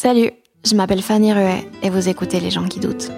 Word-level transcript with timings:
Salut, 0.00 0.30
je 0.64 0.76
m'appelle 0.76 1.02
Fanny 1.02 1.32
Ruet 1.32 1.66
et 1.82 1.90
vous 1.90 2.08
écoutez 2.08 2.38
Les 2.38 2.52
gens 2.52 2.68
qui 2.68 2.78
doutent. 2.78 3.10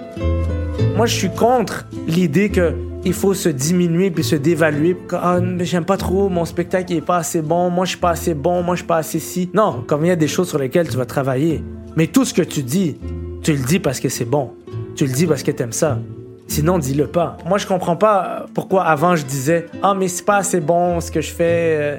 Moi, 0.95 1.05
je 1.05 1.15
suis 1.15 1.29
contre 1.29 1.85
l'idée 2.07 2.49
que 2.49 2.73
il 3.05 3.13
faut 3.13 3.35
se 3.35 3.49
diminuer 3.49 4.09
puis 4.09 4.23
se 4.23 4.35
dévaluer. 4.35 4.97
Ah, 5.11 5.37
j'aime 5.59 5.85
pas 5.85 5.97
trop, 5.97 6.27
mon 6.27 6.43
spectacle 6.43 6.91
est 6.93 7.01
pas 7.01 7.17
assez 7.17 7.43
bon, 7.43 7.69
moi 7.69 7.85
je 7.85 7.89
suis 7.89 7.99
pas 7.99 8.09
assez 8.09 8.33
bon, 8.33 8.63
moi 8.63 8.73
je 8.73 8.79
suis 8.79 8.87
pas 8.87 8.97
assez 8.97 9.19
si. 9.19 9.51
Non, 9.53 9.83
comme 9.85 10.05
il 10.05 10.07
y 10.07 10.11
a 10.11 10.15
des 10.15 10.27
choses 10.27 10.49
sur 10.49 10.57
lesquelles 10.57 10.89
tu 10.89 10.97
vas 10.97 11.05
travailler. 11.05 11.63
Mais 11.95 12.07
tout 12.07 12.25
ce 12.25 12.33
que 12.33 12.41
tu 12.41 12.63
dis, 12.63 12.97
tu 13.43 13.53
le 13.53 13.63
dis 13.63 13.77
parce 13.77 13.99
que 13.99 14.09
c'est 14.09 14.25
bon. 14.25 14.49
Tu 14.95 15.05
le 15.05 15.13
dis 15.13 15.27
parce 15.27 15.43
que 15.43 15.51
t'aimes 15.51 15.73
ça. 15.73 15.99
Sinon, 16.47 16.79
dis-le 16.79 17.05
pas. 17.05 17.37
Moi, 17.45 17.59
je 17.59 17.67
comprends 17.67 17.95
pas 17.95 18.47
pourquoi 18.55 18.85
avant 18.85 19.15
je 19.15 19.23
disais 19.23 19.67
Ah, 19.83 19.93
mais 19.93 20.07
c'est 20.07 20.25
pas 20.25 20.37
assez 20.37 20.59
bon 20.59 20.99
ce 20.99 21.11
que 21.11 21.21
je 21.21 21.31
fais. 21.31 21.77
Euh. 21.79 21.97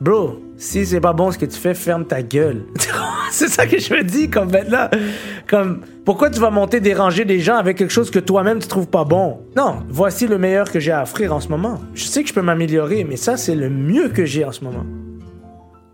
Bro, 0.00 0.40
si 0.56 0.86
c'est 0.86 1.00
pas 1.00 1.12
bon 1.12 1.30
ce 1.30 1.38
que 1.38 1.46
tu 1.46 1.58
fais, 1.58 1.74
ferme 1.74 2.06
ta 2.06 2.22
gueule. 2.22 2.64
c'est 3.30 3.48
ça 3.48 3.66
que 3.66 3.78
je 3.78 3.92
me 3.94 4.02
dis 4.02 4.30
comme 4.30 4.50
maintenant. 4.50 4.88
Comme, 5.48 5.80
pourquoi 6.04 6.30
tu 6.30 6.40
vas 6.40 6.50
monter 6.50 6.80
déranger 6.80 7.24
des 7.24 7.40
gens 7.40 7.56
avec 7.56 7.78
quelque 7.78 7.92
chose 7.92 8.10
que 8.10 8.18
toi-même 8.18 8.60
tu 8.60 8.68
trouves 8.68 8.88
pas 8.88 9.04
bon? 9.04 9.40
Non, 9.56 9.82
voici 9.88 10.26
le 10.26 10.38
meilleur 10.38 10.70
que 10.70 10.80
j'ai 10.80 10.92
à 10.92 11.02
offrir 11.02 11.34
en 11.34 11.40
ce 11.40 11.48
moment. 11.48 11.80
Je 11.94 12.04
sais 12.04 12.22
que 12.22 12.28
je 12.28 12.34
peux 12.34 12.42
m'améliorer, 12.42 13.04
mais 13.04 13.16
ça, 13.16 13.36
c'est 13.36 13.54
le 13.54 13.68
mieux 13.68 14.08
que 14.08 14.24
j'ai 14.24 14.44
en 14.44 14.52
ce 14.52 14.64
moment. 14.64 14.84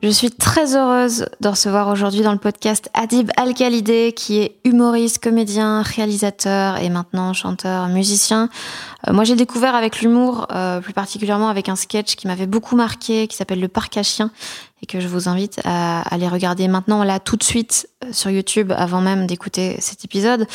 Je 0.03 0.09
suis 0.09 0.31
très 0.31 0.77
heureuse 0.77 1.27
de 1.43 1.49
recevoir 1.49 1.89
aujourd'hui 1.89 2.23
dans 2.23 2.33
le 2.33 2.39
podcast 2.39 2.89
Adib 2.95 3.31
Al-Khalidé, 3.37 4.15
qui 4.17 4.39
est 4.39 4.57
humoriste, 4.65 5.23
comédien, 5.23 5.83
réalisateur 5.83 6.79
et 6.79 6.89
maintenant 6.89 7.35
chanteur, 7.35 7.87
musicien. 7.89 8.49
Euh, 9.07 9.13
moi, 9.13 9.25
j'ai 9.25 9.37
découvert 9.37 9.75
avec 9.75 10.01
l'humour, 10.01 10.47
euh, 10.53 10.81
plus 10.81 10.95
particulièrement 10.95 11.51
avec 11.51 11.69
un 11.69 11.77
sketch 11.77 12.17
qui 12.17 12.29
m'avait 12.29 12.47
beaucoup 12.47 12.77
marqué, 12.77 13.27
qui 13.27 13.37
s'appelle 13.37 13.61
Le 13.61 13.69
Parc 13.69 13.99
à 13.99 14.03
chiens, 14.03 14.31
et 14.83 14.87
que 14.87 15.01
je 15.01 15.09
vous 15.09 15.29
invite 15.29 15.61
à 15.65 16.01
aller 16.09 16.29
regarder 16.29 16.67
maintenant, 16.67 17.05
là, 17.05 17.21
tout 17.21 17.37
de 17.37 17.45
suite, 17.45 17.87
euh, 18.03 18.09
sur 18.11 18.31
YouTube, 18.31 18.73
avant 18.75 19.03
même 19.03 19.27
d'écouter 19.27 19.77
cet 19.81 20.07
épisode. 20.07 20.47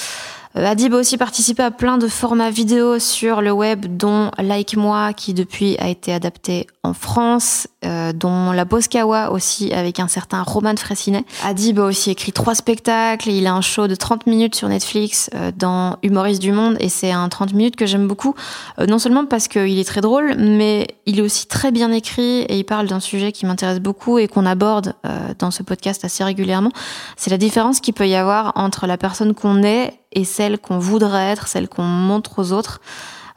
Euh, 0.57 0.65
Adib 0.65 0.93
a 0.93 0.97
aussi 0.97 1.17
participé 1.17 1.63
à 1.63 1.71
plein 1.71 1.97
de 1.97 2.07
formats 2.07 2.49
vidéo 2.49 2.99
sur 2.99 3.41
le 3.41 3.51
web, 3.51 3.97
dont 3.97 4.31
Like 4.37 4.77
Moi, 4.77 5.13
qui 5.13 5.33
depuis 5.33 5.75
a 5.79 5.89
été 5.89 6.13
adapté 6.13 6.67
en 6.83 6.93
France, 6.93 7.67
euh, 7.83 8.13
dont 8.13 8.51
La 8.51 8.63
Boscawa 8.63 9.31
aussi, 9.31 9.73
avec 9.73 9.99
un 9.99 10.07
certain 10.07 10.43
Roman 10.43 10.75
Fressinet. 10.77 11.25
Adib 11.43 11.79
a 11.79 11.83
aussi 11.83 12.11
écrit 12.11 12.31
trois 12.31 12.55
spectacles, 12.55 13.29
il 13.29 13.47
a 13.47 13.53
un 13.53 13.61
show 13.61 13.87
de 13.87 13.95
30 13.95 14.27
minutes 14.27 14.55
sur 14.55 14.69
Netflix 14.69 15.29
euh, 15.35 15.51
dans 15.55 15.97
Humoriste 16.03 16.41
du 16.41 16.51
Monde, 16.51 16.77
et 16.79 16.89
c'est 16.89 17.11
un 17.11 17.27
30 17.27 17.53
minutes 17.53 17.75
que 17.75 17.85
j'aime 17.85 18.07
beaucoup, 18.07 18.35
non 18.87 18.99
seulement 18.99 19.25
parce 19.25 19.47
qu'il 19.47 19.77
est 19.77 19.87
très 19.87 20.01
drôle, 20.01 20.35
mais 20.37 20.87
il 21.05 21.19
est 21.19 21.21
aussi 21.21 21.47
très 21.47 21.71
bien 21.71 21.91
écrit, 21.91 22.41
et 22.41 22.57
il 22.57 22.63
parle 22.63 22.87
d'un 22.87 22.99
sujet 22.99 23.31
qui 23.31 23.45
m'intéresse 23.45 23.79
beaucoup 23.79 24.17
et 24.19 24.27
qu'on 24.27 24.45
aborde 24.45 24.93
dans 25.39 25.51
ce 25.51 25.63
podcast 25.63 26.05
assez 26.05 26.23
régulièrement. 26.23 26.71
C'est 27.17 27.31
la 27.31 27.37
différence 27.37 27.79
qu'il 27.79 27.93
peut 27.93 28.07
y 28.07 28.15
avoir 28.15 28.53
entre 28.55 28.87
la 28.87 28.97
personne 28.97 29.33
qu'on 29.33 29.63
est 29.63 29.93
et 30.15 30.23
celle 30.23 30.57
qu'on 30.57 30.79
voudrait 30.79 31.31
être, 31.31 31.47
celle 31.47 31.67
qu'on 31.67 31.83
montre 31.83 32.39
aux 32.39 32.51
autres. 32.51 32.81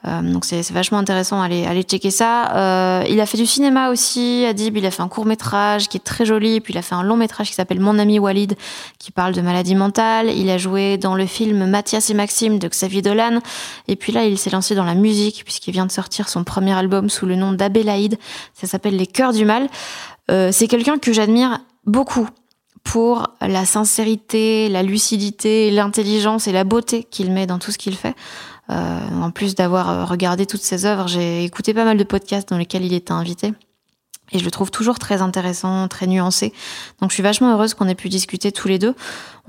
Euh, 0.07 0.23
donc 0.23 0.45
c'est 0.45 0.71
vachement 0.71 0.99
intéressant, 0.99 1.43
allez, 1.43 1.67
allez 1.67 1.83
checker 1.83 2.13
ça. 2.13 2.55
Euh, 2.55 3.05
il 3.09 3.21
a 3.21 3.27
fait 3.27 3.37
du 3.37 3.47
cinéma 3.47 3.91
aussi, 3.91 4.45
Adib, 4.49 4.77
il 4.77 4.87
a 4.87 4.93
fait 4.93 5.03
un 5.03 5.09
court 5.09 5.27
métrage 5.27 5.89
qui 5.89 5.97
est 5.97 6.05
très 6.05 6.25
joli, 6.25 6.61
puis 6.61 6.73
il 6.73 6.79
a 6.79 6.83
fait 6.83 6.95
un 6.95 7.03
long 7.03 7.17
métrage 7.17 7.49
qui 7.49 7.55
s'appelle 7.55 7.81
Mon 7.81 7.99
ami 7.99 8.21
Walid, 8.21 8.55
qui 9.01 9.11
parle 9.11 9.35
de 9.35 9.41
maladie 9.41 9.75
mentale. 9.75 10.31
Il 10.31 10.49
a 10.51 10.59
joué 10.59 10.99
dans 10.99 11.17
le 11.17 11.27
film 11.27 11.67
Mathias 11.67 12.11
et 12.11 12.15
Maxime 12.15 12.61
de 12.61 12.69
Xavier 12.69 13.03
Dolan, 13.03 13.41
et 13.89 13.97
puis 13.97 14.13
là 14.13 14.25
il 14.25 14.39
s'est 14.39 14.51
lancé 14.51 14.77
dans 14.77 14.85
la 14.85 14.95
musique 14.95 15.43
puisqu'il 15.45 15.73
vient 15.73 15.87
de 15.87 15.93
sortir 15.93 16.29
son 16.29 16.45
premier 16.45 16.73
album 16.73 17.11
sous 17.11 17.27
le 17.27 17.35
nom 17.35 17.53
d'Abélaïd, 17.53 18.19
ça 18.55 18.69
s'appelle 18.69 18.97
Les 18.97 19.07
Cœurs 19.07 19.33
du 19.33 19.45
Mal. 19.45 19.69
Euh, 20.31 20.51
c'est 20.53 20.69
quelqu'un 20.69 20.99
que 20.99 21.13
j'admire 21.13 21.59
beaucoup 21.87 22.29
pour 22.89 23.35
la 23.43 23.67
sincérité, 23.67 24.71
la 24.71 24.83
lucidité, 24.83 25.71
l'intelligence 25.71 26.49
et 26.49 26.53
la 26.53 26.65
beauté 26.65 27.05
qu'il 27.05 27.31
met 27.31 27.47
dans 27.47 27.59
tout 27.59 27.71
ce 27.71 27.77
qu'il 27.77 27.95
fait. 27.95 28.15
Euh, 28.71 29.01
en 29.21 29.31
plus 29.31 29.55
d'avoir 29.55 29.91
euh, 29.91 30.05
regardé 30.07 30.47
toutes 30.47 30.63
ses 30.63 30.87
œuvres, 30.87 31.07
j'ai 31.07 31.45
écouté 31.45 31.75
pas 31.75 31.85
mal 31.85 31.99
de 31.99 32.05
podcasts 32.05 32.49
dans 32.49 32.57
lesquels 32.57 32.87
il 32.87 32.95
était 32.95 33.13
invité. 33.13 33.53
Et 34.33 34.39
je 34.39 34.45
le 34.45 34.51
trouve 34.51 34.71
toujours 34.71 34.99
très 34.99 35.21
intéressant, 35.21 35.87
très 35.89 36.07
nuancé. 36.07 36.55
Donc 37.03 37.11
je 37.11 37.15
suis 37.15 37.23
vachement 37.23 37.53
heureuse 37.53 37.75
qu'on 37.75 37.89
ait 37.89 37.95
pu 37.95 38.09
discuter 38.09 38.53
tous 38.53 38.69
les 38.69 38.79
deux. 38.79 38.95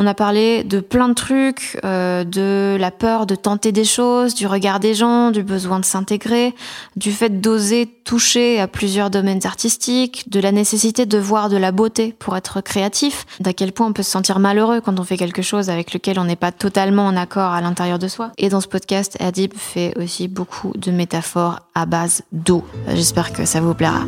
On 0.01 0.07
a 0.07 0.13
parlé 0.13 0.63
de 0.63 0.79
plein 0.79 1.09
de 1.09 1.13
trucs, 1.13 1.77
euh, 1.83 2.23
de 2.23 2.77
la 2.79 2.89
peur 2.89 3.25
de 3.25 3.35
tenter 3.35 3.73
des 3.73 3.83
choses, 3.83 4.33
du 4.33 4.47
regard 4.47 4.79
des 4.79 4.93
gens, 4.93 5.29
du 5.29 5.43
besoin 5.43 5.77
de 5.77 5.83
s'intégrer, 5.83 6.55
du 6.95 7.11
fait 7.11 7.41
d'oser 7.41 7.85
toucher 8.05 8.61
à 8.61 8.69
plusieurs 8.69 9.09
domaines 9.09 9.45
artistiques, 9.45 10.29
de 10.29 10.39
la 10.39 10.53
nécessité 10.53 11.05
de 11.05 11.17
voir 11.17 11.49
de 11.49 11.57
la 11.57 11.73
beauté 11.73 12.15
pour 12.17 12.37
être 12.37 12.61
créatif, 12.61 13.25
d'à 13.41 13.51
quel 13.51 13.73
point 13.73 13.87
on 13.87 13.93
peut 13.93 14.01
se 14.01 14.11
sentir 14.11 14.39
malheureux 14.39 14.79
quand 14.79 15.01
on 15.01 15.03
fait 15.03 15.17
quelque 15.17 15.41
chose 15.41 15.69
avec 15.69 15.93
lequel 15.93 16.17
on 16.17 16.23
n'est 16.23 16.37
pas 16.37 16.53
totalement 16.53 17.05
en 17.05 17.17
accord 17.17 17.51
à 17.51 17.59
l'intérieur 17.59 17.99
de 17.99 18.07
soi. 18.07 18.31
Et 18.37 18.47
dans 18.47 18.61
ce 18.61 18.69
podcast, 18.69 19.17
Adib 19.19 19.53
fait 19.53 19.93
aussi 19.97 20.29
beaucoup 20.29 20.71
de 20.77 20.91
métaphores 20.91 21.59
à 21.75 21.85
base 21.85 22.21
d'eau. 22.31 22.63
J'espère 22.87 23.33
que 23.33 23.43
ça 23.43 23.59
vous 23.59 23.73
plaira. 23.73 24.05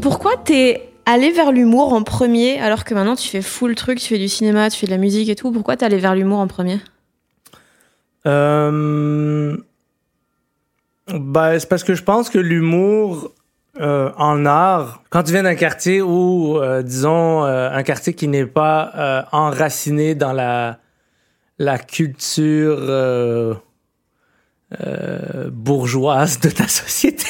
Pourquoi 0.00 0.36
t'es 0.36 0.95
allé 1.06 1.30
vers 1.30 1.52
l'humour 1.52 1.92
en 1.92 2.02
premier 2.02 2.58
alors 2.58 2.84
que 2.84 2.92
maintenant 2.92 3.16
tu 3.16 3.28
fais 3.28 3.42
full 3.42 3.74
truc, 3.74 3.98
tu 3.98 4.08
fais 4.08 4.18
du 4.18 4.28
cinéma, 4.28 4.68
tu 4.68 4.78
fais 4.78 4.86
de 4.86 4.90
la 4.90 4.98
musique 4.98 5.28
et 5.28 5.36
tout 5.36 5.52
Pourquoi 5.52 5.76
t'es 5.76 5.86
allé 5.86 5.98
vers 5.98 6.14
l'humour 6.14 6.40
en 6.40 6.48
premier? 6.48 6.80
Euh... 8.26 9.56
bah, 11.08 11.58
C'est 11.58 11.68
parce 11.68 11.84
que 11.84 11.94
je 11.94 12.02
pense 12.02 12.28
que 12.28 12.38
l'humour 12.38 13.32
euh, 13.80 14.10
en 14.16 14.46
art, 14.46 15.02
quand 15.10 15.22
tu 15.22 15.32
viens 15.32 15.42
d'un 15.42 15.54
quartier 15.54 16.00
où, 16.00 16.58
euh, 16.58 16.82
disons, 16.82 17.44
euh, 17.44 17.70
un 17.70 17.82
quartier 17.82 18.14
qui 18.14 18.26
n'est 18.26 18.46
pas 18.46 19.26
enraciné 19.32 20.14
dans 20.14 20.32
la, 20.32 20.78
la 21.58 21.78
culture 21.78 23.60
bourgeoise 25.52 26.40
de 26.40 26.50
ta 26.50 26.68
société. 26.68 27.26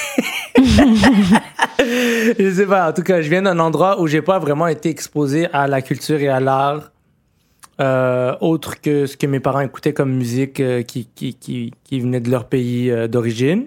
je 1.78 2.52
sais 2.54 2.66
pas. 2.66 2.90
En 2.90 2.92
tout 2.92 3.02
cas, 3.02 3.20
je 3.20 3.28
viens 3.28 3.42
d'un 3.42 3.58
endroit 3.58 4.00
où 4.00 4.06
j'ai 4.06 4.22
pas 4.22 4.38
vraiment 4.38 4.66
été 4.66 4.88
exposé 4.88 5.46
à 5.52 5.66
la 5.66 5.82
culture 5.82 6.20
et 6.20 6.28
à 6.28 6.40
l'art. 6.40 6.92
Euh, 7.78 8.34
autre 8.40 8.80
que 8.80 9.04
ce 9.04 9.18
que 9.18 9.26
mes 9.26 9.40
parents 9.40 9.60
écoutaient 9.60 9.92
comme 9.92 10.12
musique 10.14 10.60
euh, 10.60 10.82
qui, 10.82 11.10
qui, 11.14 11.34
qui, 11.34 11.74
qui, 11.84 12.00
venait 12.00 12.20
de 12.20 12.30
leur 12.30 12.48
pays 12.48 12.90
euh, 12.90 13.06
d'origine. 13.06 13.66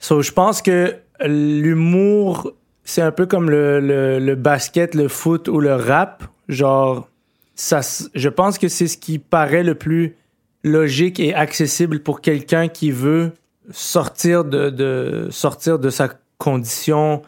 So, 0.00 0.20
je 0.20 0.32
pense 0.32 0.60
que 0.60 0.96
l'humour, 1.24 2.52
c'est 2.82 3.02
un 3.02 3.12
peu 3.12 3.26
comme 3.26 3.50
le, 3.50 3.78
le, 3.78 4.18
le, 4.18 4.34
basket, 4.34 4.96
le 4.96 5.06
foot 5.06 5.46
ou 5.46 5.60
le 5.60 5.76
rap. 5.76 6.24
Genre, 6.48 7.08
ça, 7.54 7.80
je 8.14 8.28
pense 8.28 8.58
que 8.58 8.66
c'est 8.66 8.88
ce 8.88 8.98
qui 8.98 9.20
paraît 9.20 9.62
le 9.62 9.76
plus 9.76 10.16
logique 10.64 11.20
et 11.20 11.34
accessible 11.34 12.00
pour 12.00 12.20
quelqu'un 12.20 12.66
qui 12.66 12.90
veut 12.90 13.32
sortir 13.70 14.44
de, 14.44 14.70
de, 14.70 15.28
sortir 15.30 15.78
de 15.78 15.90
sa 15.90 16.08
condition 16.38 17.22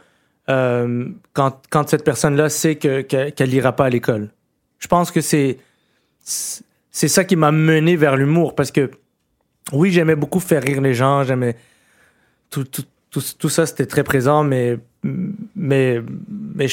euh, 0.49 1.09
quand, 1.33 1.63
quand 1.71 1.89
cette 1.89 2.05
personne-là 2.05 2.49
sait 2.49 2.77
que, 2.77 3.01
qu'elle 3.01 3.51
n'ira 3.51 3.73
pas 3.73 3.87
à 3.87 3.91
l'école. 3.91 4.31
Je 4.79 4.89
pense 4.89 5.11
que 5.11 5.21
c'est, 5.21 5.59
c'est 6.23 7.09
ça 7.09 7.25
qui 7.25 7.37
m'a 7.37 7.53
mené 7.53 7.97
vers 7.97 8.17
l'humour 8.17 8.55
parce 8.55 8.71
que 8.71 8.91
oui, 9.73 9.91
j'aimais 9.91 10.17
beaucoup 10.17 10.41
faire 10.41 10.63
rire 10.63 10.81
les 10.81 10.95
gens, 10.95 11.25
j'aimais 11.25 11.57
tout, 12.51 12.65
tout, 12.65 12.85
tout, 13.11 13.49
ça, 13.49 13.67
c'était 13.67 13.87
très 13.87 14.05
présent, 14.05 14.45
mais, 14.45 14.79
mais, 15.03 16.01
mais 16.55 16.67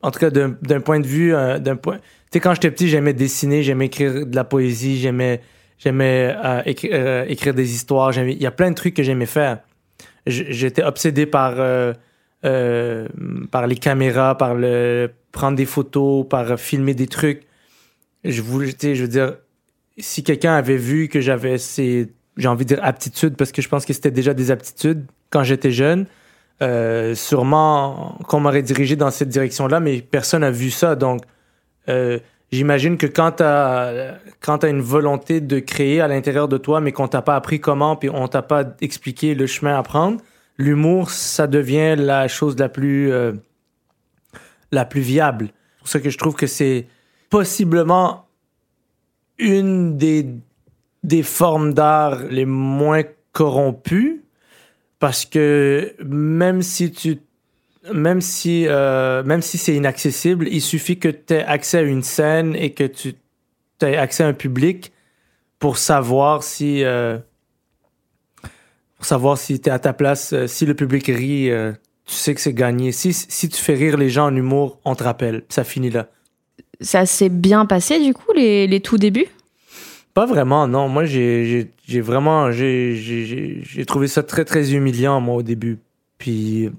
en 0.00 0.10
tout 0.10 0.18
cas, 0.18 0.30
d'un 0.30 0.56
d'un 0.62 0.80
point 0.80 1.00
de 1.00 1.06
vue, 1.06 1.34
euh, 1.34 1.58
d'un 1.58 1.76
point. 1.76 1.98
Tu 1.98 2.02
sais, 2.32 2.40
quand 2.40 2.54
j'étais 2.54 2.70
petit, 2.70 2.88
j'aimais 2.88 3.12
dessiner, 3.12 3.62
j'aimais 3.62 3.86
écrire 3.86 4.26
de 4.26 4.34
la 4.34 4.44
poésie, 4.44 4.98
j'aimais, 4.98 5.40
j'aimais 5.82 6.34
euh, 6.44 6.62
euh, 6.84 7.24
écrire 7.28 7.54
des 7.54 7.74
histoires. 7.74 8.16
Il 8.16 8.40
y 8.40 8.46
a 8.46 8.50
plein 8.50 8.70
de 8.70 8.74
trucs 8.74 8.94
que 8.94 9.02
j'aimais 9.02 9.26
faire. 9.26 9.58
J'étais 10.26 10.84
obsédé 10.84 11.26
par, 11.26 11.54
euh, 11.56 11.94
par 13.50 13.66
les 13.66 13.76
caméras, 13.76 14.36
par 14.36 14.54
le 14.54 15.10
prendre 15.32 15.56
des 15.56 15.66
photos, 15.66 16.26
par 16.28 16.58
filmer 16.60 16.94
des 16.94 17.08
trucs. 17.08 17.42
Je 18.24 18.40
voulais, 18.40 18.72
je 18.80 19.02
veux 19.02 19.08
dire, 19.08 19.34
si 19.98 20.22
quelqu'un 20.22 20.54
avait 20.54 20.76
vu 20.76 21.08
que 21.08 21.20
j'avais 21.20 21.58
ces, 21.58 22.12
j'ai 22.36 22.48
envie 22.48 22.64
de 22.64 22.74
dire 22.74 22.84
aptitudes, 22.84 23.36
parce 23.36 23.50
que 23.50 23.62
je 23.62 23.68
pense 23.68 23.84
que 23.84 23.92
c'était 23.92 24.12
déjà 24.12 24.32
des 24.32 24.52
aptitudes 24.52 25.06
quand 25.30 25.42
j'étais 25.42 25.72
jeune, 25.72 26.06
sûrement 27.16 28.16
qu'on 28.28 28.38
m'aurait 28.38 28.62
dirigé 28.62 28.94
dans 28.94 29.10
cette 29.10 29.28
direction-là, 29.28 29.80
mais 29.80 30.00
personne 30.00 30.42
n'a 30.42 30.52
vu 30.52 30.70
ça. 30.70 30.94
Donc, 30.94 31.22
j'imagine 32.52 32.98
que 32.98 33.06
quand 33.06 33.32
tu 33.32 33.42
as, 33.42 34.18
t'as 34.40 34.68
une 34.68 34.80
volonté 34.80 35.40
de 35.40 35.58
créer 35.58 36.00
à 36.00 36.08
l'intérieur 36.08 36.48
de 36.48 36.58
toi, 36.58 36.80
mais 36.80 36.92
qu'on 36.92 37.08
t'a 37.08 37.22
pas 37.22 37.34
appris 37.34 37.60
comment, 37.60 37.96
puis 37.96 38.10
on 38.10 38.28
t'a 38.28 38.42
pas 38.42 38.64
expliqué 38.80 39.34
le 39.34 39.46
chemin 39.46 39.76
à 39.76 39.82
prendre, 39.82 40.20
l'humour, 40.58 41.10
ça 41.10 41.46
devient 41.46 41.96
la 41.96 42.28
chose 42.28 42.56
la 42.58 42.68
plus, 42.68 43.10
euh, 43.10 43.32
la 44.70 44.84
plus 44.84 45.00
viable. 45.00 45.48
C'est 45.48 45.78
pour 45.78 45.88
ça 45.88 46.00
que 46.00 46.10
je 46.10 46.18
trouve 46.18 46.34
que 46.34 46.46
c'est 46.46 46.86
possiblement 47.30 48.26
une 49.38 49.96
des, 49.96 50.26
des 51.02 51.22
formes 51.22 51.74
d'art 51.74 52.22
les 52.30 52.44
moins 52.44 53.02
corrompues 53.32 54.22
parce 54.98 55.24
que 55.24 55.94
même 56.04 56.62
si 56.62 56.92
tu 56.92 57.18
même 57.92 58.20
si 58.20 58.66
euh, 58.68 59.22
même 59.24 59.42
si 59.42 59.58
c'est 59.58 59.74
inaccessible, 59.74 60.46
il 60.48 60.60
suffit 60.60 60.98
que 60.98 61.08
tu 61.08 61.34
aies 61.34 61.44
accès 61.44 61.78
à 61.78 61.82
une 61.82 62.02
scène 62.02 62.54
et 62.54 62.70
que 62.70 62.84
tu 62.84 63.14
aies 63.80 63.96
accès 63.96 64.22
à 64.22 64.28
un 64.28 64.32
public 64.32 64.92
pour 65.58 65.78
savoir 65.78 66.42
si 66.42 66.84
euh, 66.84 67.18
pour 68.96 69.04
savoir 69.04 69.36
si 69.36 69.60
tu 69.60 69.68
es 69.68 69.72
à 69.72 69.78
ta 69.78 69.92
place, 69.92 70.32
euh, 70.32 70.46
si 70.46 70.64
le 70.64 70.74
public 70.74 71.06
rit, 71.06 71.50
tu 72.06 72.14
sais 72.14 72.34
que 72.34 72.40
c'est 72.40 72.54
gagné. 72.54 72.92
Si, 72.92 73.12
si 73.12 73.48
tu 73.48 73.60
fais 73.60 73.74
rire 73.74 73.96
les 73.96 74.10
gens 74.10 74.26
en 74.26 74.36
humour, 74.36 74.78
on 74.84 74.94
te 74.94 75.02
rappelle. 75.02 75.42
Ça 75.48 75.64
finit 75.64 75.90
là. 75.90 76.08
Ça 76.80 77.06
s'est 77.06 77.28
bien 77.28 77.66
passé 77.66 78.00
du 78.00 78.12
coup 78.14 78.32
les, 78.34 78.66
les 78.66 78.80
tout 78.80 78.98
débuts? 78.98 79.28
Pas 80.14 80.26
vraiment, 80.26 80.68
non. 80.68 80.88
Moi, 80.88 81.04
j'ai 81.06 81.70
vraiment. 81.88 82.52
J'ai 82.52 83.84
trouvé 83.86 84.08
ça 84.08 84.22
très, 84.22 84.44
très 84.44 84.74
humiliant, 84.74 85.20
moi, 85.20 85.36
au 85.36 85.42
début. 85.42 85.78
Puis. 86.18 86.70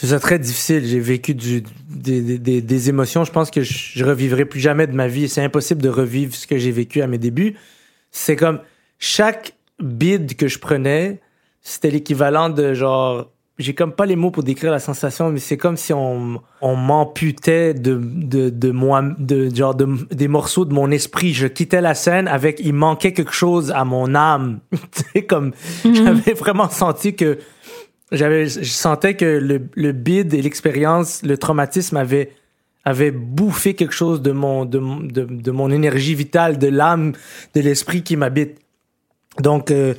Je 0.00 0.06
trouve 0.06 0.10
ça 0.10 0.20
très 0.20 0.38
difficile. 0.38 0.86
J'ai 0.86 1.00
vécu 1.00 1.34
du- 1.34 1.64
des, 1.90 2.38
des- 2.38 2.62
des- 2.62 2.88
émotions. 2.88 3.24
Je 3.24 3.32
pense 3.32 3.50
que 3.50 3.62
je, 3.62 3.74
je 3.98 4.04
revivrai 4.04 4.44
plus 4.44 4.60
jamais 4.60 4.86
de 4.86 4.92
ma 4.94 5.08
vie. 5.08 5.28
C'est 5.28 5.42
impossible 5.42 5.82
de 5.82 5.88
revivre 5.88 6.34
ce 6.36 6.46
que 6.46 6.56
j'ai 6.56 6.70
vécu 6.70 7.02
à 7.02 7.08
mes 7.08 7.18
débuts. 7.18 7.56
C'est 8.12 8.36
comme 8.36 8.60
chaque 9.00 9.54
bid 9.82 10.36
que 10.36 10.46
je 10.46 10.60
prenais, 10.60 11.20
c'était 11.62 11.90
l'équivalent 11.90 12.48
de 12.48 12.74
genre. 12.74 13.28
J'ai 13.58 13.74
comme 13.74 13.90
pas 13.92 14.06
les 14.06 14.14
mots 14.14 14.30
pour 14.30 14.44
décrire 14.44 14.70
la 14.70 14.78
sensation, 14.78 15.30
mais 15.32 15.40
c'est 15.40 15.56
comme 15.56 15.76
si 15.76 15.92
on, 15.92 16.40
on 16.60 16.76
m'amputait 16.76 17.74
de, 17.74 18.00
de, 18.00 18.50
de 18.50 18.70
moi, 18.70 19.02
de, 19.18 19.52
genre 19.52 19.74
de, 19.74 19.88
des 20.14 20.28
morceaux 20.28 20.64
de 20.64 20.72
mon 20.72 20.92
esprit. 20.92 21.34
Je 21.34 21.48
quittais 21.48 21.80
la 21.80 21.94
scène 21.94 22.28
avec, 22.28 22.60
il 22.62 22.72
manquait 22.72 23.12
quelque 23.12 23.32
chose 23.32 23.72
à 23.72 23.84
mon 23.84 24.14
âme. 24.14 24.60
tu 24.70 25.02
sais, 25.12 25.22
comme, 25.24 25.50
j'avais 25.82 26.34
vraiment 26.34 26.68
senti 26.68 27.16
que, 27.16 27.38
j'avais, 28.12 28.46
je 28.48 28.64
sentais 28.64 29.14
que 29.14 29.24
le, 29.24 29.68
le 29.74 29.92
bid 29.92 30.32
et 30.34 30.42
l'expérience, 30.42 31.22
le 31.22 31.36
traumatisme 31.36 31.96
avait, 31.96 32.32
avait 32.84 33.10
bouffé 33.10 33.74
quelque 33.74 33.94
chose 33.94 34.22
de 34.22 34.32
mon, 34.32 34.64
de, 34.64 34.80
de, 35.10 35.24
de 35.24 35.50
mon 35.50 35.70
énergie 35.70 36.14
vitale, 36.14 36.58
de 36.58 36.68
l'âme, 36.68 37.12
de 37.54 37.60
l'esprit 37.60 38.02
qui 38.02 38.16
m'habite. 38.16 38.58
Donc, 39.40 39.70
euh, 39.70 39.94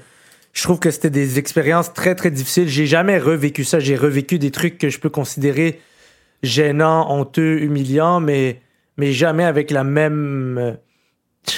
je 0.54 0.64
trouve 0.64 0.80
que 0.80 0.90
c'était 0.92 1.12
des 1.12 1.38
expériences 1.40 1.94
très, 1.94 2.16
très 2.16 2.32
difficiles. 2.32 2.68
J'ai 2.68 2.88
jamais 2.88 3.20
revécu 3.20 3.64
ça. 3.64 3.80
J'ai 3.80 3.96
revécu 3.96 4.40
des 4.40 4.52
trucs 4.52 4.78
que 4.78 4.90
je 4.90 5.00
peux 5.00 5.10
considérer 5.10 5.80
gênants, 6.42 7.12
honteux, 7.12 7.62
humiliants, 7.62 8.20
mais, 8.20 8.62
mais 8.98 9.14
jamais 9.14 9.44
avec 9.44 9.72
la 9.72 9.84
même. 9.84 10.58
euh, 10.58 10.74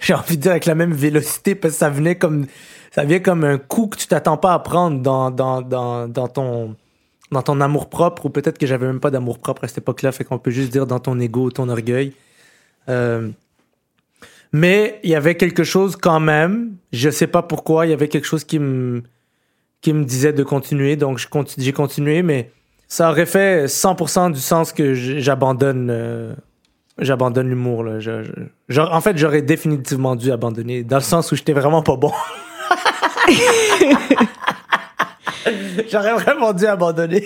J'ai 0.00 0.14
envie 0.14 0.36
de 0.36 0.42
dire 0.42 0.52
avec 0.52 0.64
la 0.66 0.74
même 0.74 0.92
vélocité 0.92 1.54
parce 1.54 1.74
que 1.74 1.78
ça 1.78 1.90
venait 1.90 2.16
comme. 2.16 2.46
Ça 2.98 3.04
vient 3.04 3.20
comme 3.20 3.44
un 3.44 3.58
coup 3.58 3.86
que 3.86 3.96
tu 3.96 4.08
t'attends 4.08 4.38
pas 4.38 4.52
à 4.54 4.58
prendre 4.58 5.00
dans, 5.00 5.30
dans, 5.30 5.62
dans, 5.62 6.08
dans 6.08 6.26
ton. 6.26 6.74
Dans 7.30 7.42
ton 7.42 7.60
amour 7.60 7.90
propre, 7.90 8.26
ou 8.26 8.30
peut-être 8.30 8.56
que 8.58 8.66
j'avais 8.66 8.86
même 8.86 9.00
pas 9.00 9.10
d'amour 9.10 9.38
propre 9.38 9.62
à 9.64 9.68
cette 9.68 9.78
époque-là, 9.78 10.12
fait 10.12 10.24
qu'on 10.24 10.38
peut 10.38 10.50
juste 10.50 10.72
dire 10.72 10.86
dans 10.86 10.98
ton 10.98 11.20
ego, 11.20 11.50
ton 11.50 11.68
orgueil. 11.68 12.14
Euh, 12.88 13.28
mais 14.50 14.98
il 15.04 15.10
y 15.10 15.14
avait 15.14 15.36
quelque 15.36 15.62
chose 15.62 15.94
quand 15.94 16.20
même, 16.20 16.72
je 16.90 17.10
sais 17.10 17.26
pas 17.26 17.42
pourquoi, 17.42 17.84
il 17.84 17.90
y 17.90 17.92
avait 17.92 18.08
quelque 18.08 18.24
chose 18.24 18.44
qui 18.44 18.58
me, 18.58 19.02
qui 19.82 19.92
me 19.92 20.04
disait 20.04 20.32
de 20.32 20.42
continuer, 20.42 20.96
donc 20.96 21.20
j'ai 21.58 21.72
continué, 21.72 22.22
mais 22.22 22.50
ça 22.88 23.10
aurait 23.10 23.26
fait 23.26 23.66
100% 23.66 24.32
du 24.32 24.40
sens 24.40 24.72
que 24.72 24.94
j'abandonne 24.94 25.90
euh, 25.90 26.34
j'abandonne 26.98 27.50
l'humour. 27.50 27.84
en 27.86 29.00
fait, 29.02 29.18
j'aurais 29.18 29.42
définitivement 29.42 30.16
dû 30.16 30.32
abandonner, 30.32 30.82
dans 30.82 30.96
le 30.96 31.02
sens 31.02 31.30
où 31.30 31.36
j'étais 31.36 31.52
vraiment 31.52 31.82
pas 31.82 31.96
bon. 31.96 32.12
j'aurais 35.90 36.14
vraiment 36.14 36.52
dû 36.52 36.66
abandonner. 36.66 37.24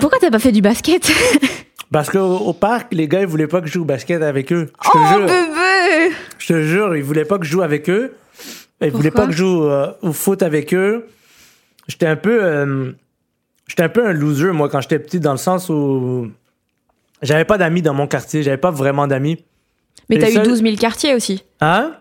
Pourquoi 0.00 0.18
t'as 0.20 0.30
pas 0.30 0.38
fait 0.38 0.52
du 0.52 0.62
basket? 0.62 1.10
Parce 1.92 2.10
qu'au 2.10 2.18
au 2.38 2.52
parc, 2.52 2.92
les 2.92 3.06
gars, 3.06 3.20
ils 3.20 3.26
voulaient 3.26 3.46
pas 3.46 3.60
que 3.60 3.68
je 3.68 3.72
joue 3.74 3.82
au 3.82 3.86
basket 3.86 4.22
avec 4.22 4.52
eux. 4.52 4.70
Je 4.82 4.90
te 4.90 4.98
Oh 4.98 5.06
jure. 5.08 5.26
bébé 5.26 6.14
Je 6.38 6.46
te 6.48 6.62
jure, 6.62 6.96
ils 6.96 7.02
voulaient 7.04 7.24
pas 7.24 7.38
que 7.38 7.44
je 7.44 7.50
joue 7.52 7.62
avec 7.62 7.88
eux. 7.88 8.14
Ils 8.80 8.90
voulaient 8.90 9.10
pas 9.10 9.26
que 9.26 9.32
je 9.32 9.36
joue 9.38 9.64
euh, 9.64 9.92
au 10.02 10.12
foot 10.12 10.42
avec 10.42 10.74
eux. 10.74 11.06
J'étais 11.86 12.06
un 12.06 12.16
peu, 12.16 12.42
euh, 12.42 12.92
j'étais 13.68 13.82
un 13.84 13.88
peu 13.88 14.06
un 14.06 14.12
loser 14.12 14.50
moi 14.52 14.68
quand 14.68 14.80
j'étais 14.80 14.98
petit 14.98 15.20
dans 15.20 15.32
le 15.32 15.38
sens 15.38 15.68
où 15.68 16.28
j'avais 17.22 17.44
pas 17.44 17.58
d'amis 17.58 17.82
dans 17.82 17.94
mon 17.94 18.06
quartier, 18.06 18.42
j'avais 18.42 18.56
pas 18.56 18.70
vraiment 18.70 19.06
d'amis. 19.06 19.44
Mais 20.10 20.18
t'as 20.18 20.30
eu 20.30 20.34
ça- 20.34 20.42
12 20.42 20.62
000 20.62 20.76
quartiers 20.76 21.14
aussi. 21.14 21.44
Hein? 21.60 21.92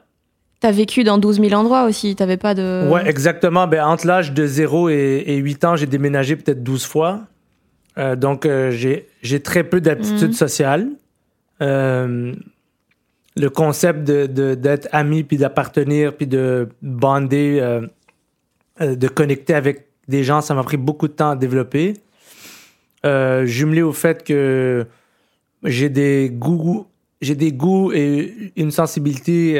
T'as 0.64 0.72
vécu 0.72 1.04
dans 1.04 1.18
12 1.18 1.42
000 1.42 1.52
endroits 1.60 1.84
aussi. 1.84 2.16
T'avais 2.16 2.38
pas 2.38 2.54
de. 2.56 2.88
Ouais, 2.90 3.06
exactement. 3.06 3.68
Ben 3.68 3.84
entre 3.86 4.08
l'âge 4.08 4.32
de 4.32 4.46
0 4.48 4.88
et, 4.88 5.24
et 5.28 5.36
8 5.36 5.66
ans, 5.66 5.76
j'ai 5.76 5.88
déménagé 5.88 6.38
peut-être 6.38 6.64
12 6.64 6.86
fois. 6.86 7.20
Euh, 7.98 8.16
donc 8.16 8.46
euh, 8.46 8.72
j'ai 8.72 9.40
très 9.42 9.66
peu 9.66 9.82
d'aptitudes 9.82 10.30
Mhm. 10.30 10.34
sociales. 10.34 10.88
Euh, 11.62 12.34
le 13.36 13.50
concept 13.50 14.06
de 14.06 14.26
de- 14.26 14.56
d'être 14.56 14.88
ami 14.94 15.24
puis 15.24 15.36
d'appartenir 15.36 16.16
puis 16.16 16.28
de 16.28 16.70
bonder, 16.82 17.60
euh, 17.60 18.96
de 18.96 19.08
connecter 19.10 19.54
avec 19.56 19.88
des 20.08 20.24
gens, 20.24 20.40
ça 20.40 20.54
m'a 20.56 20.64
pris 20.64 20.78
beaucoup 20.78 21.10
de 21.10 21.14
temps 21.14 21.32
à 21.32 21.36
développer. 21.36 21.96
Jumelé 23.04 23.82
au 23.82 23.92
fait 23.92 24.24
que 24.24 24.86
j'ai 25.66 25.90
des 25.90 26.30
goûts, 26.32 26.88
j'ai 27.22 27.36
des 27.36 27.52
goûts 27.52 27.92
et 27.92 28.54
une 28.56 28.72
sensibilité 28.72 29.60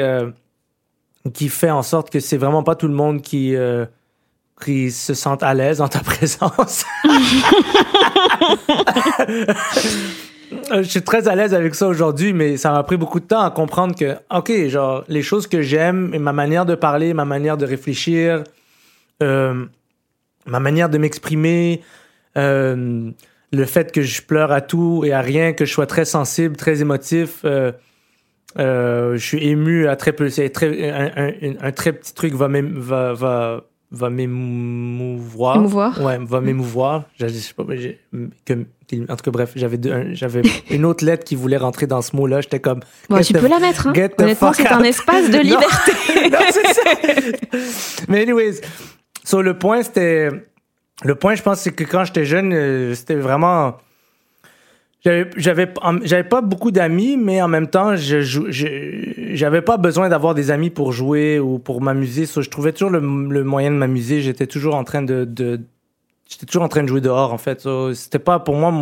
qui 1.32 1.48
fait 1.48 1.70
en 1.70 1.82
sorte 1.82 2.10
que 2.10 2.20
c'est 2.20 2.36
vraiment 2.36 2.62
pas 2.62 2.74
tout 2.74 2.88
le 2.88 2.94
monde 2.94 3.22
qui 3.22 3.56
euh, 3.56 3.86
qui 4.62 4.90
se 4.90 5.14
sent 5.14 5.38
à 5.40 5.54
l'aise 5.54 5.80
en 5.80 5.88
ta 5.88 6.00
présence. 6.04 6.84
Je 10.72 10.82
suis 10.82 11.02
très 11.02 11.28
à 11.28 11.34
l'aise 11.34 11.54
avec 11.54 11.74
ça 11.74 11.86
aujourd'hui, 11.88 12.32
mais 12.32 12.56
ça 12.56 12.70
m'a 12.70 12.82
pris 12.82 12.96
beaucoup 12.96 13.20
de 13.20 13.24
temps 13.24 13.42
à 13.42 13.50
comprendre 13.50 13.94
que, 13.94 14.16
OK, 14.34 14.52
genre, 14.68 15.04
les 15.08 15.22
choses 15.22 15.46
que 15.46 15.62
j'aime 15.62 16.16
ma 16.18 16.32
manière 16.32 16.64
de 16.66 16.74
parler, 16.74 17.14
ma 17.14 17.24
manière 17.24 17.56
de 17.56 17.66
réfléchir, 17.66 18.44
euh, 19.22 19.64
ma 20.46 20.60
manière 20.60 20.88
de 20.88 20.98
m'exprimer, 20.98 21.82
euh, 22.36 23.10
le 23.52 23.64
fait 23.64 23.92
que 23.92 24.02
je 24.02 24.22
pleure 24.22 24.52
à 24.52 24.60
tout 24.60 25.02
et 25.04 25.12
à 25.12 25.20
rien, 25.20 25.52
que 25.52 25.64
je 25.64 25.72
sois 25.72 25.86
très 25.86 26.04
sensible, 26.04 26.56
très 26.56 26.80
émotif, 26.80 27.40
euh, 27.44 27.72
euh, 28.58 29.16
je 29.16 29.24
suis 29.24 29.46
ému 29.48 29.88
à 29.88 29.96
très 29.96 30.12
peu. 30.12 30.28
C'est 30.28 30.48
très, 30.50 30.90
un, 30.90 31.10
un- 31.16 31.32
un- 31.60 31.72
très 31.72 31.92
petit 31.92 32.14
truc 32.14 32.34
va 32.34 32.48
va, 32.48 33.12
va, 33.12 33.64
va 33.90 34.10
m'émouvoir. 34.10 35.56
Émouvoir. 35.56 36.00
Ouais, 36.02 36.18
va 36.20 36.40
m'émouvoir. 36.40 37.04
Je, 37.18 37.26
je 37.26 37.32
sais 37.32 37.54
pas, 37.54 37.64
que- 38.44 38.66
en 39.08 39.16
tout 39.16 39.24
cas, 39.24 39.30
bref, 39.30 39.52
j'avais 39.56 39.78
j'avais 40.12 40.42
une 40.70 40.84
autre 40.84 41.04
lettre 41.04 41.24
qui 41.24 41.34
voulait 41.36 41.56
rentrer 41.56 41.86
dans 41.86 42.02
ce 42.02 42.14
mot-là. 42.14 42.40
J'étais 42.42 42.60
comme. 42.60 42.80
Bon, 43.08 43.20
tu 43.20 43.32
the- 43.32 43.38
peux 43.40 43.48
la 43.48 43.58
mettre. 43.58 43.88
Hein. 43.88 43.92
Honnêtement, 44.18 44.52
c'est 44.52 44.68
un 44.68 44.82
espace 44.82 45.30
de 45.30 45.38
liberté. 45.40 45.92
Non, 46.30 46.38
c'est 46.50 46.72
ça. 46.74 48.04
Mais 48.08 48.22
anyways, 48.22 48.60
so, 49.24 49.42
le 49.42 49.58
point, 49.58 49.82
c'était... 49.82 50.30
Le 51.04 51.14
point, 51.16 51.34
je 51.34 51.42
pense, 51.42 51.60
c'est 51.60 51.72
que 51.72 51.84
quand 51.84 52.04
j'étais 52.04 52.24
jeune, 52.24 52.52
euh, 52.54 52.94
c'était 52.94 53.16
vraiment... 53.16 53.76
J'avais, 55.04 55.28
j'avais, 55.36 56.24
pas 56.24 56.40
beaucoup 56.40 56.70
d'amis, 56.70 57.18
mais 57.18 57.42
en 57.42 57.48
même 57.48 57.68
temps, 57.68 57.94
je, 57.94 58.22
j'avais 59.34 59.60
pas 59.60 59.76
besoin 59.76 60.08
d'avoir 60.08 60.34
des 60.34 60.50
amis 60.50 60.70
pour 60.70 60.92
jouer 60.92 61.38
ou 61.38 61.58
pour 61.58 61.82
m'amuser. 61.82 62.24
Je 62.24 62.48
trouvais 62.48 62.72
toujours 62.72 62.88
le, 62.88 63.00
moyen 63.00 63.70
de 63.70 63.76
m'amuser. 63.76 64.22
J'étais 64.22 64.46
toujours 64.46 64.74
en 64.74 64.84
train 64.84 65.02
de, 65.02 65.28
j'étais 66.26 66.46
toujours 66.46 66.62
en 66.62 66.68
train 66.68 66.82
de 66.82 66.88
jouer 66.88 67.02
dehors, 67.02 67.34
en 67.34 67.38
fait. 67.38 67.68
C'était 67.92 68.18
pas 68.18 68.38
pour 68.38 68.54
moi 68.54 68.72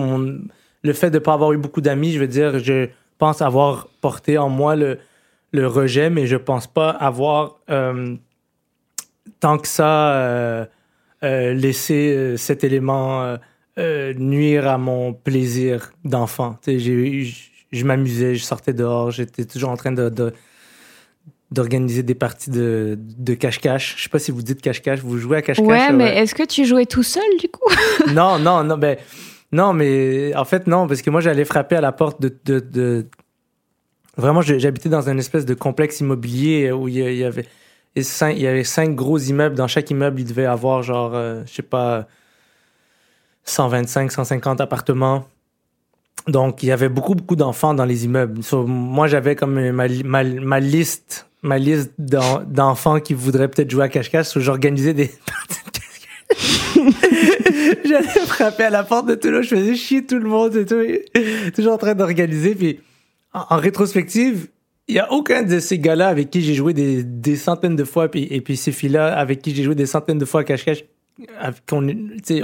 le 0.84 0.92
fait 0.92 1.10
de 1.10 1.18
pas 1.18 1.32
avoir 1.32 1.52
eu 1.52 1.56
beaucoup 1.56 1.80
d'amis. 1.80 2.12
Je 2.12 2.20
veux 2.20 2.28
dire, 2.28 2.60
je 2.60 2.88
pense 3.18 3.42
avoir 3.42 3.88
porté 4.00 4.38
en 4.38 4.48
moi 4.48 4.76
le, 4.76 4.98
le 5.50 5.66
rejet, 5.66 6.08
mais 6.08 6.28
je 6.28 6.36
pense 6.36 6.68
pas 6.68 6.90
avoir 6.90 7.58
euh, 7.68 8.14
tant 9.40 9.58
que 9.58 9.66
ça 9.66 10.12
euh, 10.12 10.66
euh, 11.24 11.52
laissé 11.52 12.36
cet 12.36 12.62
élément 12.62 13.36
euh, 13.78 14.12
nuire 14.14 14.68
à 14.68 14.78
mon 14.78 15.12
plaisir 15.14 15.92
d'enfant. 16.04 16.58
Je 16.66 17.84
m'amusais, 17.84 18.34
je 18.34 18.44
sortais 18.44 18.72
dehors, 18.74 19.10
j'étais 19.10 19.44
toujours 19.46 19.70
en 19.70 19.76
train 19.76 19.92
de, 19.92 20.08
de- 20.10 20.32
d'organiser 21.50 22.02
des 22.02 22.14
parties 22.14 22.50
de, 22.50 22.98
de 22.98 23.34
cache-cache. 23.34 23.94
Je 23.98 24.02
sais 24.04 24.08
pas 24.08 24.18
si 24.18 24.30
vous 24.30 24.42
dites 24.42 24.60
cache-cache, 24.62 25.00
vous 25.00 25.18
jouez 25.18 25.38
à 25.38 25.42
cache-cache? 25.42 25.66
Ouais, 25.66 25.88
euh, 25.90 25.96
mais 25.96 26.16
est-ce 26.18 26.34
que 26.34 26.44
tu 26.44 26.64
jouais 26.64 26.86
tout 26.86 27.02
seul 27.02 27.22
du 27.38 27.48
coup? 27.48 27.68
Non, 28.12 28.38
non, 28.38 28.64
non, 28.64 28.76
ben, 28.78 28.96
non, 29.52 29.72
mais 29.72 30.34
en 30.34 30.44
fait, 30.44 30.66
non, 30.66 30.86
parce 30.86 31.02
que 31.02 31.10
moi, 31.10 31.20
j'allais 31.20 31.44
frapper 31.44 31.76
à 31.76 31.80
la 31.80 31.92
porte 31.92 32.20
de. 32.20 32.34
de, 32.44 32.60
de- 32.60 33.06
Vraiment, 34.18 34.42
j'habitais 34.42 34.90
dans 34.90 35.08
une 35.08 35.18
espèce 35.18 35.46
de 35.46 35.54
complexe 35.54 36.00
immobilier 36.00 36.70
où 36.70 36.86
il 36.88 36.96
y, 36.96 37.24
avait. 37.24 37.46
cinq- 38.02 38.34
il 38.36 38.42
y 38.42 38.46
avait 38.46 38.64
cinq 38.64 38.94
gros 38.94 39.16
immeubles. 39.18 39.56
Dans 39.56 39.68
chaque 39.68 39.90
immeuble, 39.90 40.20
il 40.20 40.26
devait 40.26 40.44
avoir 40.44 40.82
genre, 40.82 41.12
euh, 41.14 41.42
je 41.46 41.52
sais 41.54 41.62
pas, 41.62 42.06
125, 43.44 44.12
150 44.12 44.60
appartements. 44.60 45.26
Donc, 46.28 46.62
il 46.62 46.66
y 46.66 46.72
avait 46.72 46.88
beaucoup, 46.88 47.14
beaucoup 47.14 47.36
d'enfants 47.36 47.74
dans 47.74 47.84
les 47.84 48.04
immeubles. 48.04 48.42
So, 48.42 48.66
moi, 48.66 49.06
j'avais 49.08 49.34
comme 49.34 49.70
ma, 49.70 49.88
ma, 49.88 50.24
ma 50.24 50.60
liste, 50.60 51.26
ma 51.42 51.58
liste 51.58 51.92
d'en- 51.98 52.42
d'enfants 52.46 53.00
qui 53.00 53.14
voudraient 53.14 53.48
peut-être 53.48 53.70
jouer 53.70 53.84
à 53.84 53.88
cache-cache. 53.88 54.38
J'organisais 54.38 54.94
des. 54.94 55.10
J'allais 57.84 58.26
frapper 58.26 58.64
à 58.64 58.70
la 58.70 58.84
porte 58.84 59.06
de 59.06 59.14
tout 59.14 59.28
le 59.28 59.34
monde. 59.34 59.42
Je 59.42 59.48
faisais 59.48 59.74
chier 59.74 60.04
tout 60.04 60.18
le 60.18 60.28
monde 60.28 60.56
et 60.56 60.66
tout. 60.66 60.82
Toujours 61.54 61.74
en 61.74 61.78
train 61.78 61.94
d'organiser. 61.94 62.54
Puis, 62.54 62.80
en, 63.32 63.56
rétrospective, 63.56 64.48
il 64.88 64.94
n'y 64.94 65.00
a 65.00 65.12
aucun 65.12 65.42
de 65.42 65.58
ces 65.58 65.78
gars-là 65.78 66.08
avec 66.08 66.30
qui 66.30 66.42
j'ai 66.42 66.54
joué 66.54 66.74
des, 66.74 67.02
des 67.02 67.36
centaines 67.36 67.76
de 67.76 67.84
fois, 67.84 68.08
puis, 68.08 68.26
et 68.30 68.40
puis 68.40 68.56
ces 68.56 68.72
filles-là 68.72 69.16
avec 69.16 69.42
qui 69.42 69.54
j'ai 69.54 69.62
joué 69.62 69.74
des 69.74 69.86
centaines 69.86 70.18
de 70.18 70.24
fois 70.24 70.42
à 70.42 70.44
cache-cache, 70.44 70.84
qu'on 71.68 71.86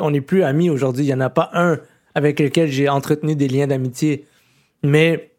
on 0.00 0.10
n'est 0.10 0.20
plus 0.20 0.42
amis 0.42 0.70
aujourd'hui. 0.70 1.04
Il 1.04 1.08
n'y 1.08 1.14
en 1.14 1.20
a 1.20 1.30
pas 1.30 1.50
un 1.52 1.78
avec 2.14 2.40
lequel 2.40 2.70
j'ai 2.70 2.88
entretenu 2.88 3.36
des 3.36 3.48
liens 3.48 3.66
d'amitié. 3.66 4.26
Mais 4.82 5.30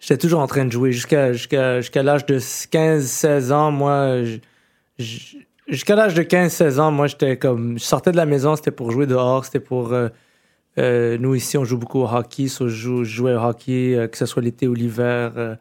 j'étais 0.00 0.18
toujours 0.18 0.40
en 0.40 0.46
train 0.46 0.64
de 0.64 0.72
jouer 0.72 0.92
jusqu'à 0.92 1.32
l'âge 1.32 2.26
de 2.26 2.38
15-16 2.38 3.52
ans. 3.52 3.70
Moi, 3.70 4.22
jusqu'à 4.98 5.96
l'âge 5.96 6.14
de 6.14 6.22
15-16 6.22 6.80
ans, 6.80 6.90
moi, 6.90 7.06
j'étais 7.06 7.38
comme. 7.38 7.78
Je 7.78 7.84
sortais 7.84 8.12
de 8.12 8.16
la 8.16 8.26
maison, 8.26 8.56
c'était 8.56 8.70
pour 8.70 8.90
jouer 8.90 9.06
dehors, 9.06 9.44
c'était 9.44 9.60
pour. 9.60 9.92
euh, 9.92 10.08
euh, 10.76 11.18
nous, 11.18 11.36
ici, 11.36 11.56
on 11.56 11.64
joue 11.64 11.78
beaucoup 11.78 12.00
au 12.00 12.08
hockey. 12.08 12.46
je 12.48 13.04
jouais 13.04 13.34
au 13.34 13.38
hockey, 13.38 13.94
euh, 13.94 14.08
que 14.08 14.16
ce 14.18 14.26
soit 14.26 14.42
l'été 14.42 14.66
ou 14.66 14.74
l'hiver. 14.74 15.56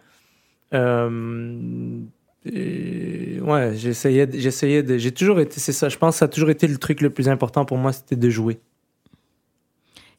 Et, 2.45 3.39
ouais, 3.41 3.73
j'essayais, 3.75 4.27
j'essayais 4.33 4.83
de. 4.83 4.97
J'ai 4.97 5.11
toujours 5.11 5.39
été. 5.39 5.59
C'est 5.59 5.71
ça, 5.71 5.89
je 5.89 5.97
pense 5.97 6.15
que 6.15 6.19
ça 6.19 6.25
a 6.25 6.27
toujours 6.27 6.49
été 6.49 6.67
le 6.67 6.77
truc 6.77 7.01
le 7.01 7.09
plus 7.09 7.29
important 7.29 7.65
pour 7.65 7.77
moi, 7.77 7.93
c'était 7.93 8.15
de 8.15 8.29
jouer. 8.29 8.59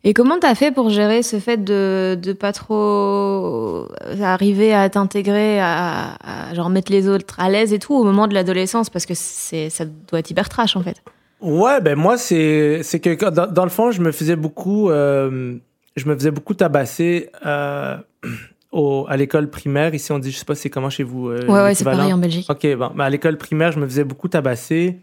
Et 0.06 0.12
comment 0.12 0.38
t'as 0.38 0.54
fait 0.54 0.70
pour 0.70 0.90
gérer 0.90 1.22
ce 1.22 1.38
fait 1.38 1.56
de, 1.64 2.18
de 2.20 2.34
pas 2.34 2.52
trop 2.52 3.88
arriver 4.20 4.74
à 4.74 4.90
t'intégrer, 4.90 5.58
à, 5.60 6.16
à 6.22 6.54
genre 6.54 6.68
mettre 6.68 6.92
les 6.92 7.08
autres 7.08 7.40
à 7.40 7.48
l'aise 7.48 7.72
et 7.72 7.78
tout 7.78 7.94
au 7.94 8.04
moment 8.04 8.26
de 8.26 8.34
l'adolescence? 8.34 8.90
Parce 8.90 9.06
que 9.06 9.14
c'est, 9.14 9.70
ça 9.70 9.86
doit 9.86 10.18
être 10.18 10.30
hyper 10.30 10.50
trash 10.50 10.76
en 10.76 10.82
fait. 10.82 11.02
Ouais, 11.40 11.80
ben 11.80 11.94
moi, 11.94 12.16
c'est 12.16 12.82
c'est 12.82 13.00
que 13.00 13.30
dans, 13.30 13.46
dans 13.46 13.64
le 13.64 13.70
fond, 13.70 13.90
je 13.90 14.00
me 14.00 14.12
faisais 14.12 14.36
beaucoup, 14.36 14.90
euh, 14.90 15.56
je 15.96 16.06
me 16.06 16.14
faisais 16.14 16.30
beaucoup 16.30 16.54
tabasser 16.54 17.30
euh, 17.44 17.96
au, 18.74 19.06
à 19.08 19.16
l'école 19.16 19.48
primaire. 19.50 19.94
Ici, 19.94 20.10
on 20.12 20.18
dit, 20.18 20.30
je 20.30 20.36
sais 20.38 20.44
pas 20.44 20.54
c'est 20.54 20.68
comment 20.70 20.90
chez 20.90 21.04
vous. 21.04 21.28
euh, 21.28 21.46
Ouais, 21.48 21.62
ouais, 21.62 21.74
c'est 21.74 21.84
pareil 21.84 22.12
en 22.12 22.18
Belgique. 22.18 22.46
OK, 22.50 22.66
bon, 22.76 22.98
à 22.98 23.08
l'école 23.08 23.36
primaire, 23.38 23.72
je 23.72 23.78
me 23.78 23.86
faisais 23.86 24.04
beaucoup 24.04 24.28
tabasser. 24.28 24.98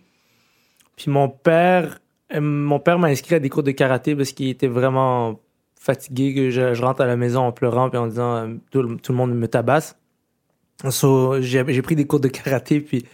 Puis 0.98 1.10
mon 1.10 1.30
père, 1.30 2.00
euh, 2.34 2.42
mon 2.42 2.80
père 2.80 3.00
m'a 3.00 3.08
inscrit 3.08 3.36
à 3.36 3.40
des 3.40 3.50
cours 3.50 3.64
de 3.64 3.72
karaté 3.72 4.16
parce 4.16 4.32
qu'il 4.34 4.50
était 4.50 4.68
vraiment 4.68 5.40
fatigué 5.80 6.36
que 6.36 6.50
je, 6.52 6.74
je 6.74 6.82
rentre 6.84 7.02
à 7.02 7.08
la 7.08 7.16
maison 7.16 7.42
en 7.42 7.52
pleurant 7.52 7.90
puis 7.90 7.98
en 7.98 8.08
disant 8.08 8.36
euh, 8.36 8.48
tout, 8.70 8.84
le- 8.84 8.98
tout 8.98 9.12
le 9.14 9.18
monde 9.18 9.34
me 9.34 9.48
tabasse. 9.48 9.96
So, 10.90 11.42
j'ai 11.42 11.82
pris 11.82 11.96
des 11.96 12.06
cours 12.06 12.20
de 12.20 12.28
karaté 12.28 12.82
puis 12.82 13.06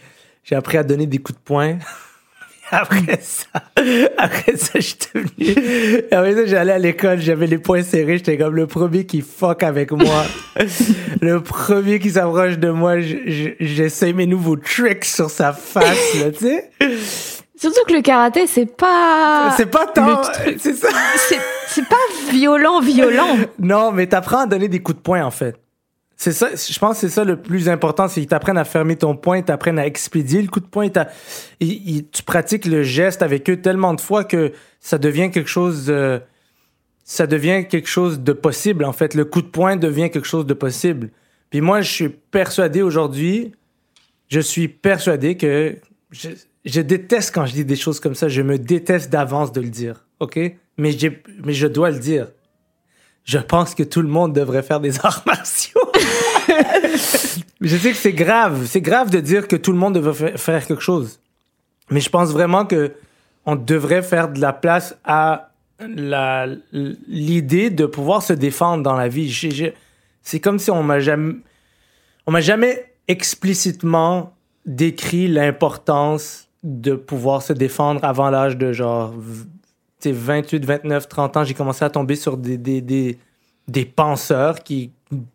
j'ai 0.42 0.54
appris 0.56 0.76
à 0.78 0.82
donner 0.82 1.06
des 1.06 1.18
coups 1.18 1.38
de 1.38 1.44
poing. 1.44 1.78
Après 2.70 3.18
ça, 3.22 3.46
après 4.18 4.56
ça, 4.56 4.72
je 4.74 4.80
suis 4.80 4.96
devenu. 5.14 6.02
Après 6.10 6.34
ça, 6.34 6.46
j'allais 6.46 6.72
à 6.72 6.78
l'école, 6.78 7.18
j'avais 7.20 7.46
les 7.46 7.58
poings 7.58 7.82
serrés, 7.82 8.18
j'étais 8.18 8.36
comme 8.36 8.54
le 8.54 8.66
premier 8.66 9.06
qui 9.06 9.22
fuck 9.22 9.62
avec 9.62 9.90
moi. 9.92 10.24
le 11.22 11.40
premier 11.40 11.98
qui 11.98 12.10
s'approche 12.10 12.58
de 12.58 12.70
moi, 12.70 13.00
je- 13.00 13.16
je- 13.26 13.50
j'essaie 13.60 14.12
mes 14.12 14.26
nouveaux 14.26 14.56
tricks 14.56 15.04
sur 15.06 15.30
sa 15.30 15.52
face, 15.52 16.14
là, 16.16 16.30
tu 16.30 16.46
sais. 16.46 16.70
Surtout 17.56 17.80
que 17.88 17.92
le 17.94 18.02
karaté, 18.02 18.46
c'est 18.46 18.66
pas. 18.76 19.52
c'est 19.56 19.66
pas 19.66 19.86
tant. 19.86 20.20
C'est 20.58 20.74
ça. 20.74 20.88
C'est 21.68 21.88
pas 21.88 21.96
violent, 22.30 22.80
violent. 22.80 23.36
Non, 23.58 23.92
mais 23.92 24.06
t'apprends 24.06 24.40
à 24.42 24.46
donner 24.46 24.68
des 24.68 24.80
coups 24.80 24.98
de 24.98 25.02
poing, 25.02 25.24
en 25.24 25.30
fait. 25.30 25.56
C'est 26.20 26.32
ça, 26.32 26.48
je 26.56 26.78
pense 26.80 26.96
que 26.96 27.00
c'est 27.08 27.14
ça 27.14 27.22
le 27.22 27.40
plus 27.40 27.68
important, 27.68 28.08
c'est 28.08 28.18
qu'ils 28.20 28.28
t'apprennent 28.28 28.58
à 28.58 28.64
fermer 28.64 28.96
ton 28.96 29.14
poing, 29.14 29.40
t'apprennent 29.40 29.78
à 29.78 29.86
expédier 29.86 30.42
le 30.42 30.48
coup 30.48 30.58
de 30.58 30.66
poing, 30.66 30.86
ils 31.60 31.68
ils- 31.96 32.08
tu 32.10 32.24
pratiques 32.24 32.66
le 32.66 32.82
geste 32.82 33.22
avec 33.22 33.48
eux 33.48 33.60
tellement 33.60 33.94
de 33.94 34.00
fois 34.00 34.24
que 34.24 34.52
ça 34.80 34.98
devient 34.98 35.30
quelque 35.30 35.48
chose 35.48 35.86
de, 35.86 36.20
ça 37.04 37.28
devient 37.28 37.66
quelque 37.70 37.88
chose 37.88 38.18
de 38.18 38.32
possible, 38.32 38.84
en 38.84 38.92
fait. 38.92 39.14
Le 39.14 39.24
coup 39.24 39.42
de 39.42 39.46
poing 39.46 39.76
devient 39.76 40.10
quelque 40.10 40.26
chose 40.26 40.44
de 40.44 40.54
possible. 40.54 41.10
Puis 41.50 41.60
moi, 41.60 41.82
je 41.82 41.90
suis 41.92 42.08
persuadé 42.08 42.82
aujourd'hui, 42.82 43.52
je 44.26 44.40
suis 44.40 44.66
persuadé 44.66 45.36
que 45.36 45.76
je, 46.10 46.30
je 46.64 46.80
déteste 46.80 47.32
quand 47.32 47.46
je 47.46 47.52
dis 47.54 47.64
des 47.64 47.76
choses 47.76 48.00
comme 48.00 48.16
ça, 48.16 48.28
je 48.28 48.42
me 48.42 48.58
déteste 48.58 49.08
d'avance 49.10 49.52
de 49.52 49.60
le 49.60 49.70
dire, 49.70 50.04
OK? 50.18 50.36
Mais, 50.78 50.90
mais 51.44 51.52
je 51.52 51.68
dois 51.68 51.92
le 51.92 52.00
dire. 52.00 52.26
Je 53.24 53.38
pense 53.38 53.74
que 53.74 53.82
tout 53.84 54.02
le 54.02 54.08
monde 54.08 54.32
devrait 54.34 54.62
faire 54.64 54.80
des 54.80 54.98
arts 55.04 55.22
martiaux. 55.26 55.80
je 57.60 57.76
sais 57.76 57.90
que 57.90 57.96
c'est 57.96 58.12
grave. 58.12 58.66
C'est 58.66 58.80
grave 58.80 59.10
de 59.10 59.20
dire 59.20 59.48
que 59.48 59.56
tout 59.56 59.72
le 59.72 59.78
monde 59.78 59.94
devrait 59.94 60.14
fa- 60.32 60.36
faire 60.36 60.66
quelque 60.66 60.82
chose. 60.82 61.20
Mais 61.90 62.00
je 62.00 62.08
pense 62.10 62.30
vraiment 62.30 62.64
que 62.66 62.92
on 63.46 63.56
devrait 63.56 64.02
faire 64.02 64.28
de 64.28 64.40
la 64.40 64.52
place 64.52 64.96
à 65.04 65.50
l'idée 66.72 67.70
de 67.70 67.86
pouvoir 67.86 68.22
se 68.22 68.32
défendre 68.32 68.82
dans 68.82 68.96
la 68.96 69.08
vie. 69.08 69.32
C'est 70.22 70.40
comme 70.40 70.58
si 70.58 70.70
on 70.70 70.82
m'a 70.82 71.00
jamais, 71.00 71.34
on 72.26 72.32
m'a 72.32 72.40
jamais 72.40 72.92
explicitement 73.06 74.34
décrit 74.66 75.28
l'importance 75.28 76.48
de 76.62 76.94
pouvoir 76.94 77.42
se 77.42 77.52
défendre 77.52 78.04
avant 78.04 78.28
l'âge 78.28 78.56
de 78.56 78.72
genre 78.72 79.12
v- 79.16 79.44
tu 80.00 80.10
sais, 80.10 80.12
28, 80.12 80.64
29, 80.64 81.08
30 81.08 81.36
ans. 81.38 81.44
J'ai 81.44 81.54
commencé 81.54 81.84
à 81.84 81.90
tomber 81.90 82.16
sur 82.16 82.36
des, 82.36 82.58
des, 82.58 82.80
des, 82.80 83.18
des 83.66 83.84
penseurs 83.84 84.62
qui, 84.62 84.90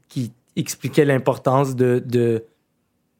qui 0.09 0.31
expliquaient 0.55 1.05
l'importance 1.05 1.75
de, 1.75 2.01
de, 2.05 2.43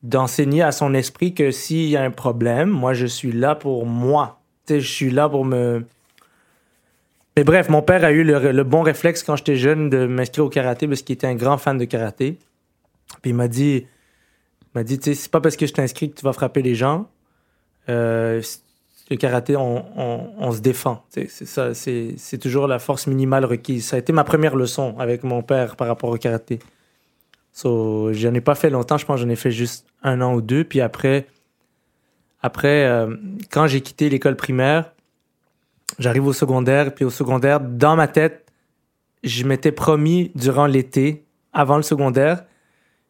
d'enseigner 0.04 0.62
à 0.62 0.72
son 0.72 0.94
esprit 0.94 1.34
que 1.34 1.52
s'il 1.52 1.90
y 1.90 1.98
a 1.98 2.04
un 2.04 2.12
problème, 2.12 2.70
moi, 2.70 2.94
je 2.94 3.06
suis 3.06 3.32
là 3.32 3.56
pour 3.56 3.86
moi. 3.86 4.42
Tu 4.66 4.76
sais, 4.76 4.82
je 4.82 4.92
suis 4.92 5.10
là 5.10 5.30
pour 5.30 5.46
me... 5.46 5.86
Mais 7.36 7.44
bref, 7.44 7.68
mon 7.70 7.82
père 7.82 8.04
a 8.04 8.12
eu 8.12 8.24
le, 8.24 8.64
bon 8.64 8.84
réflexe 8.84 9.24
quand 9.24 9.36
j'étais 9.36 9.56
jeune 9.56 9.90
de 9.90 10.06
m'inscrire 10.06 10.46
au 10.46 10.50
karaté 10.50 10.88
parce 10.88 11.02
qu'il 11.02 11.16
était 11.16 11.26
un 11.26 11.34
grand 11.36 11.58
fan 11.58 11.78
de 11.80 11.86
karaté. 11.86 12.38
Puis 13.22 13.32
il 13.32 13.36
m'a 13.36 13.48
dit, 13.48 13.88
m'a 14.76 14.84
dit, 14.84 15.00
tu 15.00 15.06
sais, 15.06 15.16
c'est 15.16 15.32
pas 15.32 15.42
parce 15.42 15.56
que 15.56 15.66
je 15.66 15.74
t'inscris 15.74 16.12
que 16.12 16.20
tu 16.20 16.24
vas 16.24 16.34
frapper 16.34 16.62
les 16.62 16.76
gens. 16.76 17.10
Euh, 17.90 18.42
le 19.10 19.18
karaté, 19.18 19.56
on, 19.56 19.84
on- 20.40 20.52
se 20.52 20.60
défend. 20.60 21.04
C'est 21.10 21.28
ça, 21.30 21.74
c'est 21.74 22.38
toujours 22.40 22.68
la 22.68 22.80
force 22.80 23.08
minimale 23.08 23.46
requise. 23.46 23.88
Ça 23.88 23.96
a 23.96 24.00
été 24.00 24.14
ma 24.14 24.24
première 24.24 24.56
leçon 24.56 24.96
avec 25.00 25.24
mon 25.24 25.42
père 25.42 25.76
par 25.76 25.88
rapport 25.88 26.10
au 26.12 26.18
karaté. 26.18 26.60
So, 27.54 28.12
j'en 28.14 28.34
ai 28.34 28.42
pas 28.42 28.56
fait 28.56 28.72
longtemps, 28.72 28.98
je 28.98 29.06
pense 29.06 29.20
j'en 29.20 29.30
ai 29.30 29.36
fait 29.36 29.52
juste 29.52 29.86
un 30.02 30.22
an 30.22 30.34
ou 30.34 30.42
deux. 30.42 30.64
Puis 30.64 30.82
après, 30.82 31.28
après 32.42 32.86
euh, 32.86 33.16
quand 33.52 33.68
j'ai 33.68 33.82
quitté 33.82 34.10
l'école 34.10 34.36
primaire, 34.36 34.92
j'arrive 36.00 36.26
au 36.26 36.34
secondaire. 36.34 36.94
Puis 36.96 37.06
au 37.06 37.12
secondaire, 37.12 37.60
dans 37.60 37.96
ma 37.96 38.08
tête, 38.08 38.52
je 39.24 39.46
m'étais 39.46 39.72
promis 39.72 40.32
durant 40.34 40.66
l'été, 40.66 41.24
avant 41.54 41.78
le 41.78 41.84
secondaire, 41.84 42.44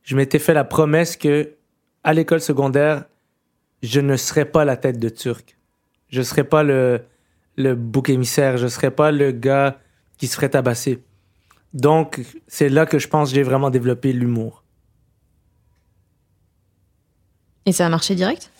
je 0.04 0.18
m'étais 0.18 0.40
fait 0.40 0.54
la 0.54 0.66
promesse 0.66 1.16
que 1.16 1.54
à 2.04 2.14
l'école 2.14 2.42
secondaire, 2.42 3.06
je 3.82 4.02
ne 4.02 4.18
serais 4.18 4.46
pas 4.46 4.66
la 4.66 4.76
tête 4.76 5.00
de 5.00 5.08
Turc. 5.08 5.58
Je 6.10 6.22
serais 6.22 6.44
pas 6.44 6.64
le, 6.64 7.02
le 7.56 7.76
bouc 7.76 8.10
émissaire. 8.10 8.58
Je 8.58 8.68
serais 8.68 8.92
pas 8.92 9.12
le 9.12 9.32
gars 9.32 9.80
qui 10.18 10.28
se 10.28 10.36
ferait 10.36 10.50
tabasser. 10.50 11.02
Donc, 11.74 12.22
c'est 12.48 12.70
là 12.70 12.86
que 12.86 13.00
je 13.00 13.08
pense 13.08 13.30
que 13.30 13.36
j'ai 13.36 13.44
vraiment 13.44 13.70
développé 13.70 14.14
l'humour. 14.14 14.64
Et 17.66 17.72
ça 17.72 17.86
a 17.86 17.90
marché 17.90 18.16
direct? 18.16 18.52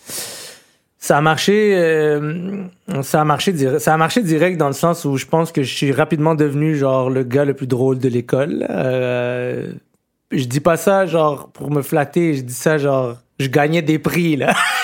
Ça 0.98 1.18
a 1.18 1.20
marché 1.20 1.76
euh, 1.76 2.64
ça 3.02 3.20
a 3.20 3.24
marché 3.24 3.52
direct, 3.52 3.80
ça 3.80 3.92
a 3.92 3.96
marché 3.98 4.22
direct 4.22 4.56
dans 4.56 4.68
le 4.68 4.72
sens 4.72 5.04
où 5.04 5.18
je 5.18 5.26
pense 5.26 5.52
que 5.52 5.62
je 5.62 5.70
suis 5.70 5.92
rapidement 5.92 6.34
devenu 6.34 6.76
genre 6.76 7.10
le 7.10 7.24
gars 7.24 7.44
le 7.44 7.52
plus 7.52 7.66
drôle 7.66 7.98
de 7.98 8.08
l'école. 8.08 8.66
Euh, 8.70 9.70
je 10.30 10.44
dis 10.44 10.60
pas 10.60 10.78
ça 10.78 11.04
genre 11.04 11.50
pour 11.50 11.70
me 11.70 11.82
flatter 11.82 12.32
je 12.32 12.40
dis 12.40 12.54
ça 12.54 12.78
genre 12.78 13.18
je 13.38 13.48
gagnais 13.48 13.82
des 13.82 13.98
prix 13.98 14.36
là 14.36 14.54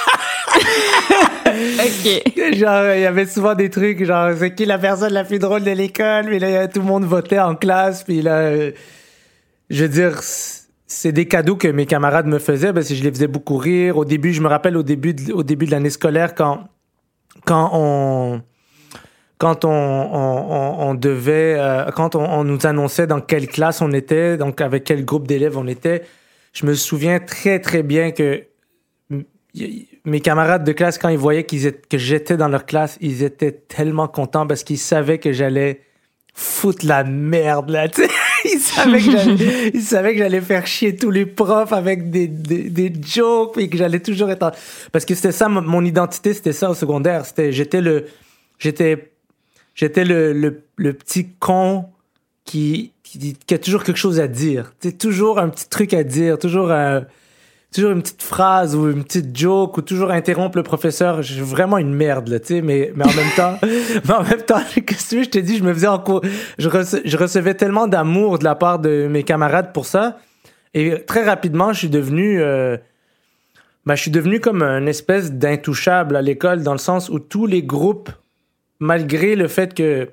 ok 1.85 2.55
genre 2.57 2.95
il 2.95 3.01
y 3.01 3.07
avait 3.07 3.27
souvent 3.27 3.55
des 3.55 3.71
trucs 3.71 4.05
genre 4.05 4.31
c'est 4.37 4.55
qui 4.55 4.65
la 4.65 4.79
personne 4.79 5.13
la 5.13 5.25
plus 5.25 5.39
drôle 5.39 5.65
de 5.65 5.71
l'école? 5.71 6.27
Puis 6.27 6.39
là 6.39 6.69
tout 6.69 6.81
le 6.81 6.87
monde 6.87 7.05
votait 7.05 7.39
en 7.41 7.55
classe 7.55 8.05
puis 8.05 8.23
là 8.23 8.39
euh, 8.39 8.73
je 9.71 9.85
veux 9.85 9.89
dire 9.89 10.21
c'est 10.91 11.13
des 11.13 11.27
cadeaux 11.27 11.57
que 11.57 11.69
mes 11.69 11.87
camarades 11.87 12.27
me 12.27 12.41
faisaient 12.41 12.73
parce 12.73 12.89
que 12.89 12.95
je 12.95 13.05
les 13.05 13.11
faisais 13.11 13.29
beaucoup 13.29 13.57
rire. 13.57 13.97
Au 13.97 14.05
début, 14.05 14.33
je 14.33 14.43
me 14.43 14.49
rappelle 14.49 14.77
au 14.77 14.83
début 14.83 15.15
de, 15.15 15.33
au 15.33 15.45
début 15.45 15.65
de 15.67 15.71
l'année 15.71 15.89
scolaire 15.89 16.35
quand 16.35 16.65
quand 17.47 17.71
on 17.73 18.43
quand 19.39 19.65
on, 19.65 20.95
devait 20.95 21.57
euh, 21.59 21.91
quand 21.93 22.15
on, 22.15 22.45
nous 22.45 22.67
annonçait 22.67 23.07
dans 23.07 23.23
quelle 23.23 23.49
classe 23.49 23.81
on 23.81 23.91
était, 23.93 24.37
donc 24.37 24.61
avec 24.61 24.85
quel 24.85 25.05
groupe 25.05 25.27
d'élèves 25.27 25.57
on 25.57 25.67
était, 25.67 26.03
je 26.53 26.67
me 26.67 26.75
souviens 26.75 27.21
très 27.21 27.59
très 27.59 27.83
bien 27.83 28.11
que 28.11 28.45
mes 30.05 30.21
camarades 30.21 30.65
de 30.65 30.73
classe 30.73 30.99
quand 30.99 31.09
ils 31.09 31.19
voyaient 31.19 31.45
qu'ils 31.45 31.67
étaient, 31.67 31.89
que 31.89 31.99
j'étais 31.99 32.37
dans 32.37 32.49
leur 32.49 32.67
classe, 32.67 32.97
ils 33.01 33.23
étaient 33.23 33.53
tellement 33.53 34.09
contents 34.09 34.47
parce 34.47 34.63
qu'ils 34.65 34.79
savaient 34.79 35.19
que 35.19 35.33
j'allais 35.33 35.83
foutre 36.35 36.87
la 36.87 37.05
merde 37.05 37.71
là, 37.71 37.89
tu 37.89 38.03
sais. 38.03 38.09
il 38.45 38.61
savait 38.61 40.13
que 40.13 40.19
j'allais 40.19 40.41
faire 40.41 40.67
chier 40.67 40.97
tous 40.97 41.11
les 41.11 41.27
profs 41.27 41.73
avec 41.73 42.11
des, 42.11 42.29
des, 42.29 42.71
des 42.71 42.93
jokes 43.03 43.59
et 43.59 43.69
que 43.69 43.77
j'allais 43.77 44.01
toujours 44.01 44.31
être 44.31 44.53
parce 44.93 45.05
que 45.05 45.15
c'était 45.15 45.33
ça 45.33 45.49
mon 45.49 45.85
identité 45.85 46.33
c'était 46.33 46.53
ça 46.53 46.71
au 46.71 46.75
secondaire 46.75 47.27
c'était 47.27 47.53
j'étais 47.53 47.81
le 47.81 48.07
j'étais 48.59 49.11
j'étais 49.75 50.05
le, 50.05 50.33
le, 50.33 50.63
le, 50.77 50.93
petit 50.93 51.29
con 51.39 51.87
qui, 52.45 52.93
qui, 53.03 53.35
qui 53.35 53.55
a 53.55 53.59
toujours 53.59 53.83
quelque 53.83 53.99
chose 53.99 54.21
à 54.21 54.29
dire 54.29 54.73
c'est 54.81 54.97
toujours 54.97 55.39
un 55.39 55.49
petit 55.49 55.69
truc 55.69 55.93
à 55.95 56.05
dire 56.05 56.39
toujours 56.39 56.71
un 56.71 57.07
toujours 57.73 57.93
une 57.93 58.03
petite 58.03 58.23
phrase 58.23 58.75
ou 58.75 58.91
une 58.91 59.05
petite 59.05 59.37
joke 59.37 59.77
ou 59.77 59.83
toujours 59.83 60.11
interrompre 60.11 60.57
le 60.57 60.63
professeur. 60.63 61.23
Je 61.23 61.35
suis 61.35 61.43
vraiment 61.43 61.79
une 61.79 61.95
merde, 61.95 62.29
là, 62.29 62.41
tu 62.41 62.47
sais, 62.47 62.63
mais, 62.63 62.93
mais 62.95 63.05
en 63.05 63.15
même 63.15 63.31
temps, 63.37 63.59
mais 64.09 64.15
en 64.15 64.23
même 64.23 64.43
temps, 64.43 64.61
qu'est-ce 64.75 65.17
que 65.17 65.23
je 65.23 65.29
te 65.29 65.39
dis, 65.39 65.59
je 65.59 65.65
me 65.65 65.73
faisais 65.73 65.87
en 65.87 65.99
cours, 65.99 66.23
je, 66.59 66.69
je 67.05 67.17
recevais 67.17 67.55
tellement 67.55 67.87
d'amour 67.87 68.39
de 68.39 68.45
la 68.45 68.55
part 68.55 68.79
de 68.79 69.07
mes 69.09 69.23
camarades 69.23 69.73
pour 69.73 69.87
ça. 69.87 70.19
Et 70.75 71.05
très 71.05 71.25
rapidement, 71.25 71.73
je 71.73 71.79
suis 71.79 71.91
devenu, 71.91 72.41
euh, 72.41 72.77
ben, 73.87 73.95
je 73.95 74.03
suis 74.03 74.11
devenu 74.11 74.41
comme 74.41 74.63
une 74.63 74.89
espèce 74.89 75.33
d'intouchable 75.33 76.17
à 76.17 76.23
l'école 76.23 76.63
dans 76.63 76.73
le 76.73 76.79
sens 76.79 77.09
où 77.09 77.19
tous 77.19 77.47
les 77.47 77.63
groupes, 77.63 78.11
malgré 78.79 79.37
le 79.37 79.49
fait 79.49 79.75
que 79.75 80.09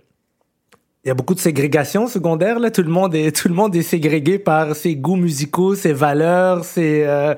il 1.04 1.08
y 1.08 1.12
a 1.12 1.14
beaucoup 1.14 1.36
de 1.36 1.40
ségrégation 1.40 2.08
secondaire 2.08 2.60
là. 2.60 2.72
Tout 2.72 2.84
le 2.84 2.90
monde 2.90 3.16
est 3.16 3.36
tout 3.36 3.48
le 3.48 3.54
monde 3.54 3.76
est 3.76 3.82
ségrégué 3.82 4.40
par 4.40 4.76
ses 4.76 4.96
goûts 4.96 5.16
musicaux 5.16 5.76
ses 5.76 5.94
valeurs 5.94 6.66
ses 6.66 7.04
euh, 7.06 7.36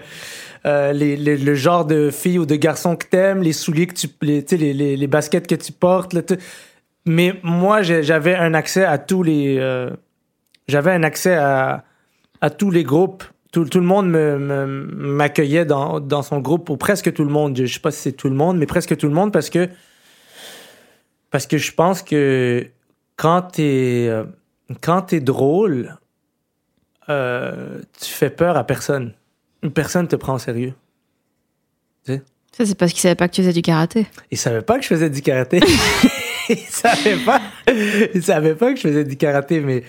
euh, 0.65 0.91
les, 0.91 1.15
le 1.15 1.55
genre 1.55 1.85
de 1.85 2.09
fille 2.11 2.39
ou 2.39 2.45
de 2.45 2.55
garçon 2.55 2.95
que 2.95 3.05
t'aimes 3.05 3.41
les 3.41 3.53
souliers 3.53 3.87
que 3.87 3.93
tu 3.93 4.07
les, 4.21 4.43
les, 4.49 4.73
les, 4.73 4.97
les 4.97 5.07
baskets 5.07 5.47
que 5.47 5.55
tu 5.55 5.71
portes 5.71 6.13
là, 6.13 6.21
mais 7.05 7.35
moi 7.43 7.81
j'avais 7.81 8.35
un 8.35 8.53
accès 8.53 8.83
à 8.83 8.97
tous 8.97 9.23
les 9.23 9.57
euh, 9.59 9.89
j'avais 10.67 10.91
un 10.91 11.03
accès 11.03 11.35
à 11.35 11.83
à 12.41 12.49
tous 12.49 12.71
les 12.71 12.83
groupes. 12.83 13.23
Tout, 13.51 13.65
tout 13.65 13.79
le 13.79 13.85
monde 13.85 14.07
me, 14.07 14.37
m'accueillait 14.67 15.65
dans, 15.65 15.99
dans 15.99 16.21
son 16.21 16.39
groupe 16.39 16.69
ou 16.69 16.77
presque 16.77 17.11
tout 17.11 17.23
le 17.23 17.31
monde. 17.31 17.57
Je 17.57 17.65
sais 17.65 17.79
pas 17.79 17.89
si 17.89 17.99
c'est 17.99 18.11
tout 18.11 18.29
le 18.29 18.35
monde 18.35 18.57
mais 18.57 18.67
presque 18.67 18.95
tout 18.95 19.07
le 19.07 19.13
monde 19.13 19.33
parce 19.33 19.49
que 19.49 19.69
parce 21.31 21.47
que 21.47 21.57
je 21.57 21.71
pense 21.73 22.01
que 22.03 22.67
quand 23.19 23.41
t'es 23.41 24.09
quand 24.81 25.01
t'es 25.03 25.20
drôle, 25.20 25.98
euh, 27.09 27.79
tu 28.00 28.11
fais 28.11 28.29
peur 28.29 28.55
à 28.55 28.63
personne. 28.63 29.13
Personne 29.74 30.07
te 30.07 30.15
prend 30.15 30.35
au 30.35 30.39
sérieux. 30.39 30.74
Tu 32.05 32.13
sais? 32.13 32.22
Ça, 32.55 32.65
c'est 32.65 32.75
parce 32.75 32.91
qu'il 32.91 33.01
savait 33.01 33.15
pas 33.15 33.27
que 33.27 33.33
tu 33.33 33.41
faisais 33.41 33.53
du 33.53 33.61
karaté. 33.61 34.07
Il 34.31 34.37
savait 34.37 34.61
pas 34.61 34.77
que 34.77 34.83
je 34.83 34.87
faisais 34.87 35.09
du 35.09 35.22
karaté. 35.22 35.59
il 36.50 36.57
savait 36.57 37.17
pas. 37.17 37.41
Il 38.13 38.24
savait 38.24 38.55
pas 38.55 38.72
que 38.72 38.77
je 38.77 38.87
faisais 38.87 39.03
du 39.03 39.17
karaté, 39.17 39.59
mais 39.59 39.83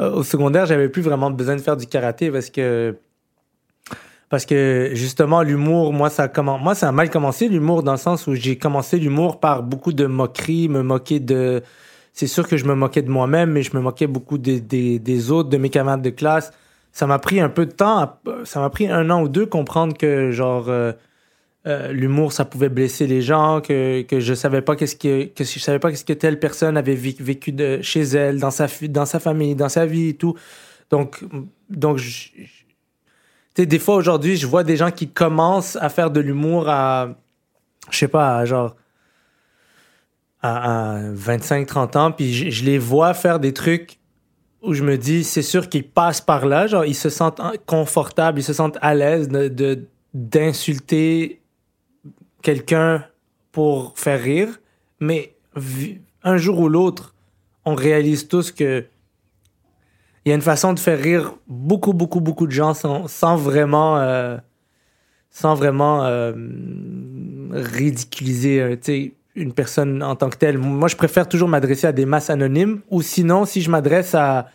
euh, 0.00 0.12
au 0.12 0.22
secondaire, 0.22 0.66
j'avais 0.66 0.88
plus 0.88 1.02
vraiment 1.02 1.30
besoin 1.30 1.56
de 1.56 1.60
faire 1.60 1.76
du 1.76 1.86
karaté 1.86 2.30
parce 2.30 2.50
que 2.50 2.96
parce 4.28 4.46
que 4.46 4.92
justement 4.94 5.42
l'humour 5.42 5.92
moi 5.92 6.08
ça 6.08 6.30
a 6.32 6.42
moi 6.42 6.76
ça 6.76 6.88
a 6.88 6.92
mal 6.92 7.10
commencé 7.10 7.48
l'humour 7.48 7.82
dans 7.82 7.92
le 7.92 7.98
sens 7.98 8.28
où 8.28 8.34
j'ai 8.36 8.56
commencé 8.56 8.96
l'humour 8.96 9.40
par 9.40 9.64
beaucoup 9.64 9.92
de 9.92 10.06
moqueries 10.06 10.68
me 10.68 10.82
moquer 10.82 11.18
de 11.18 11.64
c'est 12.12 12.26
sûr 12.26 12.46
que 12.48 12.56
je 12.56 12.64
me 12.64 12.74
moquais 12.74 13.02
de 13.02 13.10
moi-même, 13.10 13.52
mais 13.52 13.62
je 13.62 13.76
me 13.76 13.80
moquais 13.80 14.06
beaucoup 14.06 14.38
des, 14.38 14.60
des, 14.60 14.98
des, 14.98 15.30
autres, 15.30 15.48
de 15.48 15.56
mes 15.56 15.70
camarades 15.70 16.02
de 16.02 16.10
classe. 16.10 16.52
Ça 16.92 17.06
m'a 17.06 17.18
pris 17.18 17.40
un 17.40 17.48
peu 17.48 17.66
de 17.66 17.72
temps, 17.72 18.18
ça 18.44 18.60
m'a 18.60 18.70
pris 18.70 18.88
un 18.88 19.10
an 19.10 19.22
ou 19.22 19.28
deux 19.28 19.46
comprendre 19.46 19.96
que, 19.96 20.32
genre, 20.32 20.68
euh, 20.68 20.92
euh, 21.66 21.92
l'humour, 21.92 22.32
ça 22.32 22.44
pouvait 22.44 22.68
blesser 22.68 23.06
les 23.06 23.22
gens, 23.22 23.60
que, 23.60 24.02
que 24.02 24.18
je 24.18 24.34
savais 24.34 24.62
pas 24.62 24.76
qu'est-ce 24.76 24.96
que, 24.96 25.26
que 25.26 25.44
je 25.44 25.58
savais 25.58 25.78
pas 25.78 25.90
qu'est-ce 25.90 26.04
que 26.04 26.12
telle 26.12 26.38
personne 26.40 26.76
avait 26.76 26.94
vécu 26.94 27.52
de, 27.52 27.80
chez 27.82 28.02
elle, 28.02 28.40
dans 28.40 28.50
sa, 28.50 28.66
dans 28.88 29.06
sa 29.06 29.20
famille, 29.20 29.54
dans 29.54 29.68
sa 29.68 29.86
vie 29.86 30.08
et 30.08 30.14
tout. 30.14 30.34
Donc, 30.90 31.22
donc, 31.68 32.00
des 33.56 33.78
fois 33.78 33.94
aujourd'hui, 33.96 34.36
je 34.36 34.46
vois 34.46 34.64
des 34.64 34.76
gens 34.76 34.90
qui 34.90 35.08
commencent 35.08 35.76
à 35.76 35.88
faire 35.90 36.10
de 36.10 36.20
l'humour 36.20 36.68
à, 36.68 37.10
je 37.90 37.98
sais 37.98 38.08
pas, 38.08 38.44
genre, 38.46 38.74
à, 40.42 41.00
25-30 41.14 41.98
ans, 41.98 42.12
puis 42.12 42.32
je, 42.32 42.64
les 42.64 42.78
vois 42.78 43.14
faire 43.14 43.40
des 43.40 43.52
trucs 43.52 43.98
où 44.62 44.74
je 44.74 44.82
me 44.82 44.96
dis, 44.96 45.24
c'est 45.24 45.42
sûr 45.42 45.68
qu'ils 45.68 45.88
passent 45.88 46.20
par 46.20 46.46
là, 46.46 46.66
genre 46.66 46.84
ils 46.84 46.94
se 46.94 47.08
sentent 47.08 47.40
confortables, 47.66 48.38
ils 48.38 48.44
se 48.44 48.52
sentent 48.52 48.78
à 48.80 48.94
l'aise 48.94 49.28
de 49.28 49.86
d'insulter 50.12 51.40
quelqu'un 52.42 53.04
pour 53.52 53.92
faire 53.96 54.20
rire, 54.20 54.60
mais 54.98 55.36
un 56.24 56.36
jour 56.36 56.58
ou 56.58 56.68
l'autre, 56.68 57.14
on 57.64 57.74
réalise 57.74 58.26
tous 58.26 58.50
que 58.50 58.84
il 60.24 60.28
y 60.28 60.32
a 60.32 60.34
une 60.34 60.42
façon 60.42 60.74
de 60.74 60.78
faire 60.78 60.98
rire 60.98 61.34
beaucoup, 61.48 61.94
beaucoup, 61.94 62.20
beaucoup 62.20 62.46
de 62.46 62.52
gens 62.52 62.74
sans, 62.74 63.08
sans 63.08 63.36
vraiment, 63.36 63.98
euh, 63.98 64.36
sans 65.30 65.54
vraiment 65.54 66.04
euh, 66.04 66.34
ridiculiser. 67.52 68.60
Euh, 68.60 68.76
sais 68.80 69.14
une 69.36 69.52
personne 69.52 70.02
en 70.02 70.16
tant 70.16 70.28
que 70.28 70.36
telle. 70.36 70.58
Moi, 70.58 70.88
je 70.88 70.96
préfère 70.96 71.28
toujours 71.28 71.48
m'adresser 71.48 71.86
à 71.86 71.92
des 71.92 72.06
masses 72.06 72.30
anonymes. 72.30 72.80
Ou 72.90 73.02
sinon, 73.02 73.44
si 73.44 73.62
je 73.62 73.70
m'adresse 73.70 74.14
à, 74.14 74.48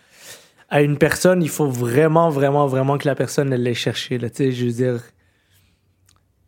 à 0.70 0.82
une 0.82 0.98
personne, 0.98 1.42
il 1.42 1.50
faut 1.50 1.68
vraiment, 1.68 2.30
vraiment, 2.30 2.68
vraiment 2.68 2.98
que 2.98 3.08
la 3.08 3.16
personne, 3.16 3.54
elle 3.54 3.64
l'ait 3.64 3.74
cherché. 3.74 4.18
Là, 4.18 4.28
je 4.38 4.66
veux 4.66 4.72
dire, 4.72 5.02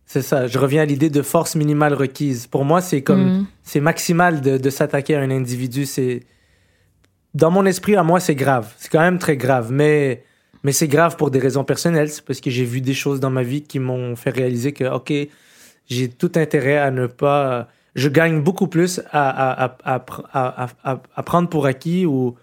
c'est 0.06 0.22
ça. 0.22 0.48
Je 0.48 0.58
reviens 0.60 0.82
à 0.82 0.86
l'idée 0.86 1.10
de 1.10 1.22
force 1.22 1.56
minimale 1.56 1.94
requise. 1.94 2.48
Pour 2.48 2.66
moi, 2.66 2.82
c'est 2.82 3.02
comme, 3.02 3.40
mm. 3.40 3.48
c'est 3.64 3.80
maximal 3.80 4.42
de, 4.42 4.58
de 4.58 4.70
s'attaquer 4.70 5.16
à 5.16 5.22
un 5.22 5.32
individu. 5.32 5.86
C'est, 5.86 6.24
dans 7.34 7.52
mon 7.52 7.66
esprit, 7.66 7.96
à 7.96 8.04
moi, 8.04 8.20
c'est 8.20 8.36
grave. 8.36 8.74
C'est 8.78 8.90
quand 8.90 9.02
même 9.02 9.20
très 9.20 9.38
grave. 9.38 9.72
Mais, 9.72 10.24
mais 10.64 10.74
c'est 10.74 10.88
grave 10.88 11.16
pour 11.16 11.32
des 11.32 11.40
raisons 11.40 11.64
personnelles. 11.64 12.10
C'est 12.10 12.26
parce 12.26 12.42
que 12.42 12.50
j'ai 12.50 12.66
vu 12.66 12.82
des 12.82 12.94
choses 12.94 13.20
dans 13.20 13.30
ma 13.30 13.44
vie 13.44 13.64
qui 13.64 13.80
m'ont 13.80 14.16
fait 14.18 14.32
réaliser 14.32 14.74
que, 14.74 14.84
OK, 14.84 15.14
j'ai 15.90 16.10
tout 16.10 16.32
intérêt 16.36 16.78
à 16.78 16.92
ne 16.92 17.08
pas 17.08 17.70
je 17.98 18.10
gagne 18.10 18.42
beaucoup 18.42 18.68
plus 18.68 19.02
à, 19.12 19.76
prendre 21.26 21.50
pour 21.50 21.66
acquis 21.66 22.06
ou, 22.06 22.38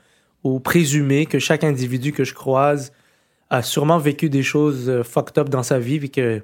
présumer 0.63 1.25
que 1.25 1.39
chaque 1.39 1.65
individu 1.65 2.13
que 2.13 2.25
je 2.25 2.35
croise 2.35 2.93
a 3.49 3.63
sûrement 3.63 3.99
vécu 3.99 4.29
des 4.29 4.43
choses 4.43 4.91
euh, 4.91 5.03
fucked 5.03 5.39
up 5.39 5.49
dans 5.49 5.63
sa 5.63 5.79
vie, 5.79 5.99
puis 5.99 6.11
que 6.11 6.43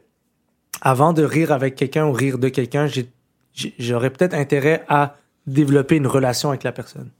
avant 0.81 1.13
de 1.13 1.23
rire 1.23 1.53
avec 1.53 1.75
quelqu'un 1.75 2.07
ou 2.07 2.13
rire 2.13 2.39
de 2.39 2.49
quelqu'un, 2.49 2.87
j'aurais 3.79 4.11
peut-être 4.11 4.33
intérêt 4.33 4.85
à 4.89 5.17
développer 5.47 5.97
une 5.97 6.07
relation 6.07 6.51
avec 6.51 6.63
la 6.63 6.73
personne. 6.73 7.11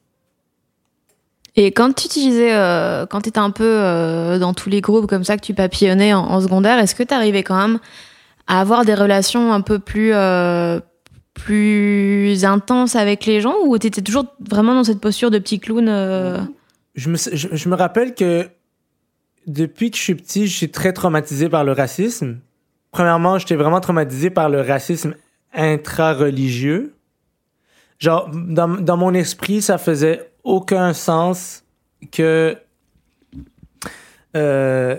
Et 1.57 1.73
quand 1.73 1.93
tu 1.93 2.07
utilisais, 2.07 2.55
euh, 2.55 3.05
quand 3.07 3.23
tu 3.23 3.31
étais 3.31 3.39
un 3.39 3.51
peu 3.51 3.65
euh, 3.65 4.39
dans 4.39 4.55
tous 4.55 4.71
les 4.71 4.81
groupes 4.81 5.07
comme 5.07 5.25
ça 5.25 5.37
que 5.37 5.43
tu 5.43 5.53
papillonnais 5.53 6.15
en, 6.15 6.21
en 6.21 6.41
secondaire, 6.41 6.79
est-ce 6.79 6.95
que 6.95 7.03
tu 7.03 7.13
arrivais 7.13 7.43
quand 7.43 7.61
même 7.61 7.79
à 8.47 8.61
avoir 8.61 8.85
des 8.85 8.95
relations 8.95 9.53
un 9.53 9.61
peu 9.61 9.79
plus, 9.79 10.13
plus 11.35 12.45
intense 12.45 12.97
avec 12.97 13.27
les 13.27 13.41
gens 13.41 13.55
ou 13.65 13.79
tu 13.79 13.87
étais 13.87 14.03
toujours 14.03 14.27
vraiment 14.49 14.75
dans 14.75 14.85
cette 14.85 15.01
posture 15.01 15.31
de 15.31 15.39
petit 15.39 15.61
clown 15.61 15.89
euh? 15.89 16.41
je, 16.95 17.09
me, 17.09 17.17
je, 17.17 17.69
me 17.69 17.75
rappelle 17.75 18.15
que 18.15 18.49
depuis 19.47 19.91
que 19.91 19.97
je 19.97 20.03
suis 20.03 20.15
petit, 20.15 20.47
je 20.47 20.57
suis 20.57 20.71
très 20.71 20.93
traumatisé 20.93 21.49
par 21.49 21.65
le 21.65 21.73
racisme. 21.73 22.39
Premièrement, 22.91 23.39
j'étais 23.39 23.57
vraiment 23.57 23.81
traumatisé 23.81 24.31
par 24.31 24.49
le 24.49 24.61
racisme 24.61 25.15
intra-religieux. 25.55 26.95
Genre, 27.99 28.31
dans, 28.33 28.69
dans 28.69 28.97
mon 28.97 29.15
esprit, 29.15 29.63
ça 29.63 29.79
faisait 29.79 30.31
aucun 30.45 30.93
sens 30.93 31.65
que 32.11 32.57
euh, 34.37 34.97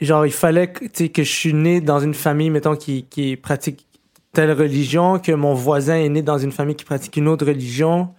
genre, 0.00 0.26
il 0.26 0.32
fallait 0.32 0.72
que, 0.72 1.06
que 1.06 1.22
je 1.22 1.30
suis 1.30 1.54
né 1.54 1.80
dans 1.80 2.00
une 2.00 2.14
famille, 2.14 2.50
mettons, 2.50 2.76
qui, 2.76 3.04
qui 3.04 3.36
pratique 3.36 3.86
telle 4.32 4.52
religion, 4.52 5.18
que 5.18 5.32
mon 5.32 5.54
voisin 5.54 5.96
est 5.96 6.08
né 6.08 6.22
dans 6.22 6.38
une 6.38 6.52
famille 6.52 6.76
qui 6.76 6.84
pratique 6.84 7.16
une 7.16 7.28
autre 7.28 7.46
religion, 7.46 8.14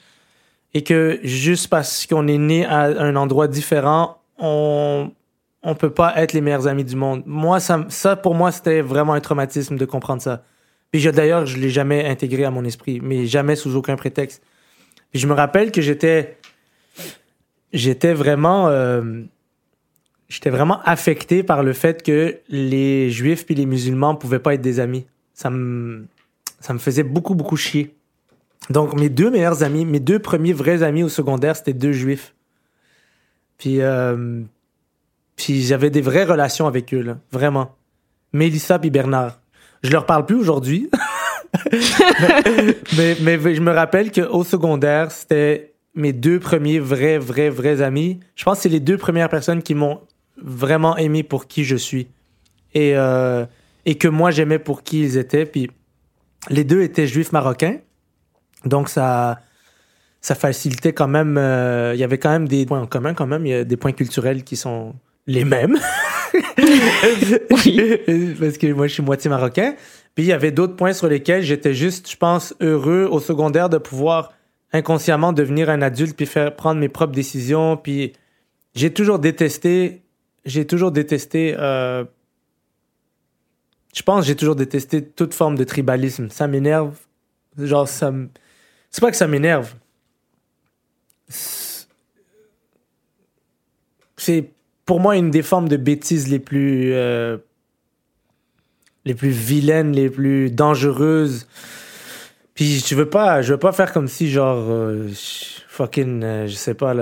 et 0.74 0.84
que 0.84 1.20
juste 1.24 1.68
parce 1.68 2.06
qu'on 2.06 2.28
est 2.28 2.38
né 2.38 2.66
à 2.66 2.84
un 2.84 3.16
endroit 3.16 3.48
différent, 3.48 4.18
on 4.38 5.12
on 5.64 5.76
peut 5.76 5.92
pas 5.92 6.14
être 6.18 6.34
les 6.34 6.42
meilleurs 6.42 6.68
amis 6.68 6.84
du 6.84 6.96
monde. 6.96 7.24
Moi, 7.26 7.60
ça, 7.60 8.16
pour 8.16 8.36
moi, 8.36 8.52
c'était 8.52 8.82
vraiment 8.82 9.14
un 9.14 9.20
traumatisme 9.20 9.78
de 9.78 9.86
comprendre 9.86 10.22
ça. 10.22 10.44
Puis 10.92 11.04
d'ailleurs, 11.12 11.46
je 11.46 11.58
l'ai 11.58 11.70
jamais 11.70 12.06
intégré 12.06 12.46
à 12.46 12.52
mon 12.52 12.66
esprit, 12.66 13.00
mais 13.02 13.26
jamais 13.26 13.56
sous 13.56 13.76
aucun 13.76 13.96
prétexte. 13.96 14.42
Puis 15.12 15.20
je 15.20 15.28
me 15.28 15.34
rappelle 15.34 15.72
que 15.72 15.82
j'étais, 15.82 16.38
j'étais 17.72 18.14
vraiment, 18.14 18.68
euh, 18.70 19.22
j'étais 20.28 20.50
vraiment 20.50 20.82
affecté 20.84 21.44
par 21.44 21.64
le 21.64 21.74
fait 21.74 22.04
que 22.04 22.40
les 22.50 23.10
juifs 23.10 23.46
puis 23.46 23.56
les 23.56 23.66
musulmans 23.66 24.16
pouvaient 24.16 24.40
pas 24.40 24.56
être 24.56 24.62
des 24.62 24.80
amis. 24.80 25.06
Ça 25.34 25.50
me, 25.50 26.06
ça 26.60 26.74
me 26.74 26.80
faisait 26.80 27.04
beaucoup 27.04 27.36
beaucoup 27.36 27.58
chier. 27.58 27.96
Donc 28.70 28.94
mes 28.94 29.10
deux 29.10 29.32
meilleurs 29.32 29.64
amis, 29.64 29.86
mes 29.86 30.00
deux 30.00 30.20
premiers 30.20 30.54
vrais 30.54 30.84
amis 30.84 31.04
au 31.04 31.10
secondaire, 31.10 31.56
c'était 31.56 31.74
deux 31.74 31.94
juifs. 31.94 32.34
Puis 33.58 33.82
euh, 33.82 34.42
puis 35.36 35.62
j'avais 35.64 35.90
des 35.90 36.02
vraies 36.02 36.26
relations 36.26 36.68
avec 36.68 36.94
eux, 36.94 37.16
vraiment. 37.32 37.76
Mélissa 38.34 38.80
puis 38.80 38.90
Bernard. 38.90 39.40
Je 39.84 39.92
leur 39.92 40.06
parle 40.06 40.26
plus 40.26 40.36
aujourd'hui. 40.36 40.90
mais, 42.98 43.18
mais, 43.22 43.56
je 43.56 43.62
me 43.62 43.72
rappelle 43.72 44.12
qu'au 44.12 44.44
secondaire, 44.44 45.12
c'était 45.12 45.74
mes 45.96 46.14
deux 46.14 46.40
premiers 46.40 46.80
vrais, 46.80 47.18
vrais, 47.18 47.50
vrais 47.50 47.82
amis. 47.82 48.20
Je 48.36 48.44
pense 48.44 48.58
que 48.58 48.64
c'est 48.64 48.70
les 48.70 48.80
deux 48.80 48.98
premières 48.98 49.30
personnes 49.30 49.62
qui 49.62 49.76
m'ont 49.76 50.02
vraiment 50.38 50.96
aimé 50.98 51.24
pour 51.24 51.48
qui 51.48 51.64
je 51.64 51.76
suis. 51.76 52.08
Et, 52.74 52.94
euh, 52.96 53.46
et 53.86 53.96
que 53.96 54.08
moi, 54.08 54.32
j'aimais 54.32 54.60
pour 54.60 54.84
qui 54.84 55.02
ils 55.02 55.18
étaient. 55.18 55.46
Puis 55.46 55.70
les 56.50 56.64
deux 56.64 56.82
étaient 56.82 57.08
juifs 57.08 57.32
marocains. 57.32 57.78
Donc 58.66 58.90
ça, 58.90 59.40
ça 60.22 60.36
facilitait 60.36 60.94
quand 60.94 61.08
même. 61.08 61.38
Euh, 61.38 61.94
il 61.96 62.00
y 62.00 62.04
avait 62.04 62.18
quand 62.18 62.32
même 62.32 62.48
des 62.48 62.66
points 62.66 62.82
en 62.82 62.88
commun, 62.88 63.14
quand 63.14 63.28
même. 63.28 63.46
Il 63.46 63.50
y 63.50 63.56
a 63.56 63.64
des 63.64 63.78
points 63.78 63.92
culturels 63.92 64.44
qui 64.44 64.56
sont 64.56 64.96
les 65.28 65.46
mêmes. 65.46 65.78
Parce 68.40 68.58
que 68.58 68.74
moi, 68.74 68.88
je 68.88 68.94
suis 68.94 69.04
moitié 69.04 69.30
marocain. 69.30 69.76
Puis 70.16 70.26
il 70.26 70.28
y 70.28 70.34
avait 70.34 70.52
d'autres 70.52 70.76
points 70.76 70.94
sur 70.94 71.08
lesquels 71.08 71.44
j'étais 71.44 71.74
juste, 71.74 72.10
je 72.10 72.18
pense, 72.18 72.54
heureux 72.60 73.08
au 73.10 73.20
secondaire 73.20 73.70
de 73.70 73.78
pouvoir 73.78 74.34
inconsciemment 74.74 75.34
devenir 75.34 75.70
un 75.70 75.82
adulte 75.82 76.16
puis 76.16 76.26
faire 76.26 76.56
prendre 76.56 76.80
mes 76.80 76.90
propres 76.90 77.14
décisions. 77.14 77.78
Puis 77.78 78.14
j'ai 78.76 78.92
toujours 78.92 79.20
détesté, 79.20 80.04
j'ai 80.46 80.66
toujours 80.66 80.92
détesté, 80.92 81.56
euh, 81.58 82.04
je 83.94 84.04
pense, 84.04 84.26
j'ai 84.26 84.36
toujours 84.36 84.56
détesté 84.56 85.04
toute 85.04 85.34
forme 85.34 85.58
de 85.58 85.64
tribalisme. 85.64 86.30
Ça 86.30 86.48
m'énerve. 86.48 86.96
Genre, 87.58 87.88
ça 87.88 88.14
C'est 88.90 89.02
pas 89.02 89.12
que 89.12 89.18
ça 89.18 89.28
m'énerve. 89.28 89.74
C'est 94.18 94.52
pour 94.86 95.00
moi 95.00 95.18
une 95.18 95.32
des 95.32 95.42
formes 95.42 95.68
de 95.68 95.78
bêtises 95.78 96.28
les 96.28 96.40
plus 96.40 96.94
euh, 96.94 97.38
les 99.06 99.16
plus 99.16 99.30
vilaines, 99.30 99.94
les 99.94 100.10
plus 100.10 100.52
dangereuses. 100.52 101.48
Puis 102.54 102.84
je 102.86 102.96
veux 102.96 103.10
pas, 103.10 103.42
je 103.42 103.54
veux 103.54 103.60
pas 103.60 103.72
faire 103.72 103.92
comme 103.92 104.08
si 104.08 104.30
genre 104.30 104.64
euh, 104.70 105.10
fucking, 105.68 106.24
euh, 106.24 106.48
je 106.48 106.54
sais 106.54 106.74
pas, 106.74 106.94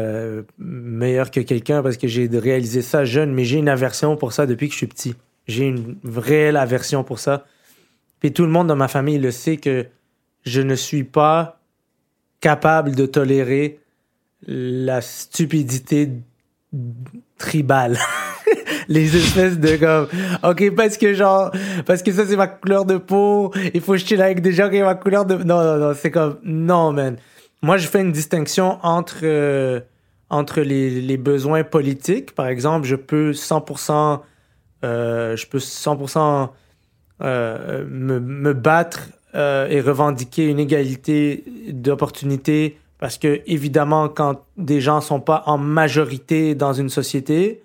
meilleur 0.57 1.31
que 1.31 1.39
quelqu'un 1.41 1.83
parce 1.83 1.97
que 1.97 2.07
j'ai 2.07 2.27
réalisé 2.27 2.81
ça 2.81 3.05
jeune, 3.05 3.33
mais 3.33 3.43
j'ai 3.43 3.57
une 3.57 3.69
aversion 3.69 4.15
pour 4.15 4.33
ça 4.33 4.45
depuis 4.45 4.67
que 4.67 4.73
je 4.73 4.77
suis 4.77 4.87
petit. 4.87 5.15
J'ai 5.49 5.65
une 5.65 5.97
réelle 6.05 6.57
aversion 6.57 7.03
pour 7.03 7.19
ça. 7.19 7.45
Puis 8.19 8.31
tout 8.31 8.43
le 8.43 8.49
monde 8.49 8.67
dans 8.67 8.75
ma 8.75 8.87
famille 8.87 9.17
le 9.17 9.31
sait 9.31 9.57
que 9.57 9.87
je 10.45 10.61
ne 10.61 10.75
suis 10.75 11.03
pas 11.03 11.59
capable 12.39 12.95
de 12.95 13.05
tolérer 13.05 13.79
la 14.47 15.01
stupidité 15.01 16.09
tribal. 17.37 17.97
les 18.87 19.15
espèces 19.17 19.59
de 19.59 19.75
comme, 19.75 20.07
ok, 20.43 20.75
parce 20.75 20.97
que 20.97 21.13
genre, 21.13 21.51
parce 21.85 22.03
que 22.03 22.11
ça 22.11 22.25
c'est 22.25 22.37
ma 22.37 22.47
couleur 22.47 22.85
de 22.85 22.97
peau, 22.97 23.51
il 23.73 23.81
faut 23.81 23.97
chill 23.97 24.21
avec 24.21 24.41
des 24.41 24.51
gens 24.51 24.69
qui 24.69 24.81
ont 24.81 24.85
ma 24.85 24.95
couleur 24.95 25.25
de, 25.25 25.35
non, 25.35 25.63
non, 25.63 25.77
non, 25.77 25.93
c'est 25.95 26.11
comme, 26.11 26.37
non, 26.43 26.93
man. 26.93 27.17
Moi, 27.61 27.77
je 27.77 27.87
fais 27.87 28.01
une 28.01 28.13
distinction 28.13 28.79
entre, 28.83 29.19
euh, 29.23 29.81
entre 30.29 30.61
les, 30.61 31.17
besoins 31.17 31.63
politiques. 31.63 32.33
Par 32.33 32.47
exemple, 32.47 32.87
je 32.87 32.95
peux 32.95 33.31
100%, 33.31 33.91
euh, 33.91 34.17
je 34.83 35.45
peux 35.47 35.57
100% 35.57 36.49
euh, 37.21 37.85
me, 37.89 38.19
me 38.19 38.53
battre 38.53 39.09
euh, 39.35 39.67
et 39.67 39.81
revendiquer 39.81 40.45
une 40.47 40.59
égalité 40.59 41.43
d'opportunité 41.67 42.77
parce 42.97 43.17
que, 43.17 43.41
évidemment, 43.45 44.09
quand 44.09 44.45
des 44.57 44.79
gens 44.81 45.01
sont 45.01 45.19
pas 45.19 45.43
en 45.45 45.57
majorité 45.57 46.55
dans 46.55 46.73
une 46.73 46.89
société, 46.89 47.61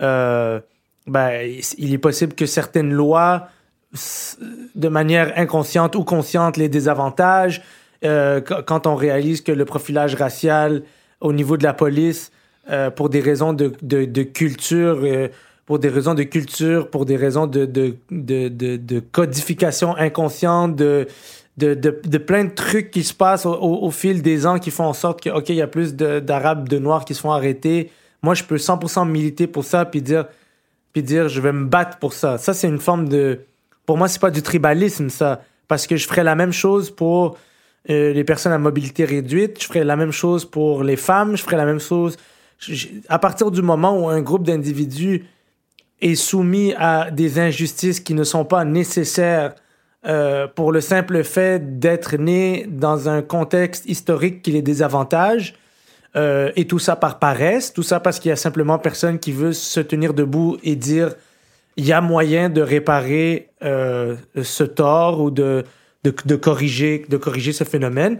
euh, 0.00 0.60
ben, 1.06 1.48
il 1.78 1.94
est 1.94 1.98
possible 1.98 2.34
que 2.34 2.46
certaines 2.46 2.92
lois, 2.92 3.48
de 4.74 4.88
manière 4.88 5.32
inconsciente 5.36 5.94
ou 5.94 6.04
consciente, 6.04 6.56
les 6.56 6.68
désavantagent. 6.68 7.62
Euh, 8.04 8.40
quand 8.40 8.86
on 8.86 8.94
réalise 8.94 9.40
que 9.40 9.52
le 9.52 9.64
profilage 9.64 10.14
racial 10.14 10.82
au 11.20 11.32
niveau 11.32 11.56
de 11.56 11.64
la 11.64 11.72
police, 11.72 12.30
euh, 12.68 12.90
pour 12.90 13.08
des 13.08 13.20
raisons 13.20 13.52
de, 13.52 14.22
culture, 14.24 15.00
euh, 15.02 15.28
pour 15.66 15.80
des 15.80 15.88
raisons 15.88 16.14
de 16.14 16.22
culture, 16.22 16.88
pour 16.90 17.04
des 17.04 17.16
raisons 17.16 17.48
de, 17.48 17.64
de, 17.64 17.96
de, 18.10 19.00
codification 19.00 19.96
inconsciente, 19.96 20.76
de, 20.76 21.08
de, 21.56 21.74
de, 21.74 22.18
plein 22.18 22.44
de 22.44 22.50
trucs 22.50 22.92
qui 22.92 23.02
se 23.02 23.12
passent 23.12 23.46
au, 23.46 23.52
au, 23.54 23.90
fil 23.90 24.22
des 24.22 24.46
ans 24.46 24.60
qui 24.60 24.70
font 24.70 24.84
en 24.84 24.92
sorte 24.92 25.20
que, 25.20 25.30
OK, 25.30 25.48
il 25.48 25.56
y 25.56 25.62
a 25.62 25.66
plus 25.66 25.94
d'Arabes, 25.94 26.68
de, 26.68 26.78
Noirs 26.78 27.04
qui 27.04 27.14
se 27.14 27.20
font 27.20 27.32
arrêter. 27.32 27.90
Moi, 28.22 28.34
je 28.34 28.44
peux 28.44 28.56
100% 28.56 29.08
militer 29.08 29.48
pour 29.48 29.64
ça, 29.64 29.84
puis 29.84 30.02
dire, 30.02 30.26
puis 30.92 31.02
dire, 31.02 31.28
je 31.28 31.40
vais 31.40 31.52
me 31.52 31.66
battre 31.66 31.98
pour 31.98 32.12
ça. 32.12 32.38
Ça, 32.38 32.54
c'est 32.54 32.68
une 32.68 32.80
forme 32.80 33.08
de... 33.08 33.40
Pour 33.86 33.98
moi, 33.98 34.06
c'est 34.06 34.20
pas 34.20 34.30
du 34.30 34.42
tribalisme, 34.42 35.10
ça. 35.10 35.42
Parce 35.66 35.88
que 35.88 35.96
je 35.96 36.06
ferais 36.06 36.24
la 36.24 36.36
même 36.36 36.52
chose 36.52 36.90
pour 36.90 37.36
euh, 37.90 38.12
les 38.12 38.24
personnes 38.24 38.52
à 38.52 38.58
mobilité 38.58 39.04
réduite, 39.04 39.60
je 39.60 39.66
ferais 39.66 39.84
la 39.84 39.96
même 39.96 40.12
chose 40.12 40.44
pour 40.44 40.84
les 40.84 40.96
femmes, 40.96 41.36
je 41.36 41.42
ferais 41.42 41.56
la 41.56 41.66
même 41.66 41.80
chose... 41.80 42.16
à 43.08 43.18
partir 43.18 43.50
du 43.50 43.62
moment 43.62 44.00
où 44.00 44.08
un 44.08 44.22
groupe 44.22 44.44
d'individus 44.44 45.24
est 46.00 46.14
soumis 46.14 46.74
à 46.76 47.10
des 47.10 47.38
injustices 47.38 48.00
qui 48.00 48.14
ne 48.14 48.24
sont 48.24 48.44
pas 48.44 48.64
nécessaires 48.64 49.54
euh, 50.06 50.46
pour 50.46 50.72
le 50.72 50.80
simple 50.80 51.24
fait 51.24 51.78
d'être 51.80 52.16
né 52.16 52.66
dans 52.68 53.08
un 53.08 53.22
contexte 53.22 53.86
historique 53.86 54.42
qui 54.42 54.52
les 54.52 54.62
désavantage, 54.62 55.54
euh, 56.16 56.52
et 56.56 56.66
tout 56.66 56.78
ça 56.78 56.96
par 56.96 57.18
paresse, 57.18 57.72
tout 57.72 57.82
ça 57.82 58.00
parce 58.00 58.20
qu'il 58.20 58.28
y 58.28 58.32
a 58.32 58.36
simplement 58.36 58.78
personne 58.78 59.18
qui 59.18 59.32
veut 59.32 59.52
se 59.52 59.80
tenir 59.80 60.14
debout 60.14 60.58
et 60.62 60.76
dire 60.76 61.14
il 61.76 61.84
y 61.84 61.92
a 61.92 62.00
moyen 62.00 62.48
de 62.48 62.62
réparer 62.62 63.50
euh, 63.62 64.16
ce 64.42 64.64
tort 64.64 65.20
ou 65.20 65.30
de, 65.30 65.64
de, 66.04 66.14
de, 66.24 66.36
corriger, 66.36 67.04
de 67.08 67.16
corriger 67.18 67.52
ce 67.52 67.64
phénomène. 67.64 68.18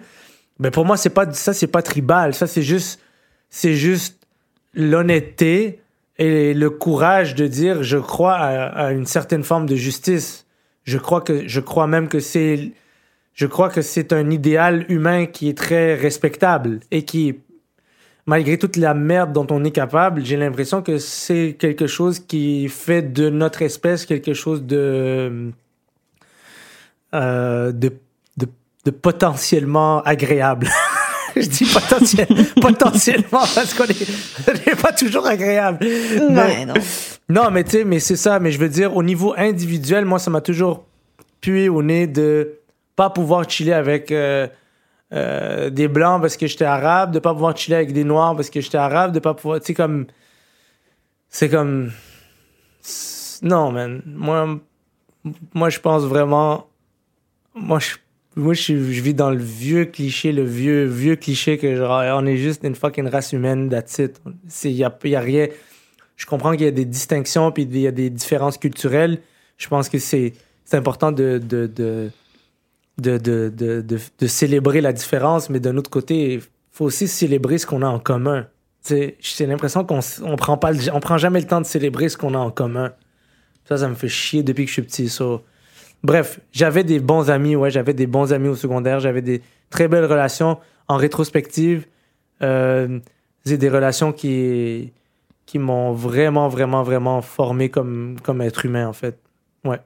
Mais 0.59 0.71
pour 0.71 0.85
moi, 0.85 0.99
c'est 0.99 1.11
pas 1.11 1.33
ça, 1.33 1.55
c'est 1.55 1.67
pas 1.67 1.83
tribal. 1.83 2.35
Ça, 2.35 2.47
c'est 2.47 2.63
juste, 2.63 3.01
c'est 3.49 3.75
juste 3.75 4.27
l'honnêteté 4.75 5.81
et 6.19 6.55
le 6.55 6.71
courage 6.71 7.35
de 7.35 7.47
dire 7.47 7.83
je 7.83 7.99
crois 7.99 8.37
à 8.37 8.93
une 8.93 9.07
certaine 9.07 9.43
forme 9.43 9.67
de 9.67 9.77
justice 9.77 10.47
je 10.85 10.99
crois 10.99 11.21
que 11.21 11.47
je 11.47 11.61
crois 11.61 11.87
même 11.87 12.09
que 12.09 12.21
c'est 12.21 12.73
je 13.35 13.47
crois 13.47 13.69
que 13.69 13.83
c'est 13.83 14.13
un 14.13 14.31
idéal 14.31 14.87
humain 14.89 15.27
qui 15.27 15.49
est 15.49 15.59
très 15.59 15.95
respectable 15.95 16.81
et 16.91 17.03
qui 17.03 17.41
malgré 18.27 18.59
toute 18.59 18.77
la 18.77 18.95
merde 18.95 19.33
dont 19.33 19.47
on 19.51 19.65
est 19.65 19.71
capable, 19.71 20.25
j'ai 20.25 20.37
l'impression 20.37 20.83
que 20.83 20.99
c'est 20.99 21.57
quelque 21.59 21.87
chose 21.87 22.19
qui 22.19 22.69
fait 22.69 23.03
de 23.03 23.31
notre 23.31 23.63
espèce 23.63 24.05
quelque 24.05 24.35
chose 24.35 24.65
de 24.65 25.53
euh, 27.15 27.73
de, 27.73 27.93
de, 28.37 28.47
de 28.85 28.91
potentiellement 28.91 30.03
agréable. 30.03 30.69
je 31.41 31.49
dis 31.49 31.65
potentiel, 31.67 32.27
potentiellement 32.61 33.45
parce 33.55 33.75
qu'on 33.75 33.85
n'est 33.87 34.77
pas 34.77 34.93
toujours 34.93 35.27
agréable. 35.27 35.85
Ouais, 35.85 36.65
non. 36.65 36.75
Non, 37.29 37.51
mais 37.51 37.65
tu 37.65 37.73
sais, 37.73 37.85
mais 37.85 38.01
c'est 38.01 38.17
ça. 38.17 38.39
Mais 38.39 38.51
je 38.51 38.59
veux 38.59 38.69
dire, 38.69 38.97
au 38.97 39.03
niveau 39.03 39.35
individuel, 39.37 40.05
moi, 40.07 40.19
ça 40.19 40.31
m'a 40.31 40.41
toujours 40.41 40.87
pué 41.41 41.69
au 41.69 41.83
nez 41.83 42.07
de 42.07 42.61
pas 42.95 43.11
pouvoir 43.11 43.49
chiller 43.49 43.75
avec 43.75 44.11
euh, 44.11 44.47
euh, 45.13 45.69
des 45.69 45.89
blancs 45.89 46.23
parce 46.23 46.39
que 46.39 46.47
j'étais 46.47 46.65
arabe, 46.65 47.13
de 47.13 47.19
pas 47.19 47.35
pouvoir 47.35 47.55
chiller 47.57 47.77
avec 47.77 47.93
des 47.93 48.05
noirs 48.05 48.35
parce 48.35 48.49
que 48.49 48.61
j'étais 48.63 48.79
arabe, 48.79 49.13
de 49.13 49.19
pas 49.19 49.35
pouvoir, 49.35 49.61
tu 49.61 49.67
sais, 49.67 49.75
comme, 49.75 50.07
c'est 51.29 51.51
comme, 51.51 51.91
non, 53.43 53.73
man. 53.73 54.01
Moi, 54.07 54.59
moi, 55.53 55.69
je 55.69 55.81
pense 55.81 56.05
vraiment, 56.05 56.67
moi, 57.55 57.79
je 57.81 57.97
moi, 58.37 58.53
je, 58.53 58.75
vis 58.75 59.15
dans 59.15 59.31
le 59.31 59.43
vieux 59.43 59.87
cliché, 59.87 60.31
le 60.31 60.45
vieux, 60.45 60.85
vieux 60.85 61.17
cliché 61.17 61.57
que 61.57 61.75
genre, 61.75 62.03
on 62.21 62.27
est 62.27 62.37
juste 62.37 62.63
une 62.65 62.75
fucking 62.75 63.09
race 63.09 63.33
humaine, 63.33 63.75
it. 63.99 64.21
Il 64.65 64.71
y 64.73 64.85
a, 64.85 64.95
y 65.05 65.15
a 65.17 65.21
rien. 65.21 65.49
je 66.17 66.27
comprends 66.27 66.53
qu'il 66.53 66.67
y 66.67 66.69
a 66.69 66.71
des 66.73 66.85
distinctions 66.85 67.51
puis 67.51 67.63
il 67.63 67.79
y 67.79 67.87
a 67.87 67.93
des 67.93 68.11
différences 68.11 68.59
culturelles. 68.59 69.21
Je 69.57 69.69
pense 69.69 69.89
que 69.89 69.99
c'est 69.99 70.35
important 70.73 71.13
de 71.13 71.39
de, 71.39 71.67
de, 71.67 72.11
de, 72.99 73.19
de, 73.19 73.85
de, 74.19 74.27
célébrer 74.27 74.83
la 74.83 74.93
différence, 74.93 75.49
mais 75.49 75.61
d'un 75.61 75.77
autre 75.79 75.91
côté, 75.91 76.35
il 76.35 76.43
faut 76.73 76.85
aussi 76.85 77.09
célébrer 77.09 77.57
ce 77.57 77.67
qu'on 77.67 77.81
a 77.81 77.89
en 77.89 77.99
commun. 77.99 78.47
J'ai 78.89 79.47
l'impression 79.47 79.85
qu'on 79.85 80.01
on 80.23 80.37
prend 80.37 80.59
prend 80.59 81.19
jamais 81.19 81.41
le 81.41 81.47
temps 81.47 81.63
de 81.63 81.67
célébrer 81.67 82.11
ce 82.11 82.19
qu'on 82.19 82.35
a 82.35 82.39
en 82.39 82.51
commun. 82.51 82.93
Ça, 83.65 83.79
ça 83.79 83.89
me 83.89 83.95
fait 83.95 84.09
chier 84.09 84.43
depuis 84.43 84.65
que 84.65 84.69
je 84.69 84.75
suis 84.75 84.83
petit. 84.83 85.09
Bref, 86.03 86.41
j'avais 86.53 86.85
des 86.85 87.01
bons 87.01 87.31
amis, 87.31 87.57
ouais, 87.57 87.71
j'avais 87.71 87.95
des 87.95 88.07
bons 88.07 88.33
amis 88.33 88.49
au 88.49 88.55
secondaire, 88.55 89.01
j'avais 89.01 89.23
des 89.23 89.43
très 89.71 89.89
belles 89.89 90.05
relations. 90.05 90.59
En 90.89 90.97
rétrospective, 90.97 91.87
euh, 92.43 93.01
c'est 93.45 93.59
des 93.59 93.69
relations 93.69 94.13
qui, 94.13 94.93
qui 95.47 95.59
m'ont 95.59 95.93
vraiment, 95.93 96.49
vraiment, 96.49 96.83
vraiment 96.83 97.23
formé 97.23 97.71
comme, 97.71 98.17
comme 98.23 98.41
être 98.41 98.65
humain, 98.65 98.87
en 98.87 98.93
fait. 98.93 99.19
Ouais. 99.65 99.81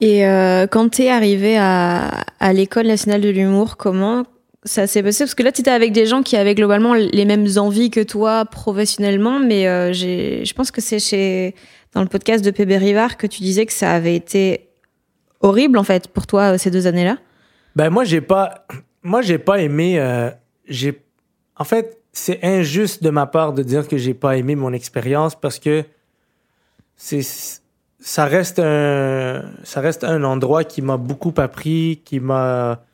Et 0.00 0.26
euh, 0.26 0.66
quand 0.66 0.88
tu 0.88 1.02
es 1.02 1.10
arrivé 1.10 1.56
à, 1.56 2.24
à 2.40 2.52
l'École 2.52 2.86
nationale 2.86 3.20
de 3.20 3.30
l'humour, 3.30 3.76
comment 3.76 4.24
ça 4.64 4.86
s'est 4.86 5.02
passé 5.02 5.24
Parce 5.24 5.34
que 5.34 5.42
là, 5.42 5.52
tu 5.52 5.60
étais 5.60 5.70
avec 5.70 5.92
des 5.92 6.06
gens 6.06 6.22
qui 6.22 6.36
avaient 6.36 6.54
globalement 6.54 6.94
les 6.94 7.24
mêmes 7.24 7.46
envies 7.56 7.90
que 7.90 8.00
toi 8.00 8.44
professionnellement, 8.44 9.40
mais 9.40 9.66
euh, 9.66 9.92
je 9.92 10.52
pense 10.54 10.70
que 10.70 10.80
c'est 10.80 10.98
chez 11.00 11.54
dans 11.92 12.02
le 12.02 12.08
podcast 12.08 12.44
de 12.44 12.50
PB 12.50 12.76
Rivard 12.76 13.16
que 13.16 13.26
tu 13.26 13.42
disais 13.42 13.66
que 13.66 13.72
ça 13.72 13.92
avait 13.92 14.14
été 14.14 14.68
horrible 15.40 15.78
en 15.78 15.84
fait 15.84 16.08
pour 16.08 16.26
toi 16.26 16.56
ces 16.58 16.70
deux 16.70 16.86
années-là. 16.86 17.18
Ben 17.76 17.90
moi 17.90 18.04
j'ai 18.04 18.20
pas 18.20 18.66
moi 19.02 19.20
j'ai 19.20 19.38
pas 19.38 19.60
aimé 19.60 19.98
euh, 19.98 20.30
j'ai 20.68 21.02
en 21.56 21.64
fait 21.64 21.98
c'est 22.12 22.42
injuste 22.42 23.02
de 23.02 23.10
ma 23.10 23.26
part 23.26 23.52
de 23.52 23.62
dire 23.62 23.88
que 23.88 23.96
j'ai 23.96 24.14
pas 24.14 24.36
aimé 24.36 24.54
mon 24.54 24.72
expérience 24.72 25.34
parce 25.34 25.58
que 25.58 25.84
c'est 26.96 27.22
ça 28.00 28.24
reste 28.24 28.58
un 28.58 29.42
ça 29.64 29.80
reste 29.80 30.04
un 30.04 30.22
endroit 30.24 30.64
qui 30.64 30.82
m'a 30.82 30.96
beaucoup 30.96 31.34
appris, 31.36 32.00
qui 32.04 32.20
m'a 32.20 32.84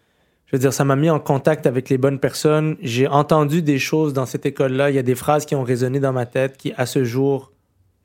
je 0.49 0.57
veux 0.57 0.61
dire 0.61 0.73
ça 0.73 0.85
m'a 0.85 0.97
mis 0.97 1.11
en 1.11 1.21
contact 1.21 1.67
avec 1.67 1.91
les 1.91 1.99
bonnes 1.99 2.19
personnes. 2.19 2.77
J'ai 2.81 3.07
entendu 3.07 3.63
des 3.63 3.79
choses 3.79 4.15
dans 4.15 4.27
cette 4.27 4.47
école-là, 4.47 4.91
il 4.91 4.97
y 4.97 4.99
a 4.99 5.03
des 5.03 5.15
phrases 5.15 5.47
qui 5.47 5.55
ont 5.55 5.63
résonné 5.63 6.01
dans 6.01 6.13
ma 6.13 6.27
tête 6.27 6.57
qui 6.57 6.73
à 6.77 6.87
ce 6.87 7.05
jour 7.05 7.53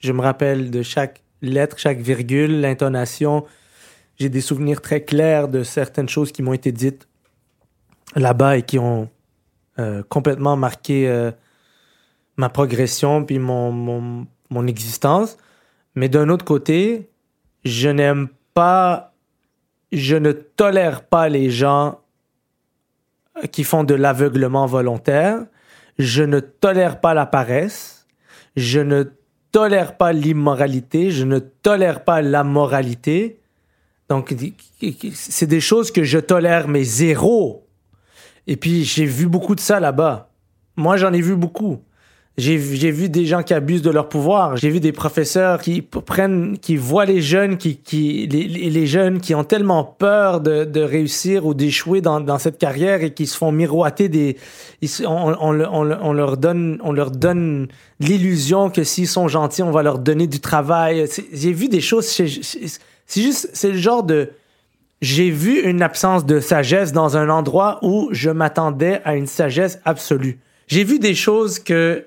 je 0.04 0.12
me 0.12 0.22
rappelle 0.22 0.70
de 0.70 0.82
chaque 0.82 1.24
lettre, 1.42 1.80
chaque 1.80 2.00
virgule, 2.00 2.60
l'intonation. 2.60 3.46
J'ai 4.18 4.28
des 4.28 4.42
souvenirs 4.42 4.82
très 4.82 5.06
clairs 5.06 5.48
de 5.48 5.64
certaines 5.64 6.10
choses 6.10 6.34
qui 6.34 6.42
m'ont 6.42 6.52
été 6.52 6.74
dites 6.74 7.08
là-bas 8.16 8.58
et 8.58 8.64
qui 8.64 8.78
ont 8.80 9.10
euh, 9.80 10.04
complètement 10.10 10.58
marqué 10.58 11.08
euh, 11.08 11.32
ma 12.36 12.50
progression 12.50 13.24
puis 13.24 13.40
mon, 13.40 13.72
mon, 13.72 14.28
mon 14.50 14.68
existence. 14.68 15.38
Mais 15.96 16.10
d'un 16.10 16.28
autre 16.28 16.44
côté, 16.44 17.10
je 17.64 17.88
n'aime 17.88 18.28
pas, 18.54 19.14
je 19.94 20.18
ne 20.18 20.34
tolère 20.34 21.06
pas 21.06 21.30
les 21.30 21.50
gens 21.50 22.03
qui 23.52 23.64
font 23.64 23.84
de 23.84 23.94
l'aveuglement 23.94 24.66
volontaire. 24.66 25.46
Je 25.98 26.24
ne 26.24 26.40
tolère 26.40 27.00
pas 27.00 27.14
la 27.14 27.26
paresse. 27.26 28.08
Je 28.56 28.80
ne 28.80 29.04
tolère 29.52 29.98
pas 29.98 30.14
l'immoralité. 30.14 31.12
Je 31.12 31.26
ne 31.26 31.40
tolère 31.40 32.04
pas 32.04 32.22
la 32.22 32.44
moralité. 32.44 33.40
Donc, 34.10 34.36
c'est 35.14 35.48
des 35.48 35.62
choses 35.62 35.92
que 35.92 36.04
je 36.04 36.20
tolère, 36.20 36.68
mais 36.68 36.84
zéro. 36.84 37.68
Et 38.48 38.58
puis, 38.58 38.84
j'ai 38.84 39.06
vu 39.06 39.28
beaucoup 39.28 39.56
de 39.56 39.60
ça 39.60 39.80
là-bas. 39.80 40.30
Moi, 40.76 40.98
j'en 40.98 41.14
ai 41.14 41.22
vu 41.22 41.36
beaucoup. 41.36 41.84
J'ai 42.36 42.58
vu 42.58 43.10
des 43.10 43.28
gens 43.28 43.44
qui 43.44 43.54
abusent 43.54 43.84
de 43.84 43.92
leur 43.92 44.10
pouvoir. 44.10 44.58
J'ai 44.58 44.72
vu 44.72 44.80
des 44.80 44.92
professeurs 44.92 45.62
qui 45.62 45.84
prennent, 45.84 46.58
qui 46.58 46.78
voient 46.78 47.06
les 47.06 47.22
jeunes, 47.22 47.58
qui, 47.58 47.78
qui 47.78 48.26
les, 48.26 48.48
les 48.48 48.88
jeunes 48.88 49.22
qui 49.22 49.36
ont 49.36 49.44
tellement 49.44 49.84
peur 49.84 50.42
de, 50.42 50.64
de 50.64 50.82
réussir 50.82 51.46
ou 51.46 51.54
d'échouer 51.54 52.02
dans, 52.02 52.20
dans, 52.20 52.40
cette 52.40 52.58
carrière 52.58 53.04
et 53.04 53.14
qui 53.14 53.28
se 53.28 53.38
font 53.38 53.52
miroiter 53.52 54.10
des, 54.10 54.38
on, 55.06 55.36
on, 55.40 55.62
on, 55.62 56.14
leur 56.14 56.38
donne, 56.38 56.80
on 56.84 56.92
leur 56.92 57.12
donne 57.12 57.68
l'illusion 58.00 58.72
que 58.72 58.84
s'ils 58.84 59.08
sont 59.08 59.28
gentils, 59.28 59.62
on 59.62 59.70
va 59.70 59.84
leur 59.84 60.00
donner 60.00 60.26
du 60.26 60.40
travail. 60.40 61.06
J'ai 61.32 61.54
vu 61.54 61.70
des 61.70 61.82
choses. 61.82 62.06
C'est 62.08 62.26
juste, 63.22 63.52
c'est 63.54 63.72
le 63.72 63.78
genre 63.78 64.02
de, 64.02 64.32
j'ai 65.04 65.30
vu 65.30 65.62
une 65.62 65.84
absence 65.84 66.26
de 66.26 66.40
sagesse 66.40 66.94
dans 66.94 67.16
un 67.16 67.30
endroit 67.30 67.78
où 67.84 68.10
je 68.12 68.32
m'attendais 68.32 69.02
à 69.06 69.16
une 69.16 69.28
sagesse 69.28 69.80
absolue. 69.86 70.40
J'ai 70.66 70.84
vu 70.84 70.98
des 70.98 71.14
choses 71.14 71.60
que 71.60 72.06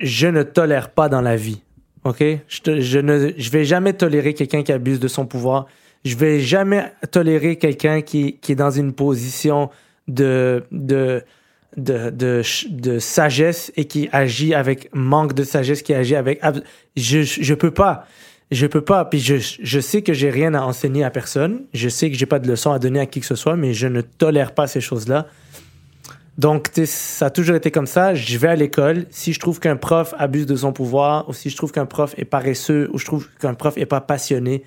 je 0.00 0.26
ne 0.26 0.42
tolère 0.42 0.90
pas 0.90 1.08
dans 1.08 1.20
la 1.20 1.36
vie. 1.36 1.62
OK? 2.04 2.22
Je, 2.48 2.80
je 2.80 2.98
ne 2.98 3.32
je 3.36 3.50
vais 3.50 3.64
jamais 3.64 3.92
tolérer 3.92 4.34
quelqu'un 4.34 4.62
qui 4.62 4.72
abuse 4.72 5.00
de 5.00 5.08
son 5.08 5.26
pouvoir. 5.26 5.66
Je 6.04 6.16
vais 6.16 6.40
jamais 6.40 6.92
tolérer 7.10 7.56
quelqu'un 7.56 8.02
qui, 8.02 8.38
qui 8.40 8.52
est 8.52 8.56
dans 8.56 8.70
une 8.70 8.92
position 8.92 9.68
de, 10.06 10.64
de, 10.70 11.22
de, 11.76 12.10
de, 12.10 12.42
de, 12.70 12.98
sagesse 12.98 13.72
et 13.76 13.84
qui 13.84 14.08
agit 14.12 14.54
avec 14.54 14.88
manque 14.94 15.34
de 15.34 15.44
sagesse, 15.44 15.82
qui 15.82 15.92
agit 15.92 16.14
avec. 16.14 16.40
Je, 16.96 17.22
je 17.22 17.54
peux 17.54 17.72
pas. 17.72 18.06
Je 18.50 18.66
peux 18.66 18.80
pas. 18.80 19.04
Puis 19.04 19.20
je, 19.20 19.34
je 19.38 19.80
sais 19.80 20.02
que 20.02 20.14
j'ai 20.14 20.30
rien 20.30 20.54
à 20.54 20.62
enseigner 20.62 21.04
à 21.04 21.10
personne. 21.10 21.64
Je 21.74 21.88
sais 21.88 22.10
que 22.10 22.16
j'ai 22.16 22.26
pas 22.26 22.38
de 22.38 22.48
leçon 22.48 22.72
à 22.72 22.78
donner 22.78 23.00
à 23.00 23.06
qui 23.06 23.20
que 23.20 23.26
ce 23.26 23.34
soit, 23.34 23.56
mais 23.56 23.74
je 23.74 23.86
ne 23.86 24.00
tolère 24.00 24.52
pas 24.52 24.66
ces 24.66 24.80
choses-là. 24.80 25.26
Donc, 26.38 26.70
ça 26.84 27.26
a 27.26 27.30
toujours 27.30 27.56
été 27.56 27.72
comme 27.72 27.88
ça. 27.88 28.14
Je 28.14 28.38
vais 28.38 28.48
à 28.48 28.54
l'école. 28.54 29.06
Si 29.10 29.32
je 29.32 29.40
trouve 29.40 29.58
qu'un 29.58 29.76
prof 29.76 30.14
abuse 30.18 30.46
de 30.46 30.54
son 30.54 30.72
pouvoir, 30.72 31.28
ou 31.28 31.32
si 31.32 31.50
je 31.50 31.56
trouve 31.56 31.72
qu'un 31.72 31.84
prof 31.84 32.14
est 32.16 32.24
paresseux, 32.24 32.88
ou 32.92 32.98
je 32.98 33.04
trouve 33.04 33.28
qu'un 33.40 33.54
prof 33.54 33.76
est 33.76 33.86
pas 33.86 34.00
passionné, 34.00 34.62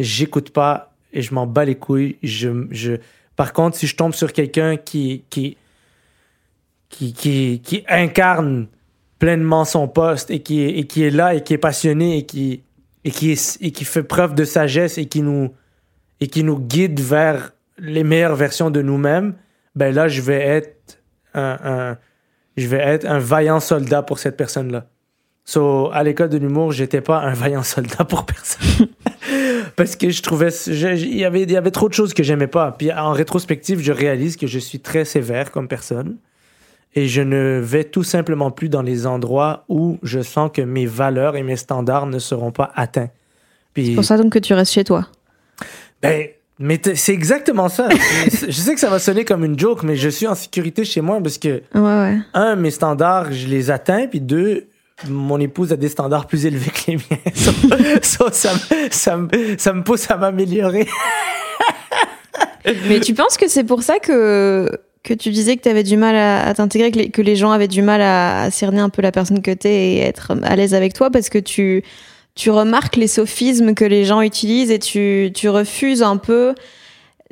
j'écoute 0.00 0.50
pas 0.50 0.92
et 1.12 1.22
je 1.22 1.32
m'en 1.32 1.46
bats 1.46 1.64
les 1.64 1.76
couilles. 1.76 2.16
Je, 2.24 2.66
je... 2.72 2.94
Par 3.36 3.52
contre, 3.52 3.76
si 3.76 3.86
je 3.86 3.94
tombe 3.94 4.14
sur 4.14 4.32
quelqu'un 4.32 4.76
qui, 4.76 5.22
qui, 5.30 5.56
qui, 6.88 7.12
qui, 7.12 7.84
incarne 7.88 8.66
pleinement 9.20 9.64
son 9.64 9.86
poste 9.86 10.32
et 10.32 10.40
qui, 10.40 10.62
et 10.62 10.88
qui 10.88 11.04
est 11.04 11.10
là 11.10 11.36
et 11.36 11.44
qui 11.44 11.54
est 11.54 11.58
passionné 11.58 12.18
et 12.18 12.26
qui, 12.26 12.62
et 13.04 13.12
qui, 13.12 13.38
et 13.60 13.70
qui 13.70 13.84
fait 13.84 14.02
preuve 14.02 14.34
de 14.34 14.44
sagesse 14.44 14.98
et 14.98 15.06
qui 15.06 15.22
nous, 15.22 15.54
et 16.20 16.26
qui 16.26 16.42
nous 16.42 16.58
guide 16.58 16.98
vers 16.98 17.52
les 17.78 18.02
meilleures 18.02 18.34
versions 18.36 18.70
de 18.70 18.82
nous-mêmes, 18.82 19.34
ben 19.76 19.94
là, 19.94 20.08
je 20.08 20.20
vais 20.20 20.40
être 20.40 21.01
un, 21.34 21.96
je 22.56 22.66
vais 22.66 22.78
être 22.78 23.06
un 23.06 23.18
vaillant 23.18 23.60
soldat 23.60 24.02
pour 24.02 24.18
cette 24.18 24.36
personne-là. 24.36 24.86
So, 25.44 25.90
à 25.92 26.04
l'école 26.04 26.28
de 26.28 26.38
l'humour, 26.38 26.72
j'étais 26.72 27.00
pas 27.00 27.18
un 27.20 27.34
vaillant 27.34 27.62
soldat 27.62 28.04
pour 28.04 28.24
personne. 28.26 28.88
Parce 29.76 29.96
que 29.96 30.10
je 30.10 30.22
trouvais, 30.22 30.50
il 30.66 31.16
y 31.16 31.24
avait, 31.24 31.44
y 31.44 31.56
avait 31.56 31.70
trop 31.70 31.88
de 31.88 31.94
choses 31.94 32.14
que 32.14 32.22
j'aimais 32.22 32.46
pas. 32.46 32.72
Puis 32.72 32.92
en 32.92 33.12
rétrospective, 33.12 33.80
je 33.80 33.92
réalise 33.92 34.36
que 34.36 34.46
je 34.46 34.58
suis 34.58 34.80
très 34.80 35.04
sévère 35.04 35.50
comme 35.50 35.68
personne. 35.68 36.18
Et 36.94 37.08
je 37.08 37.22
ne 37.22 37.58
vais 37.58 37.84
tout 37.84 38.02
simplement 38.02 38.50
plus 38.50 38.68
dans 38.68 38.82
les 38.82 39.06
endroits 39.06 39.64
où 39.68 39.98
je 40.02 40.20
sens 40.20 40.50
que 40.52 40.60
mes 40.60 40.84
valeurs 40.84 41.36
et 41.36 41.42
mes 41.42 41.56
standards 41.56 42.06
ne 42.06 42.18
seront 42.18 42.52
pas 42.52 42.70
atteints. 42.74 43.08
C'est 43.74 43.94
pour 43.94 44.04
ça 44.04 44.18
donc 44.18 44.32
que 44.34 44.38
tu 44.38 44.52
restes 44.52 44.72
chez 44.72 44.84
toi. 44.84 45.08
Ben, 46.02 46.28
mais 46.62 46.80
c'est 46.94 47.12
exactement 47.12 47.68
ça. 47.68 47.88
je 48.26 48.52
sais 48.52 48.74
que 48.74 48.80
ça 48.80 48.88
va 48.88 48.98
sonner 48.98 49.24
comme 49.24 49.44
une 49.44 49.58
joke, 49.58 49.82
mais 49.82 49.96
je 49.96 50.08
suis 50.08 50.26
en 50.26 50.34
sécurité 50.34 50.84
chez 50.84 51.00
moi 51.00 51.20
parce 51.20 51.38
que, 51.38 51.62
un, 51.74 52.56
mes 52.56 52.70
standards, 52.70 53.32
je 53.32 53.48
les 53.48 53.70
atteins, 53.70 54.06
puis 54.06 54.20
deux, 54.20 54.68
mon 55.08 55.40
épouse 55.40 55.72
a 55.72 55.76
des 55.76 55.88
standards 55.88 56.26
plus 56.26 56.46
élevés 56.46 56.70
que 56.70 56.92
les 56.92 56.96
miens. 56.96 57.98
ça, 58.02 58.30
ça, 58.90 59.16
me, 59.16 59.82
pousse 59.82 60.08
à 60.10 60.16
m'améliorer. 60.16 60.86
mais 62.88 63.00
tu 63.00 63.12
penses 63.14 63.36
que 63.36 63.48
c'est 63.48 63.64
pour 63.64 63.82
ça 63.82 63.98
que, 63.98 64.70
que 65.02 65.14
tu 65.14 65.30
disais 65.30 65.56
que 65.56 65.62
tu 65.62 65.68
avais 65.68 65.82
du 65.82 65.96
mal 65.96 66.14
à, 66.14 66.54
t'intégrer, 66.54 67.10
que, 67.10 67.22
les, 67.22 67.34
gens 67.34 67.50
avaient 67.50 67.66
du 67.66 67.82
mal 67.82 68.00
à, 68.00 68.42
à 68.42 68.50
cerner 68.52 68.80
un 68.80 68.88
peu 68.88 69.02
la 69.02 69.10
personne 69.10 69.42
que 69.42 69.50
tu 69.50 69.66
es 69.66 69.94
et 69.94 69.98
être 69.98 70.32
à 70.44 70.54
l'aise 70.54 70.74
avec 70.74 70.94
toi 70.94 71.10
parce 71.10 71.28
que 71.28 71.38
tu 71.38 71.82
tu 72.34 72.50
remarques 72.50 72.96
les 72.96 73.08
sophismes 73.08 73.74
que 73.74 73.84
les 73.84 74.04
gens 74.04 74.20
utilisent 74.22 74.70
et 74.70 74.78
tu, 74.78 75.30
tu 75.34 75.48
refuses 75.48 76.02
un 76.02 76.16
peu 76.16 76.54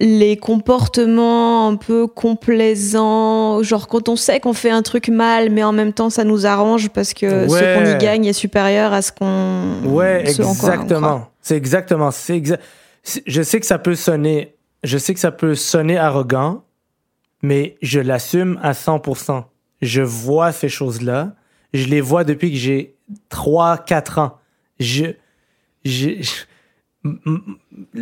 les 0.00 0.38
comportements 0.38 1.68
un 1.68 1.76
peu 1.76 2.06
complaisants, 2.06 3.62
genre 3.62 3.86
quand 3.86 4.08
on 4.08 4.16
sait 4.16 4.40
qu'on 4.40 4.54
fait 4.54 4.70
un 4.70 4.80
truc 4.80 5.08
mal, 5.08 5.50
mais 5.50 5.62
en 5.62 5.72
même 5.72 5.92
temps 5.92 6.08
ça 6.08 6.24
nous 6.24 6.46
arrange 6.46 6.88
parce 6.88 7.12
que 7.12 7.46
ce 7.46 7.78
qu'on 7.78 7.84
y 7.84 7.98
gagne 7.98 8.24
est 8.24 8.32
supérieur 8.32 8.94
à 8.94 9.02
ce 9.02 9.12
qu'on. 9.12 9.74
Ouais, 9.84 10.22
exactement. 10.26 11.28
C'est 11.42 11.56
exactement. 11.56 12.10
C'est 12.10 12.42
Je 13.26 13.42
sais 13.42 13.60
que 13.60 13.66
ça 13.66 13.78
peut 13.78 13.94
sonner, 13.94 14.54
je 14.84 14.96
sais 14.96 15.12
que 15.12 15.20
ça 15.20 15.32
peut 15.32 15.54
sonner 15.54 15.98
arrogant, 15.98 16.64
mais 17.42 17.76
je 17.82 18.00
l'assume 18.00 18.58
à 18.62 18.72
100%. 18.72 19.44
Je 19.82 20.02
vois 20.02 20.52
ces 20.52 20.68
choses-là. 20.70 21.32
Je 21.72 21.86
les 21.86 22.00
vois 22.00 22.24
depuis 22.24 22.50
que 22.50 22.58
j'ai 22.58 22.96
3-4 23.30 24.20
ans 24.20 24.39
je, 24.80 25.06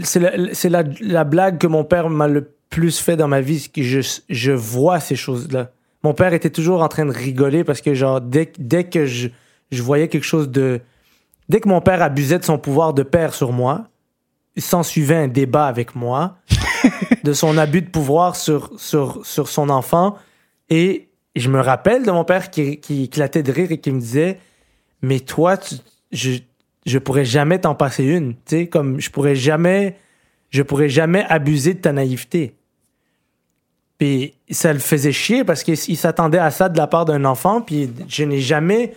c'est 0.03 0.21
la, 0.21 0.37
la, 0.37 0.83
la, 1.01 1.25
blague 1.25 1.59
que 1.59 1.67
mon 1.67 1.85
père 1.85 2.09
m'a 2.11 2.29
le 2.29 2.53
plus 2.71 2.99
fait 2.99 3.17
dans 3.17 3.29
ma 3.29 3.41
vie, 3.41 3.69
que 3.71 3.83
je, 3.83 4.01
je 4.29 4.53
vois 4.53 5.01
ces 5.01 5.17
choses-là. 5.17 5.71
Mon 6.03 6.15
père 6.15 6.33
était 6.33 6.51
toujours 6.51 6.83
en 6.83 6.89
train 6.89 7.07
de 7.07 7.13
rigoler 7.13 7.65
parce 7.65 7.81
que, 7.81 7.95
genre, 7.95 8.21
dès, 8.21 8.53
dès 8.59 8.85
que 8.85 9.07
je, 9.07 9.29
je 9.71 9.83
voyais 9.83 10.09
quelque 10.09 10.25
chose 10.25 10.49
de. 10.49 10.81
Dès 11.49 11.61
que 11.61 11.69
mon 11.69 11.81
père 11.81 12.03
abusait 12.03 12.39
de 12.39 12.45
son 12.45 12.59
pouvoir 12.59 12.93
de 12.93 13.03
père 13.03 13.35
sur 13.35 13.53
moi, 13.53 13.89
il 14.55 14.63
s'en 14.63 14.83
suivait 14.83 15.17
un 15.17 15.29
débat 15.29 15.67
avec 15.67 15.95
moi 15.95 16.37
de 17.25 17.33
son 17.33 17.57
abus 17.57 17.83
de 17.83 17.89
pouvoir 17.89 18.37
sur, 18.37 18.79
sur, 18.79 19.25
sur 19.25 19.49
son 19.49 19.71
enfant. 19.71 20.17
Et 20.69 21.09
je 21.35 21.49
me 21.49 21.61
rappelle 21.61 22.05
de 22.05 22.11
mon 22.11 22.25
père 22.25 22.51
qui, 22.51 22.79
qui 22.81 23.05
éclatait 23.05 23.43
de 23.43 23.51
rire 23.51 23.73
et 23.73 23.79
qui 23.79 23.91
me 23.91 24.01
disait 24.01 24.39
Mais 25.01 25.21
toi, 25.21 25.57
tu- 25.57 25.77
je, 26.13 26.39
je 26.89 26.99
pourrais 26.99 27.25
jamais 27.25 27.61
t'en 27.61 27.75
passer 27.75 28.05
une. 28.05 28.35
Tu 28.35 28.41
sais, 28.47 28.67
comme 28.67 29.01
je 29.01 29.11
pourrais 29.11 29.35
jamais. 29.35 29.97
Je 30.51 30.63
pourrais 30.63 30.89
jamais 30.89 31.25
abuser 31.29 31.75
de 31.75 31.81
ta 31.81 31.93
naïveté. 31.93 32.55
Puis 33.99 34.35
ça 34.51 34.73
le 34.73 34.79
faisait 34.79 35.13
chier 35.13 35.45
parce 35.45 35.63
qu'il 35.63 35.97
s'attendait 35.97 36.39
à 36.39 36.51
ça 36.51 36.71
de 36.71 36.79
la 36.79 36.87
part 36.87 37.05
d'un 37.05 37.25
enfant. 37.27 37.61
Puis 37.61 37.91
je 38.09 38.25
n'ai 38.25 38.41
jamais. 38.41 38.95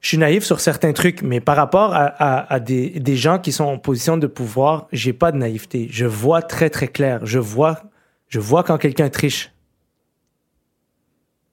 Je 0.00 0.08
suis 0.08 0.18
naïf 0.18 0.44
sur 0.44 0.60
certains 0.60 0.92
trucs, 0.92 1.22
mais 1.22 1.40
par 1.40 1.56
rapport 1.56 1.90
à, 1.92 2.60
des, 2.60 2.90
des 2.90 3.16
gens 3.16 3.40
qui 3.40 3.50
sont 3.50 3.64
en 3.64 3.78
position 3.78 4.16
de 4.16 4.28
pouvoir, 4.28 4.86
j'ai 4.92 5.12
pas 5.12 5.32
de 5.32 5.38
naïveté. 5.38 5.88
Je 5.90 6.06
vois 6.06 6.42
très 6.42 6.70
très 6.70 6.86
clair. 6.86 7.26
Je 7.26 7.40
vois, 7.40 7.82
je 8.28 8.38
vois 8.38 8.62
quand 8.62 8.78
quelqu'un 8.78 9.08
triche. 9.08 9.52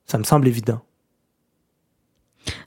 Ça 0.06 0.20
me 0.20 0.24
semble 0.24 0.48
évident. 0.48 0.82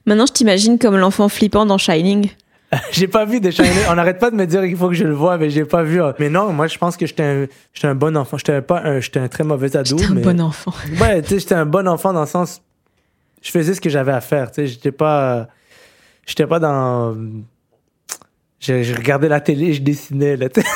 Maintenant, 0.05 0.25
je 0.25 0.33
t'imagine 0.33 0.77
comme 0.79 0.97
l'enfant 0.97 1.29
flippant 1.29 1.65
dans 1.65 1.77
Shining. 1.77 2.31
j'ai 2.91 3.07
pas 3.07 3.25
vu 3.25 3.39
de 3.39 3.49
Shining. 3.49 3.71
On 3.89 3.95
n'arrête 3.95 4.19
pas 4.19 4.29
de 4.29 4.35
me 4.35 4.45
dire 4.45 4.61
qu'il 4.63 4.75
faut 4.75 4.89
que 4.89 4.93
je 4.93 5.05
le 5.05 5.13
vois, 5.13 5.37
mais 5.37 5.49
j'ai 5.49 5.65
pas 5.65 5.83
vu. 5.83 6.01
Mais 6.19 6.29
non, 6.29 6.51
moi 6.51 6.67
je 6.67 6.77
pense 6.77 6.97
que 6.97 7.05
j'étais 7.05 7.23
un, 7.23 7.47
j'étais 7.73 7.87
un 7.87 7.95
bon 7.95 8.15
enfant. 8.17 8.37
J'étais 8.37 8.61
pas 8.61 8.81
un, 8.83 8.99
j'étais 8.99 9.19
un 9.19 9.27
très 9.27 9.43
mauvais 9.43 9.75
ado. 9.75 9.95
T'es 9.95 10.05
un 10.05 10.13
mais... 10.13 10.21
bon 10.21 10.41
enfant. 10.41 10.73
Ouais, 10.99 11.21
tu 11.21 11.29
sais, 11.29 11.39
j'étais 11.39 11.55
un 11.55 11.65
bon 11.65 11.87
enfant 11.87 12.13
dans 12.13 12.21
le 12.21 12.27
sens. 12.27 12.61
Je 13.41 13.51
faisais 13.51 13.73
ce 13.73 13.81
que 13.81 13.89
j'avais 13.89 14.11
à 14.11 14.21
faire. 14.21 14.51
Tu 14.51 14.61
sais, 14.61 14.67
j'étais 14.67 14.91
pas. 14.91 15.47
J'étais 16.25 16.47
pas 16.47 16.59
dans. 16.59 17.15
Je, 18.59 18.83
je 18.83 18.95
regardais 18.95 19.29
la 19.29 19.39
télé, 19.39 19.73
je 19.73 19.81
dessinais. 19.81 20.35
Là, 20.35 20.49
tu 20.49 20.61
sais. 20.61 20.67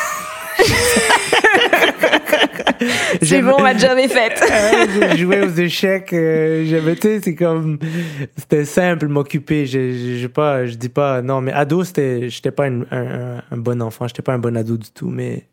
C'est 3.22 3.42
bon, 3.42 3.62
ma 3.62 3.76
job 3.78 3.98
est 3.98 4.08
faite. 4.08 4.42
Ouais, 4.52 5.10
je 5.12 5.18
jouais 5.18 5.42
aux 5.42 5.50
échecs. 5.50 6.14
euh, 6.14 6.66
j'avais, 6.66 6.96
tu 6.96 7.08
sais, 7.08 7.22
c'est 7.24 7.36
comme. 7.36 7.78
C'était 8.38 8.66
simple, 8.66 9.08
m'occuper. 9.08 9.66
Je, 9.66 9.92
je, 9.92 10.18
je, 10.18 10.28
pas, 10.28 10.66
je 10.66 10.76
dis 10.76 10.90
pas. 10.90 11.22
Non, 11.22 11.42
mais 11.42 11.52
ado, 11.54 11.84
c'était. 11.84 12.30
J'étais 12.30 12.52
pas 12.52 12.68
une- 12.68 12.86
un, 12.92 13.38
un- 13.38 13.44
un 13.52 13.58
bon 13.58 13.82
enfant. 13.82 14.08
J'étais 14.08 14.22
pas 14.22 14.34
un 14.34 14.40
bon 14.40 14.56
ado 14.58 14.78
du 14.78 14.90
tout. 14.92 15.10
Mais. 15.10 15.46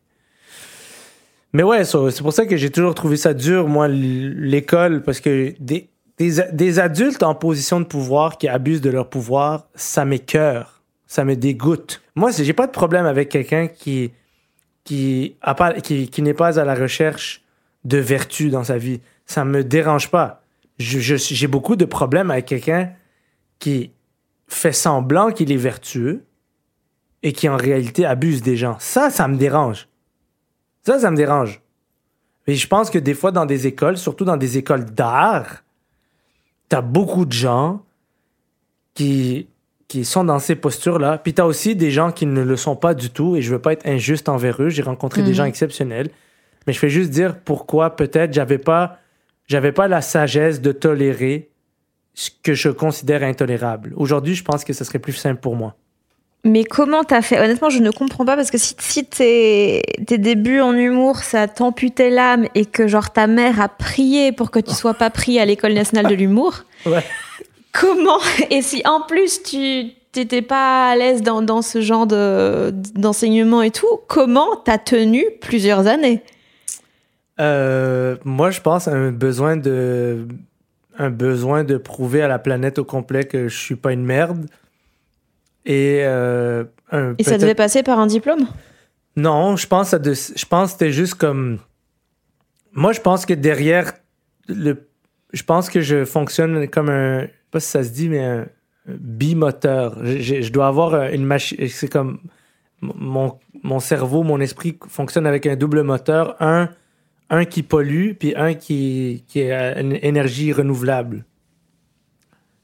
Mais 1.52 1.62
ouais, 1.62 1.84
c'est 1.84 2.22
pour 2.22 2.32
ça 2.32 2.44
que 2.46 2.56
j'ai 2.56 2.70
toujours 2.70 2.94
trouvé 2.94 3.16
ça 3.16 3.32
dur, 3.32 3.68
moi, 3.68 3.88
l'école, 3.88 5.02
parce 5.02 5.18
que 5.20 5.54
des, 5.58 5.88
des, 6.18 6.30
des 6.52 6.78
adultes 6.78 7.22
en 7.22 7.34
position 7.34 7.80
de 7.80 7.86
pouvoir 7.86 8.36
qui 8.36 8.48
abusent 8.48 8.82
de 8.82 8.90
leur 8.90 9.08
pouvoir, 9.08 9.66
ça 9.74 10.04
m'écœure, 10.04 10.82
ça 11.06 11.24
me 11.24 11.36
dégoûte. 11.36 12.02
Moi, 12.14 12.30
j'ai 12.36 12.52
pas 12.52 12.66
de 12.66 12.72
problème 12.72 13.06
avec 13.06 13.30
quelqu'un 13.30 13.66
qui, 13.66 14.10
qui, 14.88 16.22
n'est 16.22 16.34
pas 16.34 16.58
à 16.58 16.64
la 16.64 16.74
recherche 16.74 17.42
de 17.84 17.98
vertu 17.98 18.48
dans 18.48 18.64
sa 18.64 18.78
vie. 18.78 19.00
Ça 19.26 19.44
me 19.44 19.62
dérange 19.62 20.10
pas. 20.10 20.42
J'ai 20.78 21.46
beaucoup 21.46 21.76
de 21.76 21.84
problèmes 21.84 22.30
avec 22.30 22.46
quelqu'un 22.46 22.92
qui 23.58 23.90
fait 24.46 24.72
semblant 24.72 25.30
qu'il 25.30 25.52
est 25.52 25.56
vertueux 25.56 26.24
et 27.22 27.32
qui 27.32 27.48
en 27.48 27.56
réalité 27.56 28.06
abuse 28.06 28.42
des 28.42 28.56
gens. 28.56 28.76
Ça, 28.78 29.10
ça 29.10 29.28
me 29.28 29.36
dérange. 29.36 29.88
Ça, 30.86 31.00
ça 31.00 31.10
me 31.10 31.16
dérange. 31.16 31.60
Et 32.46 32.54
je 32.54 32.66
pense 32.66 32.88
que 32.88 32.98
des 32.98 33.14
fois, 33.14 33.30
dans 33.30 33.44
des 33.44 33.66
écoles, 33.66 33.98
surtout 33.98 34.24
dans 34.24 34.38
des 34.38 34.56
écoles 34.56 34.86
d'art, 34.86 35.64
t'as 36.70 36.80
beaucoup 36.80 37.26
de 37.26 37.32
gens 37.32 37.84
qui, 38.94 39.48
qui 39.88 40.04
sont 40.04 40.22
dans 40.24 40.38
ces 40.38 40.54
postures-là. 40.54 41.18
Puis 41.18 41.32
t'as 41.34 41.44
aussi 41.44 41.74
des 41.74 41.90
gens 41.90 42.12
qui 42.12 42.26
ne 42.26 42.42
le 42.42 42.56
sont 42.56 42.76
pas 42.76 42.94
du 42.94 43.10
tout, 43.10 43.36
et 43.36 43.42
je 43.42 43.50
veux 43.50 43.58
pas 43.58 43.72
être 43.72 43.86
injuste 43.86 44.28
envers 44.28 44.62
eux. 44.62 44.68
J'ai 44.68 44.82
rencontré 44.82 45.22
des 45.22 45.28
Mhm. 45.30 45.34
gens 45.34 45.44
exceptionnels. 45.44 46.10
Mais 46.66 46.72
je 46.74 46.78
fais 46.78 46.90
juste 46.90 47.10
dire 47.10 47.38
pourquoi 47.44 47.96
peut-être 47.96 48.32
j'avais 48.34 48.58
pas, 48.58 48.98
j'avais 49.46 49.72
pas 49.72 49.88
la 49.88 50.02
sagesse 50.02 50.60
de 50.60 50.72
tolérer 50.72 51.48
ce 52.12 52.30
que 52.42 52.52
je 52.52 52.68
considère 52.68 53.22
intolérable. 53.22 53.92
Aujourd'hui, 53.96 54.34
je 54.34 54.44
pense 54.44 54.64
que 54.64 54.72
ce 54.74 54.84
serait 54.84 54.98
plus 54.98 55.12
simple 55.14 55.40
pour 55.40 55.56
moi. 55.56 55.74
Mais 56.44 56.64
comment 56.64 57.02
t'as 57.04 57.22
fait? 57.22 57.38
Honnêtement, 57.40 57.70
je 57.70 57.78
ne 57.80 57.90
comprends 57.90 58.24
pas 58.24 58.36
parce 58.36 58.50
que 58.50 58.58
si, 58.58 58.74
si 58.78 59.04
tes, 59.06 59.82
tes 60.06 60.18
débuts 60.18 60.60
en 60.60 60.72
humour, 60.74 61.18
ça 61.20 61.48
t'amputait 61.48 62.10
l'âme 62.10 62.46
et 62.54 62.64
que 62.66 62.86
genre 62.86 63.10
ta 63.12 63.26
mère 63.26 63.60
a 63.60 63.68
prié 63.68 64.32
pour 64.32 64.50
que 64.50 64.58
tu 64.60 64.72
sois 64.74 64.94
pas 64.94 65.10
pris 65.10 65.38
à 65.40 65.44
l'école 65.46 65.72
nationale 65.72 66.06
de 66.06 66.14
l'humour, 66.14 66.64
Ouais. 66.86 67.02
Comment 67.80 68.18
Et 68.50 68.62
si 68.62 68.82
en 68.86 69.00
plus 69.02 69.42
tu 69.42 69.90
t'étais 70.12 70.42
pas 70.42 70.90
à 70.90 70.96
l'aise 70.96 71.22
dans, 71.22 71.42
dans 71.42 71.62
ce 71.62 71.80
genre 71.80 72.06
de- 72.06 72.70
d'enseignement 72.94 73.62
et 73.62 73.70
tout, 73.70 74.00
comment 74.08 74.56
t'as 74.56 74.78
tenu 74.78 75.24
plusieurs 75.40 75.86
années 75.86 76.22
Euh, 77.40 78.16
moi, 78.24 78.50
je 78.50 78.60
pense 78.60 78.88
à 78.88 78.92
un 78.92 79.12
besoin 79.12 79.56
de 79.56 80.26
un 81.00 81.10
besoin 81.10 81.62
de 81.62 81.76
prouver 81.76 82.22
à 82.22 82.26
la 82.28 82.40
planète 82.40 82.80
au 82.80 82.84
complet 82.84 83.22
que 83.24 83.46
je 83.46 83.56
suis 83.56 83.76
pas 83.76 83.92
une 83.92 84.04
merde. 84.04 84.46
Et, 85.64 86.00
euh, 86.02 86.64
un- 86.90 87.14
Et 87.18 87.22
ça 87.22 87.38
devait 87.38 87.54
passer 87.54 87.84
par 87.84 88.00
un 88.00 88.06
diplôme 88.08 88.48
Non, 89.14 89.54
je 89.54 89.66
pense 89.68 89.94
à 89.94 90.00
de, 90.00 90.12
je 90.14 90.44
pense 90.46 90.72
que 90.72 90.72
c'était 90.72 90.92
juste 90.92 91.14
comme 91.14 91.58
moi 92.72 92.92
je 92.92 93.00
pense 93.00 93.26
que 93.26 93.34
derrière 93.34 93.92
le 94.48 94.88
je 95.32 95.42
pense 95.42 95.68
que 95.70 95.80
je 95.80 96.04
fonctionne 96.04 96.68
comme 96.68 96.88
un 96.88 97.26
pas 97.50 97.60
si 97.60 97.68
ça 97.68 97.84
se 97.84 97.90
dit 97.90 98.08
mais 98.08 98.24
un 98.24 98.46
bimoteur. 98.86 99.98
Je, 100.04 100.50
dois 100.50 100.68
avoir 100.68 100.94
euh, 100.94 101.10
une 101.10 101.24
machine 101.24 101.68
c'est 101.68 101.90
comme 101.90 102.20
mon, 102.80 103.38
mon 103.62 103.80
cerveau, 103.80 104.22
mon 104.22 104.40
esprit 104.40 104.78
fonctionne 104.88 105.26
avec 105.26 105.46
un 105.46 105.56
double 105.56 105.82
moteur, 105.82 106.36
un 106.40 106.70
un 107.30 107.44
qui 107.44 107.62
pollue 107.62 108.12
puis 108.12 108.34
un 108.36 108.54
qui 108.54 109.24
qui 109.28 109.42
a 109.50 109.80
une 109.80 109.98
énergie 110.02 110.52
renouvelable. 110.52 111.24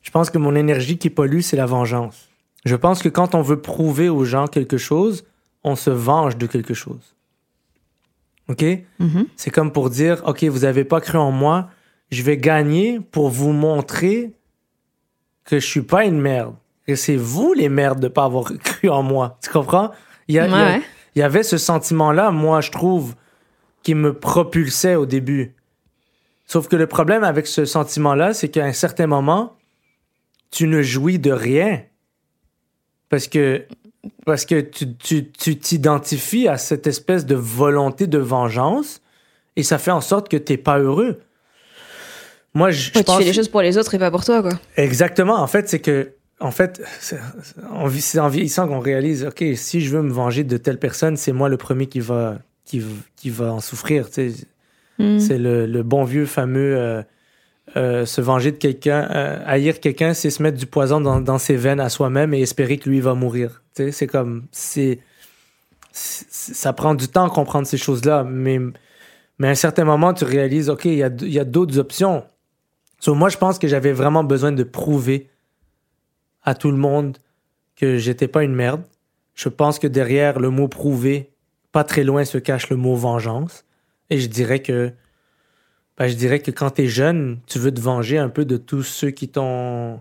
Je 0.03 0.11
pense 0.11 0.31
que 0.31 0.39
mon 0.39 0.55
énergie 0.55 0.99
qui 0.99 1.11
pollue, 1.11 1.41
c'est 1.41 1.57
la 1.57 1.67
vengeance. 1.67 2.29
Je 2.65 2.77
pense 2.77 3.03
que 3.03 3.09
quand 3.09 3.35
on 3.35 3.43
veut 3.43 3.61
prouver 3.61 4.09
aux 4.09 4.25
gens 4.25 4.47
quelque 4.47 4.79
chose, 4.79 5.25
on 5.65 5.77
se 5.77 5.91
venge 5.91 6.37
de 6.37 6.47
quelque 6.47 6.75
chose. 6.75 7.15
OK? 8.49 8.65
C'est 9.37 9.51
comme 9.51 9.73
pour 9.73 9.91
dire, 9.91 10.23
OK, 10.27 10.45
vous 10.45 10.61
n'avez 10.61 10.85
pas 10.85 11.01
cru 11.01 11.19
en 11.19 11.31
moi, 11.31 11.71
je 12.11 12.23
vais 12.23 12.37
gagner 12.37 13.01
pour 13.01 13.31
vous 13.31 13.53
montrer 13.53 14.33
que 15.45 15.59
je 15.61 15.67
suis 15.67 15.83
pas 15.83 16.05
une 16.05 16.21
merde. 16.21 16.55
Que 16.87 16.97
c'est 16.97 17.17
vous 17.17 17.53
les 17.55 17.69
merdes 17.69 18.01
de 18.01 18.09
pas 18.09 18.25
avoir 18.25 18.53
cru 18.63 18.89
en 18.91 19.03
moi. 19.03 19.39
Tu 19.43 19.51
comprends? 19.51 19.91
Il 20.29 20.35
y, 20.35 20.39
a- 20.39 20.47
il 20.47 20.51
y 20.51 20.55
a- 20.55 20.57
Ouais, 20.57 20.73
ouais. 20.77 20.83
il 21.15 21.19
y 21.21 21.23
avait 21.23 21.43
ce 21.43 21.57
sentiment-là, 21.59 22.31
moi, 22.31 22.61
je 22.61 22.71
trouve, 22.71 23.15
qui 23.83 23.95
me 23.95 24.13
propulsait 24.15 24.95
au 24.95 25.07
début. 25.07 25.55
Sauf 26.47 26.69
que 26.69 26.77
le 26.77 26.87
problème 26.87 27.25
avec 27.25 27.47
ce 27.47 27.65
sentiment-là, 27.65 28.35
c'est 28.35 28.49
qu'à 28.49 28.65
un 28.65 28.73
certain 28.73 29.07
moment, 29.07 29.55
tu 30.51 30.67
ne 30.67 30.83
jouis 30.83 31.19
de 31.19 31.33
rien. 31.33 31.83
Parce 33.09 33.29
que, 33.29 33.65
parce 34.27 34.45
que 34.45 34.61
tu 34.61 34.95
tu- 34.97 35.31
tu 35.31 35.59
t'identifies 35.59 36.49
à 36.49 36.59
cette 36.59 36.87
espèce 36.87 37.25
de 37.27 37.35
volonté 37.35 38.07
de 38.07 38.19
vengeance 38.19 39.01
et 39.57 39.63
ça 39.63 39.79
fait 39.79 39.91
en 39.91 40.01
sorte 40.01 40.29
que 40.29 40.37
tu 40.37 40.53
n'es 40.53 40.59
pas 40.59 40.79
heureux. 40.79 41.21
Moi, 42.55 42.71
je, 42.71 42.91
je 42.93 42.99
Ouais, 42.99 43.01
Tu 43.01 43.05
pense... 43.05 43.19
fais 43.19 43.25
les 43.25 43.33
choses 43.33 43.49
pour 43.49 43.63
les 43.63 43.77
autres 43.79 43.95
et 43.95 43.99
pas 43.99 44.11
pour 44.11 44.25
toi, 44.25 44.43
quoi. 44.43 44.53
Exactement. 44.77 45.37
En 45.41 45.47
fait, 45.47 45.69
c'est 45.69 45.81
que, 45.81 46.13
en 46.41 46.51
fait, 46.51 46.83
c'est 47.01 48.19
en 48.19 48.29
vieillissant 48.29 48.69
qu'on 48.69 48.81
réalise, 48.81 49.25
OK, 49.25 49.45
si 49.57 49.81
je 49.81 49.97
veux 49.97 50.03
me 50.03 50.13
venger 50.13 50.45
de 50.45 50.57
telle 50.57 50.79
personne, 50.79 51.17
c'est 51.17 51.33
moi 51.33 51.49
le 51.49 51.57
premier 51.57 51.87
qui 51.87 52.01
va, 52.01 52.39
qui, 52.65 52.83
qui 53.17 53.31
va 53.31 53.53
en 53.53 53.61
souffrir. 53.61 54.09
tu 54.11 54.31
sais. 54.33 54.47
Mm. 54.99 55.19
C'est 55.19 55.39
le, 55.39 55.67
le 55.67 55.83
bon 55.83 56.05
vieux 56.05 56.27
fameux 56.27 56.77
euh, 56.77 57.03
euh, 57.77 58.07
se 58.07 58.21
venger 58.21 58.53
de 58.53 58.57
quelqu'un, 58.57 59.09
euh, 59.11 59.43
haïr 59.47 59.81
quelqu'un, 59.81 60.15
c'est 60.15 60.31
se 60.31 60.43
mettre 60.43 60.57
du 60.59 60.67
poison 60.67 61.01
dans, 61.01 61.21
dans 61.21 61.39
ses 61.39 61.57
veines 61.57 61.81
à 61.81 61.89
soi-même 61.89 62.33
et 62.35 62.41
espérer 62.41 62.79
que 62.79 62.89
lui 62.89 63.01
va 63.01 63.15
mourir. 63.15 63.63
Tu 63.75 63.85
sais, 63.87 63.91
C'est 63.93 64.07
comme, 64.07 64.45
c'est, 64.53 65.01
ça 65.91 66.73
prend 66.73 66.95
du 66.95 67.09
temps 67.09 67.27
à 67.27 67.31
comprendre 67.31 67.67
ces 67.67 67.77
choses-là, 67.79 68.25
mais, 68.25 68.61
mais 69.39 69.49
à 69.49 69.51
un 69.51 69.57
certain 69.57 69.85
moment, 69.85 70.13
tu 70.15 70.25
réalises, 70.25 70.71
OK, 70.71 70.85
il 70.85 70.95
y 70.95 71.03
a, 71.03 71.11
y 71.23 71.39
a 71.39 71.45
d'autres 71.45 71.79
options. 71.79 72.25
Moi, 73.07 73.29
je 73.29 73.37
pense 73.37 73.59
que 73.59 73.69
j'avais 73.69 73.93
vraiment 73.93 74.25
besoin 74.25 74.53
de 74.53 74.63
prouver 74.63 75.29
à 76.43 76.55
tout 76.55 76.71
le 76.71 76.77
monde 76.77 77.19
que 77.77 77.99
j'étais 77.99 78.29
pas 78.29 78.45
une 78.45 78.55
merde. 78.55 78.83
Je 79.35 79.49
pense 79.49 79.79
que 79.79 79.87
derrière 79.87 80.39
le 80.39 80.51
mot 80.51 80.69
prouver, 80.69 81.31
pas 81.73 81.85
très 81.85 82.05
loin 82.05 82.25
se 82.25 82.39
cache 82.39 82.71
le 82.71 82.77
mot 82.77 82.95
vengeance. 82.95 83.65
Et 84.11 84.21
je 84.21 84.29
dirais 84.29 84.61
que 84.61 84.93
ben, 85.97 86.09
je 86.09 86.15
dirais 86.15 86.41
que 86.41 86.51
quand 86.51 86.71
tu 86.71 86.83
es 86.83 86.87
jeune, 86.87 87.39
tu 87.47 87.59
veux 87.59 87.73
te 87.73 87.81
venger 87.81 88.19
un 88.19 88.29
peu 88.29 88.45
de 88.45 88.57
tous 88.57 88.83
ceux 88.83 89.11
qui 89.11 89.29
t'ont 89.29 90.01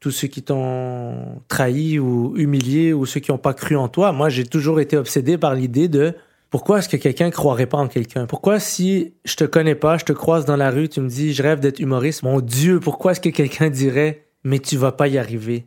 tous 0.00 0.10
ceux 0.12 0.28
qui 0.28 0.42
t'ont 0.42 1.42
trahi 1.48 1.98
ou 1.98 2.36
humilié 2.36 2.92
ou 2.92 3.04
ceux 3.04 3.20
qui 3.20 3.32
n'ont 3.32 3.38
pas 3.38 3.54
cru 3.54 3.76
en 3.76 3.88
toi. 3.88 4.12
Moi, 4.12 4.28
j'ai 4.28 4.44
toujours 4.44 4.80
été 4.80 4.96
obsédé 4.96 5.36
par 5.36 5.54
l'idée 5.54 5.88
de 5.88 6.14
pourquoi 6.50 6.78
est-ce 6.78 6.88
que 6.88 6.96
quelqu'un 6.96 7.30
croirait 7.30 7.66
pas 7.66 7.78
en 7.78 7.88
quelqu'un? 7.88 8.26
Pourquoi 8.26 8.58
si 8.58 9.14
je 9.24 9.34
te 9.36 9.44
connais 9.44 9.74
pas, 9.74 9.98
je 9.98 10.04
te 10.04 10.12
croise 10.12 10.44
dans 10.44 10.56
la 10.56 10.70
rue, 10.70 10.88
tu 10.88 11.00
me 11.00 11.08
dis 11.08 11.34
je 11.34 11.42
rêve 11.42 11.60
d'être 11.60 11.78
humoriste, 11.78 12.22
mon 12.22 12.40
Dieu, 12.40 12.80
pourquoi 12.80 13.12
est-ce 13.12 13.20
que 13.20 13.28
quelqu'un 13.28 13.68
dirait 13.70 14.24
mais 14.44 14.58
tu 14.58 14.76
vas 14.76 14.92
pas 14.92 15.08
y 15.08 15.18
arriver? 15.18 15.64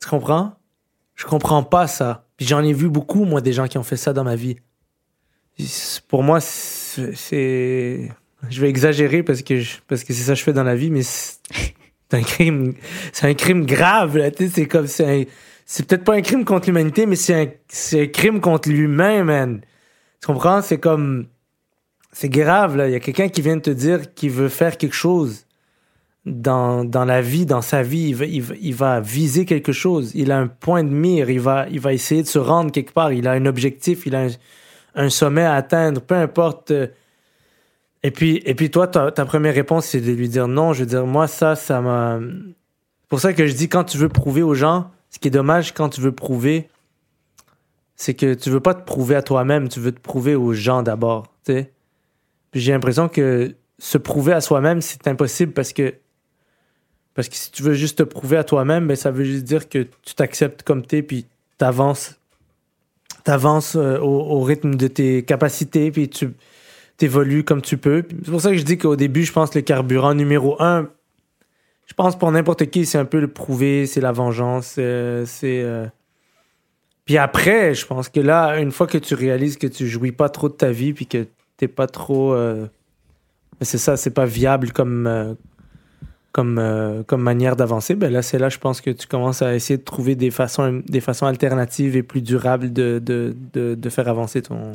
Tu 0.00 0.08
comprends? 0.08 0.54
Je 1.14 1.24
comprends 1.24 1.62
pas 1.62 1.86
ça. 1.86 2.26
Puis 2.36 2.46
j'en 2.46 2.62
ai 2.62 2.72
vu 2.72 2.88
beaucoup, 2.88 3.24
moi, 3.24 3.40
des 3.40 3.52
gens 3.52 3.66
qui 3.66 3.78
ont 3.78 3.82
fait 3.82 3.96
ça 3.96 4.12
dans 4.12 4.24
ma 4.24 4.36
vie. 4.36 4.56
Pour 6.08 6.22
moi, 6.22 6.40
c'est. 6.40 8.10
Je 8.50 8.60
vais 8.60 8.68
exagérer 8.68 9.22
parce 9.22 9.42
que 9.42 9.62
parce 9.88 10.04
que 10.04 10.12
c'est 10.12 10.22
ça 10.22 10.32
que 10.32 10.38
je 10.38 10.44
fais 10.44 10.52
dans 10.52 10.62
la 10.62 10.76
vie, 10.76 10.90
mais 10.90 11.02
c'est 11.02 11.38
un 12.12 12.22
crime. 12.22 12.74
C'est 13.12 13.26
un 13.26 13.34
crime 13.34 13.64
grave. 13.64 14.20
C'est 14.36 14.66
comme 14.66 14.86
c'est 14.86 15.86
peut-être 15.86 16.04
pas 16.04 16.14
un 16.14 16.20
crime 16.20 16.44
contre 16.44 16.66
l'humanité, 16.66 17.06
mais 17.06 17.16
c'est 17.16 17.34
un, 17.34 17.98
un 17.98 18.06
crime 18.06 18.40
contre 18.40 18.68
l'humain, 18.68 19.24
man. 19.24 19.62
Tu 20.26 20.32
comprends? 20.32 20.60
C'est 20.60 20.78
comme. 20.78 21.26
C'est 22.10 22.28
grave, 22.28 22.76
là. 22.76 22.88
Il 22.88 22.92
y 22.92 22.96
a 22.96 23.00
quelqu'un 23.00 23.28
qui 23.28 23.42
vient 23.42 23.60
te 23.60 23.70
dire 23.70 24.12
qu'il 24.12 24.32
veut 24.32 24.48
faire 24.48 24.76
quelque 24.76 24.96
chose 24.96 25.46
dans, 26.24 26.84
dans 26.84 27.04
la 27.04 27.22
vie, 27.22 27.46
dans 27.46 27.62
sa 27.62 27.84
vie. 27.84 28.08
Il 28.08 28.16
va, 28.74 28.96
il, 28.96 29.02
viser 29.04 29.44
quelque 29.44 29.70
chose. 29.70 30.10
Il 30.16 30.32
a 30.32 30.38
un 30.38 30.48
point 30.48 30.82
de 30.82 30.88
mire. 30.88 31.30
Il 31.30 31.38
va, 31.38 31.68
il 31.70 31.78
va 31.78 31.92
essayer 31.92 32.24
de 32.24 32.26
se 32.26 32.40
rendre 32.40 32.72
quelque 32.72 32.92
part. 32.92 33.12
Il 33.12 33.28
a 33.28 33.32
un 33.32 33.46
objectif. 33.46 34.04
Il 34.04 34.16
a 34.16 34.26
un, 34.96 35.10
sommet 35.10 35.44
à 35.44 35.54
atteindre. 35.54 36.00
Peu 36.00 36.16
importe. 36.16 36.72
Et 38.02 38.10
puis, 38.10 38.42
et 38.46 38.56
puis 38.56 38.68
toi, 38.68 38.88
ta, 38.88 39.12
ta 39.12 39.26
première 39.26 39.54
réponse, 39.54 39.86
c'est 39.86 40.00
de 40.00 40.10
lui 40.10 40.28
dire 40.28 40.48
non. 40.48 40.72
Je 40.72 40.80
veux 40.80 40.86
dire, 40.86 41.06
moi, 41.06 41.28
ça, 41.28 41.54
ça 41.54 41.80
m'a. 41.80 42.18
C'est 42.18 43.08
pour 43.08 43.20
ça 43.20 43.32
que 43.32 43.46
je 43.46 43.54
dis, 43.54 43.68
quand 43.68 43.84
tu 43.84 43.96
veux 43.96 44.08
prouver 44.08 44.42
aux 44.42 44.54
gens, 44.54 44.90
ce 45.08 45.20
qui 45.20 45.28
est 45.28 45.30
dommage 45.30 45.72
quand 45.72 45.88
tu 45.88 46.00
veux 46.00 46.10
prouver, 46.10 46.68
c'est 47.96 48.14
que 48.14 48.34
tu 48.34 48.50
veux 48.50 48.60
pas 48.60 48.74
te 48.74 48.84
prouver 48.84 49.16
à 49.16 49.22
toi-même, 49.22 49.68
tu 49.68 49.80
veux 49.80 49.92
te 49.92 50.00
prouver 50.00 50.34
aux 50.34 50.52
gens 50.52 50.82
d'abord. 50.82 51.32
Puis 51.44 51.66
j'ai 52.54 52.72
l'impression 52.72 53.08
que 53.08 53.54
se 53.78 53.98
prouver 53.98 54.32
à 54.32 54.40
soi-même, 54.40 54.80
c'est 54.80 55.06
impossible 55.08 55.52
parce 55.52 55.72
que 55.72 55.94
parce 57.14 57.30
que 57.30 57.36
si 57.36 57.50
tu 57.50 57.62
veux 57.62 57.72
juste 57.72 57.98
te 57.98 58.02
prouver 58.02 58.36
à 58.36 58.44
toi-même, 58.44 58.86
ben, 58.86 58.94
ça 58.94 59.10
veut 59.10 59.24
juste 59.24 59.44
dire 59.44 59.70
que 59.70 59.86
tu 60.02 60.14
t'acceptes 60.14 60.62
comme 60.62 60.84
t'es, 60.84 61.02
puis 61.02 61.26
t'avances 61.56 62.16
t'avances 63.24 63.74
euh, 63.74 63.98
au, 63.98 64.40
rythme 64.42 64.76
de 64.76 64.86
tes 64.86 65.24
capacités, 65.24 65.90
puis 65.90 66.08
tu 66.08 66.28
t'évolues 66.96 67.42
comme 67.42 67.60
tu 67.60 67.76
peux. 67.76 68.04
C'est 68.24 68.30
pour 68.30 68.40
ça 68.40 68.50
que 68.50 68.56
je 68.56 68.62
dis 68.62 68.78
qu'au 68.78 68.94
début, 68.94 69.24
je 69.24 69.32
pense 69.32 69.50
que 69.50 69.58
le 69.58 69.62
carburant 69.62 70.14
numéro 70.14 70.62
un, 70.62 70.88
je 71.86 71.94
pense 71.94 72.16
pour 72.16 72.30
n'importe 72.30 72.66
qui, 72.66 72.86
c'est 72.86 72.98
un 72.98 73.04
peu 73.04 73.18
le 73.18 73.28
prouver, 73.28 73.86
c'est 73.86 74.00
la 74.00 74.12
vengeance, 74.12 74.76
euh, 74.78 75.24
c'est... 75.26 75.62
Euh, 75.62 75.86
puis 77.06 77.18
après, 77.18 77.72
je 77.74 77.86
pense 77.86 78.08
que 78.08 78.18
là, 78.18 78.58
une 78.58 78.72
fois 78.72 78.88
que 78.88 78.98
tu 78.98 79.14
réalises 79.14 79.56
que 79.56 79.68
tu 79.68 79.86
jouis 79.86 80.10
pas 80.10 80.28
trop 80.28 80.48
de 80.48 80.54
ta 80.54 80.72
vie, 80.72 80.92
puis 80.92 81.06
que 81.06 81.26
t'es 81.56 81.68
pas 81.68 81.86
trop. 81.86 82.34
Euh, 82.34 82.66
c'est 83.62 83.78
ça, 83.78 83.96
c'est 83.96 84.10
pas 84.10 84.26
viable 84.26 84.72
comme, 84.72 85.06
euh, 85.06 85.34
comme, 86.32 86.58
euh, 86.58 87.04
comme 87.04 87.22
manière 87.22 87.54
d'avancer, 87.54 87.94
ben 87.94 88.12
là, 88.12 88.22
c'est 88.22 88.38
là, 88.38 88.48
je 88.48 88.58
pense 88.58 88.80
que 88.80 88.90
tu 88.90 89.06
commences 89.06 89.40
à 89.40 89.54
essayer 89.54 89.78
de 89.78 89.84
trouver 89.84 90.16
des 90.16 90.32
façons, 90.32 90.82
des 90.84 91.00
façons 91.00 91.26
alternatives 91.26 91.96
et 91.96 92.02
plus 92.02 92.22
durables 92.22 92.72
de, 92.72 92.98
de, 92.98 93.34
de, 93.54 93.88
faire 93.88 94.08
avancer 94.08 94.42
ton. 94.42 94.72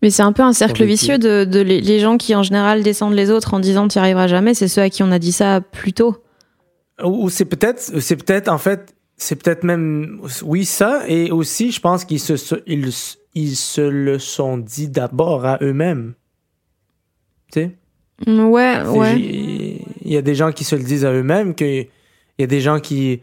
Mais 0.00 0.10
c'est 0.10 0.22
un 0.22 0.32
peu 0.32 0.42
un 0.42 0.52
cercle 0.52 0.84
vicieux 0.84 1.18
de, 1.18 1.44
de 1.44 1.60
les, 1.60 1.80
les, 1.80 1.98
gens 1.98 2.18
qui 2.18 2.36
en 2.36 2.44
général 2.44 2.84
descendent 2.84 3.14
les 3.14 3.30
autres 3.30 3.52
en 3.52 3.60
disant 3.60 3.88
tu 3.88 3.98
n'y 3.98 4.04
arriveras 4.04 4.28
jamais, 4.28 4.54
c'est 4.54 4.68
ceux 4.68 4.82
à 4.82 4.90
qui 4.90 5.02
on 5.02 5.10
a 5.10 5.18
dit 5.18 5.32
ça 5.32 5.60
plus 5.60 5.92
tôt. 5.92 6.16
Ou 7.02 7.28
c'est 7.30 7.44
peut-être, 7.46 7.80
c'est 7.80 8.16
peut-être 8.16 8.48
en 8.48 8.58
fait 8.58 8.94
c'est 9.22 9.36
peut-être 9.36 9.62
même, 9.62 10.20
oui, 10.42 10.64
ça, 10.64 11.04
et 11.06 11.30
aussi, 11.30 11.70
je 11.70 11.80
pense 11.80 12.04
qu'ils 12.04 12.18
se, 12.18 12.34
ils, 12.66 12.90
ils 13.34 13.54
se 13.54 13.80
le 13.80 14.18
sont 14.18 14.58
dit 14.58 14.88
d'abord 14.88 15.46
à 15.46 15.58
eux-mêmes. 15.62 16.14
Tu 17.52 17.60
sais? 17.60 17.76
Mm, 18.26 18.46
ouais, 18.46 18.82
ouais. 18.82 19.20
Il 19.20 20.12
y 20.12 20.16
a 20.16 20.22
des 20.22 20.34
gens 20.34 20.50
qui 20.50 20.64
se 20.64 20.74
le 20.74 20.82
disent 20.82 21.04
à 21.04 21.12
eux-mêmes, 21.12 21.54
qu'il 21.54 21.86
y 22.40 22.42
a 22.42 22.48
des 22.48 22.60
gens 22.60 22.80
qui, 22.80 23.22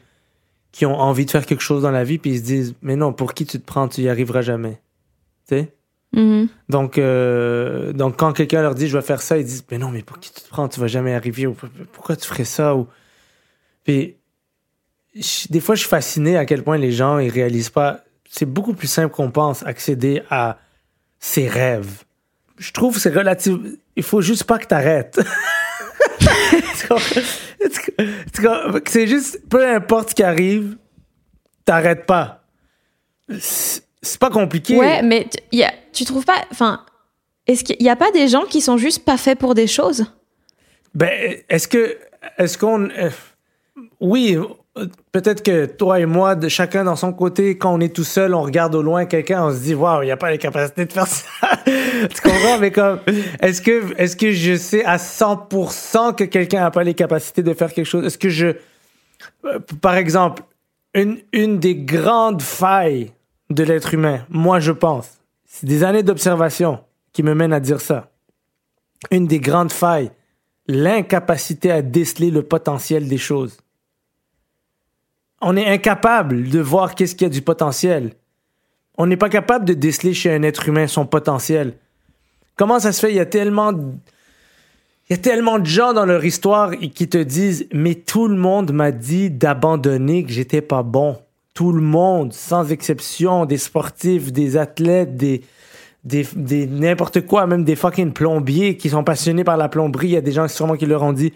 qui 0.71 0.85
ont 0.85 0.95
envie 0.95 1.25
de 1.25 1.31
faire 1.31 1.45
quelque 1.45 1.61
chose 1.61 1.81
dans 1.81 1.91
la 1.91 2.05
vie, 2.05 2.17
puis 2.17 2.31
ils 2.31 2.39
se 2.39 2.43
disent, 2.43 2.75
mais 2.81 2.95
non, 2.95 3.11
pour 3.11 3.33
qui 3.33 3.45
tu 3.45 3.59
te 3.59 3.65
prends, 3.65 3.89
tu 3.89 3.99
y 3.99 4.07
arriveras 4.07 4.41
jamais. 4.41 4.79
Tu 5.49 5.55
sais? 5.55 5.73
Mm-hmm. 6.15 6.47
Donc, 6.69 6.97
euh, 6.97 7.91
donc, 7.91 8.15
quand 8.15 8.31
quelqu'un 8.31 8.61
leur 8.61 8.73
dit, 8.73 8.87
je 8.87 8.97
vais 8.97 9.03
faire 9.03 9.21
ça, 9.21 9.37
ils 9.37 9.43
disent, 9.43 9.65
mais 9.69 9.77
non, 9.77 9.89
mais 9.89 10.01
pour 10.01 10.17
qui 10.19 10.31
tu 10.31 10.39
te 10.39 10.47
prends, 10.47 10.69
tu 10.69 10.79
vas 10.79 10.87
jamais 10.87 11.13
arriver, 11.13 11.45
ou 11.45 11.57
pourquoi 11.91 12.15
tu 12.15 12.25
ferais 12.25 12.45
ça, 12.45 12.73
ou. 12.73 12.87
Puis, 13.83 14.15
des 15.49 15.59
fois, 15.59 15.75
je 15.75 15.81
suis 15.81 15.89
fasciné 15.89 16.37
à 16.37 16.45
quel 16.45 16.63
point 16.63 16.77
les 16.77 16.91
gens 16.91 17.19
ils 17.19 17.31
réalisent 17.31 17.69
pas. 17.69 18.03
C'est 18.29 18.45
beaucoup 18.45 18.73
plus 18.73 18.87
simple 18.87 19.13
qu'on 19.13 19.31
pense 19.31 19.65
accéder 19.65 20.21
à 20.29 20.59
ses 21.19 21.47
rêves. 21.47 22.03
Je 22.57 22.71
trouve 22.71 22.95
que 22.95 23.01
c'est 23.01 23.13
relatif. 23.13 23.55
Il 23.95 24.03
faut 24.03 24.21
juste 24.21 24.43
pas 24.43 24.59
que 24.59 24.67
t'arrêtes. 24.67 25.19
c'est 28.85 29.07
juste, 29.07 29.41
peu 29.49 29.67
importe 29.67 30.11
ce 30.11 30.15
qui 30.15 30.23
arrive, 30.23 30.77
t'arrêtes 31.65 32.05
pas. 32.05 32.43
C'est 33.29 34.19
pas 34.19 34.29
compliqué. 34.29 34.77
Ouais, 34.77 35.01
mais 35.01 35.27
y 35.51 35.63
a, 35.63 35.73
tu 35.93 36.05
trouves 36.05 36.25
pas. 36.25 36.45
Enfin, 36.51 36.85
est-ce 37.47 37.63
qu'il 37.63 37.81
y 37.81 37.89
a 37.89 37.95
pas 37.95 38.11
des 38.11 38.27
gens 38.27 38.43
qui 38.43 38.61
sont 38.61 38.77
juste 38.77 39.03
pas 39.05 39.17
faits 39.17 39.39
pour 39.39 39.55
des 39.55 39.67
choses? 39.67 40.05
Ben, 40.93 41.37
est-ce 41.49 41.67
que. 41.67 41.97
Est-ce 42.37 42.57
qu'on. 42.57 42.89
Euh, 42.89 43.09
oui, 43.99 44.37
peut-être 45.11 45.43
que 45.43 45.65
toi 45.65 45.99
et 45.99 46.05
moi, 46.05 46.35
de 46.35 46.47
chacun 46.47 46.83
dans 46.83 46.95
son 46.95 47.13
côté, 47.13 47.57
quand 47.57 47.73
on 47.73 47.79
est 47.79 47.93
tout 47.93 48.03
seul, 48.03 48.33
on 48.33 48.41
regarde 48.41 48.75
au 48.75 48.81
loin 48.81 49.05
quelqu'un, 49.05 49.45
on 49.45 49.53
se 49.53 49.59
dit, 49.59 49.75
waouh, 49.75 50.03
il 50.03 50.05
n'y 50.05 50.11
a 50.11 50.17
pas 50.17 50.31
les 50.31 50.37
capacités 50.37 50.85
de 50.85 50.91
faire 50.91 51.07
ça. 51.07 51.25
tu 51.65 52.21
comprends? 52.21 52.57
Mais 52.59 52.71
comme, 52.71 52.99
est-ce 53.41 53.61
que, 53.61 53.93
est-ce 53.97 54.15
que 54.15 54.31
je 54.31 54.55
sais 54.55 54.85
à 54.85 54.97
100% 54.97 56.15
que 56.15 56.23
quelqu'un 56.23 56.61
n'a 56.61 56.71
pas 56.71 56.83
les 56.83 56.93
capacités 56.93 57.43
de 57.43 57.53
faire 57.53 57.73
quelque 57.73 57.85
chose? 57.85 58.05
Est-ce 58.05 58.17
que 58.17 58.29
je, 58.29 58.47
euh, 59.45 59.59
par 59.81 59.95
exemple, 59.95 60.43
une, 60.93 61.17
une 61.33 61.59
des 61.59 61.75
grandes 61.75 62.41
failles 62.41 63.11
de 63.49 63.63
l'être 63.63 63.93
humain, 63.93 64.25
moi 64.29 64.59
je 64.59 64.71
pense, 64.71 65.19
c'est 65.45 65.65
des 65.65 65.83
années 65.83 66.03
d'observation 66.03 66.79
qui 67.13 67.23
me 67.23 67.33
mènent 67.33 67.53
à 67.53 67.59
dire 67.59 67.81
ça. 67.81 68.11
Une 69.11 69.27
des 69.27 69.39
grandes 69.39 69.71
failles, 69.71 70.11
l'incapacité 70.67 71.71
à 71.71 71.81
déceler 71.81 72.29
le 72.29 72.43
potentiel 72.43 73.07
des 73.07 73.17
choses 73.17 73.57
on 75.41 75.55
est 75.55 75.67
incapable 75.67 76.49
de 76.49 76.59
voir 76.59 76.95
qu'est-ce 76.95 77.15
qu'il 77.15 77.25
y 77.27 77.31
a 77.31 77.33
du 77.33 77.41
potentiel. 77.41 78.11
On 78.97 79.07
n'est 79.07 79.17
pas 79.17 79.29
capable 79.29 79.65
de 79.65 79.73
déceler 79.73 80.13
chez 80.13 80.31
un 80.33 80.43
être 80.43 80.67
humain 80.67 80.87
son 80.87 81.05
potentiel. 81.05 81.73
Comment 82.57 82.79
ça 82.79 82.91
se 82.91 82.99
fait? 82.99 83.11
Il 83.11 83.15
y 83.15 83.21
a 83.21 83.25
tellement, 83.25 83.71
il 83.71 85.11
y 85.11 85.13
a 85.13 85.17
tellement 85.17 85.59
de 85.59 85.65
gens 85.65 85.93
dans 85.93 86.05
leur 86.05 86.25
histoire 86.25 86.71
qui 86.75 87.07
te 87.07 87.17
disent, 87.17 87.67
mais 87.71 87.95
tout 87.95 88.27
le 88.27 88.35
monde 88.35 88.73
m'a 88.73 88.91
dit 88.91 89.29
d'abandonner, 89.29 90.25
que 90.25 90.31
j'étais 90.31 90.61
pas 90.61 90.83
bon. 90.83 91.17
Tout 91.53 91.71
le 91.71 91.81
monde, 91.81 92.33
sans 92.33 92.71
exception, 92.71 93.45
des 93.45 93.57
sportifs, 93.57 94.33
des 94.33 94.57
athlètes, 94.57 95.15
des, 95.15 95.41
des, 96.03 96.27
des 96.35 96.67
n'importe 96.67 97.21
quoi, 97.25 97.47
même 97.47 97.63
des 97.63 97.77
fucking 97.77 98.11
plombiers 98.11 98.75
qui 98.75 98.89
sont 98.89 99.05
passionnés 99.05 99.45
par 99.45 99.55
la 99.55 99.69
plomberie. 99.69 100.07
Il 100.07 100.13
y 100.13 100.17
a 100.17 100.21
des 100.21 100.33
gens 100.33 100.47
sûrement 100.49 100.75
qui 100.75 100.85
leur 100.85 101.03
ont 101.03 101.13
dit, 101.13 101.31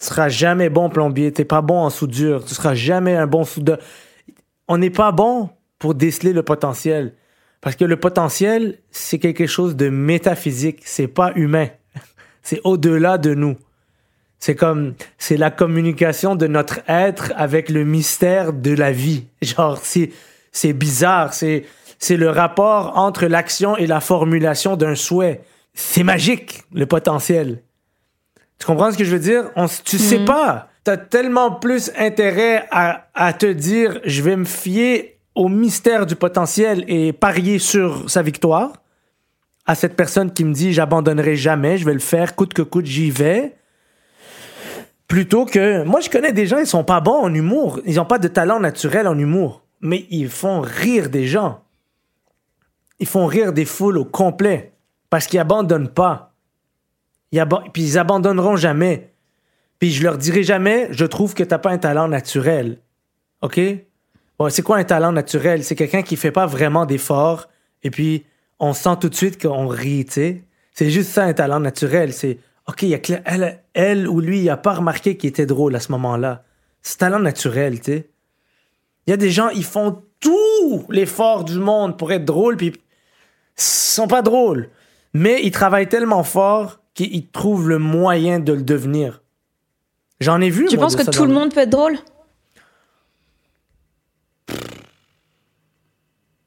tu 0.00 0.06
seras 0.06 0.30
jamais 0.30 0.70
bon 0.70 0.88
plombier, 0.88 1.30
t'es 1.30 1.44
pas 1.44 1.60
bon 1.60 1.78
en 1.78 1.90
soudure, 1.90 2.44
tu 2.44 2.54
seras 2.54 2.74
jamais 2.74 3.16
un 3.16 3.26
bon 3.26 3.44
soudeur. 3.44 3.78
On 4.66 4.78
n'est 4.78 4.90
pas 4.90 5.12
bon 5.12 5.50
pour 5.78 5.94
déceler 5.94 6.32
le 6.32 6.42
potentiel. 6.42 7.14
Parce 7.60 7.76
que 7.76 7.84
le 7.84 7.98
potentiel, 7.98 8.78
c'est 8.90 9.18
quelque 9.18 9.46
chose 9.46 9.76
de 9.76 9.90
métaphysique, 9.90 10.80
c'est 10.84 11.08
pas 11.08 11.32
humain. 11.34 11.68
C'est 12.42 12.60
au-delà 12.64 13.18
de 13.18 13.34
nous. 13.34 13.56
C'est 14.38 14.54
comme, 14.54 14.94
c'est 15.18 15.36
la 15.36 15.50
communication 15.50 16.34
de 16.34 16.46
notre 16.46 16.80
être 16.88 17.34
avec 17.36 17.68
le 17.68 17.84
mystère 17.84 18.54
de 18.54 18.74
la 18.74 18.90
vie. 18.90 19.26
Genre, 19.42 19.78
c'est, 19.82 20.10
c'est 20.50 20.72
bizarre, 20.72 21.34
c'est, 21.34 21.66
c'est 21.98 22.16
le 22.16 22.30
rapport 22.30 22.96
entre 22.96 23.26
l'action 23.26 23.76
et 23.76 23.86
la 23.86 24.00
formulation 24.00 24.76
d'un 24.76 24.94
souhait. 24.94 25.42
C'est 25.74 26.02
magique, 26.02 26.62
le 26.72 26.86
potentiel. 26.86 27.62
Tu 28.60 28.66
comprends 28.66 28.92
ce 28.92 28.98
que 28.98 29.04
je 29.04 29.10
veux 29.10 29.18
dire? 29.18 29.50
On, 29.56 29.66
tu 29.66 29.98
sais 29.98 30.18
mhm. 30.18 30.26
pas. 30.26 30.68
Tu 30.84 30.90
as 30.90 30.98
tellement 30.98 31.50
plus 31.52 31.90
intérêt 31.98 32.68
à, 32.70 33.08
à, 33.14 33.32
te 33.32 33.46
dire 33.46 34.00
je 34.04 34.22
vais 34.22 34.36
me 34.36 34.44
fier 34.44 35.18
au 35.34 35.48
mystère 35.48 36.04
du 36.06 36.14
potentiel 36.14 36.84
et 36.86 37.12
parier 37.12 37.58
sur 37.58 38.08
sa 38.08 38.22
victoire. 38.22 38.74
À 39.66 39.74
cette 39.74 39.96
personne 39.96 40.32
qui 40.32 40.44
me 40.44 40.52
dit 40.52 40.72
j'abandonnerai 40.72 41.36
jamais, 41.36 41.78
je 41.78 41.86
vais 41.86 41.94
le 41.94 42.00
faire 42.00 42.36
coûte 42.36 42.52
que 42.52 42.62
coûte, 42.62 42.86
j'y 42.86 43.10
vais. 43.10 43.56
Plutôt 45.08 45.46
que. 45.46 45.82
Moi, 45.84 46.00
je 46.00 46.10
connais 46.10 46.32
des 46.32 46.46
gens, 46.46 46.58
ils 46.58 46.66
sont 46.66 46.84
pas 46.84 47.00
bons 47.00 47.22
en 47.22 47.34
humour. 47.34 47.80
Ils 47.84 47.98
ont 47.98 48.04
pas 48.04 48.18
de 48.18 48.28
talent 48.28 48.60
naturel 48.60 49.08
en 49.08 49.18
humour. 49.18 49.64
Mais 49.80 50.06
ils 50.10 50.28
font 50.28 50.60
rire 50.60 51.08
des 51.08 51.26
gens. 51.26 51.64
Ils 53.00 53.08
font 53.08 53.26
rire 53.26 53.52
des 53.52 53.64
foules 53.64 53.98
au 53.98 54.04
complet. 54.04 54.72
Parce 55.08 55.26
qu'ils 55.26 55.40
abandonnent 55.40 55.88
pas. 55.88 56.29
Puis 57.30 57.82
ils 57.82 57.98
abandonneront 57.98 58.56
jamais. 58.56 59.12
Puis 59.78 59.92
je 59.92 60.02
leur 60.02 60.18
dirai 60.18 60.42
jamais, 60.42 60.88
je 60.90 61.04
trouve 61.04 61.34
que 61.34 61.42
t'as 61.42 61.58
pas 61.58 61.70
un 61.70 61.78
talent 61.78 62.08
naturel. 62.08 62.78
OK? 63.42 63.60
Bon, 64.38 64.50
c'est 64.50 64.62
quoi 64.62 64.76
un 64.76 64.84
talent 64.84 65.12
naturel? 65.12 65.64
C'est 65.64 65.74
quelqu'un 65.74 66.02
qui 66.02 66.16
fait 66.16 66.32
pas 66.32 66.46
vraiment 66.46 66.86
d'efforts 66.86 67.48
et 67.82 67.90
puis 67.90 68.24
on 68.58 68.74
sent 68.74 68.96
tout 69.00 69.08
de 69.08 69.14
suite 69.14 69.40
qu'on 69.40 69.66
rit, 69.66 70.04
tu 70.04 70.12
sais. 70.12 70.44
C'est 70.74 70.90
juste 70.90 71.10
ça, 71.10 71.24
un 71.24 71.32
talent 71.32 71.60
naturel. 71.60 72.12
C'est, 72.12 72.38
OK, 72.66 72.82
y 72.82 72.94
a 72.94 72.98
elle, 73.24 73.62
elle 73.74 74.08
ou 74.08 74.20
lui, 74.20 74.40
il 74.40 74.50
a 74.50 74.56
pas 74.56 74.74
remarqué 74.74 75.16
qu'il 75.16 75.28
était 75.28 75.46
drôle 75.46 75.74
à 75.74 75.80
ce 75.80 75.92
moment-là. 75.92 76.44
C'est 76.82 76.98
talent 76.98 77.18
naturel, 77.18 77.80
tu 77.80 77.92
sais. 77.92 78.10
Il 79.06 79.10
y 79.10 79.14
a 79.14 79.16
des 79.16 79.30
gens, 79.30 79.48
ils 79.48 79.64
font 79.64 80.02
tout 80.20 80.84
l'effort 80.90 81.44
du 81.44 81.58
monde 81.58 81.98
pour 81.98 82.12
être 82.12 82.24
drôles, 82.24 82.56
puis 82.56 82.68
ils 82.68 82.74
sont 83.56 84.06
pas 84.06 84.22
drôles. 84.22 84.68
Mais 85.14 85.40
ils 85.42 85.50
travaillent 85.50 85.88
tellement 85.88 86.22
fort 86.22 86.79
qu'ils 86.94 87.28
trouvent 87.28 87.68
le 87.68 87.78
moyen 87.78 88.38
de 88.38 88.52
le 88.52 88.62
devenir. 88.62 89.22
J'en 90.20 90.40
ai 90.40 90.50
vu. 90.50 90.66
Tu 90.66 90.76
penses 90.76 90.96
que 90.96 91.10
tout 91.10 91.24
le 91.24 91.32
monde 91.32 91.54
peut 91.54 91.60
être 91.60 91.70
drôle? 91.70 91.96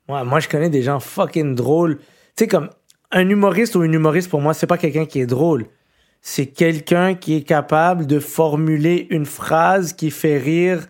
Ouais, 0.10 0.24
moi, 0.24 0.40
je 0.40 0.48
connais 0.48 0.70
des 0.70 0.84
gens 0.84 1.00
fucking 1.00 1.56
drôles. 1.56 1.98
Tu 1.98 2.44
sais, 2.44 2.48
comme 2.48 2.70
un 3.12 3.30
humoriste 3.30 3.76
ou 3.76 3.84
une 3.84 3.94
humoriste, 3.94 4.30
pour 4.30 4.42
moi, 4.42 4.54
c'est 4.54 4.68
pas 4.68 4.78
quelqu'un 4.78 5.06
qui 5.06 5.20
est 5.20 5.26
drôle. 5.26 5.68
C'est 6.22 6.48
quelqu'un 6.48 7.16
qui 7.16 7.36
est 7.36 7.44
capable 7.44 8.06
de 8.06 8.20
formuler 8.20 9.08
une 9.10 9.26
phrase 9.26 9.94
qui 9.94 10.12
fait 10.12 10.38
rire 10.38 10.88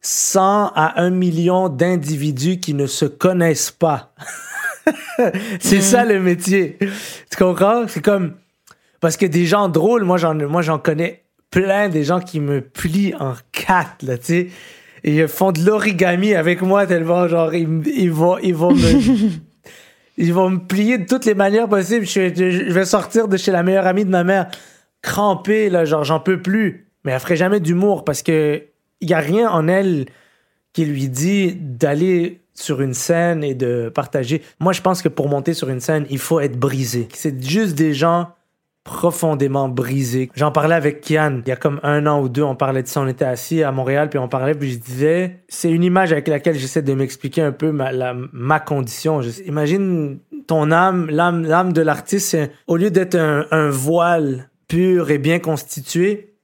100 0.00 0.72
à 0.74 1.00
1 1.00 1.10
million 1.10 1.68
d'individus 1.68 2.60
qui 2.60 2.74
ne 2.74 2.86
se 2.86 3.04
connaissent 3.04 3.70
pas. 3.70 4.14
c'est 5.60 5.80
ça 5.80 6.04
le 6.04 6.20
métier. 6.20 6.78
Tu 7.30 7.36
comprends? 7.36 7.86
C'est 7.88 8.02
comme. 8.02 8.34
Parce 9.00 9.16
que 9.16 9.26
des 9.26 9.46
gens 9.46 9.68
drôles, 9.68 10.04
moi 10.04 10.18
j'en, 10.18 10.34
moi 10.34 10.62
j'en 10.62 10.78
connais 10.78 11.24
plein 11.50 11.88
des 11.88 12.04
gens 12.04 12.20
qui 12.20 12.40
me 12.40 12.60
plient 12.60 13.14
en 13.18 13.34
quatre, 13.52 14.02
là, 14.02 14.18
tu 14.18 14.24
sais. 14.24 14.48
Et 15.02 15.16
ils 15.16 15.28
font 15.28 15.52
de 15.52 15.64
l'origami 15.64 16.34
avec 16.34 16.60
moi 16.60 16.86
tellement, 16.86 17.26
genre, 17.26 17.54
ils, 17.54 17.82
ils 17.86 18.12
vont, 18.12 18.38
ils 18.38 18.54
vont 18.54 18.74
me. 18.74 19.30
ils 20.18 20.34
vont 20.34 20.50
me 20.50 20.58
plier 20.58 20.98
de 20.98 21.06
toutes 21.06 21.24
les 21.24 21.34
manières 21.34 21.68
possibles. 21.68 22.04
Je, 22.04 22.34
je, 22.34 22.72
vais 22.72 22.84
sortir 22.84 23.26
de 23.26 23.36
chez 23.38 23.50
la 23.50 23.62
meilleure 23.62 23.86
amie 23.86 24.04
de 24.04 24.10
ma 24.10 24.24
mère, 24.24 24.48
crampé, 25.00 25.70
là, 25.70 25.86
genre, 25.86 26.04
j'en 26.04 26.20
peux 26.20 26.42
plus. 26.42 26.86
Mais 27.04 27.12
elle 27.12 27.20
ferait 27.20 27.36
jamais 27.36 27.60
d'humour 27.60 28.04
parce 28.04 28.22
que 28.22 28.62
il 29.00 29.08
y 29.08 29.14
a 29.14 29.20
rien 29.20 29.48
en 29.48 29.66
elle 29.66 30.04
qui 30.74 30.84
lui 30.84 31.08
dit 31.08 31.56
d'aller 31.58 32.40
sur 32.52 32.82
une 32.82 32.92
scène 32.92 33.42
et 33.42 33.54
de 33.54 33.90
partager. 33.94 34.42
Moi, 34.60 34.74
je 34.74 34.82
pense 34.82 35.00
que 35.00 35.08
pour 35.08 35.30
monter 35.30 35.54
sur 35.54 35.70
une 35.70 35.80
scène, 35.80 36.04
il 36.10 36.18
faut 36.18 36.40
être 36.40 36.58
brisé. 36.58 37.08
C'est 37.14 37.42
juste 37.42 37.74
des 37.74 37.94
gens 37.94 38.34
profondément 38.84 39.68
brisés. 39.68 40.30
J'en 40.34 40.52
parlais 40.52 40.74
avec 40.74 41.02
Kian 41.02 41.40
il 41.44 41.48
y 41.48 41.52
a 41.52 41.56
comme 41.56 41.80
un 41.82 42.06
an 42.06 42.22
ou 42.22 42.28
deux. 42.28 42.42
On 42.42 42.56
parlait 42.56 42.82
de 42.82 42.88
ça. 42.88 43.00
On 43.00 43.06
était 43.06 43.24
assis 43.24 43.62
à 43.62 43.72
Montréal, 43.72 44.08
puis 44.08 44.18
on 44.18 44.28
parlait, 44.28 44.54
puis 44.54 44.72
je 44.72 44.78
disais, 44.78 45.40
c'est 45.48 45.70
une 45.70 45.84
image 45.84 46.12
avec 46.12 46.28
laquelle 46.28 46.58
j'essaie 46.58 46.82
de 46.82 46.94
m'expliquer 46.94 47.42
un 47.42 47.52
peu 47.52 47.72
ma, 47.72 48.60
condition. 48.60 49.20
imagine 49.46 50.18
ton 50.46 50.70
âme, 50.70 51.08
l'âme, 51.10 51.72
de 51.72 51.82
l'artiste, 51.82 52.36
au 52.66 52.76
lieu 52.76 52.90
d'être 52.90 53.16
un, 53.16 53.46
un 53.50 53.68
voile 53.70 54.50
pur 54.66 55.10
et 55.10 55.18
bien 55.18 55.40
constitué, 55.40 56.34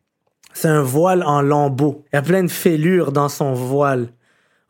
c'est 0.53 0.69
un 0.69 0.83
voile 0.83 1.23
en 1.23 1.43
lambeaux. 1.43 2.05
Il 2.13 2.17
y 2.17 2.19
a 2.19 2.23
plein 2.23 2.43
de 2.43 2.51
fêlures 2.51 3.13
dans 3.13 3.29
son 3.29 3.53
voile. 3.53 4.09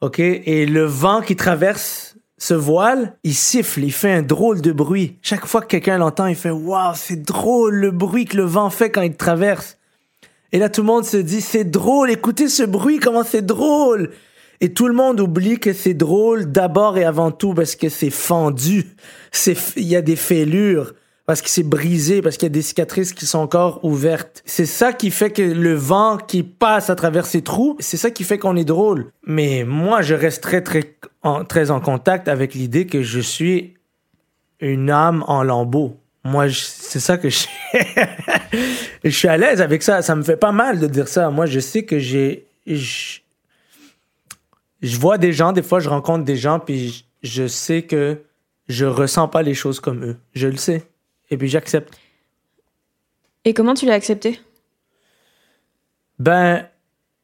OK? 0.00 0.18
Et 0.18 0.66
le 0.66 0.84
vent 0.84 1.20
qui 1.20 1.36
traverse 1.36 2.15
ce 2.38 2.54
voile, 2.54 3.16
il 3.24 3.34
siffle, 3.34 3.82
il 3.82 3.92
fait 3.92 4.12
un 4.12 4.22
drôle 4.22 4.60
de 4.60 4.72
bruit. 4.72 5.16
Chaque 5.22 5.46
fois 5.46 5.62
que 5.62 5.68
quelqu'un 5.68 5.98
l'entend, 5.98 6.26
il 6.26 6.34
fait 6.34 6.50
Waouh, 6.50 6.94
c'est 6.94 7.22
drôle 7.22 7.74
le 7.76 7.90
bruit 7.90 8.26
que 8.26 8.36
le 8.36 8.44
vent 8.44 8.68
fait 8.68 8.90
quand 8.90 9.02
il 9.02 9.16
traverse. 9.16 9.78
Et 10.52 10.58
là, 10.58 10.68
tout 10.68 10.82
le 10.82 10.86
monde 10.86 11.04
se 11.04 11.16
dit 11.16 11.40
C'est 11.40 11.64
drôle, 11.64 12.10
écoutez 12.10 12.48
ce 12.48 12.62
bruit, 12.62 12.98
comment 12.98 13.24
c'est 13.24 13.44
drôle. 13.44 14.10
Et 14.60 14.72
tout 14.72 14.86
le 14.86 14.94
monde 14.94 15.20
oublie 15.20 15.58
que 15.58 15.72
c'est 15.72 15.94
drôle 15.94 16.50
d'abord 16.50 16.98
et 16.98 17.04
avant 17.04 17.30
tout 17.30 17.54
parce 17.54 17.76
que 17.76 17.88
c'est 17.88 18.10
fendu. 18.10 18.84
Il 19.76 19.84
y 19.84 19.96
a 19.96 20.02
des 20.02 20.16
fêlures 20.16 20.94
parce 21.26 21.42
que 21.42 21.50
c'est 21.50 21.64
brisé, 21.64 22.22
parce 22.22 22.36
qu'il 22.36 22.46
y 22.46 22.52
a 22.52 22.54
des 22.54 22.62
cicatrices 22.62 23.12
qui 23.12 23.26
sont 23.26 23.40
encore 23.40 23.84
ouvertes. 23.84 24.42
C'est 24.46 24.64
ça 24.64 24.92
qui 24.92 25.10
fait 25.10 25.30
que 25.30 25.42
le 25.42 25.74
vent 25.74 26.18
qui 26.18 26.44
passe 26.44 26.88
à 26.88 26.94
travers 26.94 27.26
ces 27.26 27.42
trous, 27.42 27.76
c'est 27.80 27.96
ça 27.96 28.12
qui 28.12 28.22
fait 28.22 28.38
qu'on 28.38 28.54
est 28.54 28.64
drôle. 28.64 29.10
Mais 29.26 29.64
moi, 29.64 30.02
je 30.02 30.14
reste 30.14 30.40
très, 30.40 30.62
très, 30.62 30.96
en, 31.22 31.44
très 31.44 31.72
en 31.72 31.80
contact 31.80 32.28
avec 32.28 32.54
l'idée 32.54 32.86
que 32.86 33.02
je 33.02 33.18
suis 33.18 33.74
une 34.60 34.88
âme 34.88 35.24
en 35.26 35.42
lambeaux. 35.42 35.98
Moi, 36.22 36.46
c'est 36.50 37.00
ça 37.00 37.18
que 37.18 37.28
je 37.28 37.46
je 39.04 39.10
suis 39.10 39.28
à 39.28 39.36
l'aise 39.36 39.60
avec 39.60 39.82
ça. 39.82 40.02
Ça 40.02 40.14
me 40.14 40.22
fait 40.22 40.36
pas 40.36 40.52
mal 40.52 40.78
de 40.78 40.86
dire 40.86 41.08
ça. 41.08 41.30
Moi, 41.30 41.46
je 41.46 41.58
sais 41.58 41.82
que 41.84 41.98
j'ai. 41.98 42.46
Je, 42.68 43.18
je 44.80 44.96
vois 44.98 45.18
des 45.18 45.32
gens, 45.32 45.52
des 45.52 45.62
fois, 45.62 45.80
je 45.80 45.88
rencontre 45.88 46.24
des 46.24 46.36
gens, 46.36 46.60
puis 46.60 47.04
je, 47.22 47.42
je 47.42 47.46
sais 47.48 47.82
que 47.82 48.22
je 48.68 48.86
ressens 48.86 49.26
pas 49.28 49.42
les 49.42 49.54
choses 49.54 49.80
comme 49.80 50.04
eux. 50.04 50.16
Je 50.34 50.46
le 50.46 50.56
sais 50.56 50.84
et 51.30 51.36
puis 51.36 51.48
j'accepte. 51.48 51.98
Et 53.44 53.54
comment 53.54 53.74
tu 53.74 53.86
l'as 53.86 53.94
accepté? 53.94 54.40
Ben, 56.18 56.68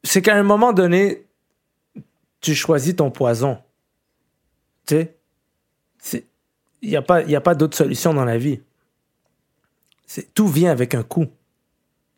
c'est 0.05 0.23
qu'à 0.23 0.37
un 0.37 0.43
moment 0.43 0.73
donné, 0.73 1.27
tu 2.41 2.55
choisis 2.55 2.97
ton 2.97 3.11
poison. 3.11 3.59
Tu 4.87 5.07
sais, 5.99 6.27
il 6.83 6.91
n'y 6.91 6.97
a 6.97 7.03
pas, 7.03 7.23
y 7.23 7.37
a 7.37 7.41
pas 7.41 7.55
d'autre 7.55 7.77
solution 7.77 8.13
dans 8.13 8.25
la 8.25 8.39
vie. 8.39 8.61
Tout 10.35 10.49
vient 10.49 10.71
avec 10.71 10.95
un 10.95 11.03
coût. 11.03 11.29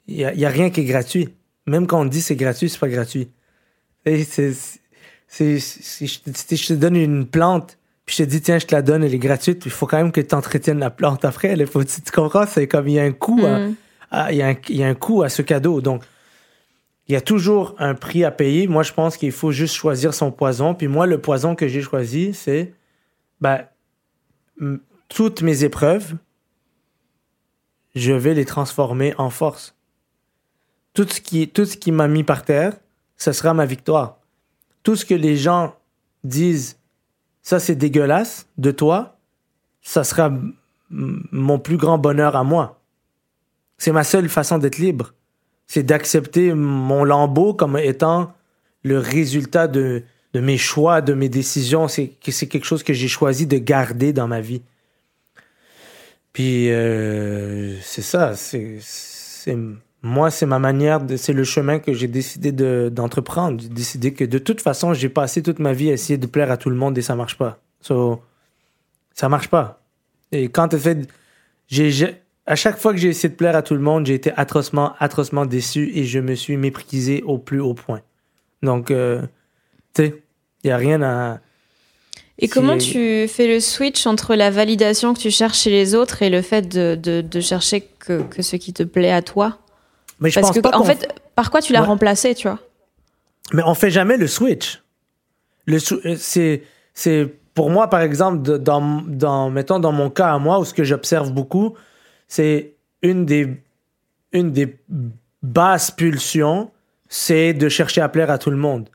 Il 0.07 0.16
n'y 0.16 0.24
a, 0.24 0.35
y 0.35 0.45
a, 0.45 0.49
rien 0.49 0.70
qui 0.70 0.80
est 0.80 0.85
gratuit. 0.85 1.35
Même 1.66 1.87
quand 1.87 2.01
on 2.01 2.05
dit 2.05 2.20
c'est 2.20 2.37
gratuit, 2.37 2.68
c'est 2.68 2.80
pas 2.80 2.89
gratuit. 2.89 3.30
C'est, 4.05 4.53
si 5.28 6.07
je 6.07 6.66
te 6.66 6.72
donne 6.74 6.97
une 6.97 7.26
plante, 7.26 7.78
puis 8.05 8.16
je 8.18 8.24
te 8.24 8.28
dis, 8.28 8.42
tiens, 8.42 8.59
je 8.59 8.66
te 8.66 8.74
la 8.74 8.82
donne, 8.82 9.02
elle 9.02 9.14
est 9.14 9.18
gratuite. 9.18 9.62
Il 9.64 9.70
faut 9.70 9.86
quand 9.86 9.96
même 9.96 10.12
que 10.12 10.20
tu 10.20 10.34
entretiennes 10.34 10.78
la 10.78 10.90
plante 10.90 11.24
après. 11.24 11.55
Il 11.55 11.66
faut, 11.66 11.82
tu 11.84 12.00
comprends? 12.12 12.46
C'est 12.46 12.68
comme 12.68 12.86
il 12.88 12.94
y 12.94 13.00
a 13.00 13.02
un 13.02 13.12
coût, 13.12 13.40
mm. 13.40 13.76
il, 14.30 14.36
y 14.36 14.42
a 14.42 14.48
un, 14.48 14.55
il 14.68 14.76
y 14.76 14.84
a 14.84 14.88
un 14.88 14.94
coût 14.94 15.22
à 15.22 15.30
ce 15.30 15.40
cadeau. 15.40 15.80
Donc, 15.80 16.05
il 17.09 17.12
y 17.12 17.16
a 17.16 17.22
toujours 17.22 17.74
un 17.78 17.94
prix 17.94 18.24
à 18.24 18.30
payer. 18.30 18.66
Moi, 18.66 18.82
je 18.82 18.92
pense 18.92 19.16
qu'il 19.16 19.32
faut 19.32 19.52
juste 19.52 19.74
choisir 19.74 20.12
son 20.12 20.30
poison. 20.30 20.74
Puis 20.74 20.88
moi, 20.88 21.07
le 21.07 21.18
poison 21.18 21.55
que 21.55 21.66
j'ai 21.66 21.82
choisi, 21.82 22.34
c'est 22.34 22.74
ben, 23.40 23.64
toutes 25.09 25.42
mes 25.42 25.64
épreuves, 25.64 26.14
je 27.94 28.12
vais 28.12 28.34
les 28.34 28.44
transformer 28.44 29.14
en 29.16 29.30
force. 29.30 29.76
Tout 30.92 31.07
ce 31.09 31.20
qui, 31.20 31.48
tout 31.48 31.64
ce 31.64 31.76
qui 31.76 31.90
m'a 31.90 32.09
mis 32.09 32.24
par 32.24 32.44
terre, 32.44 32.74
ce 33.16 33.32
sera 33.32 33.55
ma 33.55 33.66
victoire. 33.66 34.18
Tout 34.82 34.96
ce 34.96 35.05
que 35.05 35.14
les 35.14 35.36
gens 35.36 35.74
disent 36.22 36.78
ça 37.45 37.61
c'est 37.61 37.76
dégueulasse 37.76 38.49
de 38.59 38.72
toi, 38.72 39.18
ça 39.82 40.03
sera 40.03 40.32
mon 40.90 41.59
plus 41.59 41.76
grand 41.76 41.99
bonheur 41.99 42.34
à 42.34 42.42
moi. 42.42 42.80
C'est 43.78 43.92
ma 43.92 44.03
seule 44.03 44.28
façon 44.28 44.59
d'être 44.59 44.78
libre. 44.78 45.14
C'est 45.66 45.82
d'accepter 45.82 46.55
mon 46.55 47.05
lambeau 47.05 47.55
comme 47.55 47.76
étant 47.76 48.32
le 48.82 48.99
résultat 48.99 49.68
de, 49.68 50.03
mes 50.34 50.59
choix, 50.59 51.01
de 51.01 51.14
mes 51.14 51.28
décisions. 51.28 51.86
C'est 51.86 52.12
c'est 52.26 52.49
quelque 52.49 52.64
chose 52.64 52.82
que 52.82 52.92
j'ai 52.92 53.09
choisi 53.09 53.47
de 53.47 53.59
garder 53.59 54.12
dans 54.12 54.26
ma 54.26 54.40
vie. 54.40 54.62
Puis 56.32 56.70
euh, 56.70 57.78
c'est 57.82 58.03
ça, 58.03 58.34
c'est 58.36 58.78
moi, 60.05 60.30
c'est 60.30 60.44
ma 60.44 60.59
manière, 60.59 61.00
c'est 61.16 61.32
le 61.32 61.44
chemin 61.44 61.78
que 61.78 61.94
j'ai 61.94 62.09
décidé 62.09 62.52
d'entreprendre. 62.90 63.59
j'ai 63.59 63.70
décidé 63.70 64.12
que 64.12 64.24
de 64.24 64.36
toute 64.36 64.61
façon, 64.61 64.92
j'ai 64.92 65.09
passé 65.09 65.42
toute 65.42 65.59
ma 65.59 65.72
vie 65.72 65.88
à 65.88 65.94
essayer 65.94 66.18
de 66.18 66.26
plaire 66.26 66.50
à 66.50 66.59
tout 66.59 66.68
le 66.68 66.76
monde 66.76 66.98
et 66.98 67.02
ça 67.02 67.16
marche 67.16 67.38
pas. 67.38 67.59
So, 67.80 68.20
ça 69.14 69.30
marche 69.30 69.48
pas. 69.48 69.80
Et 70.30 70.50
quand 70.50 70.68
tu 70.68 70.78
fait, 70.78 71.09
j'ai, 71.68 72.16
à 72.44 72.55
chaque 72.55 72.76
fois 72.76 72.92
que 72.92 72.98
j'ai 72.98 73.09
essayé 73.09 73.30
de 73.30 73.34
plaire 73.34 73.57
à 73.57 73.62
tout 73.62 73.72
le 73.72 73.80
monde, 73.80 74.05
j'ai 74.05 74.12
été 74.12 74.30
atrocement, 74.36 74.92
atrocement 74.98 75.46
déçu 75.46 75.90
et 75.94 76.05
je 76.05 76.18
me 76.18 76.34
suis 76.34 76.59
méprisé 76.59 77.22
au 77.22 77.38
plus 77.38 77.61
haut 77.61 77.72
point. 77.72 78.02
Donc, 78.62 78.90
euh, 78.90 79.22
tu 79.94 80.02
sais, 80.02 80.22
il 80.64 80.68
y 80.68 80.70
a 80.70 80.76
rien 80.76 81.00
à. 81.00 81.40
Et 82.38 82.48
comment 82.48 82.76
tu 82.76 83.26
fais 83.26 83.46
le 83.46 83.59
switch 83.59 84.07
entre 84.07 84.34
la 84.34 84.50
validation 84.50 85.14
que 85.14 85.20
tu 85.20 85.30
cherches 85.30 85.61
chez 85.61 85.70
les 85.70 85.94
autres 85.94 86.20
et 86.20 86.28
le 86.28 86.42
fait 86.42 86.68
de, 86.68 86.94
de, 86.94 87.22
de 87.22 87.40
chercher 87.40 87.88
que, 88.00 88.20
que 88.20 88.42
ce 88.42 88.57
qui 88.57 88.74
te 88.74 88.82
plaît 88.82 89.12
à 89.12 89.22
toi? 89.22 89.64
Mais 90.21 90.31
je 90.31 90.41
Parce 90.41 90.49
pense 90.49 90.57
que, 90.57 90.61
pas 90.61 90.77
en 90.77 90.85
fait, 90.85 91.12
par 91.35 91.51
quoi 91.51 91.61
tu 91.61 91.73
l'as 91.73 91.83
remplacé, 91.83 92.35
tu 92.35 92.49
vois 92.49 92.59
Mais 93.53 93.62
on 93.65 93.75
fait 93.75 93.91
jamais 93.91 94.17
le 94.17 94.27
switch. 94.27 94.83
Le 95.67 95.79
euh, 96.07 96.17
c'est 96.19 96.62
c'est 96.93 97.35
pour 97.55 97.71
moi 97.71 97.89
par 97.89 98.01
exemple 98.01 98.59
dans 98.59 99.03
dans 99.07 99.51
mettons 99.51 99.79
dans 99.79 99.93
mon 99.93 100.11
cas 100.11 100.33
à 100.33 100.39
moi 100.39 100.59
où 100.59 100.65
ce 100.65 100.75
que 100.75 100.85
j'observe 100.85 101.33
beaucoup, 101.33 101.75
c'est 102.29 102.75
une 103.03 103.27
des 103.27 103.61
une 104.33 104.53
des 104.53 104.77
basses 105.43 105.91
pulsions, 105.91 106.71
c'est 107.09 107.55
de 107.55 107.69
chercher 107.69 108.01
à 108.01 108.09
plaire 108.09 108.31
à 108.31 108.39
tout 108.39 108.51
le 108.51 108.57
monde. 108.57 108.89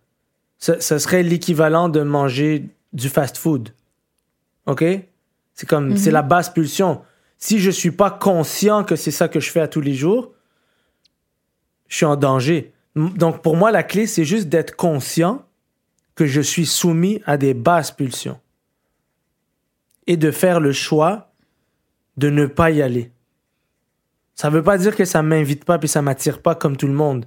Ce, 0.58 0.98
serait 0.98 1.24
l'équivalent 1.24 1.88
de 1.88 2.02
manger 2.02 2.66
du 2.92 3.08
fast-food. 3.08 3.70
OK? 4.66 4.84
C'est 5.54 5.70
comme 5.70 5.96
c'est 5.96 6.10
mhm. 6.10 6.16
la 6.16 6.22
basse 6.22 6.50
pulsion. 6.50 7.02
Si 7.38 7.60
je 7.60 7.72
suis 7.72 7.92
pas 7.92 8.12
conscient 8.12 8.84
que 8.84 8.98
c'est 8.98 9.12
ça 9.12 9.30
que 9.30 9.40
je 9.40 9.50
fais 9.50 9.62
à 9.62 9.70
tous 9.70 9.80
les 9.80 9.94
jours, 9.94 10.34
je 11.90 11.96
suis 11.98 12.06
en 12.06 12.16
danger. 12.16 12.72
Donc 12.96 13.42
pour 13.42 13.58
moi, 13.58 13.72
la 13.72 13.84
clé, 13.84 14.08
c'est 14.08 14.24
juste 14.26 14.48
d'être 14.48 14.76
conscient 14.78 15.44
que 16.16 16.26
je 16.26 16.40
suis 16.42 16.66
soumis 16.66 17.22
à 17.26 17.38
des 17.38 17.54
basses 17.54 17.92
pulsions. 17.92 18.40
et 20.08 20.18
de 20.18 20.32
faire 20.32 20.60
le 20.60 20.72
choix 20.72 21.32
de 22.18 22.30
ne 22.32 22.48
pas 22.48 22.72
y 22.72 22.82
aller. 22.82 23.12
Ça 24.34 24.50
veut 24.50 24.64
pas 24.64 24.78
dire 24.80 24.96
que 24.96 25.06
ça 25.06 25.22
m'invite 25.22 25.66
pas 25.66 25.78
puis 25.78 25.88
ça 25.88 26.02
m'attire 26.02 26.42
pas 26.42 26.56
comme 26.56 26.78
tout 26.78 26.88
le 26.88 26.94
monde. 26.94 27.26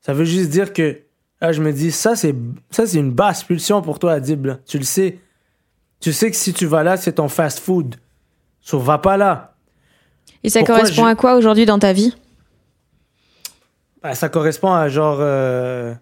Ça 0.00 0.14
veut 0.14 0.24
juste 0.24 0.48
dire 0.50 0.72
que 0.72 1.00
ah, 1.42 1.52
je 1.52 1.60
me 1.60 1.72
dis 1.72 1.92
ça 1.92 2.16
c'est 2.16 2.34
ça 2.70 2.86
c'est 2.86 2.98
une 2.98 3.12
basse 3.12 3.44
pulsion 3.44 3.82
pour 3.82 3.98
toi 3.98 4.12
Adib. 4.12 4.46
là. 4.46 4.58
Tu 4.66 4.78
le 4.78 4.84
sais. 4.84 5.18
Tu 6.00 6.12
sais 6.14 6.30
que 6.30 6.36
si 6.38 6.52
tu 6.54 6.64
vas 6.66 6.82
là, 6.82 6.96
c'est 6.96 7.12
ton 7.14 7.28
fast 7.28 7.58
food. 7.60 7.96
So 8.62 8.78
va 8.78 8.96
pas 8.98 9.16
là. 9.18 9.54
Et 10.42 10.48
ça 10.48 10.60
Pourquoi 10.60 10.76
correspond 10.78 11.04
je- 11.04 11.08
à 11.08 11.14
quoi 11.14 11.36
aujourd'hui 11.36 11.66
dans 11.66 11.78
ta 11.78 11.92
vie? 11.92 12.14
Ça 14.12 14.28
correspond 14.28 14.72
à 14.72 14.88
genre 14.88 15.18
euh, 15.20 15.94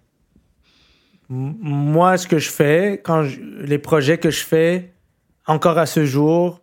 moi 1.28 2.16
ce 2.18 2.26
que 2.26 2.38
je 2.38 2.50
fais 2.50 3.00
quand 3.05 3.22
je- 3.24 3.40
les 3.40 3.78
projets 3.78 4.18
que 4.18 4.30
je 4.30 4.42
fais 4.44 4.90
encore 5.46 5.78
à 5.78 5.86
ce 5.86 6.05
jour 6.05 6.61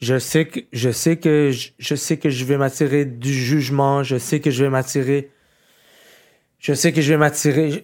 je 0.00 0.18
sais 0.18 0.44
que 0.46 0.60
je 0.72 0.90
sais 0.90 1.16
que 1.16 1.50
je, 1.50 1.70
je 1.78 1.94
sais 1.94 2.18
que 2.18 2.28
je 2.30 2.44
vais 2.44 2.58
m'attirer 2.58 3.04
du 3.06 3.32
jugement 3.32 4.02
je 4.02 4.18
sais 4.18 4.40
que 4.40 4.50
je 4.50 4.64
vais 4.64 4.70
m'attirer 4.70 5.30
je 6.58 6.74
sais 6.74 6.92
que 6.92 7.00
je 7.00 7.12
vais 7.12 7.18
m'attirer 7.18 7.82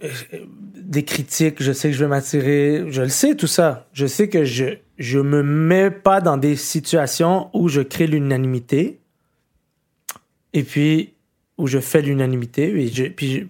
des 0.77 1.05
critiques 1.05 1.63
je 1.63 1.73
sais 1.73 1.89
que 1.91 1.95
je 1.97 2.05
vais 2.05 2.11
m'attirer 2.11 2.85
je 2.89 3.03
le 3.03 3.09
sais 3.09 3.35
tout 3.35 3.47
ça. 3.47 3.89
Je 3.93 4.07
sais 4.07 4.29
que 4.29 4.45
je 4.45 4.65
je 4.99 5.19
me 5.19 5.43
mets 5.43 5.91
pas 5.91 6.21
dans 6.21 6.37
des 6.37 6.55
situations 6.55 7.51
où 7.53 7.69
je 7.69 7.81
crée 7.81 8.07
l'unanimité. 8.07 9.01
Et 10.53 10.63
puis 10.63 11.14
où 11.59 11.67
je 11.67 11.79
fais 11.79 12.03
l'unanimité 12.03 12.65
et 12.83 12.89
je, 12.89 13.05
puis 13.05 13.31
je- 13.33 13.47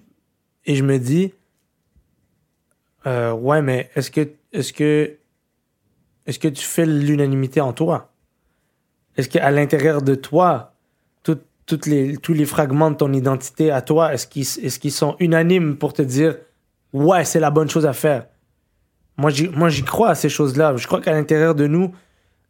et 0.67 0.75
je 0.77 0.83
me 0.85 0.99
dis 0.99 1.33
euh, 3.07 3.33
ouais 3.33 3.63
mais 3.63 3.91
est-ce 3.95 4.11
que 4.11 4.29
est-ce 4.53 4.73
que 4.73 5.17
est-ce 6.27 6.39
que 6.39 6.49
tu 6.49 6.65
fais 6.65 6.87
l'unanimité 6.87 7.61
en 7.61 7.73
toi? 7.75 8.11
Est-ce 9.17 9.29
qu'à 9.29 9.51
l'intérieur 9.51 10.01
de 10.03 10.15
toi 10.15 10.75
tout- 11.23 11.39
toutes 11.67 11.87
les, 11.87 12.17
tous 12.17 12.33
les 12.33 12.47
fragments 12.47 12.91
de 12.91 12.97
ton 12.97 13.13
identité 13.13 13.71
à 13.71 13.83
toi 13.83 14.13
est-ce 14.15 14.27
qu'ils 14.27 14.43
est-ce 14.65 14.79
qu'ils 14.79 14.93
sont 14.93 15.17
unanimes 15.21 15.77
pour 15.77 15.93
te 15.93 16.03
dire 16.03 16.37
ouais 16.93 17.25
c'est 17.25 17.41
la 17.41 17.51
bonne 17.51 17.69
chose 17.71 17.87
à 17.87 17.93
faire? 17.93 18.27
Moi 19.17 19.31
j'y 19.31 19.49
moi 19.49 19.69
j'y 19.69 19.83
crois 19.85 20.11
à 20.11 20.15
ces 20.15 20.29
choses-là. 20.29 20.77
Je 20.77 20.87
crois 20.87 21.01
qu'à 21.01 21.13
l'intérieur 21.13 21.55
de 21.55 21.67
nous 21.67 21.93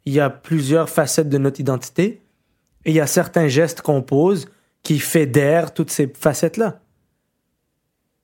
il 0.05 0.13
y 0.13 0.19
a 0.19 0.29
plusieurs 0.29 0.89
facettes 0.89 1.29
de 1.29 1.37
notre 1.37 1.59
identité 1.59 2.21
et 2.85 2.91
il 2.91 2.95
y 2.95 2.99
a 3.01 3.07
certains 3.07 3.47
gestes 3.47 3.81
qu'on 3.81 4.01
pose 4.03 4.47
qui 4.85 4.99
fédèrent 4.99 5.73
toutes 5.73 5.89
ces 5.89 6.07
facettes-là. 6.07 6.79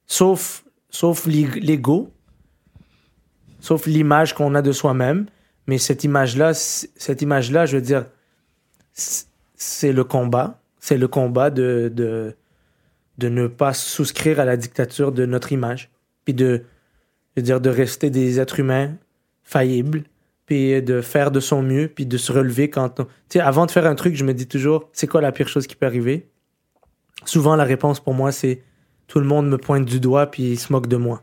Sauf, 0.05 0.63
sauf 0.91 1.25
l'eg- 1.25 1.61
l'ego, 1.61 2.13
sauf 3.59 3.87
l'image 3.87 4.35
qu'on 4.35 4.53
a 4.53 4.61
de 4.61 4.71
soi-même. 4.71 5.25
Mais 5.65 5.79
cette 5.79 6.03
image-là, 6.03 6.53
cette 6.53 7.21
image-là, 7.23 7.65
je 7.65 7.77
veux 7.77 7.81
dire, 7.81 8.05
c'est 8.93 9.91
le 9.91 10.03
combat. 10.03 10.61
C'est 10.79 10.97
le 10.97 11.07
combat 11.07 11.49
de, 11.49 11.91
de, 11.93 12.35
de 13.17 13.29
ne 13.29 13.47
pas 13.47 13.73
souscrire 13.73 14.39
à 14.39 14.45
la 14.45 14.55
dictature 14.55 15.11
de 15.11 15.25
notre 15.25 15.51
image. 15.51 15.89
Puis 16.25 16.35
de, 16.35 16.63
je 17.35 17.41
veux 17.41 17.43
dire, 17.43 17.59
de 17.59 17.71
rester 17.71 18.11
des 18.11 18.39
êtres 18.39 18.59
humains 18.59 18.93
faillibles 19.41 20.03
puis 20.45 20.81
de 20.81 21.01
faire 21.01 21.31
de 21.31 21.39
son 21.39 21.63
mieux, 21.63 21.87
puis 21.87 22.05
de 22.05 22.17
se 22.17 22.31
relever 22.31 22.69
quand 22.69 22.99
on... 22.99 23.05
Tu 23.05 23.11
sais, 23.29 23.39
avant 23.39 23.65
de 23.65 23.71
faire 23.71 23.85
un 23.85 23.95
truc, 23.95 24.15
je 24.15 24.25
me 24.25 24.33
dis 24.33 24.47
toujours, 24.47 24.89
c'est 24.91 25.07
quoi 25.07 25.21
la 25.21 25.31
pire 25.31 25.47
chose 25.47 25.65
qui 25.65 25.75
peut 25.75 25.85
arriver? 25.85 26.27
Souvent, 27.25 27.55
la 27.55 27.63
réponse 27.63 27.99
pour 27.99 28.13
moi, 28.13 28.31
c'est 28.31 28.61
tout 29.07 29.19
le 29.19 29.25
monde 29.25 29.47
me 29.49 29.57
pointe 29.57 29.85
du 29.85 29.99
doigt, 29.99 30.27
puis 30.27 30.43
il 30.53 30.57
se 30.59 30.71
moque 30.71 30.87
de 30.87 30.97
moi. 30.97 31.21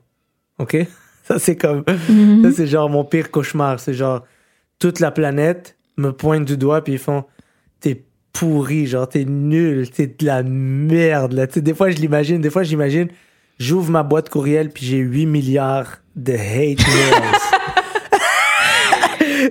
OK? 0.59 0.77
Ça, 1.25 1.39
c'est 1.39 1.57
comme... 1.57 1.85
Ça, 2.43 2.53
c'est 2.53 2.67
genre 2.67 2.89
mon 2.89 3.05
pire 3.05 3.31
cauchemar. 3.31 3.81
C'est 3.81 3.93
genre, 3.95 4.25
toute 4.79 4.99
la 5.01 5.11
planète 5.11 5.77
me 5.99 6.11
pointe 6.13 6.45
du 6.47 6.57
doigt, 6.57 6.83
puis 6.83 6.95
ils 6.95 6.99
font, 6.99 7.25
t'es 7.81 8.03
pourri, 8.33 8.87
genre, 8.87 9.07
t'es 9.09 9.25
nul, 9.27 9.91
t'es 9.91 10.07
de 10.07 10.25
la 10.25 10.43
merde, 10.43 11.33
là. 11.35 11.47
Des 11.47 11.75
fois, 11.75 11.91
je 11.91 11.97
l'imagine, 11.97 12.41
des 12.41 12.49
fois, 12.51 12.63
j'imagine, 12.63 13.09
j'ouvre 13.59 13.91
ma 13.91 14.03
boîte 14.05 14.31
courriel, 14.31 14.71
puis 14.71 14.87
j'ai 14.87 14.99
8 14.99 15.27
milliards 15.27 15.99
de 16.17 16.33
hate 16.33 16.79
mails. 16.87 17.39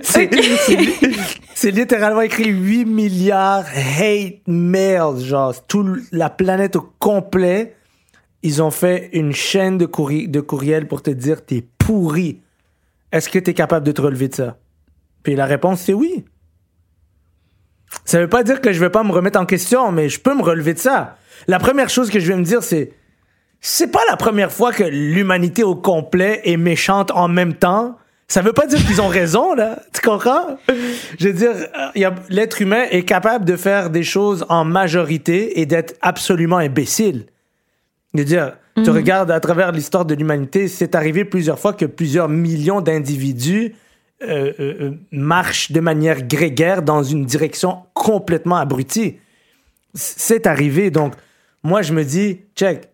C'est 0.02 0.30
c'est- 0.66 1.40
c'est 1.60 1.72
littéralement 1.72 2.20
écrit 2.20 2.50
8 2.50 2.84
milliards 2.84 3.64
hate 3.66 4.46
mails. 4.46 5.18
Genre, 5.18 5.66
toute 5.66 6.02
la 6.12 6.30
planète 6.30 6.76
au 6.76 6.92
complet, 7.00 7.74
ils 8.44 8.62
ont 8.62 8.70
fait 8.70 9.10
une 9.12 9.32
chaîne 9.32 9.76
de, 9.76 9.84
courri 9.84 10.28
de 10.28 10.40
pour 10.84 11.02
te 11.02 11.10
dire 11.10 11.44
t'es 11.44 11.66
pourri. 11.76 12.42
Est-ce 13.10 13.28
que 13.28 13.40
t'es 13.40 13.54
capable 13.54 13.84
de 13.84 13.90
te 13.90 14.00
relever 14.00 14.28
de 14.28 14.36
ça? 14.36 14.56
Puis 15.24 15.34
la 15.34 15.46
réponse, 15.46 15.80
c'est 15.80 15.94
oui. 15.94 16.24
Ça 18.04 18.20
veut 18.20 18.28
pas 18.28 18.44
dire 18.44 18.60
que 18.60 18.72
je 18.72 18.78
vais 18.78 18.90
pas 18.90 19.02
me 19.02 19.10
remettre 19.10 19.40
en 19.40 19.46
question, 19.46 19.90
mais 19.90 20.08
je 20.08 20.20
peux 20.20 20.36
me 20.36 20.44
relever 20.44 20.74
de 20.74 20.78
ça. 20.78 21.16
La 21.48 21.58
première 21.58 21.88
chose 21.88 22.08
que 22.08 22.20
je 22.20 22.28
vais 22.28 22.38
me 22.38 22.44
dire, 22.44 22.62
c'est 22.62 22.92
c'est 23.60 23.90
pas 23.90 24.02
la 24.08 24.16
première 24.16 24.52
fois 24.52 24.72
que 24.72 24.84
l'humanité 24.84 25.64
au 25.64 25.74
complet 25.74 26.40
est 26.44 26.56
méchante 26.56 27.10
en 27.10 27.26
même 27.26 27.54
temps. 27.54 27.96
Ça 28.30 28.42
veut 28.42 28.52
pas 28.52 28.66
dire 28.66 28.84
qu'ils 28.86 29.00
ont 29.00 29.08
raison, 29.08 29.54
là. 29.54 29.78
Tu 29.94 30.02
comprends? 30.02 30.58
Je 31.18 31.28
veux 31.28 31.32
dire, 31.32 31.52
euh, 31.96 32.10
l'être 32.28 32.60
humain 32.60 32.84
est 32.90 33.04
capable 33.04 33.46
de 33.46 33.56
faire 33.56 33.88
des 33.88 34.02
choses 34.02 34.44
en 34.50 34.64
majorité 34.64 35.60
et 35.60 35.66
d'être 35.66 35.94
absolument 36.02 36.58
imbécile. 36.58 37.24
Je 38.12 38.18
veux 38.18 38.24
dire, 38.26 38.52
tu 38.84 38.90
regardes 38.90 39.30
à 39.30 39.40
travers 39.40 39.72
l'histoire 39.72 40.04
de 40.04 40.14
l'humanité, 40.14 40.68
c'est 40.68 40.94
arrivé 40.94 41.24
plusieurs 41.24 41.58
fois 41.58 41.72
que 41.72 41.84
plusieurs 41.84 42.28
millions 42.28 42.80
d'individus 42.80 43.74
euh, 44.22 44.52
euh, 44.60 44.90
marchent 45.10 45.72
de 45.72 45.80
manière 45.80 46.22
grégaire 46.22 46.82
dans 46.82 47.02
une 47.02 47.24
direction 47.24 47.78
complètement 47.94 48.56
abrutie. 48.56 49.16
C'est 49.94 50.46
arrivé. 50.46 50.90
Donc, 50.90 51.14
moi, 51.62 51.82
je 51.82 51.92
me 51.92 52.04
dis, 52.04 52.40
check, 52.54 52.88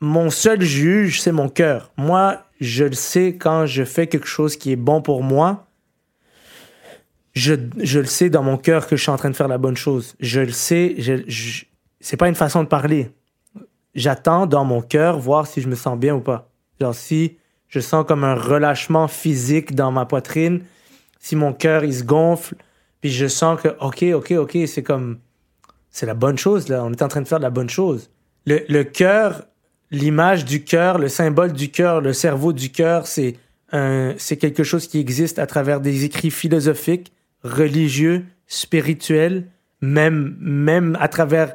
mon 0.00 0.30
seul 0.30 0.60
juge, 0.60 1.20
c'est 1.20 1.32
mon 1.32 1.48
cœur. 1.48 1.90
Moi, 1.96 2.42
je 2.60 2.84
le 2.84 2.92
sais 2.92 3.36
quand 3.36 3.66
je 3.66 3.84
fais 3.84 4.06
quelque 4.06 4.26
chose 4.26 4.56
qui 4.56 4.72
est 4.72 4.76
bon 4.76 5.02
pour 5.02 5.22
moi. 5.22 5.66
Je, 7.34 7.54
je 7.78 8.00
le 8.00 8.06
sais 8.06 8.30
dans 8.30 8.42
mon 8.42 8.56
cœur 8.56 8.86
que 8.86 8.96
je 8.96 9.02
suis 9.02 9.10
en 9.10 9.16
train 9.16 9.30
de 9.30 9.36
faire 9.36 9.48
la 9.48 9.58
bonne 9.58 9.76
chose. 9.76 10.14
Je 10.20 10.40
le 10.40 10.52
sais. 10.52 10.94
Je, 10.98 11.22
je- 11.26 11.64
c'est 12.00 12.16
pas 12.16 12.28
une 12.28 12.34
façon 12.34 12.62
de 12.62 12.68
parler. 12.68 13.10
J'attends 13.94 14.46
dans 14.46 14.64
mon 14.64 14.80
cœur 14.82 15.18
voir 15.18 15.46
si 15.46 15.60
je 15.60 15.68
me 15.68 15.74
sens 15.74 15.98
bien 15.98 16.14
ou 16.14 16.20
pas. 16.20 16.50
Genre 16.80 16.94
si 16.94 17.36
je 17.68 17.80
sens 17.80 18.04
comme 18.06 18.24
un 18.24 18.34
relâchement 18.34 19.08
physique 19.08 19.74
dans 19.74 19.90
ma 19.90 20.06
poitrine, 20.06 20.62
si 21.18 21.36
mon 21.36 21.52
cœur 21.52 21.84
il 21.84 21.94
se 21.94 22.04
gonfle, 22.04 22.54
puis 23.00 23.10
je 23.10 23.26
sens 23.26 23.60
que 23.60 23.68
ok, 23.80 24.02
ok, 24.14 24.32
ok, 24.32 24.58
c'est 24.66 24.82
comme 24.82 25.18
c'est 25.90 26.06
la 26.06 26.14
bonne 26.14 26.38
chose 26.38 26.68
là. 26.68 26.84
On 26.84 26.92
est 26.92 27.02
en 27.02 27.08
train 27.08 27.22
de 27.22 27.28
faire 27.28 27.38
de 27.38 27.44
la 27.44 27.50
bonne 27.50 27.70
chose. 27.70 28.10
Le, 28.46 28.60
le 28.68 28.84
cœur, 28.84 29.44
l'image 29.90 30.44
du 30.44 30.64
cœur, 30.64 30.98
le 30.98 31.08
symbole 31.08 31.52
du 31.52 31.70
cœur, 31.70 32.00
le 32.00 32.12
cerveau 32.12 32.52
du 32.52 32.70
cœur, 32.70 33.06
c'est 33.06 33.36
c'est 34.16 34.38
quelque 34.38 34.64
chose 34.64 34.86
qui 34.86 34.98
existe 34.98 35.38
à 35.38 35.46
travers 35.46 35.82
des 35.82 36.04
écrits 36.04 36.30
philosophiques, 36.30 37.12
religieux, 37.42 38.24
spirituels, 38.46 39.48
même, 39.80 40.36
même 40.40 40.96
à 41.00 41.08
travers, 41.08 41.54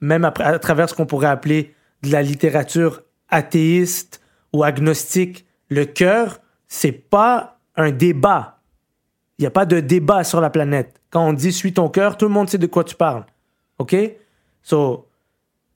même 0.00 0.24
à, 0.24 0.28
à 0.28 0.58
travers 0.58 0.88
ce 0.88 0.94
qu'on 0.94 1.06
pourrait 1.06 1.28
appeler 1.28 1.74
de 2.02 2.12
la 2.12 2.22
littérature 2.22 3.02
athéiste 3.28 4.20
ou 4.52 4.62
agnostique. 4.62 5.44
Le 5.68 5.84
cœur, 5.84 6.40
c'est 6.68 6.92
pas 6.92 7.58
un 7.74 7.90
débat. 7.90 8.60
Il 9.38 9.42
n'y 9.42 9.46
a 9.46 9.50
pas 9.50 9.66
de 9.66 9.80
débat 9.80 10.24
sur 10.24 10.40
la 10.40 10.50
planète. 10.50 11.00
Quand 11.10 11.26
on 11.26 11.32
dit 11.32 11.52
suis 11.52 11.72
ton 11.72 11.88
cœur, 11.88 12.16
tout 12.16 12.26
le 12.26 12.32
monde 12.32 12.48
sait 12.48 12.58
de 12.58 12.66
quoi 12.66 12.84
tu 12.84 12.94
parles. 12.94 13.24
OK? 13.78 13.96
So, 14.62 15.08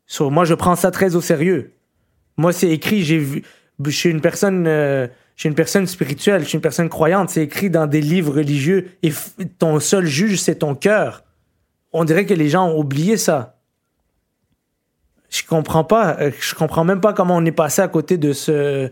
so 0.07 0.31
moi, 0.31 0.45
je 0.45 0.55
prends 0.55 0.77
ça 0.77 0.91
très 0.91 1.17
au 1.17 1.21
sérieux. 1.21 1.73
Moi, 2.41 2.55
c'est 2.55 2.71
écrit, 2.71 3.05
j'ai 3.05 3.19
vu. 3.19 3.43
Je 3.85 3.91
suis 3.91 4.09
une 4.11 4.23
personne. 4.23 4.67
euh, 4.67 5.07
une 5.45 5.55
personne 5.55 5.87
spirituelle, 5.87 6.43
je 6.43 6.49
suis 6.49 6.57
une 6.57 6.63
personne 6.63 6.89
croyante. 6.89 7.31
C'est 7.31 7.43
écrit 7.45 7.71
dans 7.71 7.87
des 7.87 8.01
livres 8.01 8.35
religieux. 8.35 8.91
Et 9.03 9.11
ton 9.59 9.79
seul 9.81 10.07
juge, 10.07 10.41
c'est 10.41 10.57
ton 10.57 10.75
cœur. 10.75 11.25
On 11.93 12.05
dirait 12.05 12.27
que 12.27 12.35
les 12.35 12.49
gens 12.49 12.69
ont 12.69 12.79
oublié 12.79 13.17
ça. 13.17 13.57
Je 15.31 15.43
comprends 15.45 15.85
pas. 15.85 16.17
euh, 16.21 16.31
Je 16.41 16.55
comprends 16.55 16.85
même 16.85 17.01
pas 17.01 17.13
comment 17.13 17.37
on 17.37 17.45
est 17.45 17.53
passé 17.53 17.81
à 17.83 17.89
côté 17.89 18.19
de 18.19 18.33
ce, 18.33 18.91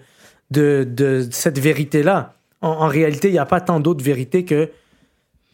de, 0.51 0.87
de 0.89 1.27
cette 1.31 1.59
vérité-là. 1.59 2.35
En, 2.61 2.87
réalité, 2.87 3.29
il 3.29 3.33
n'y 3.33 3.39
a 3.39 3.47
pas 3.47 3.61
tant 3.61 3.79
d'autres 3.81 4.05
vérités 4.05 4.45
que 4.45 4.71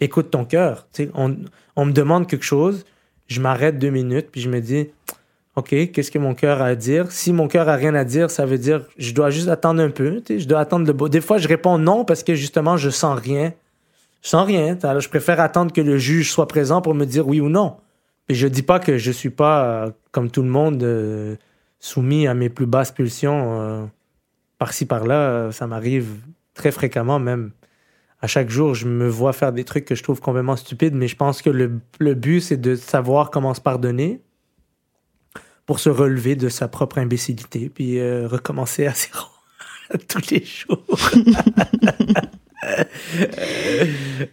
écoute 0.01 0.31
ton 0.31 0.45
cœur. 0.45 0.87
On, 1.15 1.37
on 1.77 1.85
me 1.85 1.93
demande 1.93 2.27
quelque 2.27 2.45
chose, 2.45 2.85
je 3.27 3.41
m'arrête 3.41 3.79
deux 3.79 3.91
minutes, 3.91 4.29
puis 4.33 4.41
je 4.41 4.49
me 4.49 4.61
dis, 4.61 4.89
OK, 5.57 5.69
qu'est-ce 5.69 6.11
que 6.11 6.19
mon 6.19 6.35
cœur 6.35 6.61
a 6.61 6.67
à 6.67 6.75
dire? 6.75 7.13
Si 7.13 7.33
mon 7.33 7.47
cœur 7.47 7.69
a 7.69 7.77
rien 7.77 7.95
à 7.95 8.05
dire, 8.05 8.31
ça 8.31 8.45
veut 8.45 8.59
dire 8.59 8.83
je 8.99 9.13
dois 9.13 9.31
juste 9.31 9.49
attendre 9.49 9.83
un 9.83 9.91
peu. 9.91 10.21
Je 10.29 10.47
dois 10.47 10.59
attendre 10.59 10.87
le 10.87 10.93
beau. 10.93 11.09
Des 11.09 11.21
fois, 11.21 11.39
je 11.39 11.47
réponds 11.47 11.79
non 11.79 12.05
parce 12.05 12.25
que 12.25 12.35
justement, 12.35 12.77
je 12.77 12.91
sens 12.91 13.19
rien. 13.21 13.53
Je 14.23 14.29
sens 14.31 14.47
rien. 14.47 14.77
Alors, 14.83 15.01
je 15.01 15.09
préfère 15.09 15.41
attendre 15.41 15.73
que 15.73 15.81
le 15.81 15.97
juge 15.97 16.31
soit 16.31 16.49
présent 16.49 16.83
pour 16.83 16.95
me 16.95 17.05
dire 17.05 17.29
oui 17.29 17.41
ou 17.41 17.49
non. 17.49 17.77
Et 18.29 18.35
je 18.35 18.49
dis 18.49 18.63
pas 18.63 18.81
que 18.81 18.99
je 18.99 19.13
suis 19.13 19.31
pas, 19.31 19.65
euh, 19.65 19.91
comme 20.11 20.31
tout 20.31 20.43
le 20.43 20.49
monde, 20.49 20.83
euh, 20.83 21.37
soumis 21.79 22.27
à 22.27 22.35
mes 22.35 22.49
plus 22.49 22.67
basses 22.67 22.91
pulsions. 22.91 23.61
euh, 23.61 23.85
par-ci, 24.59 24.87
par-là, 24.87 25.53
ça 25.53 25.67
m'arrive 25.67 26.09
très 26.55 26.71
fréquemment 26.71 27.19
même 27.19 27.51
à 28.25 28.27
chaque 28.27 28.49
jour, 28.49 28.75
je 28.75 28.87
me 28.87 29.07
vois 29.07 29.35
faire 29.35 29.53
des 29.53 29.65
trucs 29.65 29.85
que 29.85 29.95
je 29.95 30.03
trouve 30.03 30.19
complètement 30.19 30.57
stupides, 30.57 30.95
mais 30.95 31.09
je 31.09 31.17
pense 31.17 31.43
que 31.43 31.51
le, 31.51 31.73
le 31.99 32.15
but, 32.15 32.41
c'est 32.41 32.57
de 32.57 32.75
savoir 32.75 33.31
comment 33.31 33.53
se 33.53 33.61
pardonner 33.61 34.23
pour 35.67 35.81
se 35.81 35.89
relever 35.89 36.37
de 36.37 36.49
sa 36.49 36.69
propre 36.69 36.99
imbécilité, 36.99 37.69
puis 37.69 37.99
euh, 37.99 38.29
recommencer 38.29 38.87
à 38.87 38.93
zéro 38.95 39.27
tous 40.09 40.31
les 40.31 40.45
jours. 40.45 40.85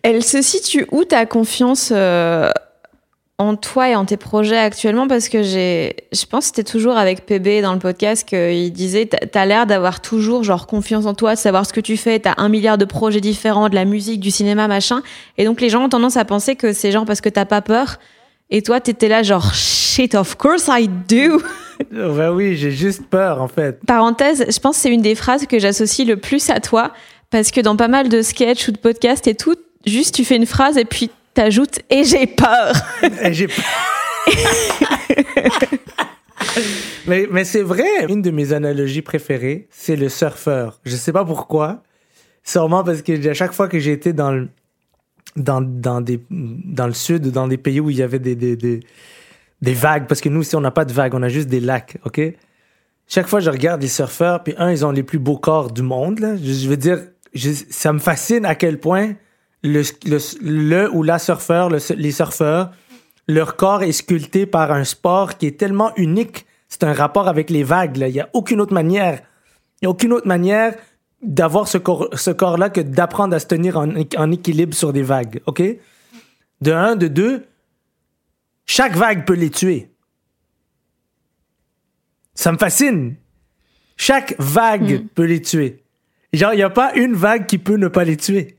Elle 0.03 0.23
se 0.23 0.41
situe 0.41 0.87
où 0.91 1.03
ta 1.03 1.25
confiance 1.25 1.91
euh, 1.93 2.49
en 3.41 3.55
toi 3.55 3.89
et 3.89 3.95
en 3.95 4.05
tes 4.05 4.17
projets 4.17 4.57
actuellement? 4.57 5.07
Parce 5.07 5.27
que 5.27 5.43
je 5.43 6.25
pense 6.29 6.51
que 6.51 6.55
c'était 6.55 6.71
toujours 6.71 6.95
avec 6.95 7.25
PB 7.25 7.61
dans 7.61 7.73
le 7.73 7.79
podcast 7.79 8.27
qu'il 8.27 8.71
disait 8.71 9.07
T'as 9.07 9.45
l'air 9.45 9.65
d'avoir 9.65 9.99
toujours 9.99 10.43
genre 10.43 10.67
confiance 10.67 11.05
en 11.05 11.13
toi, 11.13 11.33
de 11.33 11.39
savoir 11.39 11.65
ce 11.65 11.73
que 11.73 11.81
tu 11.81 11.97
fais, 11.97 12.19
t'as 12.19 12.35
un 12.37 12.49
milliard 12.49 12.77
de 12.77 12.85
projets 12.85 13.19
différents, 13.19 13.67
de 13.67 13.75
la 13.75 13.85
musique, 13.85 14.19
du 14.19 14.31
cinéma, 14.31 14.67
machin. 14.67 15.01
Et 15.37 15.45
donc 15.45 15.59
les 15.59 15.69
gens 15.69 15.83
ont 15.83 15.89
tendance 15.89 16.17
à 16.17 16.25
penser 16.25 16.55
que 16.55 16.71
c'est 16.71 16.91
genre 16.91 17.05
parce 17.05 17.19
que 17.19 17.29
t'as 17.29 17.45
pas 17.45 17.61
peur. 17.61 17.97
Et 18.51 18.61
toi, 18.61 18.79
t'étais 18.79 19.07
là 19.07 19.23
genre 19.23 19.53
shit, 19.91 20.15
of 20.15 20.37
course 20.37 20.69
I 20.69 20.87
do. 20.87 21.41
ben 21.91 22.31
oui, 22.31 22.55
j'ai 22.55 22.71
juste 22.71 23.03
peur 23.09 23.41
en 23.41 23.47
fait. 23.47 23.79
Parenthèse, 23.85 24.45
je 24.49 24.59
pense 24.59 24.77
que 24.77 24.81
c'est 24.83 24.93
une 24.93 25.01
des 25.01 25.15
phrases 25.15 25.45
que 25.45 25.59
j'associe 25.59 26.07
le 26.07 26.17
plus 26.17 26.49
à 26.49 26.59
toi 26.59 26.91
parce 27.29 27.51
que 27.51 27.61
dans 27.61 27.75
pas 27.75 27.87
mal 27.87 28.09
de 28.09 28.21
sketchs 28.21 28.67
ou 28.67 28.71
de 28.71 28.77
podcasts 28.77 29.27
et 29.27 29.35
tout, 29.35 29.55
juste 29.85 30.15
tu 30.15 30.23
fais 30.23 30.37
une 30.37 30.45
phrase 30.45 30.77
et 30.77 30.85
puis 30.85 31.09
t'ajoutes 31.33 31.81
et 31.89 32.03
j'ai 32.03 32.27
peur. 32.27 32.73
Et 33.23 33.33
j'ai 33.33 33.47
peur. 33.47 33.65
mais 37.07 37.27
mais 37.31 37.43
c'est 37.43 37.61
vrai, 37.61 38.05
une 38.07 38.21
de 38.21 38.31
mes 38.31 38.53
analogies 38.53 39.01
préférées, 39.01 39.67
c'est 39.71 39.95
le 39.95 40.09
surfeur. 40.09 40.79
Je 40.85 40.95
sais 40.95 41.11
pas 41.11 41.25
pourquoi. 41.25 41.83
Sûrement 42.43 42.83
parce 42.83 43.01
que 43.01 43.29
à 43.29 43.33
chaque 43.33 43.53
fois 43.53 43.67
que 43.67 43.79
j'ai 43.79 43.91
été 43.91 44.13
dans 44.13 44.31
le, 44.31 44.49
dans, 45.35 45.61
dans, 45.61 46.01
des, 46.01 46.19
dans 46.29 46.87
le 46.87 46.93
sud, 46.93 47.27
dans 47.31 47.47
des 47.47 47.57
pays 47.57 47.79
où 47.79 47.89
il 47.89 47.97
y 47.97 48.03
avait 48.03 48.19
des, 48.19 48.35
des, 48.35 48.55
des, 48.55 48.81
des 49.61 49.73
vagues, 49.73 50.07
parce 50.07 50.21
que 50.21 50.29
nous, 50.29 50.41
ici, 50.41 50.55
on 50.55 50.61
n'a 50.61 50.71
pas 50.71 50.85
de 50.85 50.93
vagues, 50.93 51.13
on 51.13 51.21
a 51.23 51.29
juste 51.29 51.47
des 51.47 51.59
lacs, 51.59 51.97
OK? 52.05 52.19
Chaque 53.07 53.27
fois, 53.27 53.39
je 53.41 53.49
regarde 53.49 53.81
les 53.81 53.87
surfeurs, 53.87 54.41
puis 54.43 54.53
un, 54.57 54.71
ils 54.71 54.85
ont 54.85 54.91
les 54.91 55.03
plus 55.03 55.19
beaux 55.19 55.37
corps 55.37 55.71
du 55.71 55.81
monde, 55.81 56.19
là. 56.19 56.35
Je, 56.37 56.67
veux 56.69 56.77
dire, 56.77 56.99
ça 57.69 57.93
me 57.93 57.99
fascine 57.99 58.45
à 58.45 58.55
quel 58.55 58.79
point 58.79 59.13
le, 59.63 59.81
le, 60.05 60.17
le 60.41 60.89
ou 60.91 61.03
la 61.03 61.19
surfeur, 61.19 61.69
le- 61.69 61.95
les 61.95 62.11
surfeurs, 62.11 62.71
leur 63.27 63.55
corps 63.55 63.83
est 63.83 63.91
sculpté 63.91 64.45
par 64.45 64.71
un 64.71 64.83
sport 64.83 65.37
qui 65.37 65.45
est 65.45 65.59
tellement 65.59 65.91
unique. 65.97 66.45
C'est 66.69 66.83
un 66.83 66.93
rapport 66.93 67.27
avec 67.27 67.49
les 67.49 67.63
vagues. 67.63 67.97
Il 67.97 68.13
n'y 68.13 68.19
a 68.19 68.29
aucune 68.33 68.61
autre 68.61 68.73
manière. 68.73 69.21
Il 69.81 69.85
n'y 69.85 69.87
a 69.87 69.89
aucune 69.89 70.13
autre 70.13 70.27
manière 70.27 70.73
d'avoir 71.21 71.67
ce, 71.67 71.77
corps, 71.77 72.07
ce 72.13 72.31
corps-là 72.31 72.69
que 72.69 72.81
d'apprendre 72.81 73.35
à 73.35 73.39
se 73.39 73.45
tenir 73.45 73.77
en, 73.77 73.89
en 74.17 74.31
équilibre 74.31 74.73
sur 74.73 74.91
des 74.91 75.03
vagues, 75.03 75.41
OK? 75.45 75.61
De 76.61 76.71
un, 76.71 76.95
de 76.95 77.07
deux, 77.07 77.43
chaque 78.71 78.95
vague 78.95 79.25
peut 79.25 79.33
les 79.33 79.49
tuer. 79.49 79.89
Ça 82.33 82.53
me 82.53 82.57
fascine. 82.57 83.17
Chaque 83.97 84.33
vague 84.39 85.07
peut 85.13 85.25
les 85.25 85.41
tuer. 85.41 85.83
Genre, 86.31 86.53
il 86.53 86.55
n'y 86.55 86.63
a 86.63 86.69
pas 86.69 86.93
une 86.95 87.13
vague 87.13 87.47
qui 87.47 87.57
peut 87.57 87.75
ne 87.75 87.89
pas 87.89 88.05
les 88.05 88.15
tuer. 88.15 88.55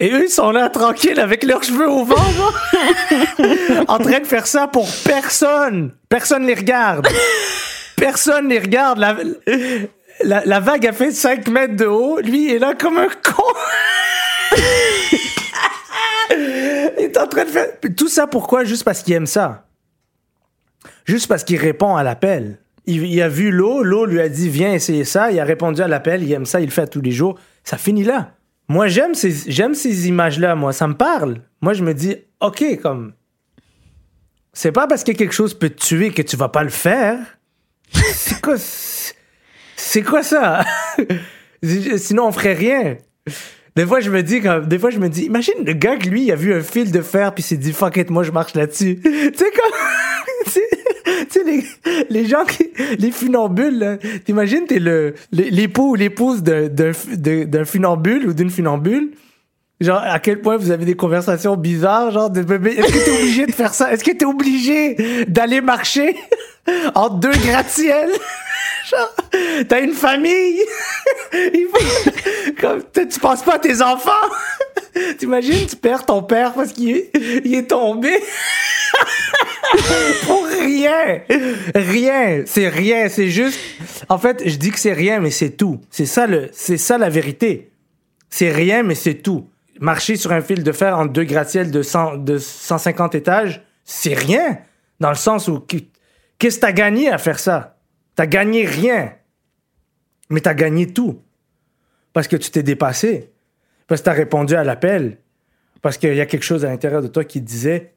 Et 0.00 0.10
eux, 0.10 0.24
ils 0.24 0.28
sont 0.28 0.50
là 0.50 0.70
tranquilles 0.70 1.20
avec 1.20 1.44
leurs 1.44 1.62
cheveux 1.62 1.88
au 1.88 2.04
vent, 2.04 2.16
en 3.86 3.98
train 3.98 4.18
de 4.18 4.26
faire 4.26 4.48
ça 4.48 4.66
pour 4.66 4.88
personne. 5.04 5.94
Personne 6.08 6.44
les 6.44 6.54
regarde. 6.54 7.06
Personne 7.94 8.48
les 8.48 8.58
regarde. 8.58 8.98
La, 8.98 9.16
la, 10.24 10.44
la 10.44 10.58
vague 10.58 10.84
a 10.84 10.92
fait 10.92 11.12
5 11.12 11.46
mètres 11.46 11.76
de 11.76 11.86
haut. 11.86 12.18
Lui, 12.18 12.46
il 12.46 12.54
est 12.54 12.58
là 12.58 12.74
comme 12.74 12.98
un 12.98 13.06
con. 13.06 13.44
en 17.18 17.26
train 17.26 17.44
de 17.44 17.50
faire... 17.50 17.68
Tout 17.96 18.08
ça 18.08 18.26
pourquoi? 18.26 18.64
Juste 18.64 18.84
parce 18.84 19.02
qu'il 19.02 19.14
aime 19.14 19.26
ça. 19.26 19.66
Juste 21.04 21.28
parce 21.28 21.44
qu'il 21.44 21.58
répond 21.58 21.96
à 21.96 22.02
l'appel. 22.02 22.58
Il, 22.86 23.22
a 23.22 23.28
vu 23.28 23.52
l'eau, 23.52 23.82
l'eau 23.84 24.06
lui 24.06 24.20
a 24.20 24.28
dit 24.28 24.48
viens 24.48 24.72
essayer 24.72 25.04
ça, 25.04 25.30
il 25.30 25.38
a 25.38 25.44
répondu 25.44 25.80
à 25.82 25.88
l'appel, 25.88 26.24
il 26.24 26.32
aime 26.32 26.46
ça, 26.46 26.60
il 26.60 26.66
le 26.66 26.72
fait 26.72 26.88
tous 26.88 27.00
les 27.00 27.12
jours. 27.12 27.38
Ça 27.62 27.78
finit 27.78 28.02
là. 28.02 28.34
Moi 28.68 28.88
j'aime 28.88 29.14
ces, 29.14 29.50
j'aime 29.50 29.74
ces 29.74 30.08
images-là, 30.08 30.56
moi, 30.56 30.72
ça 30.72 30.88
me 30.88 30.94
parle. 30.94 31.42
Moi 31.60 31.74
je 31.74 31.84
me 31.84 31.94
dis, 31.94 32.16
ok, 32.40 32.80
comme. 32.82 33.12
C'est 34.52 34.72
pas 34.72 34.86
parce 34.88 35.04
que 35.04 35.12
quelque 35.12 35.32
chose 35.32 35.54
peut 35.54 35.70
te 35.70 35.80
tuer 35.80 36.10
que 36.10 36.22
tu 36.22 36.36
vas 36.36 36.48
pas 36.48 36.64
le 36.64 36.70
faire. 36.70 37.18
C'est 37.92 38.40
quoi, 38.40 38.56
c'est 39.76 40.02
quoi 40.02 40.22
ça? 40.22 40.64
Sinon 41.96 42.28
on 42.28 42.32
ferait 42.32 42.54
rien. 42.54 42.96
Des 43.74 43.86
fois, 43.86 44.00
je 44.00 44.10
me 44.10 44.22
dis, 44.22 44.40
comme, 44.40 44.66
des 44.66 44.78
fois, 44.78 44.90
je 44.90 44.98
me 44.98 45.08
dis, 45.08 45.24
imagine 45.24 45.64
le 45.64 45.72
gars 45.72 45.96
que 45.96 46.08
lui, 46.08 46.24
il 46.24 46.32
a 46.32 46.36
vu 46.36 46.52
un 46.52 46.60
fil 46.60 46.92
de 46.92 47.00
fer, 47.00 47.32
puis 47.34 47.42
s'est 47.42 47.56
dit, 47.56 47.72
fuck 47.72 47.96
it, 47.96 48.10
moi, 48.10 48.22
je 48.22 48.30
marche 48.30 48.54
là-dessus. 48.54 49.00
tu 49.02 49.10
sais, 49.10 49.50
comme, 49.50 49.78
tu 50.52 50.60
sais, 51.30 51.44
les, 51.44 51.64
les 52.10 52.26
gens 52.26 52.44
qui, 52.44 52.70
les 52.98 53.10
funambules, 53.10 53.98
t'imagines, 54.24 54.66
t'es 54.66 54.78
le, 54.78 55.14
l'époux 55.32 55.92
ou 55.92 55.94
l'épouse 55.94 56.42
d'un, 56.42 56.68
d'un, 56.68 56.92
d'un 57.46 57.64
funambule 57.64 58.28
ou 58.28 58.34
d'une 58.34 58.50
funambule. 58.50 59.12
Genre, 59.82 60.00
à 60.02 60.18
quel 60.20 60.40
point 60.40 60.56
vous 60.56 60.70
avez 60.70 60.84
des 60.84 60.94
conversations 60.94 61.56
bizarres, 61.56 62.10
genre, 62.12 62.30
de 62.30 62.40
est-ce 62.40 62.92
que 62.92 63.04
t'es 63.04 63.10
obligé 63.18 63.46
de 63.46 63.52
faire 63.52 63.74
ça? 63.74 63.92
Est-ce 63.92 64.04
que 64.04 64.12
t'es 64.12 64.24
obligé 64.24 65.24
d'aller 65.26 65.60
marcher 65.60 66.16
entre 66.94 67.16
deux 67.16 67.32
gratte-ciels? 67.32 68.10
Genre, 68.90 69.14
t'as 69.68 69.80
une 69.80 69.92
famille? 69.92 70.60
Il 71.32 71.66
faut- 71.72 72.10
comme, 72.60 72.82
tu 72.92 73.20
penses 73.20 73.42
pas 73.42 73.54
à 73.54 73.58
tes 73.58 73.80
enfants? 73.80 74.10
T'imagines, 75.18 75.66
tu 75.68 75.76
perds 75.76 76.04
ton 76.04 76.22
père 76.22 76.52
parce 76.52 76.72
qu'il 76.72 76.90
est, 76.96 77.10
il 77.44 77.54
est 77.54 77.68
tombé? 77.70 78.10
Pour 80.26 80.44
rien. 80.46 81.20
Rien. 81.74 82.42
C'est 82.44 82.68
rien. 82.68 83.08
C'est 83.08 83.28
juste. 83.28 83.58
En 84.08 84.18
fait, 84.18 84.42
je 84.44 84.56
dis 84.56 84.70
que 84.70 84.78
c'est 84.80 84.92
rien, 84.92 85.20
mais 85.20 85.30
c'est 85.30 85.50
tout. 85.56 85.80
C'est 85.90 86.06
ça 86.06 86.26
le, 86.26 86.50
c'est 86.52 86.76
ça 86.76 86.98
la 86.98 87.08
vérité. 87.08 87.70
C'est 88.30 88.50
rien, 88.50 88.82
mais 88.82 88.94
c'est 88.96 89.14
tout. 89.14 89.46
Marcher 89.80 90.16
sur 90.16 90.32
un 90.32 90.40
fil 90.40 90.62
de 90.62 90.72
fer 90.72 90.96
entre 90.98 91.12
deux 91.12 91.24
gratte-ciels 91.24 91.70
de, 91.70 91.82
100 91.82 92.18
de 92.18 92.38
150 92.38 93.14
étages, 93.14 93.64
c'est 93.84 94.14
rien. 94.14 94.58
Dans 95.00 95.08
le 95.08 95.16
sens 95.16 95.48
où, 95.48 95.60
qu'est-ce 95.60 96.56
que 96.56 96.60
t'as 96.60 96.72
gagné 96.72 97.10
à 97.10 97.18
faire 97.18 97.38
ça? 97.38 97.78
T'as 98.14 98.26
gagné 98.26 98.64
rien. 98.64 99.12
Mais 100.28 100.40
t'as 100.40 100.54
gagné 100.54 100.92
tout. 100.92 101.20
Parce 102.12 102.28
que 102.28 102.36
tu 102.36 102.50
t'es 102.50 102.62
dépassé. 102.62 103.32
Parce 103.86 104.00
que 104.00 104.04
t'as 104.04 104.12
répondu 104.12 104.54
à 104.54 104.64
l'appel. 104.64 105.18
Parce 105.80 105.98
qu'il 105.98 106.14
y 106.14 106.20
a 106.20 106.26
quelque 106.26 106.44
chose 106.44 106.64
à 106.64 106.68
l'intérieur 106.68 107.02
de 107.02 107.08
toi 107.08 107.24
qui 107.24 107.40
disait 107.40 107.94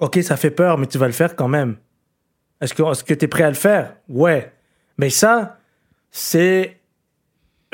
Ok, 0.00 0.18
ça 0.22 0.36
fait 0.36 0.50
peur, 0.50 0.76
mais 0.76 0.86
tu 0.86 0.98
vas 0.98 1.06
le 1.06 1.12
faire 1.12 1.36
quand 1.36 1.48
même. 1.48 1.76
Est-ce 2.60 2.74
que 2.74 2.82
est-ce 2.82 3.04
que 3.04 3.14
tu 3.14 3.24
es 3.24 3.28
prêt 3.28 3.44
à 3.44 3.48
le 3.48 3.54
faire? 3.54 3.96
Ouais. 4.08 4.52
Mais 4.98 5.10
ça, 5.10 5.58
c'est 6.10 6.78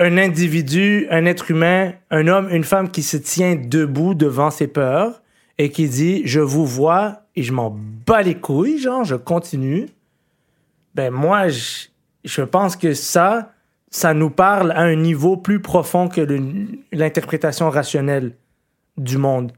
un 0.01 0.17
individu, 0.17 1.07
un 1.11 1.27
être 1.27 1.51
humain, 1.51 1.93
un 2.11 2.27
homme, 2.27 2.49
une 2.51 2.65
femme 2.65 2.91
qui 2.91 3.03
se 3.03 3.19
tient 3.19 3.55
debout 3.55 4.15
devant 4.15 4.51
ses 4.51 4.67
peurs 4.67 5.21
et 5.59 5.71
qui 5.71 5.89
dit 5.89 6.23
Je 6.25 6.41
vous 6.41 6.67
vois 6.67 7.21
et 7.37 7.43
je 7.43 7.53
m'en 7.53 7.71
bats 8.07 8.23
les 8.23 8.35
couilles, 8.35 8.79
genre, 8.79 9.05
je 9.05 9.15
continue. 9.15 9.89
Ben, 10.95 11.11
moi, 11.11 11.49
je, 11.49 12.43
pense 12.43 12.77
que 12.77 12.95
ça, 12.95 13.53
ça 13.91 14.15
nous 14.15 14.31
parle 14.31 14.73
à 14.73 14.81
un 14.81 14.97
niveau 14.97 15.37
plus 15.37 15.61
profond 15.61 16.09
que 16.09 16.27
l'interprétation 16.93 17.69
rationnelle 17.69 18.33
du 18.97 19.19
monde. 19.19 19.53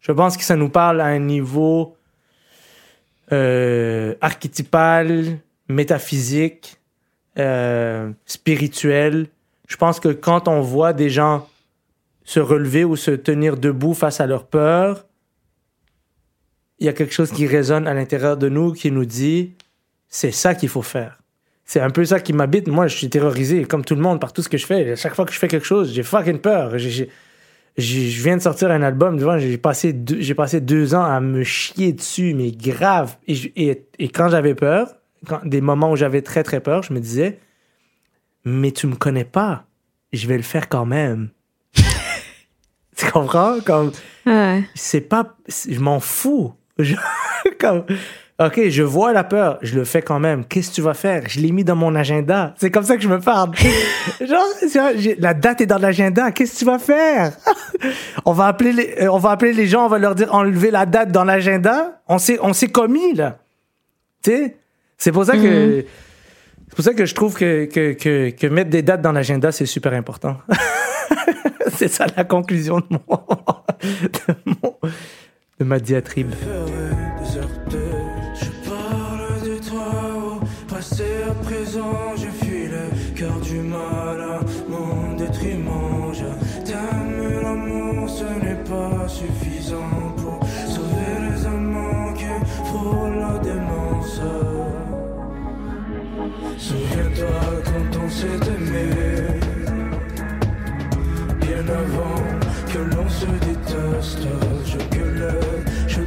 Je 0.00 0.12
pense 0.12 0.38
que 0.38 0.44
ça 0.44 0.56
nous 0.56 0.70
parle 0.70 1.02
à 1.02 1.06
un 1.06 1.18
niveau 1.18 1.94
euh, 3.32 4.14
archétypal, 4.22 5.38
métaphysique, 5.68 6.78
euh, 7.38 8.10
spirituel. 8.24 9.28
Je 9.66 9.76
pense 9.76 10.00
que 10.00 10.08
quand 10.08 10.48
on 10.48 10.60
voit 10.60 10.92
des 10.92 11.10
gens 11.10 11.48
se 12.24 12.40
relever 12.40 12.84
ou 12.84 12.96
se 12.96 13.10
tenir 13.10 13.56
debout 13.56 13.94
face 13.94 14.20
à 14.20 14.26
leur 14.26 14.46
peur, 14.46 15.06
il 16.78 16.86
y 16.86 16.88
a 16.88 16.92
quelque 16.92 17.14
chose 17.14 17.30
qui 17.30 17.46
résonne 17.46 17.86
à 17.86 17.94
l'intérieur 17.94 18.36
de 18.36 18.48
nous 18.48 18.72
qui 18.72 18.90
nous 18.90 19.04
dit 19.04 19.54
c'est 20.08 20.32
ça 20.32 20.54
qu'il 20.54 20.68
faut 20.68 20.82
faire. 20.82 21.18
C'est 21.64 21.80
un 21.80 21.90
peu 21.90 22.04
ça 22.04 22.20
qui 22.20 22.32
m'habite. 22.32 22.68
Moi, 22.68 22.86
je 22.88 22.96
suis 22.96 23.08
terrorisé, 23.08 23.64
comme 23.64 23.84
tout 23.84 23.94
le 23.94 24.02
monde, 24.02 24.20
par 24.20 24.32
tout 24.32 24.42
ce 24.42 24.48
que 24.48 24.58
je 24.58 24.66
fais. 24.66 24.92
À 24.92 24.96
chaque 24.96 25.14
fois 25.14 25.24
que 25.24 25.32
je 25.32 25.38
fais 25.38 25.48
quelque 25.48 25.66
chose, 25.66 25.92
j'ai 25.92 26.02
fucking 26.02 26.38
peur. 26.38 26.78
Je 26.78 27.06
viens 27.76 28.36
de 28.36 28.42
sortir 28.42 28.70
un 28.70 28.82
album, 28.82 29.18
j'ai 29.38 29.58
passé, 29.58 29.92
deux, 29.92 30.20
deux 30.60 30.94
ans 30.94 31.04
à 31.04 31.20
me 31.20 31.42
chier 31.42 31.92
dessus, 31.92 32.34
mais 32.34 32.50
grave. 32.52 33.16
Et 33.26 34.08
quand 34.12 34.28
j'avais 34.28 34.54
peur, 34.54 34.94
quand, 35.26 35.40
des 35.44 35.60
moments 35.60 35.90
où 35.90 35.96
j'avais 35.96 36.22
très 36.22 36.42
très 36.42 36.60
peur, 36.60 36.82
je 36.82 36.92
me 36.92 37.00
disais, 37.00 37.38
mais 38.44 38.70
tu 38.72 38.86
me 38.86 38.94
connais 38.96 39.24
pas, 39.24 39.64
je 40.12 40.26
vais 40.26 40.36
le 40.36 40.42
faire 40.42 40.68
quand 40.68 40.86
même. 40.86 41.28
tu 42.96 43.10
comprends? 43.10 43.58
Comme, 43.64 43.92
Ouais. 44.26 44.62
c'est 44.74 45.00
pas, 45.02 45.36
je 45.68 45.78
m'en 45.80 46.00
fous. 46.00 46.54
Je- 46.78 46.94
comme, 47.60 47.84
ok, 48.40 48.68
je 48.68 48.82
vois 48.82 49.12
la 49.12 49.22
peur, 49.22 49.58
je 49.62 49.76
le 49.76 49.84
fais 49.84 50.02
quand 50.02 50.18
même. 50.18 50.44
Qu'est-ce 50.44 50.70
que 50.70 50.74
tu 50.76 50.80
vas 50.82 50.94
faire? 50.94 51.22
Je 51.28 51.38
l'ai 51.40 51.52
mis 51.52 51.62
dans 51.62 51.76
mon 51.76 51.94
agenda. 51.94 52.52
C'est 52.58 52.70
comme 52.70 52.82
ça 52.84 52.96
que 52.96 53.02
je 53.02 53.08
me 53.08 53.20
parle. 53.20 53.50
Genre, 54.20 54.44
la 55.18 55.34
date 55.34 55.60
est 55.60 55.66
dans 55.66 55.78
l'agenda. 55.78 56.32
Qu'est-ce 56.32 56.54
que 56.54 56.58
tu 56.58 56.64
vas 56.64 56.78
faire? 56.80 57.32
on 58.24 58.32
va 58.32 58.46
appeler 58.46 58.72
les, 58.72 58.94
euh, 59.02 59.12
on 59.12 59.18
va 59.18 59.30
appeler 59.30 59.52
les 59.52 59.66
gens, 59.68 59.84
on 59.84 59.88
va 59.88 59.98
leur 59.98 60.14
dire 60.16 60.34
enlever 60.34 60.70
la 60.72 60.84
date 60.86 61.12
dans 61.12 61.24
l'agenda. 61.24 62.00
On 62.08 62.18
s'est, 62.18 62.38
on 62.42 62.52
s'est 62.52 62.68
commis, 62.68 63.14
là. 63.14 63.38
Tu 64.24 64.30
sais? 64.32 64.56
C'est 64.98 65.12
pour 65.12 65.24
ça 65.26 65.36
que, 65.36 65.84
c'est 66.74 66.82
pour 66.82 66.84
ça 66.86 66.94
que 66.94 67.06
je 67.06 67.14
trouve 67.14 67.36
que, 67.36 67.66
que, 67.66 68.30
que, 68.30 68.46
mettre 68.48 68.68
des 68.68 68.82
dates 68.82 69.00
dans 69.00 69.12
l'agenda, 69.12 69.52
c'est 69.52 69.64
super 69.64 69.92
important. 69.92 70.38
c'est 71.72 71.86
ça 71.86 72.06
la 72.16 72.24
conclusion 72.24 72.80
de 72.80 72.86
de, 72.90 74.34
mon- 74.44 74.76
de 75.60 75.64
ma 75.64 75.78
diatribe. 75.78 76.32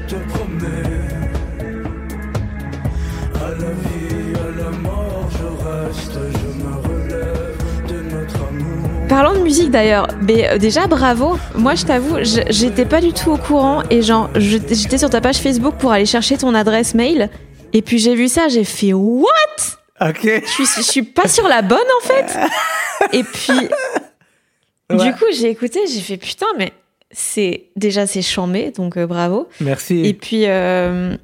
Je 0.09 0.15
promets. 0.29 0.67
De. 3.49 3.67
Parlons 9.09 9.33
de 9.33 9.39
musique 9.39 9.71
d'ailleurs, 9.71 10.07
mais 10.21 10.49
euh, 10.49 10.57
déjà 10.57 10.85
bravo. 10.87 11.37
Moi 11.55 11.75
je 11.75 11.85
t'avoue, 11.85 12.17
j'étais 12.21 12.85
pas 12.85 13.01
du 13.01 13.13
tout 13.13 13.31
au 13.31 13.37
courant 13.37 13.81
et 13.89 14.01
genre 14.01 14.29
j'étais 14.35 14.97
sur 14.97 15.09
ta 15.09 15.21
page 15.21 15.37
Facebook 15.37 15.75
pour 15.75 15.91
aller 15.91 16.05
chercher 16.05 16.37
ton 16.37 16.53
adresse 16.53 16.93
mail 16.93 17.29
et 17.73 17.81
puis 17.81 17.97
j'ai 17.97 18.15
vu 18.15 18.27
ça, 18.27 18.49
j'ai 18.49 18.63
fait 18.63 18.93
what? 18.93 19.27
Ok. 20.01 20.21
je 20.23 20.45
suis, 20.51 20.65
je 20.77 20.81
suis 20.81 21.01
pas 21.03 21.27
sur 21.27 21.47
la 21.47 21.61
bonne 21.61 21.79
en 22.01 22.05
fait. 22.07 22.37
Et 23.13 23.23
puis 23.23 23.69
Ouais. 24.89 25.03
du 25.05 25.11
coup 25.17 25.25
j'ai 25.33 25.49
écouté, 25.49 25.81
j'ai 25.87 25.99
fait 25.99 26.17
putain 26.17 26.45
mais 26.57 26.71
c'est 27.11 27.65
déjà 27.75 28.07
c'est 28.07 28.21
chambé 28.21 28.71
donc 28.71 28.95
euh, 28.97 29.05
bravo. 29.07 29.47
Merci. 29.59 30.05
Et 30.05 30.13
puis, 30.13 30.43
euh, 30.47 31.15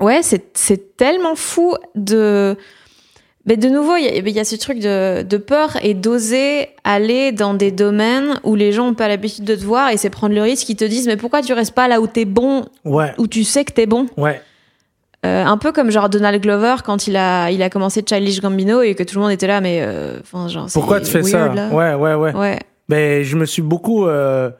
ouais, 0.00 0.20
c'est 0.22 0.56
c'est 0.56 0.96
tellement 0.96 1.36
fou 1.36 1.74
de. 1.94 2.56
Mais 3.48 3.56
de 3.56 3.68
nouveau, 3.68 3.94
il 3.96 4.04
y, 4.26 4.30
y 4.32 4.40
a 4.40 4.44
ce 4.44 4.56
truc 4.56 4.80
de, 4.80 5.22
de 5.22 5.36
peur 5.36 5.76
et 5.84 5.94
d'oser 5.94 6.70
aller 6.82 7.30
dans 7.30 7.54
des 7.54 7.70
domaines 7.70 8.40
où 8.42 8.56
les 8.56 8.72
gens 8.72 8.86
n'ont 8.86 8.94
pas 8.94 9.06
l'habitude 9.06 9.44
de 9.44 9.54
te 9.54 9.62
voir 9.64 9.90
et 9.90 9.96
c'est 9.96 10.10
prendre 10.10 10.34
le 10.34 10.42
risque. 10.42 10.68
Ils 10.68 10.74
te 10.74 10.84
disent, 10.84 11.06
mais 11.06 11.16
pourquoi 11.16 11.42
tu 11.42 11.52
restes 11.52 11.74
pas 11.74 11.86
là 11.86 12.00
où 12.00 12.08
t'es 12.08 12.24
bon, 12.24 12.64
Ouais. 12.84 13.12
où 13.18 13.28
tu 13.28 13.44
sais 13.44 13.64
que 13.64 13.72
t'es 13.72 13.86
bon? 13.86 14.06
Ouais. 14.16 14.42
Euh, 15.26 15.44
Un 15.44 15.58
peu 15.58 15.72
comme 15.72 15.90
genre 15.90 16.08
Donald 16.08 16.40
Glover 16.42 16.76
quand 16.84 17.06
il 17.06 17.16
a, 17.16 17.50
il 17.50 17.62
a 17.62 17.70
commencé 17.70 18.02
Childish 18.08 18.40
Gambino 18.40 18.82
et 18.82 18.94
que 18.94 19.02
tout 19.02 19.16
le 19.16 19.22
monde 19.22 19.30
était 19.32 19.46
là, 19.46 19.60
mais. 19.60 19.80
euh, 19.82 20.20
genre. 20.48 20.68
Pourquoi 20.72 21.00
tu 21.00 21.10
fais 21.10 21.22
ça? 21.22 21.48
là. 21.54 21.68
Ouais, 21.70 21.94
ouais, 21.94 22.14
ouais. 22.14 22.34
Ouais. 22.34 22.58
Ben, 22.88 23.22
je 23.22 23.36
me 23.36 23.44
suis 23.46 23.62
beaucoup 23.62 24.06
euh, 24.06 24.50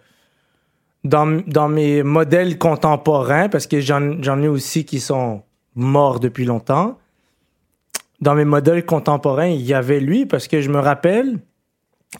dans, 1.04 1.40
dans 1.46 1.68
mes 1.68 2.02
modèles 2.02 2.58
contemporains, 2.58 3.48
parce 3.48 3.66
que 3.66 3.80
j'en 3.80 4.42
ai 4.42 4.48
aussi 4.48 4.84
qui 4.84 4.98
sont 5.00 5.42
morts 5.74 6.18
depuis 6.20 6.44
longtemps. 6.44 6.98
Dans 8.20 8.34
mes 8.34 8.44
modèles 8.46 8.84
contemporains, 8.86 9.46
il 9.48 9.60
y 9.62 9.74
avait 9.74 10.00
lui, 10.00 10.26
parce 10.26 10.48
que 10.48 10.60
je 10.60 10.70
me 10.70 10.78
rappelle, 10.78 11.38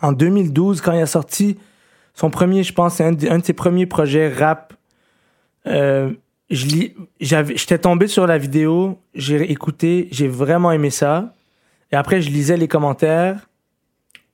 en 0.03 0.13
2012, 0.13 0.81
quand 0.83 0.93
il 0.93 1.01
a 1.01 1.07
sorti 1.07 1.57
son 2.15 2.31
premier, 2.31 2.63
je 2.63 2.73
pense, 2.73 3.01
un, 3.01 3.13
de- 3.13 3.29
un 3.29 3.39
de 3.39 3.45
ses 3.45 3.53
premiers 3.55 3.87
projets 3.87 4.29
rap. 4.33 4.75
Je 6.51 6.67
lis- 6.67 6.95
j'avais- 7.21 7.57
J'étais 7.57 7.79
tombé 7.79 8.07
sur 8.07 8.27
la 8.27 8.39
vidéo, 8.39 8.99
j'ai 9.15 9.51
écouté, 9.51 10.09
j'ai 10.11 10.29
vraiment 10.29 10.73
aimé 10.73 10.91
ça. 10.91 11.35
Et 11.93 11.97
après, 11.97 12.21
je 12.23 12.31
lisais 12.31 12.57
les 12.57 12.69
commentaires. 12.69 13.49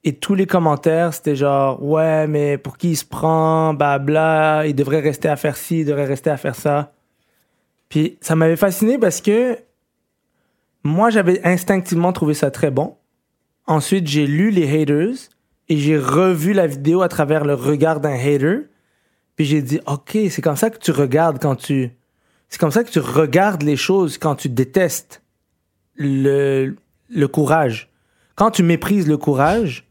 Et 0.04 0.14
tous 0.14 0.34
les 0.34 0.46
commentaires, 0.46 1.14
c'était 1.14 1.36
genre, 1.36 1.82
ouais, 1.82 2.26
mais 2.26 2.58
pour 2.58 2.76
qui 2.76 2.90
il 2.90 2.96
se 2.96 3.04
prend, 3.04 3.72
blabla, 3.72 4.66
il 4.66 4.74
devrait 4.74 5.00
rester 5.00 5.28
à 5.28 5.36
faire 5.36 5.56
ci, 5.56 5.80
il 5.80 5.84
devrait 5.86 6.06
rester 6.06 6.28
à 6.30 6.36
faire 6.36 6.56
ça. 6.56 6.92
Puis 7.88 8.18
ça 8.20 8.34
m'avait 8.34 8.56
fasciné 8.56 8.98
parce 8.98 9.20
que 9.20 9.56
moi, 10.82 11.10
j'avais 11.10 11.40
instinctivement 11.46 12.12
trouvé 12.12 12.34
ça 12.34 12.50
très 12.50 12.70
bon. 12.72 12.96
Ensuite, 13.66 14.08
j'ai 14.08 14.26
lu 14.26 14.50
les 14.50 14.66
haters 14.82 15.14
et 15.68 15.76
j'ai 15.76 15.96
revu 15.96 16.52
la 16.52 16.66
vidéo 16.66 17.02
à 17.02 17.08
travers 17.08 17.44
le 17.44 17.54
regard 17.54 18.00
d'un 18.00 18.14
hater. 18.14 18.62
Puis 19.36 19.44
j'ai 19.44 19.62
dit, 19.62 19.80
OK, 19.86 20.18
c'est 20.30 20.42
comme 20.42 20.56
ça 20.56 20.68
que 20.70 20.78
tu 20.78 20.90
regardes 20.90 21.40
quand 21.40 21.54
tu. 21.54 21.90
C'est 22.53 22.59
comme 22.59 22.70
ça 22.70 22.84
que 22.84 22.90
tu 22.90 22.98
regardes 22.98 23.62
les 23.62 23.78
choses 23.78 24.18
quand 24.18 24.34
tu 24.34 24.50
détestes 24.50 25.22
le, 25.94 26.76
le 27.09 27.26
courage. 27.28 27.88
Quand 28.34 28.50
tu 28.50 28.62
méprises 28.62 29.09
le 29.09 29.16
courage, 29.16 29.86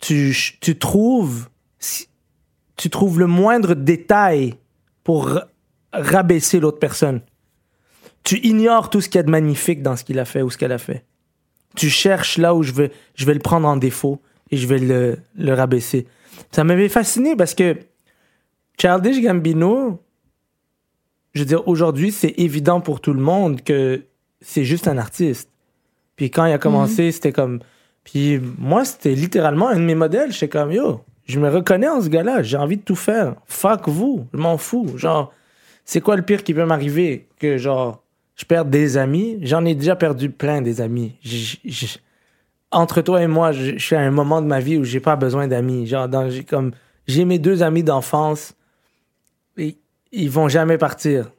tu, 0.00 0.36
tu 0.60 0.76
trouves 0.76 1.48
tu 2.76 2.90
trouves 2.90 3.20
le 3.20 3.28
moindre 3.28 3.74
détail 3.74 4.56
pour 5.04 5.28
ra- 5.28 5.46
rabaisser 5.92 6.58
l'autre 6.58 6.80
personne. 6.80 7.20
Tu 8.24 8.38
ignores 8.44 8.90
tout 8.90 9.00
ce 9.00 9.08
qu'il 9.08 9.20
y 9.20 9.20
a 9.20 9.22
de 9.22 9.30
magnifique 9.30 9.80
dans 9.80 9.94
ce 9.94 10.02
qu'il 10.02 10.18
a 10.18 10.24
fait 10.24 10.42
ou 10.42 10.50
ce 10.50 10.58
qu'elle 10.58 10.72
a 10.72 10.78
fait. 10.78 11.04
Tu 11.76 11.90
cherches 11.90 12.38
là 12.38 12.56
où 12.56 12.64
je 12.64 12.72
vais, 12.72 12.90
je 13.14 13.24
vais 13.24 13.34
le 13.34 13.40
prendre 13.40 13.68
en 13.68 13.76
défaut 13.76 14.20
et 14.50 14.56
je 14.56 14.66
vais 14.66 14.80
le, 14.80 15.16
le 15.36 15.54
rabaisser. 15.54 16.08
Ça 16.50 16.64
m'avait 16.64 16.88
fasciné 16.88 17.36
parce 17.36 17.54
que 17.54 17.76
Childish 18.80 19.22
Gambino, 19.22 20.02
je 21.34 21.40
veux 21.40 21.46
dire, 21.46 21.66
aujourd'hui, 21.68 22.12
c'est 22.12 22.34
évident 22.38 22.80
pour 22.80 23.00
tout 23.00 23.12
le 23.12 23.20
monde 23.20 23.62
que 23.62 24.02
c'est 24.40 24.64
juste 24.64 24.88
un 24.88 24.98
artiste. 24.98 25.50
Puis 26.16 26.30
quand 26.30 26.46
il 26.46 26.52
a 26.52 26.58
commencé, 26.58 27.10
c'était 27.12 27.32
comme. 27.32 27.60
Puis 28.04 28.40
moi, 28.58 28.84
c'était 28.84 29.14
littéralement 29.14 29.68
un 29.68 29.76
de 29.76 29.80
mes 29.84 29.94
modèles. 29.94 30.30
J'étais 30.32 30.48
comme, 30.48 30.70
yo, 30.70 31.00
je 31.26 31.40
me 31.40 31.48
reconnais 31.48 31.88
en 31.88 32.00
ce 32.02 32.08
gars-là. 32.08 32.42
J'ai 32.42 32.56
envie 32.56 32.76
de 32.76 32.82
tout 32.82 32.94
faire. 32.96 33.34
Fuck 33.46 33.88
vous. 33.88 34.26
Je 34.32 34.38
m'en 34.38 34.58
fous. 34.58 34.96
Genre, 34.96 35.32
c'est 35.84 36.00
quoi 36.00 36.14
le 36.16 36.22
pire 36.22 36.44
qui 36.44 36.54
peut 36.54 36.66
m'arriver? 36.66 37.26
Que 37.38 37.56
genre, 37.58 38.02
je 38.36 38.44
perds 38.44 38.66
des 38.66 38.96
amis? 38.96 39.38
J'en 39.42 39.64
ai 39.64 39.74
déjà 39.74 39.96
perdu 39.96 40.30
plein 40.30 40.60
des 40.62 40.80
amis. 40.80 41.12
J- 41.22 41.58
j- 41.64 41.98
entre 42.70 43.00
toi 43.00 43.22
et 43.22 43.26
moi, 43.26 43.52
je 43.52 43.78
suis 43.78 43.96
à 43.96 44.00
un 44.00 44.10
moment 44.10 44.42
de 44.42 44.46
ma 44.46 44.60
vie 44.60 44.76
où 44.76 44.84
j'ai 44.84 45.00
pas 45.00 45.16
besoin 45.16 45.48
d'amis. 45.48 45.86
Genre, 45.86 46.08
dans, 46.08 46.28
j'ai 46.28 46.44
comme, 46.44 46.72
j'ai 47.08 47.24
mes 47.24 47.38
deux 47.38 47.62
amis 47.62 47.82
d'enfance. 47.82 48.54
Ils 50.16 50.30
vont 50.30 50.48
jamais 50.48 50.78
partir 50.78 51.32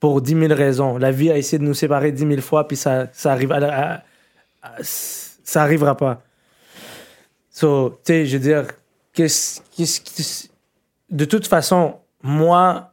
pour 0.00 0.20
10 0.20 0.34
000 0.48 0.54
raisons. 0.54 0.98
La 0.98 1.12
vie 1.12 1.30
a 1.30 1.38
essayé 1.38 1.58
de 1.58 1.64
nous 1.64 1.74
séparer 1.74 2.10
10 2.12 2.26
000 2.26 2.40
fois, 2.40 2.66
puis 2.66 2.76
ça, 2.76 3.08
ça 3.12 3.32
arrive 3.32 3.52
ça 4.82 5.62
arrivera 5.62 5.96
pas. 5.96 6.22
Tu 7.58 7.66
sais, 8.04 8.26
je 8.26 8.36
veux 8.36 8.42
dire, 8.42 8.66
qu'est-ce, 9.12 9.60
qu'est-ce- 9.76 10.48
de 11.10 11.24
toute 11.24 11.46
façon, 11.46 11.98
moi, 12.22 12.92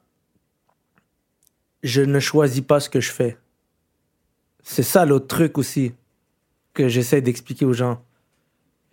je 1.83 2.01
ne 2.01 2.19
choisis 2.19 2.61
pas 2.61 2.79
ce 2.79 2.89
que 2.89 3.01
je 3.01 3.11
fais. 3.11 3.37
C'est 4.63 4.83
ça 4.83 5.05
l'autre 5.05 5.27
truc 5.27 5.57
aussi 5.57 5.93
que 6.73 6.87
j'essaie 6.87 7.21
d'expliquer 7.21 7.65
aux 7.65 7.73
gens. 7.73 8.01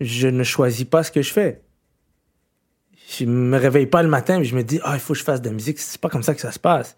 Je 0.00 0.28
ne 0.28 0.44
choisis 0.44 0.84
pas 0.84 1.02
ce 1.02 1.10
que 1.12 1.22
je 1.22 1.32
fais. 1.32 1.62
Je 3.18 3.24
me 3.26 3.58
réveille 3.58 3.86
pas 3.86 4.02
le 4.02 4.08
matin 4.08 4.40
et 4.40 4.44
je 4.44 4.54
me 4.54 4.62
dis, 4.62 4.80
ah, 4.84 4.94
il 4.94 5.00
faut 5.00 5.12
que 5.12 5.18
je 5.18 5.24
fasse 5.24 5.42
de 5.42 5.48
la 5.48 5.54
musique. 5.54 5.78
C'est 5.78 6.00
pas 6.00 6.08
comme 6.08 6.22
ça 6.22 6.34
que 6.34 6.40
ça 6.40 6.52
se 6.52 6.58
passe. 6.58 6.96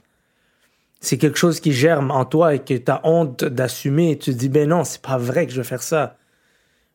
C'est 1.01 1.19
quelque 1.19 1.39
chose 1.39 1.61
qui 1.61 1.73
germe 1.73 2.11
en 2.11 2.25
toi 2.25 2.55
et 2.55 2.61
que 2.61 2.75
tu 2.75 2.91
as 2.91 3.01
honte 3.05 3.45
d'assumer. 3.45 4.19
Tu 4.19 4.33
te 4.33 4.39
dis 4.39 4.49
ben 4.49 4.69
non 4.69 4.85
c'est 4.85 5.03
pas 5.03 5.19
vrai 5.19 5.47
que 5.47 5.53
je 5.53 5.59
vais 5.59 5.67
faire 5.67 5.83
ça. 5.83 6.17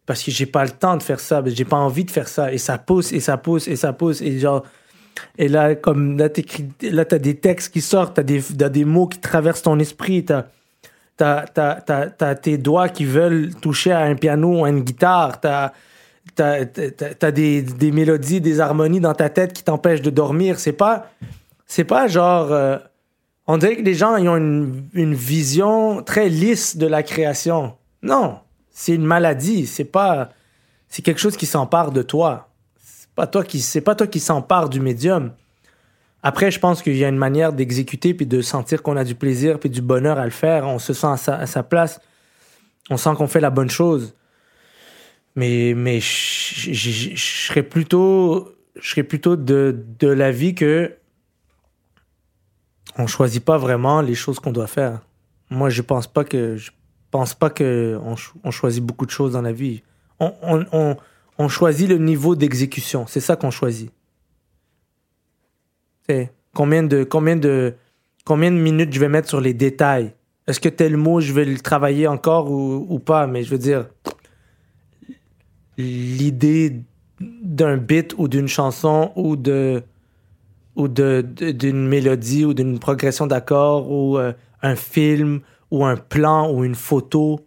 Parce 0.08 0.24
que 0.24 0.32
j'ai 0.32 0.48
pas 0.48 0.64
le 0.64 0.72
temps 0.72 0.98
de 0.98 1.04
faire 1.04 1.20
ça. 1.20 1.44
J'ai 1.46 1.66
pas 1.66 1.78
envie 1.78 2.06
de 2.06 2.12
faire 2.12 2.28
ça. 2.28 2.52
Et 2.52 2.58
ça 2.58 2.80
pousse 2.80 3.12
et 3.12 3.20
ça 3.20 3.38
pousse 3.38 3.68
et 3.68 3.76
ça 3.76 3.94
pousse. 3.94 4.22
Et 4.22 4.40
genre 4.40 4.66
et 5.38 5.48
là 5.48 5.76
comme 5.76 6.18
là 6.18 6.30
t'as 7.06 7.20
des 7.20 7.36
textes 7.36 7.74
qui 7.74 7.82
sortent 7.82 8.16
t'as 8.16 8.24
des 8.24 8.42
t'as 8.42 8.70
des 8.70 8.86
mots 8.86 9.08
qui 9.08 9.20
traversent 9.20 9.64
ton 9.64 9.78
esprit 9.78 10.24
t'as 10.24 10.46
t'as 11.18 11.46
t'as 11.46 12.10
t'as 12.10 12.36
tes 12.36 12.58
doigts 12.58 12.90
qui 12.90 13.06
veulent 13.06 13.54
toucher 13.56 13.92
à 13.92 14.00
un 14.00 14.16
piano 14.16 14.60
ou 14.60 14.66
à 14.66 14.70
une 14.70 14.82
guitare 14.82 15.40
t'as 16.36 16.66
t'as 16.66 17.32
des 17.32 17.92
mélodies 17.92 18.42
des 18.42 18.60
harmonies 18.60 19.00
dans 19.00 19.14
ta 19.14 19.30
tête 19.30 19.54
qui 19.54 19.64
t'empêchent 19.64 20.02
de 20.02 20.10
dormir 20.10 20.60
c'est 20.60 20.74
pas 20.74 21.12
c'est 21.66 21.84
pas 21.84 22.08
genre 22.08 22.52
euh, 22.52 22.78
on 23.52 23.58
dirait 23.58 23.78
que 23.78 23.82
les 23.82 23.96
gens 23.96 24.14
ont 24.14 24.36
une, 24.94 25.16
vision 25.16 26.04
très 26.04 26.30
lisse 26.30 26.78
de 26.78 26.86
la 26.86 27.02
création. 27.02 27.74
Non, 28.04 28.38
c'est 28.70 28.94
une 28.94 29.06
maladie. 29.06 29.66
C'est 29.66 29.86
pas, 29.86 30.30
c'est 30.88 31.02
quelque 31.02 31.20
chose 31.20 31.36
qui 31.36 31.48
s'empare 31.48 31.92
de 31.92 32.04
toi. 32.04 32.50
C'est 32.80 33.10
pas 33.16 33.26
toi 33.26 33.44
qui, 33.44 33.66
pas 33.82 33.96
toi 33.96 34.06
qui 34.06 34.20
s'empare 34.20 34.70
du 34.70 34.80
médium. 34.80 35.32
Après, 36.22 36.52
je 36.52 36.60
pense 36.60 36.84
qu'il 36.84 36.96
y 36.96 37.04
a 37.04 37.10
une 37.10 37.18
manière 37.18 37.52
d'exécuter 37.52 38.14
puis 38.14 38.28
de 38.28 38.40
sentir 38.44 38.84
qu'on 38.84 38.96
a 38.98 39.04
du 39.04 39.16
plaisir 39.16 39.60
puis 39.60 39.72
du 39.72 39.82
bonheur 39.82 40.20
à 40.20 40.26
le 40.26 40.30
faire. 40.30 40.68
On 40.68 40.78
se 40.78 40.94
sent 40.94 41.08
à 41.08 41.48
sa 41.48 41.64
place. 41.64 42.00
On 42.92 42.98
sent 42.98 43.16
qu'on 43.18 43.28
fait 43.28 43.42
la 43.42 43.50
bonne 43.50 43.72
chose. 43.72 44.14
Mais, 45.36 45.74
mais 45.76 46.00
je, 46.00 47.16
serais 47.16 47.64
plutôt, 47.64 48.50
je 48.80 48.90
serais 48.90 49.04
plutôt 49.04 49.36
de, 49.36 49.86
de 50.00 50.08
l'avis 50.08 50.56
que 50.56 50.96
on 52.98 53.08
choisit 53.08 53.44
pas 53.44 53.58
vraiment 53.58 54.02
les 54.02 54.16
choses 54.16 54.40
qu'on 54.40 54.52
doit 54.52 54.68
faire. 54.68 55.02
Moi, 55.50 55.70
je 55.70 55.82
pense 55.82 56.08
pas 56.08 56.24
que 56.24 56.58
je 56.58 56.72
pense 57.12 57.34
pas 57.34 57.50
que 57.50 57.98
on, 58.04 58.16
on 58.44 58.52
choisit 58.52 58.84
beaucoup 58.84 59.06
de 59.06 59.12
choses 59.12 59.34
dans 59.34 59.42
la 59.42 59.54
vie. 59.54 59.84
On, 60.20 60.34
on, 60.74 60.98
on 61.38 61.48
choisit 61.48 61.88
le 61.88 61.98
niveau 61.98 62.36
d'exécution. 62.36 63.08
C'est 63.08 63.22
ça 63.22 63.36
qu'on 63.38 63.52
choisit. 63.52 63.92
C'est 66.08 66.34
combien 66.54 66.84
de 66.84 67.04
combien 67.04 67.38
de 67.38 67.76
combien 68.26 68.52
de 68.52 68.58
minutes 68.58 68.94
je 68.94 69.00
vais 69.00 69.08
mettre 69.08 69.30
sur 69.30 69.40
les 69.40 69.54
détails? 69.54 70.14
Est-ce 70.48 70.60
que 70.60 70.70
tel 70.70 70.98
mot 70.98 71.22
je 71.22 71.32
vais 71.32 71.46
le 71.46 71.60
travailler 71.60 72.08
encore 72.08 72.52
ou, 72.52 72.86
ou 72.90 73.00
pas? 73.00 73.26
Mais 73.26 73.44
je 73.44 73.52
veux 73.52 73.58
dire 73.58 73.88
l'idée 75.80 76.84
d'un 77.20 77.78
beat 77.78 78.14
ou 78.18 78.28
d'une 78.28 78.48
chanson 78.48 79.12
ou 79.16 79.36
d'une 79.36 79.84
mélodie 81.88 82.46
ou 82.46 82.54
d'une 82.54 82.80
progression 82.80 83.28
d'accords 83.28 83.90
ou 83.92 84.18
euh, 84.18 84.34
un 84.62 84.76
film 84.76 85.42
ou 85.72 85.86
un 85.86 85.96
plan 85.96 86.52
ou 86.52 86.64
une 86.64 86.76
photo, 86.76 87.40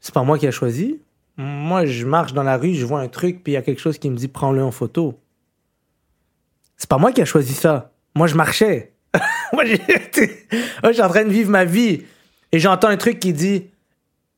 c'est 0.00 0.14
pas 0.14 0.22
moi 0.22 0.38
qui 0.38 0.46
a 0.46 0.50
choisi. 0.50 1.00
Moi, 1.36 1.86
je 1.86 2.04
marche 2.04 2.32
dans 2.32 2.42
la 2.42 2.56
rue, 2.56 2.74
je 2.74 2.84
vois 2.84 3.00
un 3.00 3.08
truc, 3.08 3.44
puis 3.44 3.52
il 3.52 3.54
y 3.54 3.58
a 3.58 3.62
quelque 3.62 3.80
chose 3.80 3.98
qui 3.98 4.10
me 4.10 4.16
dit 4.16 4.28
prends-le 4.28 4.62
en 4.62 4.72
photo. 4.72 5.18
C'est 6.76 6.88
pas 6.88 6.98
moi 6.98 7.12
qui 7.12 7.20
a 7.20 7.24
choisi 7.24 7.54
ça. 7.54 7.92
Moi, 8.14 8.26
je 8.26 8.34
marchais. 8.34 8.92
moi, 9.52 9.64
suis 10.92 11.02
en 11.02 11.08
train 11.08 11.24
de 11.24 11.30
vivre 11.30 11.50
ma 11.50 11.64
vie. 11.64 12.02
Et 12.50 12.58
j'entends 12.58 12.88
un 12.88 12.96
truc 12.96 13.20
qui 13.20 13.32
dit 13.32 13.66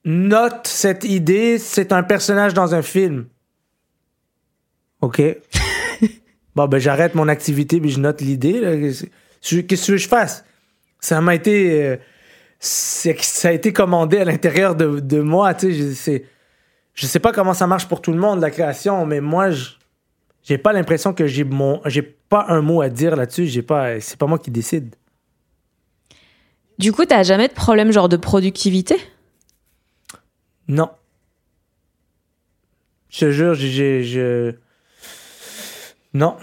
Note 0.05 0.67
cette 0.67 1.05
idée, 1.05 1.59
c'est 1.59 1.93
un 1.93 2.03
personnage 2.03 2.55
dans 2.55 2.75
un 2.75 2.83
film. 2.83 3.27
OK. 5.03 5.21
bon, 6.55 6.67
ben, 6.67 6.79
j'arrête 6.79 7.15
mon 7.15 7.29
activité, 7.29 7.81
puis 7.81 7.91
je 7.91 8.01
note 8.01 8.21
l'idée. 8.21 8.61
Qu'est-ce 8.61 9.87
que 9.87 9.93
que 9.93 9.97
je 9.97 10.09
fasse? 10.09 10.45
Ça 11.01 11.21
m'a 11.21 11.35
été. 11.35 11.83
euh, 11.85 11.97
ça 12.59 13.49
a 13.49 13.53
été 13.53 13.73
commandé 13.73 14.19
à 14.19 14.25
l'intérieur 14.25 14.75
de, 14.75 15.01
de 15.01 15.21
moi. 15.21 15.55
Tu 15.55 15.73
sais, 15.73 15.73
je, 15.79 15.93
c'est- 15.95 16.25
je 16.95 17.07
sais 17.07 17.21
pas 17.21 17.33
comment 17.33 17.55
ça 17.55 17.67
marche 17.67 17.89
pour 17.89 18.03
tout 18.03 18.13
le 18.13 18.19
monde, 18.19 18.41
la 18.41 18.51
création, 18.51 19.07
mais 19.07 19.21
moi, 19.21 19.51
je 19.51 19.71
j'ai 20.43 20.59
pas 20.59 20.73
l'impression 20.73 21.13
que 21.15 21.27
j'ai 21.27 21.45
mon 21.45 21.81
j'ai 21.87 22.03
pas 22.03 22.47
un 22.49 22.61
mot 22.63 22.81
à 22.83 22.89
dire 22.89 23.17
là-dessus. 23.17 23.47
J'ai 23.47 23.63
pas. 23.63 24.01
C'est 24.01 24.19
pas 24.19 24.27
moi 24.27 24.39
qui 24.39 24.51
décide. 24.51 24.95
Du 26.79 26.93
coup, 26.93 27.05
t'as 27.05 27.23
jamais 27.23 27.49
de 27.49 27.53
problème 27.53 27.93
genre 27.93 28.09
de 28.09 28.17
productivité? 28.17 28.97
Non. 30.71 30.89
Je 33.09 33.21
te 33.27 33.31
jure, 33.33 33.55
j'ai- 33.55 34.05
je- 34.05 34.55
Non. 36.15 36.37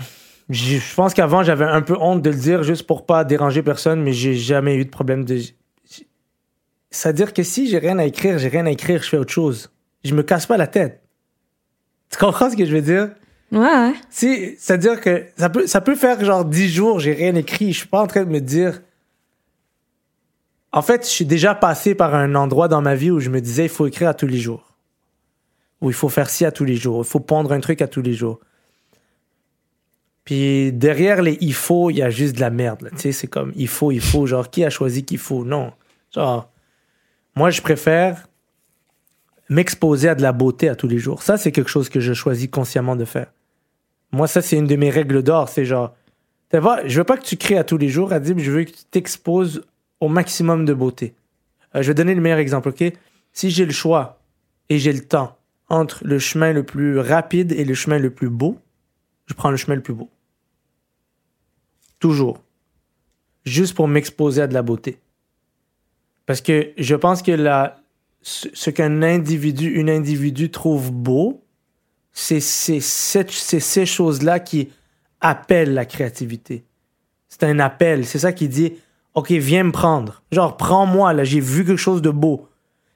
Je 0.50 0.78
pense 0.96 1.14
qu'avant, 1.14 1.44
j'avais 1.44 1.66
un 1.66 1.82
peu 1.82 1.96
honte 2.00 2.22
de 2.22 2.30
le 2.30 2.36
dire 2.36 2.64
juste 2.64 2.84
pour 2.88 3.06
pas 3.06 3.24
déranger 3.26 3.62
personne, 3.64 4.02
mais 4.02 4.14
j'ai 4.14 4.36
jamais 4.36 4.76
eu 4.76 4.86
de 4.86 4.90
problème 4.90 5.26
de. 5.26 5.40
C'est-à-dire 6.90 7.34
que 7.34 7.44
si 7.44 7.68
j'ai 7.70 7.78
rien 7.80 8.00
à 8.00 8.06
écrire, 8.06 8.38
j'ai 8.38 8.48
rien 8.48 8.66
à 8.66 8.72
écrire, 8.72 9.04
je 9.04 9.10
fais 9.10 9.18
autre 9.18 9.32
chose. 9.34 9.70
Je 10.06 10.14
me 10.16 10.24
casse 10.24 10.46
pas 10.46 10.56
la 10.58 10.68
tête. 10.68 11.02
Tu 12.10 12.18
comprends 12.18 12.50
ce 12.50 12.56
que 12.56 12.66
je 12.66 12.74
veux 12.74 12.82
dire? 12.82 13.10
Ouais, 13.52 13.60
ouais. 13.60 13.94
Si, 14.10 14.56
c'est-à-dire 14.58 15.02
que 15.02 15.26
ça 15.38 15.50
peut, 15.50 15.68
ça 15.68 15.82
peut 15.82 15.96
faire 15.96 16.24
genre 16.24 16.46
10 16.46 16.70
jours, 16.70 17.00
j'ai 17.00 17.14
rien 17.14 17.36
écrit. 17.36 17.74
Je 17.74 17.80
suis 17.80 17.88
pas 17.88 18.02
en 18.02 18.08
train 18.08 18.24
de 18.24 18.30
me 18.30 18.40
dire. 18.40 18.82
En 20.78 20.84
fait, 20.84 21.06
je 21.06 21.10
suis 21.10 21.26
déjà 21.26 21.56
passé 21.56 21.96
par 21.96 22.14
un 22.14 22.36
endroit 22.36 22.68
dans 22.68 22.84
ma 22.84 22.94
vie 22.94 23.10
où 23.10 23.20
je 23.20 23.32
me 23.32 23.42
disais, 23.42 23.64
il 23.64 23.70
faut 23.70 23.88
écrire 23.88 24.10
à 24.10 24.14
tous 24.14 24.28
les 24.28 24.38
jours. 24.38 24.76
Ou 25.82 25.90
il 25.90 25.96
faut 25.96 26.08
faire 26.08 26.30
ci 26.30 26.46
à 26.46 26.52
tous 26.52 26.66
les 26.66 26.76
jours. 26.76 27.02
Il 27.04 27.10
faut 27.10 27.20
pondre 27.20 27.52
un 27.52 27.60
truc 27.62 27.82
à 27.82 27.88
tous 27.88 28.04
les 28.04 28.14
jours. 28.14 28.40
Puis 30.24 30.72
derrière 30.72 31.24
les 31.24 31.36
il 31.42 31.56
faut, 31.56 31.90
il 31.90 31.98
y 31.98 32.04
a 32.04 32.12
juste 32.12 32.36
de 32.36 32.42
la 32.42 32.52
merde. 32.52 32.92
Tu 32.92 32.98
sais, 33.00 33.12
c'est 33.12 33.26
comme 33.26 33.54
il 33.56 33.68
faut, 33.68 33.92
il 33.92 34.02
faut. 34.02 34.28
Genre, 34.28 34.52
qui 34.52 34.64
a 34.64 34.70
choisi 34.70 35.04
qu'il 35.04 35.18
faut? 35.18 35.44
Non. 35.44 35.74
Genre, 36.14 36.48
moi, 37.36 37.50
je 37.50 37.64
préfère 37.64 38.28
m'exposer 39.50 40.10
à 40.10 40.14
de 40.14 40.22
la 40.22 40.32
beauté 40.32 40.70
à 40.70 40.76
tous 40.76 40.88
les 40.88 41.00
jours. 41.00 41.24
Ça, 41.24 41.38
c'est 41.38 41.52
quelque 41.52 41.72
chose 41.72 41.90
que 41.90 42.00
je 42.00 42.14
choisis 42.14 42.50
consciemment 42.52 42.96
de 42.96 43.06
faire. 43.06 43.34
Moi, 44.12 44.28
ça, 44.28 44.44
c'est 44.44 44.58
une 44.58 44.68
de 44.68 44.76
mes 44.76 44.92
règles 44.92 45.24
d'or. 45.24 45.50
C'est 45.50 45.66
genre, 45.66 45.96
tu 46.52 46.60
vois, 46.60 46.88
je 46.88 47.00
veux 47.00 47.04
pas 47.04 47.18
que 47.18 47.26
tu 47.26 47.36
crées 47.36 47.58
à 47.58 47.64
tous 47.64 47.80
les 47.80 47.90
jours, 47.90 48.14
Adib, 48.14 48.38
je 48.38 48.52
veux 48.52 48.64
que 48.64 48.70
tu 48.70 48.84
t'exposes 48.92 49.64
au 50.00 50.10
maximum 50.10 50.66
de 50.66 50.74
beauté. 50.74 51.16
Euh, 51.76 51.82
je 51.82 51.88
vais 51.88 51.94
donner 51.94 52.16
le 52.16 52.22
meilleur 52.22 52.40
exemple, 52.40 52.70
OK? 52.70 52.84
Si 53.34 53.50
j'ai 53.50 53.66
le 53.66 53.72
choix 53.72 54.22
et 54.70 54.80
j'ai 54.80 54.94
le 54.94 55.06
temps 55.06 55.38
entre 55.70 56.06
le 56.06 56.20
chemin 56.20 56.54
le 56.54 56.64
plus 56.64 57.00
rapide 57.00 57.52
et 57.52 57.66
le 57.66 57.74
chemin 57.74 58.00
le 58.00 58.10
plus 58.10 58.30
beau, 58.30 58.58
je 59.26 59.34
prends 59.34 59.52
le 59.52 59.58
chemin 59.58 59.76
le 59.76 59.82
plus 59.82 59.94
beau. 59.94 60.10
Toujours. 62.00 62.42
Juste 63.46 63.76
pour 63.76 63.88
m'exposer 63.88 64.42
à 64.42 64.48
de 64.48 64.54
la 64.54 64.62
beauté. 64.62 65.00
Parce 66.26 66.42
que 66.42 66.72
je 66.78 66.96
pense 66.96 67.22
que 67.22 67.32
la, 67.32 67.80
ce, 68.22 68.70
qu'un 68.70 69.02
individu, 69.02 69.70
une 69.70 69.90
individu 69.90 70.52
trouve 70.52 70.92
beau, 70.92 71.44
c'est 72.12 72.40
ces 72.42 73.86
choses-là 73.86 74.40
qui 74.40 74.70
appellent 75.22 75.74
la 75.74 75.86
créativité. 75.86 76.66
C'est 77.30 77.44
un 77.44 77.60
appel. 77.60 78.06
C'est 78.06 78.20
ça 78.20 78.34
qui 78.34 78.50
dit 78.50 78.74
OK, 79.18 79.32
viens 79.32 79.64
me 79.64 79.72
prendre. 79.72 80.22
Genre, 80.32 80.56
prends-moi, 80.58 81.12
là, 81.12 81.24
j'ai 81.24 81.40
vu 81.40 81.66
quelque 81.66 81.80
chose 81.80 82.04
de 82.04 82.12
beau. 82.12 82.48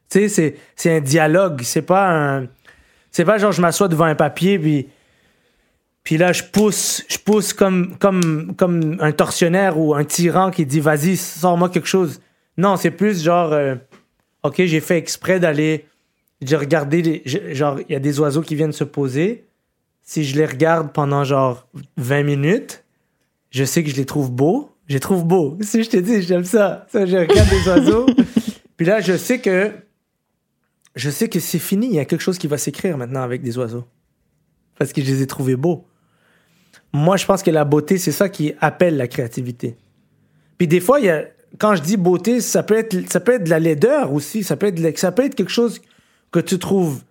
Tu 0.08 0.30
sais, 0.30 0.56
c'est- 0.76 0.96
un 0.96 1.00
dialogue. 1.02 1.62
C'est 1.64 1.82
pas 1.82 2.12
un. 2.12 2.48
C'est 3.10 3.26
pas 3.26 3.40
genre, 3.40 3.52
je 3.52 3.60
m'assois 3.60 3.88
devant 3.88 4.06
un 4.06 4.14
papier, 4.14 4.60
puis. 4.60 4.88
Puis 6.04 6.18
là, 6.18 6.32
je 6.32 6.44
pousse, 6.44 7.04
je 7.10 7.18
pousse 7.18 7.54
comme, 7.54 7.98
comme, 7.98 8.54
comme 8.56 8.98
un 9.00 9.12
tortionnaire 9.12 9.80
ou 9.80 9.96
un 9.96 10.04
tyran 10.04 10.52
qui 10.52 10.68
dit 10.68 10.80
Vas-y, 10.80 11.18
sors-moi 11.18 11.70
quelque 11.70 11.88
chose. 11.88 12.22
Non, 12.56 12.76
c'est 12.78 12.92
plus 12.92 13.24
genre 13.24 13.52
euh, 13.54 13.74
OK, 14.44 14.62
j'ai 14.64 14.80
fait 14.80 15.00
exprès 15.00 15.40
d'aller. 15.40 15.86
J'ai 16.44 16.56
regardé, 16.56 17.24
genre, 17.26 17.80
il 17.80 17.94
y 17.94 17.96
a 17.96 18.00
des 18.00 18.20
oiseaux 18.20 18.42
qui 18.42 18.54
viennent 18.56 18.74
se 18.74 18.84
poser. 18.84 19.46
Si 20.04 20.24
je 20.24 20.36
les 20.38 20.46
regarde 20.46 20.92
pendant 20.94 21.24
genre 21.24 21.68
20 21.98 22.22
minutes, 22.24 22.84
je 23.50 23.64
sais 23.64 23.84
que 23.84 23.90
je 23.90 23.96
les 23.96 24.06
trouve 24.06 24.32
beaux. 24.32 24.72
Je 24.92 24.98
les 24.98 25.00
trouve 25.00 25.24
beaux. 25.24 25.58
Si 25.62 25.86
je 25.86 25.90
te 25.90 25.96
dis, 25.96 26.22
j'aime 26.22 26.44
ça. 26.44 26.86
Ça, 26.92 27.06
je 27.06 27.16
regarde 27.16 27.48
les 27.50 27.66
oiseaux. 27.70 28.06
Puis 28.76 28.86
là, 28.86 29.00
je 29.00 29.16
sais 29.16 29.40
que. 29.40 29.72
Je 30.96 31.10
sais 31.10 31.30
que 31.30 31.40
c'est 31.40 31.60
fini. 31.60 31.88
Il 31.88 31.94
y 31.94 32.00
a 32.00 32.04
quelque 32.04 32.20
chose 32.20 32.38
qui 32.38 32.48
va 32.48 32.58
s'écrire 32.58 32.98
maintenant 32.98 33.22
avec 33.22 33.42
des 33.42 33.58
oiseaux. 33.58 33.86
Parce 34.78 34.92
que 34.92 35.02
je 35.02 35.10
les 35.10 35.22
ai 35.22 35.28
trouvés 35.28 35.56
beaux. 35.56 35.86
Moi, 36.92 37.16
je 37.16 37.26
pense 37.26 37.42
que 37.42 37.52
la 37.52 37.64
beauté, 37.64 37.98
c'est 37.98 38.12
ça 38.12 38.28
qui 38.28 38.54
appelle 38.60 38.98
la 38.98 39.08
créativité. 39.08 39.78
Puis 40.58 40.68
des 40.68 40.82
fois, 40.82 41.00
il 41.00 41.06
y 41.06 41.10
a, 41.10 41.24
quand 41.58 41.74
je 41.76 41.82
dis 41.82 41.96
beauté, 41.96 42.42
ça 42.42 42.62
peut 42.62 42.78
être, 42.78 43.10
ça 43.10 43.22
peut 43.22 43.36
être 43.36 43.46
de 43.46 43.50
la 43.50 43.60
laideur 43.60 44.12
aussi. 44.12 44.44
Ça 44.44 44.58
peut 44.58 44.68
être, 44.68 45.00
ça 45.00 45.14
peut 45.14 45.24
être 45.24 45.36
quelque 45.36 45.54
chose 45.54 45.82
que 46.34 46.42
tu 46.42 46.60
trouves 46.60 47.02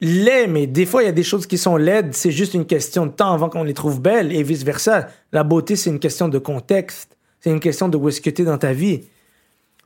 laid, 0.00 0.46
mais 0.48 0.66
des 0.66 0.86
fois, 0.86 1.02
il 1.02 1.06
y 1.06 1.08
a 1.08 1.12
des 1.12 1.22
choses 1.22 1.46
qui 1.46 1.58
sont 1.58 1.76
laides. 1.76 2.14
C'est 2.14 2.30
juste 2.30 2.54
une 2.54 2.66
question 2.66 3.06
de 3.06 3.12
temps 3.12 3.32
avant 3.32 3.48
qu'on 3.48 3.62
les 3.62 3.74
trouve 3.74 4.00
belles 4.00 4.32
et 4.32 4.42
vice-versa. 4.42 5.08
La 5.32 5.44
beauté, 5.44 5.76
c'est 5.76 5.90
une 5.90 5.98
question 5.98 6.28
de 6.28 6.38
contexte. 6.38 7.16
C'est 7.40 7.50
une 7.50 7.60
question 7.60 7.88
de 7.88 7.96
où 7.96 8.08
est-ce 8.08 8.20
que 8.20 8.30
tu 8.30 8.42
es 8.42 8.44
dans 8.44 8.58
ta 8.58 8.72
vie. 8.72 9.02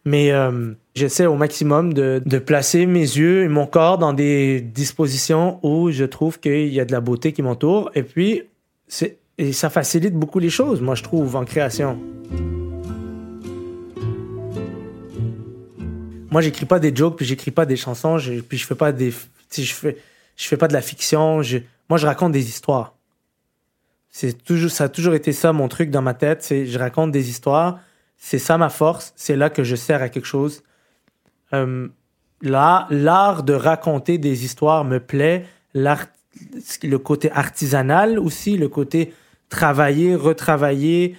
Mais 0.05 0.33
euh, 0.33 0.73
j'essaie 0.95 1.27
au 1.27 1.37
maximum 1.37 1.95
de, 1.95 2.21
de 2.25 2.39
placer 2.39 2.87
mes 2.87 3.01
yeux 3.01 3.45
et 3.45 3.49
mon 3.49 3.67
corps 3.67 3.99
dans 3.99 4.13
des 4.13 4.61
dispositions 4.61 5.59
où 5.63 5.91
je 5.91 6.05
trouve 6.05 6.39
qu'il 6.39 6.73
y 6.73 6.81
a 6.81 6.85
de 6.85 6.93
la 6.93 7.01
beauté 7.01 7.33
qui 7.33 7.43
m'entoure. 7.43 7.91
Et 7.95 8.03
puis, 8.03 8.43
et 9.39 9.53
ça 9.53 9.71
facilite 9.71 10.15
beaucoup 10.15 10.39
les 10.39 10.51
choses, 10.51 10.81
moi, 10.81 10.95
je 10.95 11.03
trouve, 11.03 11.35
en 11.37 11.45
création. 11.45 11.99
Moi, 16.31 16.41
j'écris 16.41 16.67
pas 16.67 16.79
des 16.81 16.95
jokes, 16.95 17.17
puis 17.17 17.27
j'écris 17.27 17.51
pas 17.51 17.65
des 17.65 17.77
chansons, 17.77 18.19
puis 18.49 18.59
je 18.59 18.67
fais 18.67 18.75
pas 18.75 18.93
des, 18.93 19.13
sais, 19.51 19.63
je 19.63 19.75
fais, 19.75 19.97
je 20.37 20.47
fais 20.49 20.57
pas 20.57 20.69
de 20.69 20.73
la 20.73 20.83
fiction. 20.83 21.43
je- 21.43 21.59
moi, 21.89 21.99
je 21.99 22.07
raconte 22.07 22.33
des 22.33 22.49
histoires. 22.49 22.95
C'est 24.11 24.43
toujours, 24.45 24.71
ça 24.71 24.85
a 24.85 24.89
toujours 24.89 25.15
été 25.15 25.33
ça 25.33 25.53
mon 25.53 25.69
truc 25.69 25.91
dans 25.91 26.03
ma 26.03 26.15
tête. 26.15 26.43
C'est, 26.43 26.67
je 26.67 26.79
raconte 26.79 27.11
des 27.13 27.29
histoires. 27.29 27.81
C'est 28.17 28.39
ça 28.39 28.57
ma 28.59 28.69
force. 28.71 29.13
C'est 29.17 29.37
là 29.37 29.51
que 29.51 29.65
je 29.65 29.75
sers 29.77 30.01
à 30.03 30.09
quelque 30.09 30.27
chose. 30.27 30.63
Euh, 31.53 31.89
là, 32.43 32.87
l'art 32.91 33.43
de 33.43 33.53
raconter 33.55 34.19
des 34.19 34.45
histoires 34.45 34.85
me 34.85 34.99
plaît. 35.01 35.45
L'art, 35.75 36.07
le 36.83 36.97
côté 36.99 37.31
artisanal 37.33 38.19
aussi, 38.19 38.57
le 38.57 38.69
côté 38.69 39.13
travailler, 39.49 40.15
retravailler, 40.15 41.17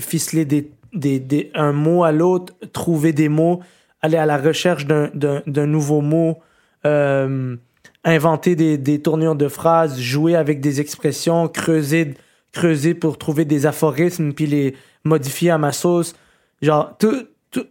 ficeler 0.00 0.44
des, 0.44 0.70
des, 0.92 1.20
des- 1.20 1.50
un 1.54 1.72
mot 1.72 2.02
à 2.02 2.12
l'autre, 2.12 2.54
trouver 2.72 3.12
des 3.12 3.28
mots, 3.28 3.60
aller 4.00 4.16
à 4.16 4.26
la 4.26 4.38
recherche 4.38 4.86
d'un 4.86 5.66
nouveau 5.66 6.00
mot, 6.00 6.38
euh, 6.86 7.56
inventer 8.04 8.54
des, 8.56 8.78
des 8.78 9.02
tournures 9.02 9.34
de 9.34 9.48
phrases, 9.48 9.98
jouer 10.00 10.34
avec 10.36 10.60
des 10.60 10.80
expressions, 10.80 11.48
creuser, 11.48 12.14
creuser 12.52 12.94
pour 12.94 13.18
trouver 13.18 13.44
des 13.44 13.66
aphorismes 13.66 14.32
puis 14.32 14.46
les 14.46 14.74
modifier 15.04 15.50
à 15.50 15.58
ma 15.58 15.72
sauce. 15.72 16.14
Genre, 16.62 16.96
tout, 16.98 17.26
tout- 17.50 17.66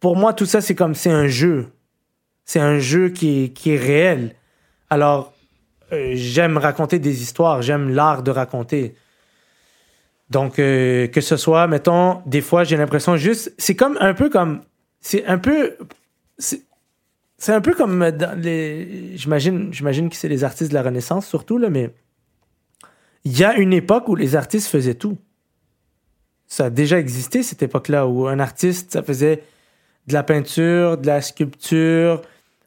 pour 0.00 0.16
moi, 0.16 0.32
tout 0.32 0.46
ça, 0.46 0.60
c'est 0.60 0.74
comme, 0.74 0.94
c'est 0.94 1.10
un 1.10 1.28
jeu. 1.28 1.66
C'est 2.44 2.60
un 2.60 2.78
jeu 2.78 3.08
qui 3.08 3.44
est, 3.44 3.48
qui 3.48 3.70
est 3.72 3.78
réel. 3.78 4.34
Alors, 4.90 5.32
euh, 5.92 6.12
j'aime 6.14 6.58
raconter 6.58 6.98
des 6.98 7.22
histoires, 7.22 7.62
j'aime 7.62 7.90
l'art 7.90 8.22
de 8.22 8.30
raconter. 8.30 8.94
Donc, 10.30 10.58
euh, 10.58 11.06
que 11.06 11.20
ce 11.20 11.36
soit, 11.36 11.66
mettons, 11.68 12.20
des 12.26 12.40
fois, 12.40 12.64
j'ai 12.64 12.76
l'impression 12.76 13.16
juste, 13.16 13.54
c'est 13.58 13.76
comme 13.76 13.96
un 14.00 14.14
peu 14.14 14.28
comme, 14.28 14.62
c'est 15.00 15.24
un 15.26 15.38
peu, 15.38 15.76
c'est 17.38 17.52
un 17.52 17.60
peu 17.60 17.74
comme 17.74 18.10
dans 18.12 18.38
les, 18.40 19.16
j'imagine, 19.16 19.72
j'imagine 19.72 20.08
que 20.08 20.16
c'est 20.16 20.28
les 20.28 20.42
artistes 20.44 20.70
de 20.70 20.74
la 20.74 20.82
Renaissance 20.82 21.26
surtout 21.26 21.58
là, 21.58 21.68
mais 21.70 21.90
il 23.24 23.36
y 23.36 23.44
a 23.44 23.56
une 23.56 23.72
époque 23.72 24.08
où 24.08 24.14
les 24.14 24.36
artistes 24.36 24.68
faisaient 24.68 24.94
tout. 24.94 25.18
Ça 26.46 26.66
a 26.66 26.70
déjà 26.70 26.98
existé 26.98 27.42
cette 27.42 27.62
époque-là 27.62 28.06
où 28.06 28.26
un 28.28 28.38
artiste, 28.38 28.92
ça 28.92 29.02
faisait 29.02 29.42
de 30.06 30.12
la 30.12 30.22
peinture, 30.22 30.96
de 30.96 31.06
la 31.06 31.20
sculpture, 31.20 32.22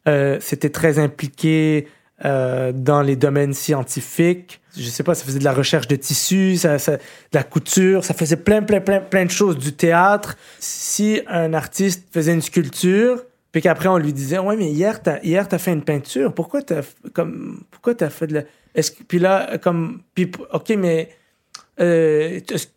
euh, 0.07 0.37
c'était 0.41 0.69
très 0.69 0.99
impliqué 0.99 1.87
euh, 2.25 2.73
dans 2.73 3.01
les 3.01 3.15
domaines 3.15 3.53
scientifiques. 3.53 4.59
Je 4.75 4.83
sais 4.83 5.03
pas, 5.03 5.15
ça 5.15 5.23
faisait 5.23 5.39
de 5.39 5.45
la 5.45 5.53
recherche 5.53 5.87
de 5.87 5.95
tissus, 5.95 6.57
ça, 6.57 6.77
ça- 6.77 6.97
de 6.97 7.01
la 7.33 7.43
couture, 7.43 8.03
ça 8.03 8.13
faisait 8.13 8.35
plein, 8.35 8.61
plein, 8.61 8.81
plein, 8.81 8.99
plein 8.99 9.23
de 9.25 9.31
choses, 9.31 9.57
du 9.57 9.71
théâtre. 9.71 10.35
Si 10.59 11.21
un 11.27 11.53
artiste 11.53 12.03
faisait 12.11 12.33
une 12.33 12.41
sculpture, 12.41 13.23
puis 13.51 13.61
qu'après 13.61 13.87
on 13.89 13.97
lui 13.97 14.13
disait, 14.13 14.39
ouais, 14.39 14.55
mais 14.55 14.69
hier, 14.71 15.01
t'as, 15.01 15.19
hier, 15.23 15.47
t'as 15.47 15.57
fait 15.57 15.71
une 15.73 15.83
peinture, 15.83 16.33
pourquoi 16.33 16.61
t'as, 16.61 16.81
comme, 17.13 17.63
pourquoi 17.71 17.95
t'as 17.95 18.09
fait 18.09 18.27
de 18.27 18.33
la. 18.35 18.43
Puis 19.07 19.19
là, 19.19 19.57
comme, 19.57 20.01
puis, 20.13 20.31
ok, 20.53 20.69
mais, 20.77 21.09
euh, 21.79 22.39
est-ce- 22.51 22.67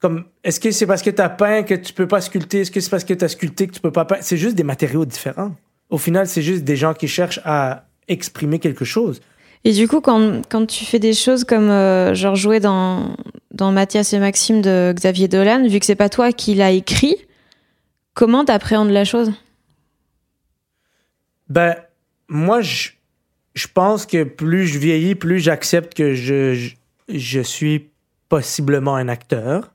comme, 0.00 0.24
est-ce 0.42 0.58
que 0.58 0.70
c'est 0.72 0.86
parce 0.86 1.02
que 1.02 1.10
t'as 1.10 1.28
peint 1.28 1.62
que 1.62 1.74
tu 1.74 1.92
peux 1.92 2.08
pas 2.08 2.20
sculpter? 2.20 2.62
Est-ce 2.62 2.70
que 2.72 2.80
c'est 2.80 2.90
parce 2.90 3.04
que 3.04 3.14
t'as 3.14 3.28
sculpté 3.28 3.68
que 3.68 3.72
tu 3.72 3.80
peux 3.80 3.92
pas 3.92 4.04
peindre? 4.04 4.22
C'est 4.24 4.36
juste 4.36 4.56
des 4.56 4.64
matériaux 4.64 5.04
différents. 5.04 5.54
Au 5.90 5.98
final, 5.98 6.26
c'est 6.26 6.42
juste 6.42 6.64
des 6.64 6.74
gens 6.74 6.92
qui 6.94 7.06
cherchent 7.06 7.40
à 7.44 7.84
exprimer 8.08 8.58
quelque 8.58 8.84
chose. 8.84 9.20
Et 9.64 9.72
du 9.72 9.86
coup, 9.86 10.00
quand, 10.00 10.42
quand 10.48 10.66
tu 10.66 10.84
fais 10.84 10.98
des 10.98 11.12
choses 11.12 11.44
comme 11.44 11.70
euh, 11.70 12.14
genre 12.14 12.34
jouer 12.34 12.58
dans, 12.58 13.14
dans 13.52 13.70
Mathias 13.70 14.12
et 14.12 14.18
Maxime 14.18 14.60
de 14.60 14.92
Xavier 14.96 15.28
Dolan, 15.28 15.68
vu 15.68 15.78
que 15.78 15.86
c'est 15.86 15.94
pas 15.94 16.08
toi 16.08 16.32
qui 16.32 16.54
l'as 16.56 16.72
écrit, 16.72 17.14
comment 18.14 18.44
t'appréhendes 18.44 18.90
la 18.90 19.04
chose? 19.04 19.30
Ben, 21.52 21.76
moi, 22.28 22.62
je, 22.62 22.92
je 23.54 23.66
pense 23.68 24.06
que 24.06 24.24
plus 24.24 24.66
je 24.66 24.78
vieillis, 24.78 25.14
plus 25.14 25.38
j'accepte 25.38 25.92
que 25.92 26.14
je, 26.14 26.54
je, 26.54 26.70
je 27.08 27.40
suis 27.42 27.90
possiblement 28.30 28.96
un 28.96 29.06
acteur. 29.08 29.70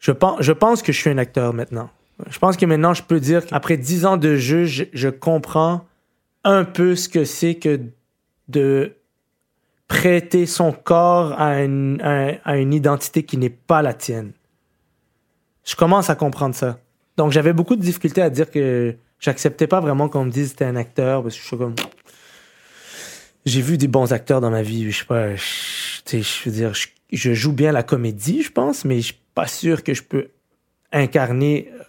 Je 0.00 0.10
pense, 0.10 0.42
je 0.42 0.50
pense 0.50 0.82
que 0.82 0.90
je 0.90 0.98
suis 0.98 1.10
un 1.10 1.18
acteur 1.18 1.54
maintenant. 1.54 1.90
Je 2.28 2.40
pense 2.40 2.56
que 2.56 2.66
maintenant, 2.66 2.92
je 2.92 3.04
peux 3.04 3.20
dire 3.20 3.46
qu'après 3.46 3.76
dix 3.76 4.04
ans 4.04 4.16
de 4.16 4.34
jeu, 4.34 4.64
je, 4.64 4.82
je 4.92 5.08
comprends 5.08 5.86
un 6.42 6.64
peu 6.64 6.96
ce 6.96 7.08
que 7.08 7.24
c'est 7.24 7.54
que 7.54 7.80
de 8.48 8.96
prêter 9.86 10.44
son 10.44 10.72
corps 10.72 11.40
à 11.40 11.62
une, 11.62 12.00
à, 12.02 12.32
à 12.44 12.56
une 12.56 12.74
identité 12.74 13.22
qui 13.22 13.36
n'est 13.36 13.48
pas 13.48 13.80
la 13.80 13.94
tienne. 13.94 14.32
Je 15.64 15.76
commence 15.76 16.10
à 16.10 16.16
comprendre 16.16 16.56
ça. 16.56 16.80
Donc, 17.16 17.30
j'avais 17.30 17.52
beaucoup 17.52 17.76
de 17.76 17.80
difficultés 17.80 18.22
à 18.22 18.28
dire 18.28 18.50
que 18.50 18.96
j'acceptais 19.20 19.66
pas 19.66 19.80
vraiment 19.80 20.08
qu'on 20.08 20.24
me 20.24 20.30
dise 20.30 20.44
que 20.44 20.50
c'était 20.50 20.64
un 20.64 20.76
acteur 20.76 21.22
parce 21.22 21.34
que 21.34 21.40
je 21.40 21.46
suis 21.46 21.56
comme. 21.56 21.74
J'ai 23.46 23.60
vu 23.60 23.76
des 23.76 23.88
bons 23.88 24.12
acteurs 24.12 24.40
dans 24.40 24.50
ma 24.50 24.62
vie. 24.62 24.90
Je 24.90 24.98
sais 24.98 25.04
pas. 25.04 25.34
Je, 25.36 25.42
je 26.22 26.48
veux 26.48 26.50
dire, 26.50 26.72
je, 27.12 27.34
joue 27.34 27.52
bien 27.52 27.72
la 27.72 27.82
comédie, 27.82 28.42
je 28.42 28.52
pense, 28.52 28.84
mais 28.84 28.96
je 28.96 29.06
suis 29.06 29.20
pas 29.34 29.46
sûr 29.46 29.82
que 29.82 29.94
je 29.94 30.02
peux 30.02 30.28
incarner 30.92 31.70
euh, 31.72 31.82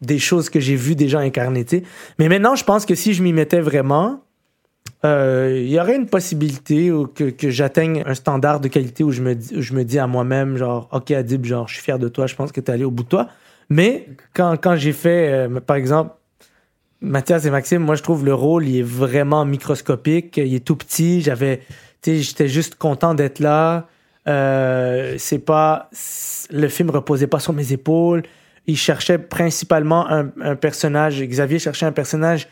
des 0.00 0.18
choses 0.18 0.50
que 0.50 0.60
j'ai 0.60 0.76
vu 0.76 0.94
des 0.94 1.08
gens 1.08 1.18
incarner. 1.18 1.64
Mais 2.18 2.28
maintenant, 2.28 2.54
je 2.54 2.64
pense 2.64 2.86
que 2.86 2.94
si 2.94 3.14
je 3.14 3.22
m'y 3.22 3.32
mettais 3.32 3.60
vraiment, 3.60 4.22
euh, 5.04 5.60
il 5.62 5.70
y 5.70 5.78
aurait 5.80 5.96
une 5.96 6.06
possibilité 6.06 6.90
où 6.90 7.06
que, 7.06 7.24
que 7.24 7.50
j'atteigne 7.50 8.02
un 8.06 8.14
standard 8.14 8.60
de 8.60 8.68
qualité 8.68 9.04
où 9.04 9.12
je 9.12 9.22
me 9.22 9.36
je 9.38 9.74
me 9.74 9.84
dis 9.84 9.98
à 9.98 10.06
moi-même, 10.06 10.56
genre, 10.56 10.88
OK, 10.92 11.10
Adib, 11.10 11.44
genre, 11.44 11.68
je 11.68 11.74
suis 11.74 11.82
fier 11.82 11.98
de 11.98 12.08
toi, 12.08 12.26
je 12.26 12.34
pense 12.34 12.52
que 12.52 12.60
tu 12.60 12.70
es 12.70 12.74
allé 12.74 12.84
au 12.84 12.90
bout 12.90 13.04
de 13.04 13.08
toi. 13.08 13.28
Mais 13.70 14.08
quand, 14.34 14.56
quand 14.60 14.76
j'ai 14.76 14.92
fait, 14.92 15.32
euh, 15.32 15.60
par 15.60 15.76
exemple, 15.76 16.12
Mathias 17.00 17.44
et 17.44 17.50
Maxime, 17.50 17.82
moi, 17.82 17.96
je 17.96 18.02
trouve 18.02 18.24
le 18.24 18.34
rôle, 18.34 18.66
il 18.66 18.78
est 18.78 18.82
vraiment 18.82 19.44
microscopique, 19.44 20.36
il 20.36 20.54
est 20.54 20.64
tout 20.64 20.76
petit. 20.76 21.20
J'avais, 21.20 21.60
j'étais 22.04 22.48
juste 22.48 22.76
content 22.76 23.14
d'être 23.14 23.40
là. 23.40 23.88
Euh, 24.26 25.16
c'est 25.18 25.38
pas, 25.38 25.90
le 26.50 26.68
film 26.68 26.90
reposait 26.90 27.26
pas 27.26 27.40
sur 27.40 27.52
mes 27.52 27.72
épaules. 27.72 28.22
Il 28.66 28.78
cherchait 28.78 29.18
principalement 29.18 30.10
un, 30.10 30.30
un 30.40 30.56
personnage. 30.56 31.22
Xavier 31.22 31.58
cherchait 31.58 31.86
un 31.86 31.92
personnage, 31.92 32.48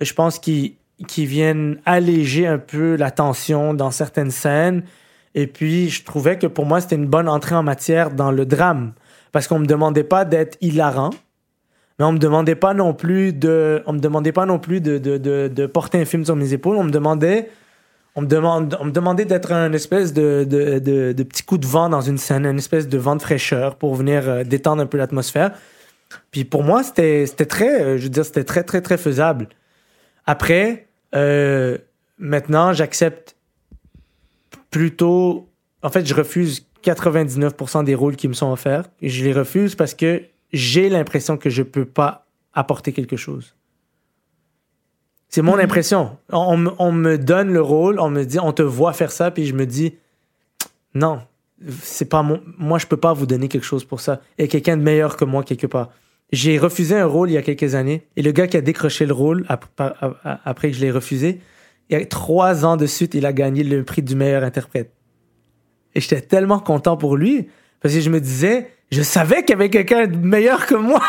je 0.00 0.12
pense, 0.12 0.38
qui, 0.38 0.76
qui 1.08 1.26
vienne 1.26 1.80
alléger 1.84 2.46
un 2.46 2.58
peu 2.58 2.96
la 2.96 3.10
tension 3.10 3.74
dans 3.74 3.90
certaines 3.90 4.30
scènes. 4.30 4.84
Et 5.34 5.46
puis, 5.46 5.90
je 5.90 6.04
trouvais 6.04 6.38
que 6.38 6.46
pour 6.46 6.64
moi, 6.64 6.80
c'était 6.80 6.96
une 6.96 7.06
bonne 7.08 7.28
entrée 7.28 7.54
en 7.54 7.62
matière 7.62 8.10
dans 8.10 8.30
le 8.30 8.46
drame. 8.46 8.92
Parce 9.32 9.48
qu'on 9.48 9.58
me 9.58 9.66
demandait 9.66 10.04
pas 10.04 10.24
d'être 10.24 10.56
hilarant, 10.62 11.10
mais 11.98 12.04
on 12.04 12.12
me 12.12 12.18
demandait 12.18 12.54
pas 12.54 12.74
non 12.74 12.92
plus 12.92 13.32
de, 13.32 13.82
on 13.86 13.92
me 13.92 13.98
demandait 13.98 14.32
pas 14.32 14.46
non 14.46 14.58
plus 14.58 14.80
de, 14.80 14.98
de, 14.98 15.16
de, 15.48 15.66
porter 15.66 16.00
un 16.00 16.04
film 16.04 16.24
sur 16.24 16.36
mes 16.36 16.52
épaules. 16.52 16.76
On 16.76 16.84
me 16.84 16.90
demandait, 16.90 17.48
on 18.14 18.22
me 18.22 18.26
demande, 18.26 18.76
on 18.80 18.84
me 18.84 18.90
demandait 18.90 19.24
d'être 19.24 19.52
un 19.52 19.72
espèce 19.72 20.12
de, 20.12 20.44
de 20.44 21.22
petit 21.22 21.42
coup 21.42 21.56
de 21.56 21.66
vent 21.66 21.88
dans 21.88 22.02
une 22.02 22.18
scène, 22.18 22.44
une 22.44 22.58
espèce 22.58 22.88
de 22.88 22.98
vent 22.98 23.16
de 23.16 23.22
fraîcheur 23.22 23.76
pour 23.76 23.94
venir 23.94 24.28
euh, 24.28 24.44
détendre 24.44 24.82
un 24.82 24.86
peu 24.86 24.98
l'atmosphère. 24.98 25.52
Puis 26.30 26.44
pour 26.44 26.62
moi, 26.62 26.82
c'était, 26.82 27.26
c'était 27.26 27.46
très, 27.46 27.80
euh, 27.80 27.98
je 27.98 28.04
veux 28.04 28.08
dire, 28.08 28.24
c'était 28.24 28.44
très, 28.44 28.62
très, 28.62 28.80
très 28.80 28.98
faisable. 28.98 29.48
Après, 30.26 30.86
euh, 31.14 31.78
maintenant, 32.18 32.72
j'accepte 32.72 33.36
plutôt. 34.70 35.48
En 35.82 35.90
fait, 35.90 36.04
je 36.06 36.14
refuse 36.14 36.66
99% 36.84 37.84
des 37.84 37.94
rôles 37.94 38.16
qui 38.16 38.28
me 38.28 38.34
sont 38.34 38.50
offerts. 38.50 38.84
Et 39.00 39.08
je 39.08 39.24
les 39.24 39.32
refuse 39.32 39.74
parce 39.74 39.94
que 39.94 40.22
j'ai 40.56 40.88
l'impression 40.88 41.36
que 41.36 41.50
je 41.50 41.62
peux 41.62 41.84
pas 41.84 42.26
apporter 42.52 42.92
quelque 42.92 43.16
chose. 43.16 43.54
C'est 45.28 45.42
mon 45.42 45.58
impression. 45.58 46.16
On, 46.32 46.38
on 46.38 46.56
me- 46.56 46.72
on 46.78 46.92
me 46.92 47.18
donne 47.18 47.52
le 47.52 47.60
rôle, 47.60 47.98
on 48.00 48.10
me 48.10 48.24
dit, 48.24 48.38
on 48.38 48.52
te 48.52 48.62
voit 48.62 48.92
faire 48.92 49.10
ça, 49.12 49.30
puis 49.30 49.46
je 49.46 49.54
me 49.54 49.66
dis, 49.66 49.96
non, 50.94 51.20
c'est 51.82 52.08
pas 52.08 52.22
mon, 52.22 52.40
moi 52.58 52.78
je 52.78 52.86
peux 52.86 52.96
pas 52.96 53.12
vous 53.12 53.26
donner 53.26 53.48
quelque 53.48 53.64
chose 53.64 53.84
pour 53.84 54.00
ça. 54.00 54.20
Il 54.38 54.42
y 54.42 54.44
a 54.44 54.48
quelqu'un 54.48 54.76
de 54.76 54.82
meilleur 54.82 55.16
que 55.16 55.24
moi 55.24 55.42
quelque 55.42 55.66
part. 55.66 55.90
J'ai 56.32 56.58
refusé 56.58 56.96
un 56.96 57.06
rôle 57.06 57.30
il 57.30 57.34
y 57.34 57.38
a 57.38 57.42
quelques 57.42 57.74
années, 57.74 58.06
et 58.16 58.22
le 58.22 58.32
gars 58.32 58.46
qui 58.46 58.56
a 58.56 58.60
décroché 58.60 59.04
le 59.06 59.12
rôle 59.12 59.44
ap- 59.48 59.66
ap- 59.78 59.96
ap- 60.00 60.40
après 60.44 60.70
que 60.70 60.76
je 60.76 60.80
l'ai 60.80 60.90
refusé, 60.90 61.40
il 61.88 61.98
y 61.98 62.00
a 62.00 62.04
trois 62.06 62.64
ans 62.64 62.76
de 62.76 62.86
suite, 62.86 63.14
il 63.14 63.26
a 63.26 63.32
gagné 63.32 63.62
le 63.62 63.84
prix 63.84 64.02
du 64.02 64.16
meilleur 64.16 64.42
interprète. 64.42 64.92
Et 65.94 66.00
j'étais 66.00 66.20
tellement 66.20 66.58
content 66.58 66.96
pour 66.96 67.16
lui, 67.16 67.48
parce 67.86 67.94
que 67.94 68.00
je 68.00 68.10
me 68.10 68.20
disais, 68.20 68.72
je 68.90 69.00
savais 69.00 69.42
qu'il 69.42 69.50
y 69.50 69.52
avait 69.52 69.70
quelqu'un 69.70 70.08
de 70.08 70.16
meilleur 70.16 70.66
que 70.66 70.74
moi. 70.74 71.00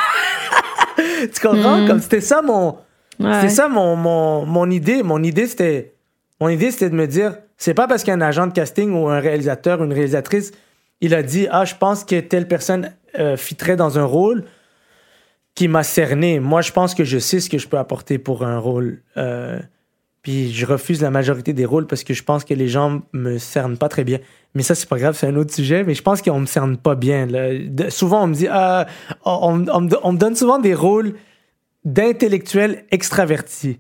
tu 0.98 1.42
comprends? 1.42 1.78
Mhm. 1.80 1.88
Comme 1.88 2.00
c'était 2.00 2.22
ça 2.22 2.44
mon, 2.44 2.78
Ouais. 3.20 3.50
ça 3.50 3.68
mon, 3.68 3.96
mon, 3.96 4.46
mon 4.46 4.70
idée. 4.70 5.02
Mon 5.02 5.24
idée, 5.24 5.48
c'était. 5.48 5.96
Mon 6.40 6.50
idée, 6.50 6.70
c'était 6.70 6.92
de 6.92 6.96
me 6.96 7.08
dire, 7.08 7.36
c'est 7.58 7.74
pas 7.74 7.88
parce 7.88 8.04
qu'un 8.04 8.22
agent 8.22 8.46
de 8.46 8.54
casting 8.54 8.94
ou 8.94 9.10
un 9.10 9.20
réalisateur 9.20 9.82
ou 9.82 9.86
une 9.86 9.94
réalisatrice, 9.94 10.52
il 11.02 11.16
a 11.16 11.24
dit, 11.24 11.48
ah, 11.50 11.66
je 11.66 11.74
pense 11.74 12.04
que 12.04 12.20
telle 12.20 12.48
personne 12.48 12.94
euh, 13.18 13.38
fitterait 13.38 13.76
dans 13.76 13.98
un 13.98 14.04
rôle 14.06 14.44
qui 15.56 15.68
m'a 15.68 15.82
cerné. 15.82 16.40
Moi, 16.40 16.62
je 16.62 16.72
pense 16.74 16.94
que 16.94 17.04
je 17.04 17.18
sais 17.18 17.40
ce 17.40 17.50
que 17.50 17.58
je 17.58 17.68
peux 17.68 17.80
apporter 17.80 18.20
pour 18.20 18.46
un 18.46 18.60
rôle. 18.60 19.02
Euh, 19.18 19.58
puis 20.28 20.52
je 20.52 20.66
refuse 20.66 21.02
la 21.02 21.10
majorité 21.10 21.54
des 21.54 21.64
rôles 21.64 21.88
parce 21.88 22.04
que 22.04 22.14
je 22.14 22.22
pense 22.22 22.44
que 22.44 22.54
les 22.54 22.68
gens 22.68 23.02
me 23.14 23.38
cernent 23.38 23.78
pas 23.78 23.88
très 23.88 24.04
bien. 24.04 24.20
Mais 24.56 24.62
ça, 24.62 24.76
c'est 24.76 24.90
pas 24.90 24.98
grave, 24.98 25.16
c'est 25.18 25.28
un 25.28 25.36
autre 25.38 25.54
sujet. 25.54 25.86
Mais 25.86 25.94
je 25.94 26.02
pense 26.02 26.22
qu'on 26.22 26.42
me 26.42 26.46
cerne 26.46 26.76
pas 26.76 26.96
bien. 26.96 27.26
là. 27.28 27.58
De- 27.58 27.90
souvent, 27.90 28.24
on 28.24 28.28
me 28.28 28.34
dit, 28.34 28.48
ah, 28.52 28.88
on, 29.24 29.66
on 29.72 29.80
me, 29.82 29.96
on 30.04 30.12
me 30.12 30.18
donne 30.18 30.36
souvent 30.36 30.60
des 30.60 30.74
rôles 30.74 31.14
d'intellectuel 31.86 32.84
extraverti. 32.92 33.80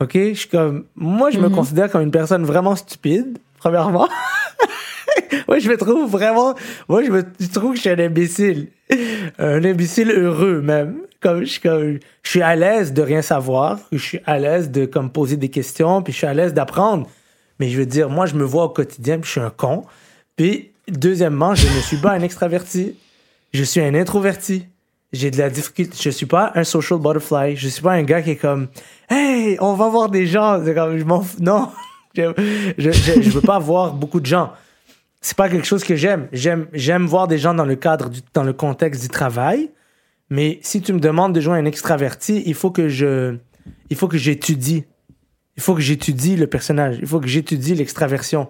OK? 0.00 0.12
Je 0.14 0.32
suis 0.32 0.48
comme. 0.48 0.84
Moi, 0.94 1.30
je 1.30 1.38
me 1.38 1.48
Mhm. 1.48 1.54
considère 1.54 1.90
comme 1.90 2.00
une 2.00 2.10
personne 2.10 2.44
vraiment 2.44 2.74
stupide, 2.74 3.36
premièrement. 3.58 4.08
moi, 5.46 5.58
je 5.58 5.68
me 5.68 5.76
trouve 5.76 6.10
vraiment. 6.10 6.54
Moi, 6.88 7.04
je 7.04 7.10
me 7.10 7.22
je 7.38 7.48
trouve 7.48 7.72
que 7.72 7.76
je 7.76 7.80
suis 7.82 7.90
un 7.90 7.98
imbécile. 7.98 8.68
Un 9.38 9.62
imbécile 9.62 10.10
heureux, 10.10 10.62
même. 10.62 11.00
Comme, 11.20 11.44
je, 11.44 11.98
suis 12.24 12.42
à 12.42 12.56
l'aise 12.56 12.92
de 12.92 13.02
rien 13.02 13.22
savoir. 13.22 13.78
Je 13.92 13.98
suis 13.98 14.20
à 14.24 14.38
l'aise 14.38 14.70
de 14.70 14.86
comme, 14.86 15.10
poser 15.10 15.36
des 15.36 15.50
questions. 15.50 16.02
Puis 16.02 16.12
je 16.12 16.18
suis 16.18 16.26
à 16.26 16.34
l'aise 16.34 16.54
d'apprendre. 16.54 17.06
Mais 17.58 17.68
je 17.68 17.78
veux 17.78 17.86
dire, 17.86 18.08
moi, 18.08 18.26
je 18.26 18.34
me 18.34 18.44
vois 18.44 18.64
au 18.64 18.68
quotidien. 18.70 19.18
Puis 19.18 19.26
je 19.26 19.30
suis 19.32 19.40
un 19.40 19.50
con. 19.50 19.84
Puis, 20.36 20.70
deuxièmement, 20.88 21.54
je 21.54 21.66
ne 21.66 21.80
suis 21.82 21.98
pas 21.98 22.12
un 22.12 22.22
extraverti. 22.22 22.96
Je 23.52 23.62
suis 23.64 23.80
un 23.80 23.94
introverti. 23.94 24.66
J'ai 25.12 25.30
de 25.30 25.38
la 25.38 25.50
difficulté. 25.50 25.96
Je 26.00 26.10
suis 26.10 26.26
pas 26.26 26.52
un 26.54 26.64
social 26.64 26.98
butterfly. 26.98 27.56
Je 27.56 27.68
suis 27.68 27.82
pas 27.82 27.92
un 27.92 28.02
gars 28.02 28.22
qui 28.22 28.30
est 28.30 28.36
comme, 28.36 28.68
hey, 29.10 29.58
on 29.60 29.74
va 29.74 29.88
voir 29.88 30.08
des 30.08 30.26
gens. 30.26 30.62
Comme, 30.74 30.96
je 30.96 31.04
m'en 31.04 31.20
fous. 31.20 31.36
Non. 31.40 31.68
Je, 32.16 32.32
je, 32.76 32.90
je, 32.90 33.30
veux 33.30 33.40
pas 33.40 33.60
voir 33.60 33.92
beaucoup 33.92 34.18
de 34.18 34.26
gens. 34.26 34.50
c'est 35.20 35.36
pas 35.36 35.48
quelque 35.48 35.64
chose 35.64 35.84
que 35.84 35.94
j'aime. 35.94 36.26
J'aime, 36.32 36.66
j'aime 36.72 37.06
voir 37.06 37.28
des 37.28 37.38
gens 37.38 37.54
dans 37.54 37.64
le 37.64 37.76
cadre, 37.76 38.08
du, 38.08 38.20
dans 38.34 38.42
le 38.42 38.52
contexte 38.52 39.00
du 39.00 39.08
travail. 39.08 39.70
Mais 40.30 40.60
si 40.62 40.80
tu 40.80 40.92
me 40.92 41.00
demandes 41.00 41.34
de 41.34 41.40
jouer 41.40 41.58
un 41.58 41.64
extraverti, 41.64 42.42
il 42.46 42.54
faut 42.54 42.70
que 42.70 42.88
je, 42.88 43.36
il 43.90 43.96
faut 43.96 44.08
que 44.08 44.16
j'étudie. 44.16 44.84
Il 45.56 45.62
faut 45.62 45.74
que 45.74 45.80
j'étudie 45.80 46.36
le 46.36 46.46
personnage. 46.46 46.98
Il 47.00 47.06
faut 47.06 47.20
que 47.20 47.26
j'étudie 47.26 47.74
l'extraversion. 47.74 48.48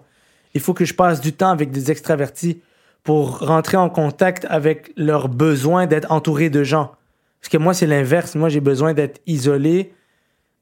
Il 0.54 0.60
faut 0.60 0.74
que 0.74 0.84
je 0.84 0.94
passe 0.94 1.20
du 1.20 1.32
temps 1.32 1.50
avec 1.50 1.70
des 1.70 1.90
extravertis 1.90 2.60
pour 3.02 3.38
rentrer 3.38 3.78
en 3.78 3.88
contact 3.88 4.46
avec 4.50 4.92
leur 4.96 5.28
besoin 5.28 5.86
d'être 5.86 6.12
entouré 6.12 6.50
de 6.50 6.62
gens. 6.62 6.92
Parce 7.40 7.48
que 7.48 7.56
moi, 7.56 7.72
c'est 7.72 7.86
l'inverse. 7.86 8.34
Moi, 8.34 8.50
j'ai 8.50 8.60
besoin 8.60 8.92
d'être 8.92 9.20
isolé. 9.26 9.92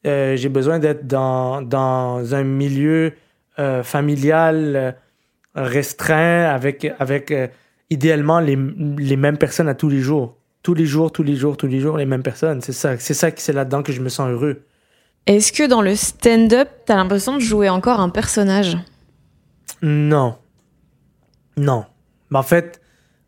Euh, 0.07 0.36
j'ai 0.36 0.49
besoin 0.49 0.78
d'être 0.78 1.07
dans, 1.07 1.61
dans 1.61 2.35
un 2.35 2.45
milieu 2.45 3.12
euh, 3.59 3.82
familial 3.82 4.77
euh, 4.77 4.93
restreint 5.57 6.45
avec, 6.45 6.86
avec 7.01 7.32
euh, 7.32 7.49
idéalement 7.90 8.39
les, 8.39 8.57
les 8.99 9.16
mêmes 9.16 9.39
personnes 9.39 9.69
à 9.69 9.74
tous 9.74 9.89
les 9.89 9.99
jours. 9.99 10.38
Tous 10.62 10.74
les 10.74 10.86
jours, 10.86 11.12
tous 11.12 11.22
les 11.22 11.36
jours, 11.36 11.56
tous 11.56 11.66
les 11.66 11.80
jours, 11.80 11.97
les 11.97 12.05
mêmes 12.06 12.22
personnes. 12.22 12.60
C'est 12.60 12.72
ça, 12.72 12.98
c'est 12.98 13.14
ça, 13.14 13.30
c'est 13.36 13.52
là-dedans 13.52 13.82
que 13.82 13.93
je 13.93 14.01
me 14.01 14.09
sens 14.09 14.28
heureux. 14.30 14.62
Est-ce 15.26 15.52
que 15.52 15.66
dans 15.66 15.82
le 15.82 15.94
stand-up, 15.94 16.68
t'as 16.86 16.97
l'impression 16.97 17.35
de 17.35 17.40
jouer 17.40 17.68
encore 17.68 18.01
un 18.01 18.09
personnage? 18.09 18.76
Non. 19.82 20.36
Non. 21.56 21.85
Mais 22.30 22.39
en 22.39 22.43
fait, 22.43 22.80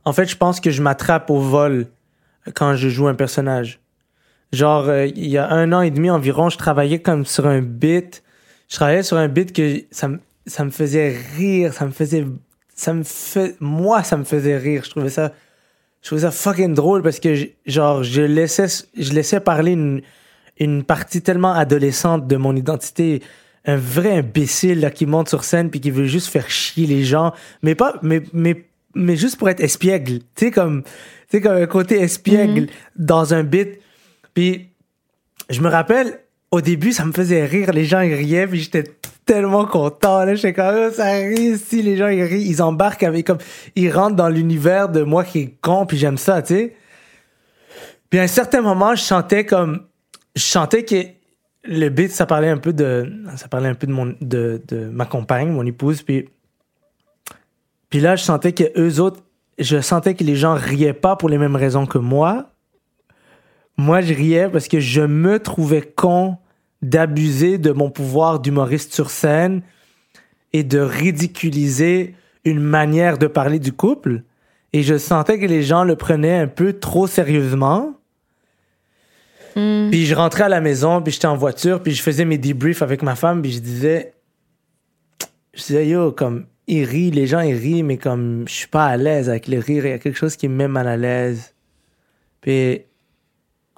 en 0.04 0.12
fait, 0.12 0.26
je 0.26 0.36
pense 0.36 0.60
que 0.60 0.70
je 0.70 0.82
m'attrape 0.82 1.30
au 1.30 1.38
vol 1.40 1.86
quand 2.54 2.74
je 2.74 2.88
joue 2.88 3.06
un 3.08 3.14
personnage. 3.14 3.80
Genre, 4.52 4.88
euh, 4.88 5.06
il 5.06 5.28
y 5.28 5.38
a 5.38 5.48
un 5.50 5.72
an 5.72 5.82
et 5.82 5.90
demi 5.90 6.10
environ, 6.10 6.48
je 6.48 6.58
travaillais 6.58 7.00
comme 7.00 7.24
sur 7.24 7.46
un 7.46 7.60
bit. 7.62 8.22
Je 8.68 8.76
travaillais 8.76 9.02
sur 9.02 9.16
un 9.16 9.28
bit 9.28 9.52
que 9.52 9.82
ça, 9.90 10.08
me- 10.08 10.20
ça 10.46 10.64
me 10.64 10.70
faisait 10.70 11.16
rire, 11.36 11.72
ça 11.72 11.84
me 11.86 11.92
faisait, 11.92 12.26
ça 12.74 12.92
me 12.94 13.02
fait, 13.04 13.56
moi, 13.60 14.02
ça 14.02 14.16
me 14.16 14.24
faisait 14.24 14.56
rire. 14.56 14.82
Je 14.84 14.90
trouvais 14.90 15.10
ça, 15.10 15.32
je 16.02 16.06
trouvais 16.06 16.22
ça 16.22 16.30
fucking 16.30 16.74
drôle 16.74 17.02
parce 17.02 17.20
que, 17.20 17.34
genre, 17.66 18.02
je 18.02 18.22
laissais, 18.22 18.66
je 18.96 19.12
laissais 19.12 19.40
parler 19.40 19.72
une, 19.72 20.02
une 20.58 20.82
partie 20.82 21.20
tellement 21.20 21.52
adolescente 21.52 22.26
de 22.26 22.36
mon 22.36 22.56
identité. 22.56 23.22
Un 23.66 23.76
vrai 23.76 24.18
imbécile, 24.18 24.80
là, 24.80 24.90
qui 24.90 25.04
monte 25.04 25.28
sur 25.28 25.44
scène 25.44 25.70
puis 25.70 25.80
qui 25.80 25.90
veut 25.90 26.06
juste 26.06 26.28
faire 26.28 26.48
chier 26.48 26.86
les 26.86 27.04
gens. 27.04 27.32
Mais 27.62 27.74
pas, 27.74 27.96
mais, 28.02 28.22
mais, 28.32 28.64
mais 28.94 29.16
juste 29.16 29.36
pour 29.36 29.50
être 29.50 29.60
espiègle. 29.60 30.20
Tu 30.34 30.46
sais, 30.46 30.50
comme, 30.50 30.82
tu 30.82 30.90
sais, 31.32 31.40
comme 31.42 31.56
un 31.56 31.66
côté 31.66 32.00
espiègle 32.00 32.68
dans 32.96 33.34
un 33.34 33.42
bit. 33.42 33.78
Puis, 34.32 34.68
je 35.50 35.60
me 35.60 35.68
rappelle, 35.68 36.20
au 36.50 36.62
début, 36.62 36.92
ça 36.92 37.04
me 37.04 37.12
faisait 37.12 37.44
rire. 37.44 37.72
Les 37.72 37.84
gens, 37.84 38.00
ils 38.00 38.14
riaient, 38.14 38.46
puis 38.46 38.60
j'étais 38.60 38.84
tellement 39.30 39.64
content. 39.64 40.24
Là, 40.24 40.34
j'étais 40.34 40.52
comme, 40.52 40.74
Oh, 40.76 40.90
ça 40.90 41.04
si 41.56 41.82
les 41.82 41.96
gens, 41.96 42.08
ils. 42.08 42.32
Ils 42.32 42.62
embarquent 42.62 43.04
avec, 43.04 43.28
comme, 43.28 43.38
ils 43.76 43.88
rentrent 43.88 44.16
dans 44.16 44.28
l'univers 44.28 44.88
de 44.88 45.02
moi 45.02 45.22
qui 45.22 45.38
est 45.38 45.54
con, 45.60 45.86
puis 45.86 45.96
j'aime 45.96 46.18
ça, 46.18 46.42
tu 46.42 46.54
sais. 46.54 46.76
Puis 48.08 48.18
à 48.18 48.24
un 48.24 48.26
certain 48.26 48.60
moment, 48.60 48.96
je 48.96 49.04
chantais 49.04 49.46
comme, 49.46 49.86
je 50.34 50.42
chantais 50.42 50.84
que 50.84 50.96
le 51.62 51.88
beat, 51.90 52.10
ça 52.10 52.26
parlait 52.26 52.48
un 52.48 52.56
peu 52.56 52.72
de, 52.72 53.22
ça 53.36 53.46
parlait 53.46 53.68
un 53.68 53.74
peu 53.74 53.86
de 53.86 53.92
mon, 53.92 54.16
de, 54.20 54.60
de 54.66 54.86
ma 54.86 55.06
compagne, 55.06 55.50
mon 55.50 55.64
épouse, 55.64 56.02
puis, 56.02 56.28
puis 57.88 58.00
là, 58.00 58.16
je 58.16 58.24
sentais 58.24 58.52
que 58.52 58.64
eux 58.76 59.00
autres, 59.00 59.20
je 59.60 59.80
sentais 59.80 60.14
que 60.14 60.24
les 60.24 60.34
gens 60.34 60.54
riaient 60.54 60.92
pas 60.92 61.14
pour 61.14 61.28
les 61.28 61.38
mêmes 61.38 61.56
raisons 61.56 61.86
que 61.86 61.98
moi. 61.98 62.50
Moi, 63.76 64.00
je 64.00 64.12
riais 64.12 64.48
parce 64.48 64.66
que 64.66 64.80
je 64.80 65.02
me 65.02 65.38
trouvais 65.38 65.82
con 65.82 66.36
d'abuser 66.82 67.58
de 67.58 67.72
mon 67.72 67.90
pouvoir 67.90 68.40
d'humoriste 68.40 68.92
sur 68.92 69.10
scène 69.10 69.62
et 70.52 70.64
de 70.64 70.78
ridiculiser 70.78 72.14
une 72.44 72.60
manière 72.60 73.18
de 73.18 73.26
parler 73.26 73.58
du 73.58 73.72
couple. 73.72 74.22
Et 74.72 74.82
je 74.82 74.98
sentais 74.98 75.38
que 75.38 75.46
les 75.46 75.62
gens 75.62 75.84
le 75.84 75.96
prenaient 75.96 76.36
un 76.36 76.46
peu 76.46 76.72
trop 76.74 77.06
sérieusement. 77.06 77.94
Puis 79.54 80.06
je 80.06 80.14
rentrais 80.14 80.44
à 80.44 80.48
la 80.48 80.60
maison, 80.60 81.02
puis 81.02 81.12
j'étais 81.12 81.26
en 81.26 81.36
voiture, 81.36 81.82
puis 81.82 81.92
je 81.92 82.02
faisais 82.02 82.24
mes 82.24 82.38
debriefs 82.38 82.82
avec 82.82 83.02
ma 83.02 83.16
femme, 83.16 83.42
puis 83.42 83.50
je 83.50 83.58
disais, 83.58 84.14
je 85.52 85.60
disais, 85.60 85.88
yo, 85.88 86.12
comme, 86.12 86.46
ils 86.68 86.84
rient, 86.84 87.10
les 87.10 87.26
gens, 87.26 87.40
ils 87.40 87.56
rient, 87.56 87.82
mais 87.82 87.98
comme, 87.98 88.44
je 88.46 88.54
suis 88.54 88.68
pas 88.68 88.86
à 88.86 88.96
l'aise 88.96 89.28
avec 89.28 89.48
le 89.48 89.58
rire, 89.58 89.84
il 89.84 89.90
y 89.90 89.92
a 89.92 89.98
quelque 89.98 90.16
chose 90.16 90.36
qui 90.36 90.48
me 90.48 90.54
met 90.54 90.68
mal 90.68 90.86
à 90.86 90.96
l'aise. 90.96 91.52
Puis, 92.40 92.82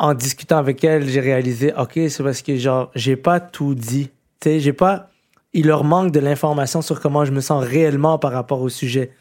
en 0.03 0.15
discutant 0.15 0.59
avec 0.59 0.83
elle, 0.83 1.09
j'ai 1.09 1.21
réalisé, 1.21 1.73
OK, 1.79 1.93
c'est 1.95 2.25
parce 2.25 2.43
que, 2.43 2.57
genre, 2.57 2.91
j'ai 2.97 3.15
pas 3.15 3.39
tout 3.39 3.77
dit. 3.77 4.11
Tu 4.41 4.49
sais, 4.49 4.59
j'ai 4.59 4.73
pas. 4.73 5.11
Il 5.53 5.69
leur 5.69 5.85
manque 5.85 6.11
de 6.11 6.19
l'information 6.19 6.83
sur 6.83 6.99
comment 7.01 7.25
je 7.25 7.31
me 7.31 7.41
sens 7.41 7.65
réellement 7.65 8.19
par 8.19 8.33
rapport 8.33 8.61
au 8.63 8.69
sujet. 8.69 9.13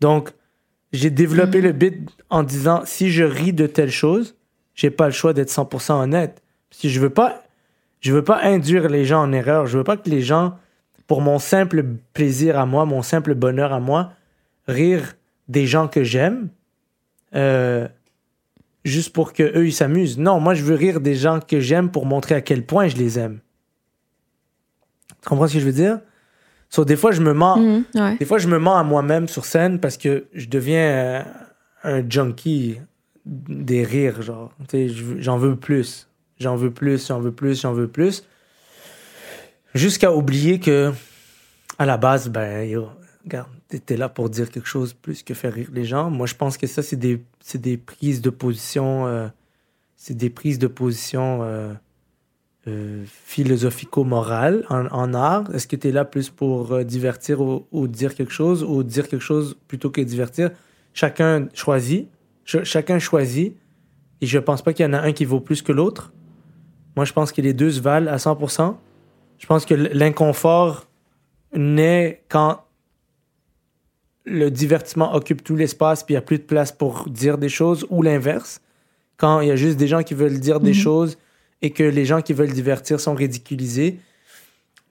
Donc, 0.00 0.30
j'ai 0.92 1.10
développé 1.10 1.60
le 1.60 1.70
bit 1.70 2.10
en 2.28 2.42
disant, 2.42 2.82
si 2.84 3.12
je 3.12 3.22
ris 3.22 3.52
de 3.52 3.68
telle 3.68 3.92
chose, 3.92 4.34
j'ai 4.74 4.90
pas 4.90 5.06
le 5.06 5.12
choix 5.12 5.32
d'être 5.32 5.50
100% 5.50 5.92
honnête. 5.92 6.42
Que 6.82 6.88
je 6.88 6.98
veux 6.98 7.10
pas. 7.10 7.44
Je 8.00 8.12
veux 8.12 8.24
pas 8.24 8.42
induire 8.42 8.88
les 8.88 9.04
gens 9.04 9.22
en 9.22 9.30
erreur. 9.30 9.68
Je 9.68 9.78
veux 9.78 9.84
pas 9.84 9.96
que 9.96 10.10
les 10.10 10.22
gens, 10.22 10.58
pour 11.06 11.20
mon 11.20 11.38
simple 11.38 11.84
plaisir 12.14 12.58
à 12.58 12.66
moi, 12.66 12.84
mon 12.84 13.02
simple 13.02 13.36
bonheur 13.36 13.72
à 13.72 13.78
moi, 13.78 14.10
rire 14.66 15.14
des 15.46 15.68
gens 15.68 15.86
que 15.86 16.02
j'aime, 16.02 16.48
euh, 17.36 17.86
juste 18.86 19.12
pour 19.12 19.32
que 19.32 19.42
eux 19.58 19.66
ils 19.66 19.72
s'amusent. 19.72 20.18
Non, 20.18 20.40
moi 20.40 20.54
je 20.54 20.62
veux 20.62 20.74
rire 20.74 21.00
des 21.00 21.14
gens 21.14 21.40
que 21.40 21.60
j'aime 21.60 21.90
pour 21.90 22.06
montrer 22.06 22.34
à 22.34 22.40
quel 22.40 22.64
point 22.64 22.88
je 22.88 22.96
les 22.96 23.18
aime. 23.18 23.40
Tu 25.22 25.28
comprends 25.28 25.48
ce 25.48 25.54
que 25.54 25.60
je 25.60 25.66
veux 25.66 25.72
dire? 25.72 26.00
So, 26.70 26.84
des 26.84 26.96
fois 26.96 27.12
je 27.12 27.20
me 27.20 27.32
mens, 27.32 27.56
Mhm, 27.58 27.84
ouais. 27.94 28.16
des 28.16 28.24
fois 28.24 28.38
je 28.38 28.48
me 28.48 28.58
mens 28.58 28.76
à 28.76 28.82
moi-même 28.82 29.28
sur 29.28 29.44
scène 29.44 29.78
parce 29.80 29.96
que 29.96 30.26
je 30.34 30.46
deviens 30.48 30.80
euh, 30.80 31.22
un 31.84 32.08
junkie 32.08 32.78
des 33.24 33.82
rires, 33.82 34.22
genre. 34.22 34.52
J'en 35.18 35.36
veux 35.36 35.56
plus. 35.56 36.08
J'en 36.38 36.54
veux 36.54 36.70
plus, 36.70 37.06
j'en 37.08 37.18
veux 37.18 37.32
plus, 37.32 37.60
j'en 37.60 37.72
veux 37.72 37.88
plus. 37.88 38.22
Jusqu'à 39.74 40.12
oublier 40.12 40.60
que, 40.60 40.92
à 41.78 41.86
la 41.86 41.96
base, 41.96 42.28
ben, 42.28 42.62
yo, 42.68 42.88
regarde, 43.24 43.48
t'étais 43.68 43.96
là 43.96 44.08
pour 44.08 44.30
dire 44.30 44.50
quelque 44.50 44.68
chose 44.68 44.92
plus 44.92 45.22
que 45.22 45.34
faire 45.34 45.52
rire 45.52 45.68
les 45.72 45.84
gens. 45.84 46.10
Moi, 46.10 46.26
je 46.26 46.34
pense 46.34 46.56
que 46.56 46.66
ça, 46.66 46.82
c'est 46.82 46.96
des, 46.96 47.22
c'est 47.40 47.60
des 47.60 47.76
prises 47.76 48.20
de 48.20 48.30
position, 48.30 49.06
euh, 49.06 49.28
c'est 49.96 50.14
des 50.16 50.30
prises 50.30 50.58
de 50.58 50.66
position 50.66 51.42
euh, 51.42 51.72
euh, 52.68 53.04
philosophico-morales 53.06 54.64
en, 54.68 54.86
en 54.86 55.14
art. 55.14 55.52
Est-ce 55.54 55.66
que 55.66 55.76
tu 55.76 55.88
es 55.88 55.92
là 55.92 56.04
plus 56.04 56.30
pour 56.30 56.72
euh, 56.72 56.84
divertir 56.84 57.40
ou, 57.40 57.66
ou 57.72 57.88
dire 57.88 58.14
quelque 58.14 58.32
chose 58.32 58.62
ou 58.62 58.82
dire 58.82 59.08
quelque 59.08 59.22
chose 59.22 59.56
plutôt 59.68 59.90
que 59.90 60.00
divertir? 60.00 60.50
Chacun 60.92 61.48
choisit. 61.54 62.08
Ch- 62.44 62.64
chacun 62.64 62.98
choisit. 62.98 63.56
Et 64.20 64.26
je 64.26 64.38
pense 64.38 64.62
pas 64.62 64.72
qu'il 64.72 64.86
y 64.86 64.88
en 64.88 64.92
a 64.94 65.00
un 65.00 65.12
qui 65.12 65.24
vaut 65.24 65.40
plus 65.40 65.62
que 65.62 65.72
l'autre. 65.72 66.12
Moi, 66.94 67.04
je 67.04 67.12
pense 67.12 67.32
que 67.32 67.42
les 67.42 67.52
deux 67.52 67.70
se 67.70 67.80
valent 67.80 68.10
à 68.10 68.16
100%. 68.16 68.76
Je 69.38 69.46
pense 69.46 69.66
que 69.66 69.74
l'inconfort 69.74 70.86
naît 71.54 72.22
quand 72.28 72.62
le 74.26 74.50
divertissement 74.50 75.14
occupe 75.14 75.42
tout 75.42 75.56
l'espace 75.56 76.02
puis 76.02 76.14
il 76.14 76.16
n'y 76.16 76.18
a 76.18 76.22
plus 76.22 76.38
de 76.38 76.42
place 76.42 76.72
pour 76.72 77.08
dire 77.08 77.38
des 77.38 77.48
choses 77.48 77.86
ou 77.90 78.02
l'inverse. 78.02 78.60
Quand 79.16 79.40
il 79.40 79.48
y 79.48 79.50
a 79.50 79.56
juste 79.56 79.78
des 79.78 79.86
gens 79.86 80.02
qui 80.02 80.14
veulent 80.14 80.40
dire 80.40 80.60
des 80.60 80.74
choses 80.74 81.16
et 81.62 81.70
que 81.70 81.82
les 81.82 82.04
gens 82.04 82.20
qui 82.20 82.32
veulent 82.32 82.52
divertir 82.52 83.00
sont 83.00 83.14
ridiculisés. 83.14 83.98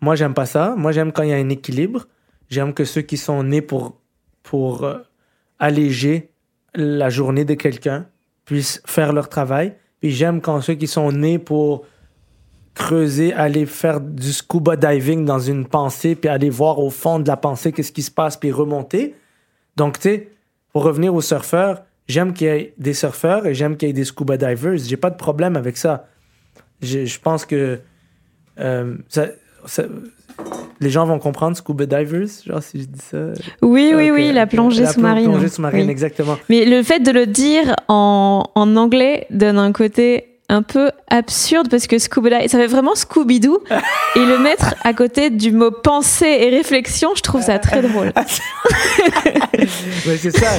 Moi, 0.01 0.15
j'aime 0.15 0.33
pas 0.33 0.45
ça. 0.45 0.73
Moi, 0.75 0.91
j'aime 0.91 1.11
quand 1.11 1.23
il 1.23 1.29
y 1.29 1.33
a 1.33 1.37
un 1.37 1.49
équilibre. 1.49 2.07
J'aime 2.49 2.73
que 2.73 2.85
ceux 2.85 3.01
qui 3.01 3.17
sont 3.17 3.43
nés 3.43 3.61
pour, 3.61 3.99
pour 4.41 4.83
euh, 4.83 4.97
alléger 5.59 6.31
la 6.73 7.09
journée 7.09 7.45
de 7.45 7.53
quelqu'un 7.53 8.07
puissent 8.45 8.81
faire 8.85 9.13
leur 9.13 9.29
travail. 9.29 9.75
Puis 9.99 10.11
j'aime 10.11 10.41
quand 10.41 10.61
ceux 10.61 10.73
qui 10.73 10.87
sont 10.87 11.11
nés 11.11 11.39
pour 11.39 11.85
creuser, 12.73 13.31
aller 13.33 13.65
faire 13.65 14.01
du 14.01 14.33
scuba 14.33 14.75
diving 14.75 15.23
dans 15.23 15.39
une 15.39 15.65
pensée, 15.65 16.15
puis 16.15 16.29
aller 16.29 16.49
voir 16.49 16.79
au 16.79 16.89
fond 16.89 17.19
de 17.19 17.27
la 17.27 17.37
pensée 17.37 17.71
qu'est-ce 17.71 17.91
qui 17.91 18.03
se 18.03 18.11
passe, 18.11 18.37
puis 18.37 18.51
remonter. 18.51 19.15
Donc, 19.75 19.99
tu 19.99 20.09
sais, 20.09 20.29
pour 20.71 20.83
revenir 20.83 21.13
aux 21.13 21.21
surfeurs, 21.21 21.83
j'aime 22.07 22.33
qu'il 22.33 22.47
y 22.47 22.49
ait 22.49 22.73
des 22.77 22.93
surfeurs 22.93 23.45
et 23.47 23.53
j'aime 23.53 23.77
qu'il 23.77 23.87
y 23.87 23.91
ait 23.91 23.93
des 23.93 24.03
scuba 24.05 24.37
divers. 24.37 24.77
J'ai 24.77 24.97
pas 24.97 25.09
de 25.09 25.15
problème 25.17 25.55
avec 25.55 25.77
ça. 25.77 26.07
Je, 26.81 27.05
je 27.05 27.19
pense 27.19 27.45
que 27.45 27.79
euh, 28.59 28.95
ça- 29.09 29.27
ça- 29.65 29.83
les 30.81 30.89
gens 30.89 31.05
vont 31.05 31.19
comprendre 31.19 31.55
scuba 31.55 31.85
divers, 31.85 32.27
genre 32.45 32.61
si 32.61 32.81
je 32.81 32.87
dis 32.87 32.99
ça. 32.99 33.17
Oui, 33.61 33.93
oui, 33.95 34.11
oui, 34.11 34.31
la 34.33 34.45
plongée 34.47 34.83
La 34.83 34.91
sous-marine. 34.91 35.31
plongée 35.31 35.47
sous-marine, 35.47 35.85
Oui. 35.85 35.91
exactement. 35.91 36.37
Mais 36.49 36.65
le 36.65 36.83
fait 36.83 36.99
de 36.99 37.11
le 37.11 37.25
dire 37.25 37.75
en, 37.87 38.43
en 38.55 38.75
anglais 38.75 39.27
donne 39.29 39.57
un 39.57 39.71
côté 39.71 40.34
un 40.47 40.61
peu 40.61 40.91
absurde 41.09 41.69
parce 41.69 41.87
que 41.87 41.97
Scooby 41.97 42.29
ça 42.47 42.57
fait 42.59 42.67
vraiment 42.67 42.93
Scooby-Doo 42.93 43.63
et 44.15 44.25
le 44.25 44.37
mettre 44.37 44.75
à 44.83 44.93
côté 44.93 45.29
du 45.29 45.51
mot 45.51 45.71
pensée 45.71 46.37
et 46.41 46.49
réflexion, 46.49 47.09
je 47.15 47.21
trouve 47.21 47.41
ça 47.41 47.57
très 47.59 47.81
drôle. 47.81 48.11
Mais 50.05 50.17
c'est 50.17 50.37
ça. 50.37 50.51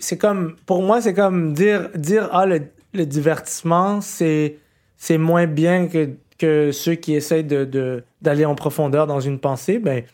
C'est 0.00 0.18
comme, 0.18 0.56
pour 0.66 0.82
moi, 0.82 1.00
c'est 1.00 1.14
comme 1.14 1.52
dire, 1.52 1.88
dire 1.94 2.28
ah, 2.32 2.46
le, 2.46 2.62
le 2.94 3.06
divertissement, 3.06 4.00
c'est 4.00 4.56
c'est 4.96 5.18
moins 5.18 5.46
bien 5.46 5.88
que, 5.88 6.10
que 6.38 6.70
ceux 6.70 6.94
qui 6.94 7.14
essayent 7.14 7.42
de, 7.44 7.64
de- 7.64 8.04
d'aller 8.22 8.44
en 8.44 8.54
profondeur 8.54 9.06
dans 9.08 9.18
une 9.20 9.40
pensée. 9.40 9.78
Ben, 9.78 10.04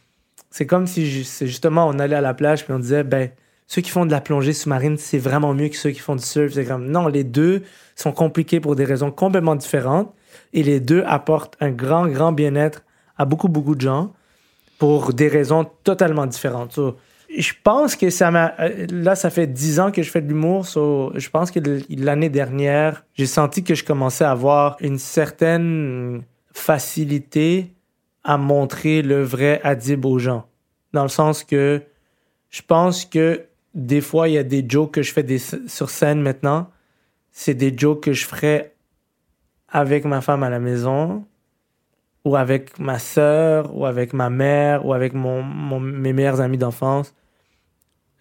c'est 0.50 0.66
comme 0.66 0.86
si 0.86 1.24
c'est 1.24 1.46
justement 1.46 1.86
on 1.86 1.98
allait 1.98 2.16
à 2.16 2.22
la 2.22 2.32
plage 2.32 2.64
puis 2.64 2.72
on 2.72 2.78
disait 2.78 3.04
ben 3.04 3.28
ceux 3.68 3.82
qui 3.82 3.90
font 3.90 4.06
de 4.06 4.10
la 4.10 4.20
plongée 4.20 4.54
sous-marine 4.54 4.96
c'est 4.96 5.18
vraiment 5.18 5.54
mieux 5.54 5.68
que 5.68 5.76
ceux 5.76 5.90
qui 5.90 6.00
font 6.00 6.16
du 6.16 6.24
surf. 6.24 6.52
C'est 6.54 6.64
comme 6.64 6.90
non, 6.90 7.06
les 7.06 7.22
deux 7.22 7.62
sont 7.94 8.12
compliqués 8.12 8.58
pour 8.60 8.74
des 8.74 8.84
raisons 8.84 9.12
complètement 9.12 9.54
différentes 9.54 10.12
et 10.52 10.62
les 10.64 10.80
deux 10.80 11.04
apportent 11.06 11.56
un 11.60 11.70
grand 11.70 12.08
grand 12.08 12.32
bien-être 12.32 12.82
à 13.16 13.24
beaucoup 13.26 13.48
beaucoup 13.48 13.76
de 13.76 13.82
gens 13.82 14.12
pour 14.78 15.12
des 15.12 15.28
raisons 15.28 15.66
totalement 15.84 16.26
différentes. 16.26 16.78
Je 17.36 17.52
pense 17.62 17.94
que 17.94 18.08
ça 18.08 18.30
m'a. 18.30 18.54
euh, 18.58 18.86
Là, 18.90 19.14
ça 19.14 19.28
fait 19.28 19.46
dix 19.46 19.80
ans 19.80 19.90
que 19.92 20.02
je 20.02 20.10
fais 20.10 20.22
de 20.22 20.28
l'humour. 20.28 20.64
je 20.64 21.28
pense 21.28 21.50
que 21.50 21.60
l'année 21.90 22.30
dernière, 22.30 23.04
j'ai 23.14 23.26
senti 23.26 23.62
que 23.62 23.74
je 23.74 23.84
commençais 23.84 24.24
à 24.24 24.30
avoir 24.30 24.76
une 24.80 24.98
certaine 24.98 26.22
facilité 26.52 27.74
à 28.24 28.38
montrer 28.38 29.02
le 29.02 29.22
vrai 29.22 29.60
Adib 29.62 30.06
aux 30.06 30.18
gens. 30.18 30.46
Dans 30.94 31.02
le 31.02 31.08
sens 31.08 31.44
que 31.44 31.82
je 32.50 32.62
pense 32.62 33.04
que 33.04 33.42
des 33.78 34.00
fois, 34.00 34.28
il 34.28 34.34
y 34.34 34.38
a 34.38 34.42
des 34.42 34.64
jokes 34.68 34.94
que 34.94 35.02
je 35.02 35.12
fais 35.12 35.24
sur 35.38 35.88
scène 35.88 36.20
maintenant. 36.20 36.68
C'est 37.30 37.54
des 37.54 37.72
jokes 37.76 38.02
que 38.02 38.12
je 38.12 38.26
ferais 38.26 38.74
avec 39.68 40.04
ma 40.04 40.20
femme 40.20 40.42
à 40.42 40.50
la 40.50 40.58
maison 40.58 41.24
ou 42.24 42.36
avec 42.36 42.78
ma 42.78 42.98
sœur, 42.98 43.74
ou 43.74 43.86
avec 43.86 44.12
ma 44.12 44.28
mère, 44.28 44.84
ou 44.84 44.92
avec 44.92 45.14
mes 45.14 46.12
meilleurs 46.12 46.40
amis 46.40 46.58
d'enfance. 46.58 47.14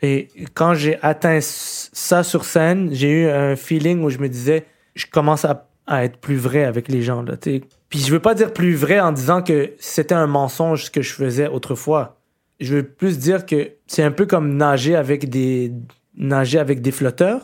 Et 0.01 0.29
quand 0.53 0.75
j'ai 0.75 1.01
atteint 1.01 1.39
ça 1.41 2.23
sur 2.23 2.45
scène, 2.45 2.89
j'ai 2.93 3.23
eu 3.23 3.29
un 3.29 3.55
feeling 3.55 4.03
où 4.03 4.09
je 4.09 4.19
me 4.19 4.29
disais, 4.29 4.65
je 4.95 5.07
commence 5.07 5.43
à, 5.45 5.65
être 6.03 6.17
plus 6.17 6.35
vrai 6.35 6.65
avec 6.65 6.89
les 6.89 7.01
gens. 7.01 7.21
Là. 7.21 7.35
Puis 7.37 7.99
je 7.99 8.11
veux 8.11 8.19
pas 8.19 8.35
dire 8.35 8.53
plus 8.53 8.75
vrai 8.75 8.99
en 8.99 9.13
disant 9.13 9.41
que 9.41 9.71
c'était 9.79 10.15
un 10.15 10.27
mensonge 10.27 10.85
ce 10.85 10.91
que 10.91 11.01
je 11.01 11.13
faisais 11.13 11.47
autrefois. 11.47 12.16
Je 12.59 12.75
veux 12.75 12.83
plus 12.83 13.19
dire 13.19 13.45
que 13.45 13.71
c'est 13.85 14.03
un 14.03 14.11
peu 14.11 14.25
comme 14.25 14.57
nager 14.57 14.95
avec 14.95 15.29
des, 15.29 15.71
nager 16.15 16.59
avec 16.59 16.81
des 16.81 16.91
flotteurs. 16.91 17.41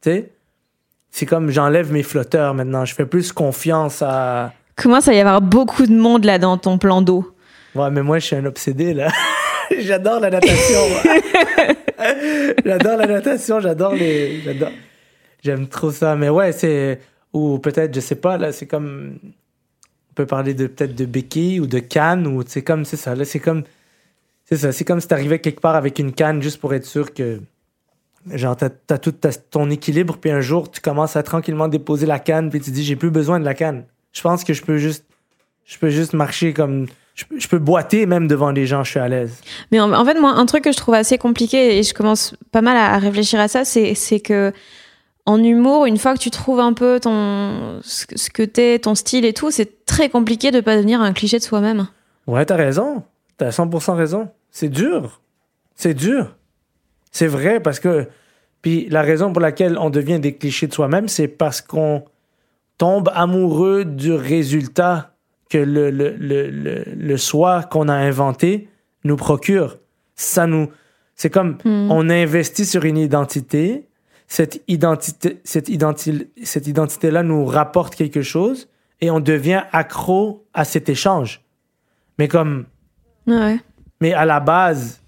Tu 0.00 0.10
sais? 0.10 0.30
C'est 1.10 1.26
comme 1.26 1.50
j'enlève 1.50 1.92
mes 1.92 2.02
flotteurs 2.02 2.54
maintenant. 2.54 2.84
Je 2.84 2.94
fais 2.94 3.06
plus 3.06 3.32
confiance 3.32 4.00
à. 4.02 4.52
Commence 4.76 5.08
à 5.08 5.14
y 5.14 5.20
avoir 5.20 5.42
beaucoup 5.42 5.86
de 5.86 5.94
monde 5.94 6.24
là 6.24 6.38
dans 6.38 6.56
ton 6.56 6.78
plan 6.78 7.02
d'eau. 7.02 7.34
Ouais, 7.74 7.90
mais 7.90 8.02
moi, 8.02 8.18
je 8.18 8.26
suis 8.26 8.36
un 8.36 8.46
obsédé, 8.46 8.94
là. 8.94 9.08
j'adore 9.80 10.20
la 10.20 10.30
natation. 10.30 10.80
j'adore 12.64 12.96
la 12.96 13.06
natation, 13.06 13.60
j'adore 13.60 13.94
les. 13.94 14.40
J'adore. 14.40 14.72
J'aime 15.42 15.68
trop 15.68 15.90
ça. 15.90 16.16
Mais 16.16 16.30
ouais, 16.30 16.52
c'est. 16.52 17.00
Ou 17.32 17.58
peut-être, 17.58 17.94
je 17.94 18.00
sais 18.00 18.16
pas, 18.16 18.38
là, 18.38 18.52
c'est 18.52 18.66
comme. 18.66 19.18
On 20.10 20.14
peut 20.14 20.26
parler 20.26 20.54
de 20.54 20.66
peut-être 20.66 20.94
de 20.94 21.06
béquille 21.06 21.60
ou 21.60 21.66
de 21.66 21.78
canne, 21.78 22.26
ou 22.26 22.42
c'est 22.46 22.62
comme. 22.62 22.84
C'est 22.84 22.96
ça, 22.96 23.14
là, 23.14 23.24
c'est 23.24 23.40
comme. 23.40 23.64
C'est 24.52 24.58
ça, 24.58 24.72
c'est 24.72 24.84
comme 24.84 25.00
si 25.00 25.08
t'arrivais 25.08 25.38
quelque 25.38 25.60
part 25.60 25.76
avec 25.76 25.98
une 25.98 26.12
canne 26.12 26.42
juste 26.42 26.60
pour 26.60 26.74
être 26.74 26.84
sûr 26.84 27.14
que. 27.14 27.40
Genre, 28.30 28.54
t'as, 28.56 28.68
t'as 28.68 28.98
tout 28.98 29.14
ton 29.50 29.68
équilibre, 29.70 30.16
puis 30.20 30.30
un 30.30 30.40
jour, 30.42 30.70
tu 30.70 30.80
commences 30.80 31.16
à 31.16 31.22
tranquillement 31.22 31.66
déposer 31.68 32.06
la 32.06 32.18
canne, 32.20 32.50
puis 32.50 32.60
tu 32.60 32.70
dis, 32.70 32.84
j'ai 32.84 32.94
plus 32.94 33.10
besoin 33.10 33.40
de 33.40 33.44
la 33.44 33.54
canne. 33.54 33.84
Je 34.12 34.20
pense 34.20 34.44
que 34.44 34.52
je 34.52 34.62
peux 34.62 34.76
juste. 34.76 35.04
Je 35.64 35.78
peux 35.78 35.88
juste 35.88 36.12
marcher 36.12 36.52
comme. 36.52 36.86
Je, 37.14 37.24
peux- 37.24 37.38
je 37.40 37.48
peux 37.48 37.58
boiter 37.58 38.04
même 38.06 38.26
devant 38.28 38.50
les 38.50 38.66
gens, 38.66 38.84
je 38.84 38.90
suis 38.90 39.00
à 39.00 39.08
l'aise. 39.08 39.40
Mais 39.70 39.80
en, 39.80 39.92
en 39.92 40.04
fait, 40.04 40.20
moi, 40.20 40.30
un 40.32 40.44
truc 40.46 40.64
que 40.64 40.72
je 40.72 40.76
trouve 40.76 40.94
assez 40.94 41.18
compliqué 41.18 41.78
et 41.78 41.82
je 41.82 41.94
commence 41.94 42.34
pas 42.52 42.60
mal 42.62 42.76
à, 42.76 42.92
à 42.94 42.98
réfléchir 42.98 43.40
à 43.40 43.48
ça, 43.48 43.64
c'est 43.64 43.94
c'est 43.94 44.20
que 44.20 44.52
en 45.24 45.42
humour, 45.42 45.86
une 45.86 45.96
fois 45.98 46.14
que 46.14 46.18
tu 46.20 46.30
trouves 46.30 46.60
un 46.60 46.74
peu 46.74 47.00
ton 47.00 47.80
ce 47.82 48.28
que 48.30 48.42
t'es, 48.42 48.78
ton 48.78 48.94
style 48.94 49.24
et 49.24 49.32
tout, 49.32 49.50
c'est 49.50 49.84
très 49.86 50.08
compliqué 50.10 50.50
de 50.50 50.60
pas 50.60 50.76
devenir 50.76 51.00
un 51.00 51.12
cliché 51.14 51.38
de 51.38 51.42
soi-même. 51.42 51.86
Ouais, 52.26 52.44
t'as 52.44 52.56
raison. 52.56 53.02
T'as 53.38 53.48
100% 53.50 53.94
raison. 53.96 54.28
C'est 54.52 54.68
dur. 54.68 55.20
C'est 55.74 55.94
dur. 55.94 56.36
C'est 57.10 57.26
vrai 57.26 57.58
parce 57.60 57.80
que. 57.80 58.06
Puis 58.60 58.88
la 58.88 59.02
raison 59.02 59.32
pour 59.32 59.42
laquelle 59.42 59.76
on 59.76 59.90
devient 59.90 60.20
des 60.20 60.36
clichés 60.36 60.68
de 60.68 60.72
soi-même, 60.72 61.08
c'est 61.08 61.26
parce 61.26 61.60
qu'on 61.60 62.04
tombe 62.78 63.10
amoureux 63.12 63.84
du 63.84 64.12
résultat 64.12 65.16
que 65.50 65.58
le, 65.58 65.90
le, 65.90 66.10
le, 66.16 66.48
le, 66.48 66.84
le 66.96 67.16
soi 67.16 67.64
qu'on 67.64 67.88
a 67.88 67.94
inventé 67.94 68.68
nous 69.02 69.16
procure. 69.16 69.78
Ça 70.14 70.46
nous. 70.46 70.68
C'est 71.16 71.30
comme 71.30 71.58
on 71.64 72.08
investit 72.08 72.64
sur 72.64 72.84
une 72.84 72.98
identité. 72.98 73.88
Cette 74.28 74.62
identité, 74.68 75.40
cette 75.44 75.68
identi- 75.68 76.28
cette 76.44 76.66
identité-là 76.68 77.22
nous 77.22 77.44
rapporte 77.44 77.94
quelque 77.96 78.22
chose 78.22 78.68
et 79.00 79.10
on 79.10 79.20
devient 79.20 79.62
accro 79.72 80.46
à 80.54 80.64
cet 80.64 80.88
échange. 80.88 81.42
Mais 82.18 82.28
comme 82.28 82.66
Ouais. 83.26 83.58
Mais 84.02 84.12
à 84.14 84.24
la 84.24 84.40
base, 84.40 85.00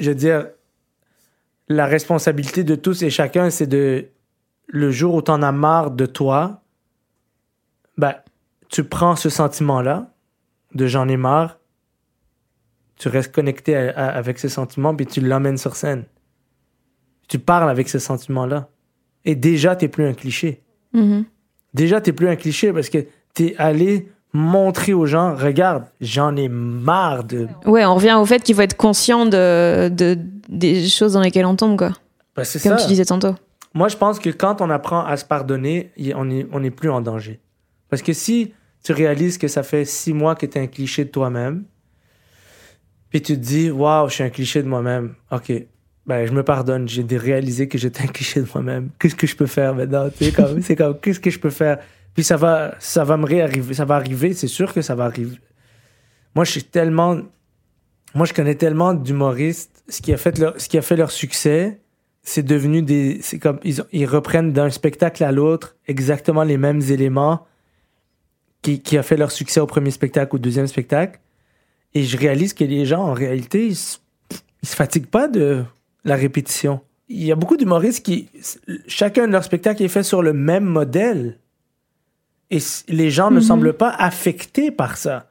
je 0.00 0.10
veux 0.10 0.16
dire, 0.16 0.48
la 1.68 1.86
responsabilité 1.86 2.64
de 2.64 2.74
tous 2.74 3.02
et 3.04 3.10
chacun, 3.10 3.48
c'est 3.48 3.68
de. 3.68 4.06
Le 4.66 4.90
jour 4.90 5.14
où 5.14 5.22
t'en 5.22 5.40
as 5.42 5.52
marre 5.52 5.90
de 5.92 6.04
toi, 6.06 6.62
ben, 7.96 8.14
tu 8.68 8.82
prends 8.82 9.14
ce 9.14 9.28
sentiment-là, 9.28 10.12
de 10.74 10.86
j'en 10.88 11.06
ai 11.08 11.16
marre, 11.16 11.58
tu 12.96 13.08
restes 13.08 13.32
connecté 13.32 13.76
à- 13.76 13.90
à- 13.96 14.08
avec 14.16 14.38
ce 14.40 14.48
sentiment, 14.48 14.96
puis 14.96 15.06
tu 15.06 15.20
l'emmènes 15.20 15.58
sur 15.58 15.76
scène. 15.76 16.04
Tu 17.28 17.38
parles 17.38 17.70
avec 17.70 17.88
ce 17.88 17.98
sentiment-là. 18.00 18.68
Et 19.24 19.36
déjà, 19.36 19.76
t'es 19.76 19.88
plus 19.88 20.06
un 20.06 20.14
cliché. 20.14 20.62
Mhm. 20.92 21.24
Déjà, 21.74 22.00
t'es 22.00 22.12
plus 22.12 22.28
un 22.28 22.36
cliché 22.36 22.72
parce 22.72 22.88
que 22.90 23.06
t'es 23.34 23.54
allé 23.58 24.10
montrer 24.32 24.92
aux 24.94 25.06
gens, 25.06 25.34
regarde, 25.36 25.84
j'en 26.00 26.34
ai 26.36 26.48
marre 26.48 27.24
de 27.24 27.48
Ouais, 27.66 27.84
on 27.84 27.94
revient 27.94 28.16
au 28.20 28.24
fait 28.24 28.42
qu'il 28.42 28.54
faut 28.54 28.62
être 28.62 28.76
conscient 28.76 29.26
de, 29.26 29.88
de- 29.90 30.18
des 30.48 30.88
choses 30.88 31.12
dans 31.14 31.20
lesquelles 31.20 31.44
on 31.46 31.56
tombe, 31.56 31.76
quoi. 31.76 31.90
Ben, 32.34 32.44
c'est 32.44 32.62
Comme 32.62 32.78
ça. 32.78 32.84
tu 32.84 32.88
disais 32.88 33.04
tantôt. 33.04 33.34
Moi, 33.74 33.88
je 33.88 33.96
pense 33.96 34.18
que 34.18 34.30
quand 34.30 34.60
on 34.60 34.70
apprend 34.70 35.04
à 35.04 35.16
se 35.16 35.24
pardonner, 35.24 35.90
on 36.14 36.24
n'est 36.26 36.46
on 36.52 36.62
est 36.62 36.70
plus 36.70 36.90
en 36.90 37.00
danger. 37.00 37.40
Parce 37.90 38.02
que 38.02 38.12
si 38.12 38.52
tu 38.82 38.92
réalises 38.92 39.36
que 39.38 39.48
ça 39.48 39.62
fait 39.62 39.84
six 39.84 40.12
mois 40.14 40.34
que 40.34 40.46
tu 40.46 40.58
es 40.58 40.62
un 40.62 40.66
cliché 40.66 41.04
de 41.04 41.10
toi-même, 41.10 41.64
puis 43.10 43.20
tu 43.20 43.34
te 43.34 43.38
dis, 43.40 43.70
waouh, 43.70 44.08
je 44.08 44.14
suis 44.14 44.24
un 44.24 44.30
cliché 44.30 44.62
de 44.62 44.68
moi-même, 44.68 45.14
ok, 45.30 45.52
ben, 46.06 46.26
je 46.26 46.32
me 46.32 46.42
pardonne, 46.42 46.88
j'ai 46.88 47.04
réalisé 47.16 47.68
que 47.68 47.76
j'étais 47.78 48.02
un 48.02 48.06
cliché 48.12 48.40
de 48.40 48.46
moi-même. 48.54 48.88
Qu'est-ce 48.98 49.14
que 49.14 49.26
je 49.26 49.36
peux 49.36 49.46
faire 49.46 49.74
maintenant? 49.74 50.08
C'est 50.60 50.74
comme, 50.76 50.98
qu'est-ce 51.00 51.20
que 51.20 51.30
je 51.30 51.38
peux 51.38 51.50
faire? 51.50 51.78
Puis 52.14 52.24
ça 52.24 52.36
va, 52.36 52.74
ça 52.78 53.04
va 53.04 53.16
me 53.16 53.26
réarriver, 53.26 53.74
ça 53.74 53.84
va 53.84 53.96
arriver, 53.96 54.34
c'est 54.34 54.48
sûr 54.48 54.72
que 54.72 54.82
ça 54.82 54.94
va 54.94 55.04
arriver. 55.04 55.38
Moi, 56.34 56.44
je 56.44 56.50
suis 56.50 56.64
tellement. 56.64 57.20
Moi, 58.14 58.26
je 58.26 58.32
connais 58.34 58.54
tellement 58.54 58.94
d'humoristes. 58.94 59.82
Ce 59.88 60.02
qui 60.02 60.12
a 60.12 60.16
fait 60.16 60.38
leur, 60.38 60.60
ce 60.60 60.68
qui 60.68 60.78
a 60.78 60.82
fait 60.82 60.96
leur 60.96 61.10
succès, 61.10 61.80
c'est 62.22 62.42
devenu 62.42 62.82
des. 62.82 63.18
C'est 63.22 63.38
comme. 63.38 63.58
Ils, 63.64 63.82
ils 63.92 64.06
reprennent 64.06 64.52
d'un 64.52 64.70
spectacle 64.70 65.24
à 65.24 65.32
l'autre 65.32 65.76
exactement 65.86 66.42
les 66.44 66.58
mêmes 66.58 66.82
éléments 66.82 67.46
qui, 68.62 68.80
qui 68.80 68.96
a 68.96 69.02
fait 69.02 69.16
leur 69.16 69.32
succès 69.32 69.60
au 69.60 69.66
premier 69.66 69.90
spectacle 69.90 70.34
ou 70.34 70.36
au 70.36 70.40
deuxième 70.40 70.66
spectacle. 70.66 71.20
Et 71.94 72.04
je 72.04 72.16
réalise 72.16 72.54
que 72.54 72.64
les 72.64 72.86
gens, 72.86 73.02
en 73.02 73.12
réalité, 73.12 73.66
ils 73.66 73.76
se, 73.76 73.98
ils 74.62 74.68
se 74.68 74.76
fatiguent 74.76 75.06
pas 75.06 75.28
de 75.28 75.64
la 76.04 76.16
répétition. 76.16 76.80
Il 77.08 77.24
y 77.24 77.32
a 77.32 77.36
beaucoup 77.36 77.56
d'humoristes 77.56 78.04
qui. 78.04 78.28
Chacun 78.86 79.26
de 79.26 79.32
leurs 79.32 79.44
spectacles 79.44 79.82
est 79.82 79.88
fait 79.88 80.02
sur 80.02 80.22
le 80.22 80.32
même 80.32 80.64
modèle. 80.64 81.38
Et 82.52 82.58
les 82.88 83.10
gens 83.10 83.30
ne 83.32 83.40
semblent 83.40 83.72
pas 83.72 83.90
affectés 83.90 84.70
par 84.70 84.96
ça. 84.96 85.26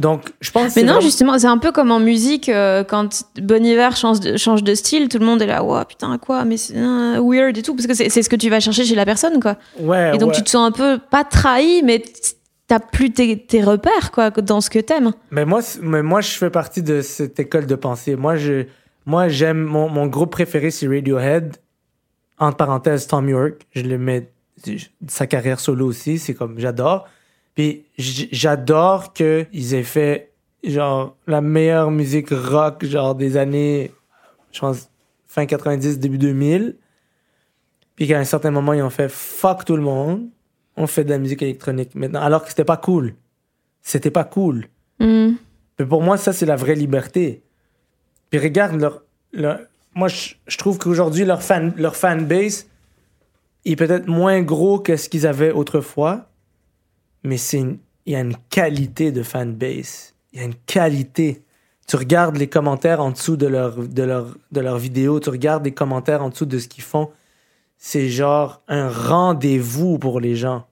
Donc, 0.00 0.32
je 0.40 0.50
pense 0.50 0.74
Mais 0.74 0.82
non, 0.82 0.94
vraiment- 0.94 1.00
justement, 1.02 1.38
c'est 1.38 1.46
un 1.46 1.58
peu 1.58 1.70
comme 1.70 1.92
en 1.92 2.00
musique, 2.00 2.48
euh, 2.48 2.82
quand 2.82 3.24
Bon 3.40 3.64
Iver 3.64 3.90
change 3.94 4.18
de, 4.18 4.36
change 4.36 4.64
de 4.64 4.74
style, 4.74 5.08
tout 5.08 5.18
le 5.20 5.24
monde 5.24 5.40
est 5.40 5.46
là, 5.46 5.62
ouais, 5.62 5.84
putain, 5.88 6.18
quoi, 6.18 6.44
mais 6.44 6.56
c'est 6.56 6.76
euh, 6.76 7.20
weird 7.22 7.56
et 7.56 7.62
tout, 7.62 7.76
parce 7.76 7.86
que 7.86 7.94
c'est 7.94 8.10
ce 8.10 8.28
que 8.28 8.34
tu 8.34 8.50
vas 8.50 8.58
chercher 8.58 8.84
chez 8.84 8.96
la 8.96 9.04
personne, 9.04 9.40
quoi. 9.40 9.56
Ouais, 9.78 10.16
Et 10.16 10.18
donc 10.18 10.30
ouais. 10.30 10.34
tu 10.34 10.42
te 10.42 10.50
sens 10.50 10.66
un 10.68 10.72
peu, 10.72 10.98
pas 10.98 11.22
trahi, 11.22 11.84
mais 11.84 12.02
t'as 12.66 12.80
plus 12.80 13.12
tes, 13.12 13.38
tes 13.38 13.62
repères, 13.62 14.10
quoi, 14.10 14.30
dans 14.32 14.60
ce 14.60 14.68
que 14.68 14.80
t'aimes. 14.80 15.12
Mais 15.30 15.44
moi, 15.44 15.60
mais 15.80 16.02
moi, 16.02 16.20
je 16.20 16.30
fais 16.32 16.50
partie 16.50 16.82
de 16.82 17.00
cette 17.00 17.38
école 17.38 17.66
de 17.66 17.76
pensée. 17.76 18.16
Moi, 18.16 18.34
je, 18.34 18.64
moi, 19.06 19.28
j'aime 19.28 19.62
mon, 19.62 19.88
mon 19.88 20.08
groupe 20.08 20.32
préféré, 20.32 20.72
c'est 20.72 20.88
Radiohead. 20.88 21.56
Entre 22.40 22.56
parenthèses, 22.56 23.06
Tom 23.06 23.28
York. 23.28 23.64
Je 23.76 23.82
le 23.82 23.96
mets 23.96 24.28
sa 25.08 25.26
carrière 25.26 25.60
solo 25.60 25.86
aussi. 25.86 26.18
C'est 26.18 26.34
comme 26.34 26.58
j'adore. 26.58 27.08
Puis 27.54 27.84
j'adore 27.98 29.12
que 29.12 29.46
ils 29.52 29.74
aient 29.74 29.82
fait 29.82 30.32
genre 30.64 31.16
la 31.26 31.40
meilleure 31.40 31.90
musique 31.90 32.30
rock 32.30 32.84
genre 32.84 33.14
des 33.14 33.36
années, 33.36 33.92
je 34.52 34.60
pense 34.60 34.88
fin 35.28 35.46
90 35.46 35.98
début 35.98 36.18
2000. 36.18 36.76
Puis 37.96 38.08
qu'à 38.08 38.18
un 38.18 38.24
certain 38.24 38.50
moment 38.50 38.72
ils 38.72 38.82
ont 38.82 38.90
fait 38.90 39.08
fuck 39.08 39.64
tout 39.64 39.76
le 39.76 39.82
monde. 39.82 40.28
On 40.76 40.88
fait 40.88 41.04
de 41.04 41.10
la 41.10 41.18
musique 41.18 41.42
électronique 41.42 41.94
maintenant, 41.94 42.20
alors 42.20 42.42
que 42.42 42.48
c'était 42.48 42.64
pas 42.64 42.76
cool. 42.76 43.14
C'était 43.82 44.10
pas 44.10 44.24
cool. 44.24 44.66
Hmm. 44.98 45.34
Mais 45.78 45.86
pour 45.86 46.02
moi, 46.02 46.16
ça, 46.16 46.32
c'est 46.32 46.46
la 46.46 46.56
vraie 46.56 46.74
liberté. 46.74 47.42
Puis 48.30 48.40
regarde, 48.40 48.80
leur, 48.80 49.02
leur- 49.32 49.60
moi, 49.94 50.08
je, 50.08 50.34
je 50.48 50.56
trouve 50.58 50.78
qu'aujourd'hui, 50.78 51.24
leur, 51.24 51.42
fan, 51.44 51.72
leur 51.76 51.94
fanbase 51.94 52.66
est 53.72 53.76
peut-être 53.76 54.06
moins 54.06 54.42
gros 54.42 54.78
que 54.78 54.96
ce 54.96 55.08
qu'ils 55.08 55.26
avaient 55.26 55.52
autrefois, 55.52 56.26
mais 57.22 57.36
c'est 57.38 57.58
une- 57.58 57.78
il 58.06 58.12
y 58.12 58.16
a 58.16 58.20
une 58.20 58.36
qualité 58.50 59.12
de 59.12 59.22
fanbase. 59.22 60.14
Il 60.32 60.38
y 60.40 60.42
a 60.42 60.44
une 60.44 60.54
qualité. 60.66 61.42
Tu 61.86 61.96
regardes 61.96 62.36
les 62.36 62.48
commentaires 62.48 63.00
en 63.00 63.10
dessous 63.10 63.36
de 63.36 63.46
leur, 63.46 63.76
de 63.78 64.02
leur, 64.02 64.36
de 64.52 64.60
leur 64.60 64.78
vidéo, 64.78 65.20
tu 65.20 65.30
regardes 65.30 65.64
les 65.64 65.72
commentaires 65.72 66.22
en 66.22 66.28
dessous 66.30 66.46
de 66.46 66.58
ce 66.58 66.68
qu'ils 66.68 66.84
font. 66.84 67.10
C'est 67.78 68.08
genre 68.08 68.62
un 68.68 68.88
rendez-vous 68.88 69.98
pour 69.98 70.20
les 70.20 70.36
gens. 70.36 70.66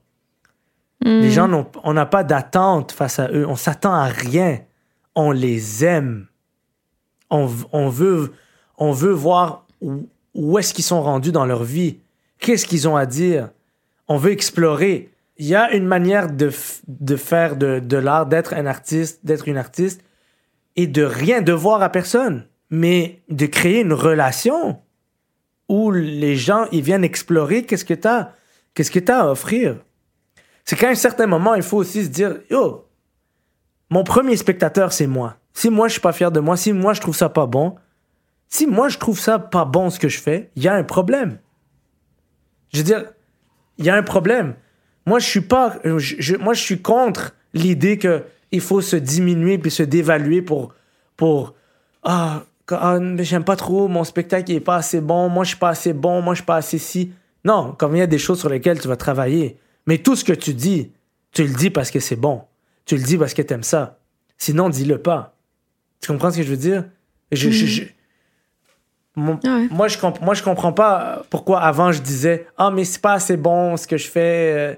Les 1.05 1.31
gens 1.31 1.47
n'ont, 1.49 1.67
on 1.83 1.93
n'a 1.93 2.05
pas 2.05 2.23
d'attente 2.23 2.91
face 2.93 3.19
à 3.19 3.29
eux. 3.31 3.45
On 3.47 3.55
s'attend 3.57 3.93
à 3.93 4.05
rien. 4.05 4.59
On 5.15 5.31
les 5.31 5.83
aime. 5.83 6.27
On, 7.29 7.49
on 7.73 7.89
veut, 7.89 8.31
on 8.77 8.91
veut 8.93 9.11
voir 9.11 9.65
où, 9.81 10.07
où 10.33 10.57
est-ce 10.59 10.73
qu'ils 10.73 10.83
sont 10.85 11.01
rendus 11.03 11.31
dans 11.33 11.45
leur 11.45 11.63
vie. 11.63 11.99
Qu'est-ce 12.43 12.65
qu'ils 12.65 12.89
ont 12.89 12.97
à 12.97 13.05
dire? 13.05 13.51
On 14.09 14.17
veut 14.17 14.31
explorer. 14.33 15.11
Il 15.37 15.45
y 15.45 15.55
a 15.55 15.73
une 15.73 15.85
manière 15.85 16.29
de, 16.29 16.51
de 16.89 17.15
faire 17.15 17.55
de, 17.55 17.79
de 17.79 17.95
l'art, 17.95 18.25
d'être 18.25 18.53
un 18.53 18.65
artiste, 18.65 19.25
d'être 19.25 19.47
une 19.47 19.55
artiste 19.55 20.03
et 20.75 20.85
de 20.85 21.03
rien 21.03 21.41
devoir 21.41 21.81
à 21.81 21.87
personne, 21.87 22.45
mais 22.69 23.21
de 23.29 23.45
créer 23.45 23.79
une 23.79 23.93
relation 23.93 24.77
où 25.69 25.89
les 25.89 26.35
gens 26.35 26.67
ils 26.73 26.81
viennent 26.81 27.05
explorer 27.05 27.63
qu'est-ce 27.63 27.85
que 27.85 27.93
tu 27.93 28.09
as, 28.09 28.33
qu'est-ce 28.73 28.91
que 28.91 28.99
tu 28.99 29.09
à 29.09 29.31
offrir. 29.31 29.77
C'est 30.65 30.75
qu'à 30.75 30.89
un 30.89 30.95
certain 30.95 31.27
moment, 31.27 31.55
il 31.55 31.63
faut 31.63 31.77
aussi 31.77 32.03
se 32.03 32.09
dire 32.09 32.39
Yo, 32.49 32.85
mon 33.89 34.03
premier 34.03 34.35
spectateur, 34.35 34.91
c'est 34.91 35.07
moi. 35.07 35.37
Si 35.53 35.69
moi, 35.69 35.87
je 35.87 35.93
suis 35.93 36.01
pas 36.01 36.11
fier 36.11 36.29
de 36.29 36.41
moi, 36.41 36.57
si 36.57 36.73
moi, 36.73 36.93
je 36.93 36.99
trouve 36.99 37.15
ça 37.15 37.29
pas 37.29 37.45
bon, 37.45 37.75
si 38.49 38.67
moi, 38.67 38.89
je 38.89 38.97
trouve 38.97 39.17
ça 39.17 39.39
pas 39.39 39.63
bon 39.63 39.89
ce 39.89 39.97
que 39.97 40.09
je 40.09 40.19
fais, 40.19 40.51
il 40.57 40.63
y 40.63 40.67
a 40.67 40.73
un 40.73 40.83
problème. 40.83 41.37
Je 42.73 42.79
veux 42.79 42.83
dire, 42.83 43.05
il 43.77 43.85
y 43.85 43.89
a 43.89 43.95
un 43.95 44.03
problème. 44.03 44.55
Moi, 45.05 45.19
je 45.19 45.27
suis 45.27 45.41
pas. 45.41 45.77
moi, 46.39 46.53
je 46.53 46.61
suis 46.61 46.81
contre 46.81 47.35
l'idée 47.53 47.97
que 47.97 48.23
il 48.51 48.61
faut 48.61 48.81
se 48.81 48.95
diminuer 48.95 49.57
puis 49.57 49.71
se 49.71 49.83
dévaluer 49.83 50.41
pour. 50.41 50.73
ah, 52.03 52.43
ah, 52.71 52.99
j'aime 53.19 53.43
pas 53.43 53.55
trop, 53.55 53.87
mon 53.87 54.03
spectacle 54.03 54.49
il 54.51 54.55
est 54.55 54.59
pas 54.61 54.77
assez 54.77 55.01
bon, 55.01 55.27
moi, 55.29 55.43
je 55.43 55.49
suis 55.49 55.57
pas 55.57 55.69
assez 55.69 55.93
bon, 55.93 56.21
moi, 56.21 56.33
je 56.33 56.39
suis 56.39 56.45
pas 56.45 56.55
assez 56.55 56.77
si. 56.77 57.11
Non, 57.45 57.73
comme 57.73 57.95
il 57.95 57.99
y 57.99 58.01
a 58.01 58.07
des 58.07 58.17
choses 58.17 58.39
sur 58.39 58.49
lesquelles 58.49 58.79
tu 58.79 58.87
vas 58.87 58.95
travailler. 58.95 59.57
Mais 59.85 59.97
tout 59.97 60.15
ce 60.15 60.23
que 60.23 60.31
tu 60.33 60.53
dis, 60.53 60.91
tu 61.33 61.43
le 61.43 61.53
dis 61.53 61.69
parce 61.69 61.91
que 61.91 61.99
c'est 61.99 62.15
bon. 62.15 62.41
Tu 62.85 62.95
le 62.95 63.03
dis 63.03 63.17
parce 63.17 63.33
que 63.33 63.41
t'aimes 63.41 63.63
ça. 63.63 63.99
Sinon, 64.37 64.69
dis-le 64.69 64.97
pas. 64.97 65.35
Tu 65.99 66.07
comprends 66.11 66.31
ce 66.31 66.37
que 66.37 66.43
je 66.43 66.49
veux 66.49 66.57
dire? 66.57 66.85
Je, 67.31 67.49
je- 67.49 67.83
mon- 69.15 69.39
Ah 69.45 69.55
ouais. 69.57 69.67
moi, 69.71 69.87
je 69.87 69.97
comp- 69.97 70.21
moi, 70.21 70.33
je 70.33 70.43
comprends 70.43 70.73
pas 70.73 71.23
pourquoi 71.29 71.61
avant 71.61 71.91
je 71.91 72.01
disais 72.01 72.47
Ah, 72.57 72.71
mais 72.71 72.83
c'est 72.83 73.01
pas 73.01 73.13
assez 73.13 73.37
bon 73.37 73.77
ce 73.77 73.87
que 73.87 73.97
je 73.97 74.07
fais. 74.09 74.53
Euh, 74.55 74.75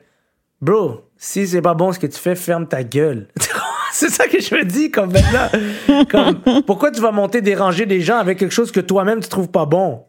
Bro, 0.62 1.02
si 1.18 1.48
c'est 1.48 1.62
pas 1.62 1.74
bon 1.74 1.92
ce 1.92 2.00
que 2.00 2.08
tu 2.08 2.18
fais, 2.20 2.36
ferme 2.36 2.68
ta 2.68 2.84
gueule. 2.84 3.28
c'est 3.92 4.10
ça 4.10 4.28
que 4.28 4.40
je 4.42 4.56
me 4.56 4.64
dis 4.64 4.90
comme 4.92 5.12
maintenant. 5.12 6.06
Comme, 6.10 6.64
pourquoi 6.66 6.92
tu 6.92 7.02
vas 7.02 7.12
monter 7.12 7.42
déranger 7.42 7.86
des 7.86 8.02
gens 8.02 8.18
avec 8.18 8.40
quelque 8.40 8.52
chose 8.54 8.72
que 8.72 8.80
toi-même 8.80 9.20
tu 9.22 9.30
trouves 9.30 9.50
pas 9.50 9.66
bon? 9.66 10.04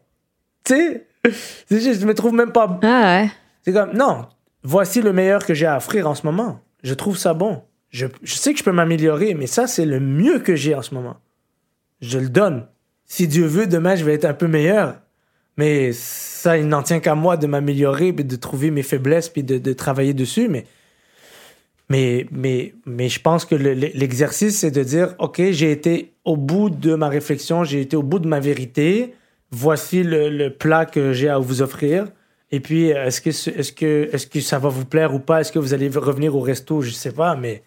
Tu 0.63 0.73
sais? 0.75 1.07
C'est 1.69 1.81
juste, 1.81 2.01
je 2.01 2.05
me 2.07 2.13
trouve 2.13 2.33
même 2.33 2.51
pas. 2.51 2.79
Ah 2.83 3.21
ouais. 3.21 3.29
C'est 3.63 3.73
comme, 3.73 3.91
non, 3.93 4.25
voici 4.63 5.01
le 5.01 5.11
meilleur 5.13 5.45
que 5.45 5.53
j'ai 5.53 5.65
à 5.65 5.77
offrir 5.77 6.07
en 6.09 6.15
ce 6.15 6.25
moment. 6.25 6.59
Je 6.83 6.93
trouve 6.93 7.17
ça 7.17 7.33
bon. 7.33 7.61
Je, 7.89 8.07
je 8.23 8.35
sais 8.35 8.53
que 8.53 8.59
je 8.59 8.63
peux 8.63 8.71
m'améliorer, 8.71 9.33
mais 9.33 9.47
ça, 9.47 9.67
c'est 9.67 9.85
le 9.85 9.99
mieux 9.99 10.39
que 10.39 10.55
j'ai 10.55 10.73
en 10.75 10.81
ce 10.81 10.93
moment. 10.95 11.17
Je 12.01 12.19
le 12.19 12.29
donne. 12.29 12.65
Si 13.07 13.27
Dieu 13.27 13.45
veut, 13.45 13.67
demain, 13.67 13.95
je 13.95 14.03
vais 14.03 14.13
être 14.13 14.25
un 14.25 14.33
peu 14.33 14.47
meilleur. 14.47 14.95
Mais 15.55 15.91
ça, 15.93 16.57
il 16.57 16.67
n'en 16.67 16.83
tient 16.83 16.99
qu'à 16.99 17.15
moi 17.15 17.35
de 17.37 17.47
m'améliorer, 17.47 18.13
puis 18.13 18.23
de 18.25 18.35
trouver 18.35 18.69
mes 18.69 18.83
faiblesses, 18.83 19.29
puis 19.29 19.43
de, 19.43 19.73
travailler 19.73 20.13
dessus. 20.13 20.49
Mais, 20.49 20.65
mais, 21.89 22.27
mais, 22.31 22.73
mais 22.85 23.09
je 23.09 23.19
pense 23.21 23.45
que 23.45 23.55
le- 23.55 23.73
le- 23.73 23.89
l'exercice, 23.93 24.59
c'est 24.59 24.71
de 24.71 24.83
dire, 24.83 25.15
OK, 25.19 25.41
j'ai 25.51 25.71
été 25.71 26.11
au 26.25 26.35
bout 26.35 26.69
de 26.69 26.93
ma 26.95 27.07
réflexion, 27.07 27.63
j'ai 27.63 27.81
été 27.81 27.95
au 27.95 28.03
bout 28.03 28.19
de 28.19 28.27
ma 28.27 28.39
vérité. 28.39 29.13
Voici 29.51 30.03
le, 30.03 30.49
plat 30.49 30.85
que 30.85 31.13
j'ai 31.13 31.29
à 31.29 31.37
vous 31.39 31.61
offrir. 31.61 32.07
Et 32.51 32.59
puis, 32.59 32.87
est-ce 32.89 33.21
que, 33.21 33.31
ce- 33.31 33.49
est-ce 33.49 33.71
que, 33.71 34.09
est-ce 34.11 34.27
que 34.27 34.41
ça 34.41 34.59
va 34.59 34.69
vous 34.69 34.85
plaire 34.85 35.13
ou 35.15 35.19
pas? 35.19 35.41
Est-ce 35.41 35.51
que 35.51 35.59
vous 35.59 35.73
allez 35.73 35.87
revenir 35.89 36.35
au 36.35 36.41
resto? 36.41 36.81
Je 36.81 36.91
sais 36.91 37.13
pas, 37.13 37.35
mais, 37.35 37.63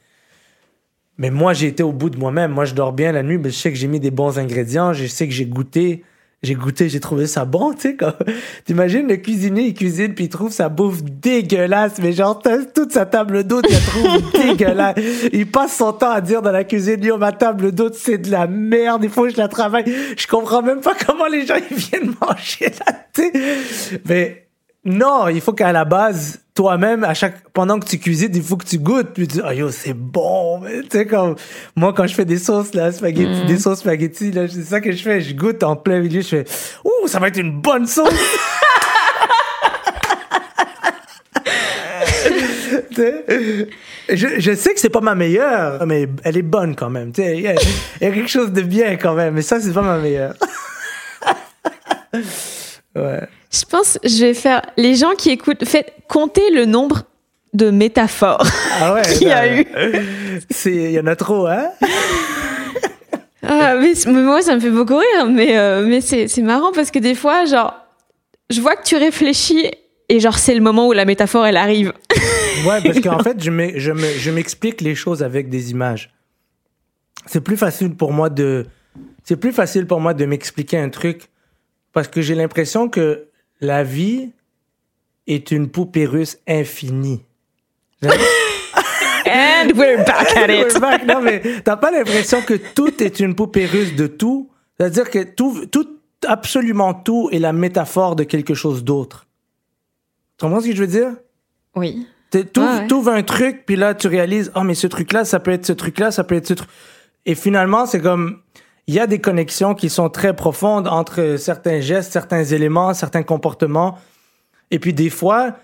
mais 1.20 1.30
moi, 1.30 1.52
j'ai 1.52 1.66
été 1.68 1.82
au 1.82 1.92
bout 1.92 2.08
de 2.10 2.18
moi-même. 2.18 2.50
Moi, 2.50 2.64
je 2.64 2.74
dors 2.74 2.92
bien 2.94 3.12
la 3.12 3.22
nuit, 3.22 3.36
mais 3.38 3.50
je 3.50 3.54
sais 3.56 3.70
que 3.70 3.76
j'ai 3.78 3.86
mis 3.86 4.00
des 4.00 4.10
bons 4.10 4.38
ingrédients. 4.38 4.92
Je 4.94 5.06
sais 5.06 5.28
que 5.28 5.34
j'ai 5.34 5.44
goûté. 5.44 6.02
J'ai 6.42 6.54
goûté, 6.54 6.88
j'ai 6.88 7.00
trouvé 7.00 7.26
ça 7.26 7.44
bon, 7.44 7.74
tu 7.74 7.80
sais. 7.82 7.96
comme- 7.96 8.14
T'imagines 8.64 9.06
le 9.06 9.16
cuisinier, 9.16 9.64
il 9.66 9.74
cuisine, 9.74 10.14
puis 10.14 10.24
il 10.24 10.28
trouve 10.30 10.50
sa 10.50 10.70
bouffe 10.70 11.02
dégueulasse, 11.02 11.98
mais 12.02 12.12
genre, 12.12 12.40
toute 12.74 12.92
sa 12.92 13.04
table 13.04 13.44
d'hôte, 13.44 13.66
il 13.68 13.74
la 13.74 13.80
trouve 13.80 14.32
dégueulasse. 14.46 14.96
Il 15.34 15.46
passe 15.46 15.76
son 15.76 15.92
temps 15.92 16.10
à 16.10 16.22
dire 16.22 16.40
dans 16.40 16.50
la 16.52 16.64
cuisine, 16.64 17.04
yo, 17.04 17.18
ma 17.18 17.32
table 17.32 17.72
d'hôte, 17.72 17.94
c'est 17.94 18.16
de 18.16 18.30
la 18.30 18.46
merde, 18.46 19.04
il 19.04 19.10
faut 19.10 19.24
que 19.24 19.32
je 19.32 19.36
la 19.36 19.48
travaille. 19.48 19.84
Je 20.16 20.26
comprends 20.26 20.62
même 20.62 20.80
pas 20.80 20.94
comment 21.06 21.26
les 21.26 21.44
gens, 21.44 21.56
ils 21.70 21.76
viennent 21.76 22.14
manger 22.18 22.70
là, 22.86 22.94
tu 23.12 23.22
sais. 23.24 24.00
Mais 24.08 24.46
non, 24.84 25.28
il 25.28 25.42
faut 25.42 25.52
qu'à 25.52 25.72
la 25.72 25.84
base, 25.84 26.40
toi-même, 26.54 27.04
à 27.04 27.12
chaque, 27.12 27.50
pendant 27.50 27.78
que 27.78 27.86
tu 27.86 27.98
cuisines, 27.98 28.30
il 28.34 28.42
faut 28.42 28.56
que 28.56 28.64
tu 28.64 28.78
goûtes. 28.78 29.12
Puis 29.12 29.28
tu 29.28 29.34
dis, 29.34 29.42
oh 29.46 29.50
yo, 29.50 29.70
c'est 29.70 29.92
bon. 29.92 30.62
Tu 30.64 30.86
sais, 30.90 31.06
comme, 31.06 31.36
moi, 31.76 31.92
quand 31.92 32.06
je 32.06 32.14
fais 32.14 32.24
des 32.24 32.38
sauces, 32.38 32.72
là, 32.72 32.90
spaghetti, 32.90 33.44
des 33.46 33.58
sauces 33.58 33.80
spaghetti, 33.80 34.32
là, 34.32 34.48
c'est 34.48 34.62
ça 34.62 34.80
que 34.80 34.90
je 34.90 35.02
fais. 35.02 35.20
Je 35.20 35.34
goûte 35.34 35.62
en 35.62 35.76
plein 35.76 36.00
milieu. 36.00 36.22
Je 36.22 36.28
fais, 36.28 36.44
ouh, 36.84 37.06
ça 37.08 37.18
va 37.18 37.28
être 37.28 37.38
une 37.38 37.60
bonne 37.60 37.86
sauce. 37.86 38.08
Je, 44.12 44.40
je 44.40 44.54
sais 44.54 44.74
que 44.74 44.80
c'est 44.80 44.90
pas 44.90 45.00
ma 45.00 45.14
meilleure, 45.14 45.86
mais 45.86 46.08
elle 46.24 46.36
est 46.36 46.42
bonne 46.42 46.74
quand 46.74 46.90
même. 46.90 47.12
Tu 47.12 47.22
sais, 47.22 47.38
Il 47.38 47.40
y, 47.40 47.44
y 47.44 48.06
a 48.06 48.10
quelque 48.10 48.28
chose 48.28 48.52
de 48.52 48.60
bien 48.60 48.96
quand 48.96 49.14
même, 49.14 49.34
mais 49.34 49.42
ça, 49.42 49.58
c'est 49.60 49.72
pas 49.72 49.82
ma 49.82 49.98
meilleure. 49.98 50.34
ouais. 52.96 53.20
Je 53.52 53.64
pense 53.64 53.98
je 54.04 54.24
vais 54.24 54.34
faire. 54.34 54.62
Les 54.76 54.94
gens 54.94 55.12
qui 55.16 55.30
écoutent, 55.30 55.64
faites 55.64 55.92
compter 56.08 56.50
le 56.50 56.66
nombre 56.66 57.02
de 57.52 57.70
métaphores. 57.70 58.46
Ah 58.80 58.94
ouais. 58.94 59.02
Qu'il 59.18 59.28
y 59.28 59.32
a 59.32 59.60
eu. 59.60 59.66
C'est, 60.50 60.74
il 60.74 60.92
y 60.92 61.00
en 61.00 61.06
a 61.06 61.16
trop, 61.16 61.46
hein? 61.46 61.68
Ah, 63.42 63.74
mais, 63.80 63.94
mais 64.06 64.22
moi, 64.22 64.42
ça 64.42 64.54
me 64.54 64.60
fait 64.60 64.70
beaucoup 64.70 64.98
rire, 64.98 65.26
mais, 65.26 65.56
euh, 65.56 65.84
mais 65.84 66.02
c'est 66.02 66.28
c'est 66.28 66.42
marrant 66.42 66.72
parce 66.72 66.90
que 66.90 66.98
des 66.98 67.14
fois, 67.14 67.46
genre, 67.46 67.74
je 68.50 68.60
vois 68.60 68.76
que 68.76 68.84
tu 68.84 68.96
réfléchis 68.96 69.70
et 70.10 70.20
genre, 70.20 70.38
c'est 70.38 70.54
le 70.54 70.60
moment 70.60 70.86
où 70.86 70.92
la 70.92 71.06
métaphore, 71.06 71.46
elle 71.46 71.56
arrive. 71.56 71.92
Ouais, 72.66 72.80
parce 72.84 73.00
qu'en 73.00 73.18
fait, 73.20 73.42
je 73.42 74.30
m'explique 74.30 74.82
les 74.82 74.94
choses 74.94 75.22
avec 75.22 75.48
des 75.48 75.70
images. 75.70 76.12
C'est 77.26 77.40
plus 77.40 77.56
facile 77.56 77.94
pour 77.96 78.12
moi 78.12 78.28
de, 78.28 78.66
c'est 79.24 79.36
plus 79.36 79.52
facile 79.52 79.86
pour 79.86 80.00
moi 80.00 80.14
de 80.14 80.24
m'expliquer 80.26 80.78
un 80.78 80.88
truc 80.88 81.29
parce 81.92 82.08
que 82.08 82.20
j'ai 82.22 82.34
l'impression 82.34 82.88
que 82.88 83.26
la 83.60 83.82
vie 83.84 84.30
est 85.26 85.50
une 85.50 85.68
poupée 85.70 86.06
russe 86.06 86.38
infinie. 86.48 87.22
And 89.26 89.72
we're 89.76 89.98
back 90.04 90.34
at 90.36 90.48
it. 90.50 90.72
We're 90.72 90.80
back. 90.80 91.04
Non, 91.06 91.20
mais 91.20 91.42
t'as 91.62 91.76
pas 91.76 91.90
l'impression 91.90 92.40
que 92.42 92.54
tout 92.54 93.02
est 93.02 93.20
une 93.20 93.34
poupée 93.34 93.66
russe 93.66 93.94
de 93.94 94.06
tout? 94.06 94.50
C'est-à-dire 94.78 95.10
que 95.10 95.22
tout, 95.22 95.66
tout, 95.66 96.00
absolument 96.26 96.94
tout 96.94 97.28
est 97.30 97.38
la 97.38 97.52
métaphore 97.52 98.16
de 98.16 98.24
quelque 98.24 98.54
chose 98.54 98.82
d'autre. 98.82 99.26
Tu 100.38 100.46
comprends 100.46 100.60
ce 100.60 100.68
que 100.68 100.74
je 100.74 100.80
veux 100.80 100.86
dire? 100.86 101.12
Oui. 101.76 102.06
Tu 102.32 102.38
Ouais, 102.38 102.44
ouais. 102.56 102.92
ouvres 102.92 103.10
un 103.10 103.22
truc, 103.22 103.64
puis 103.66 103.76
là, 103.76 103.94
tu 103.94 104.06
réalises, 104.08 104.50
oh, 104.54 104.62
mais 104.62 104.74
ce 104.74 104.86
truc-là, 104.86 105.24
ça 105.24 105.38
peut 105.40 105.50
être 105.50 105.66
ce 105.66 105.72
truc-là, 105.72 106.10
ça 106.10 106.24
peut 106.24 106.36
être 106.36 106.46
ce 106.46 106.54
truc. 106.54 106.70
Et 107.26 107.34
finalement, 107.34 107.86
c'est 107.86 108.00
comme, 108.00 108.40
il 108.90 108.94
y 108.94 108.98
a 108.98 109.06
des 109.06 109.20
connexions 109.20 109.76
qui 109.76 109.88
sont 109.88 110.10
très 110.10 110.34
profondes 110.34 110.88
entre 110.88 111.36
certains 111.38 111.78
gestes, 111.78 112.10
certains 112.10 112.42
éléments, 112.42 112.92
certains 112.92 113.22
comportements. 113.22 113.96
Et 114.72 114.80
puis, 114.80 114.92
des 114.92 115.10
fois, 115.10 115.54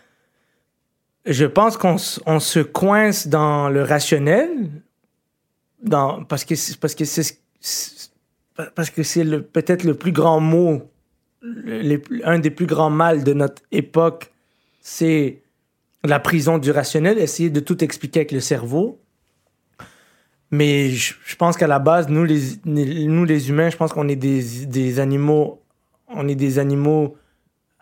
je 1.25 1.45
pense 1.45 1.77
qu'on 1.77 1.99
se 1.99 2.61
coince 2.61 3.27
dans 3.27 3.69
le 3.69 3.83
rationnel, 3.83 4.71
parce 6.29 6.45
que 6.45 6.55
c'est, 6.55 6.79
peut-être 8.55 9.83
le 9.83 9.95
plus 9.95 10.13
grand 10.13 10.39
mot, 10.39 10.89
un 11.43 12.39
des 12.39 12.51
plus 12.51 12.67
grands 12.67 12.91
mâles 12.91 13.25
de 13.25 13.33
notre 13.33 13.61
époque, 13.73 14.31
c'est 14.81 15.43
la 16.05 16.21
prison 16.21 16.59
du 16.59 16.71
rationnel, 16.71 17.19
essayer 17.19 17.51
de 17.51 17.59
tout 17.59 17.83
expliquer 17.83 18.21
avec 18.21 18.31
le 18.31 18.39
cerveau. 18.39 19.01
Mais 20.51 20.91
je, 20.91 21.37
pense 21.37 21.57
qu'à 21.57 21.67
la 21.67 21.79
base, 21.79 22.09
nous 22.09 22.25
les, 22.25 22.41
nous 22.65 23.25
les 23.25 23.49
humains, 23.49 23.71
je 23.71 23.77
pense 23.77 23.93
qu'on 23.93 24.09
est 24.09 24.17
des, 24.17 24.67
des 24.67 25.01
animaux, 25.01 25.61
on 26.09 26.29
est 26.29 26.37
des 26.37 26.59
animaux 26.59 27.17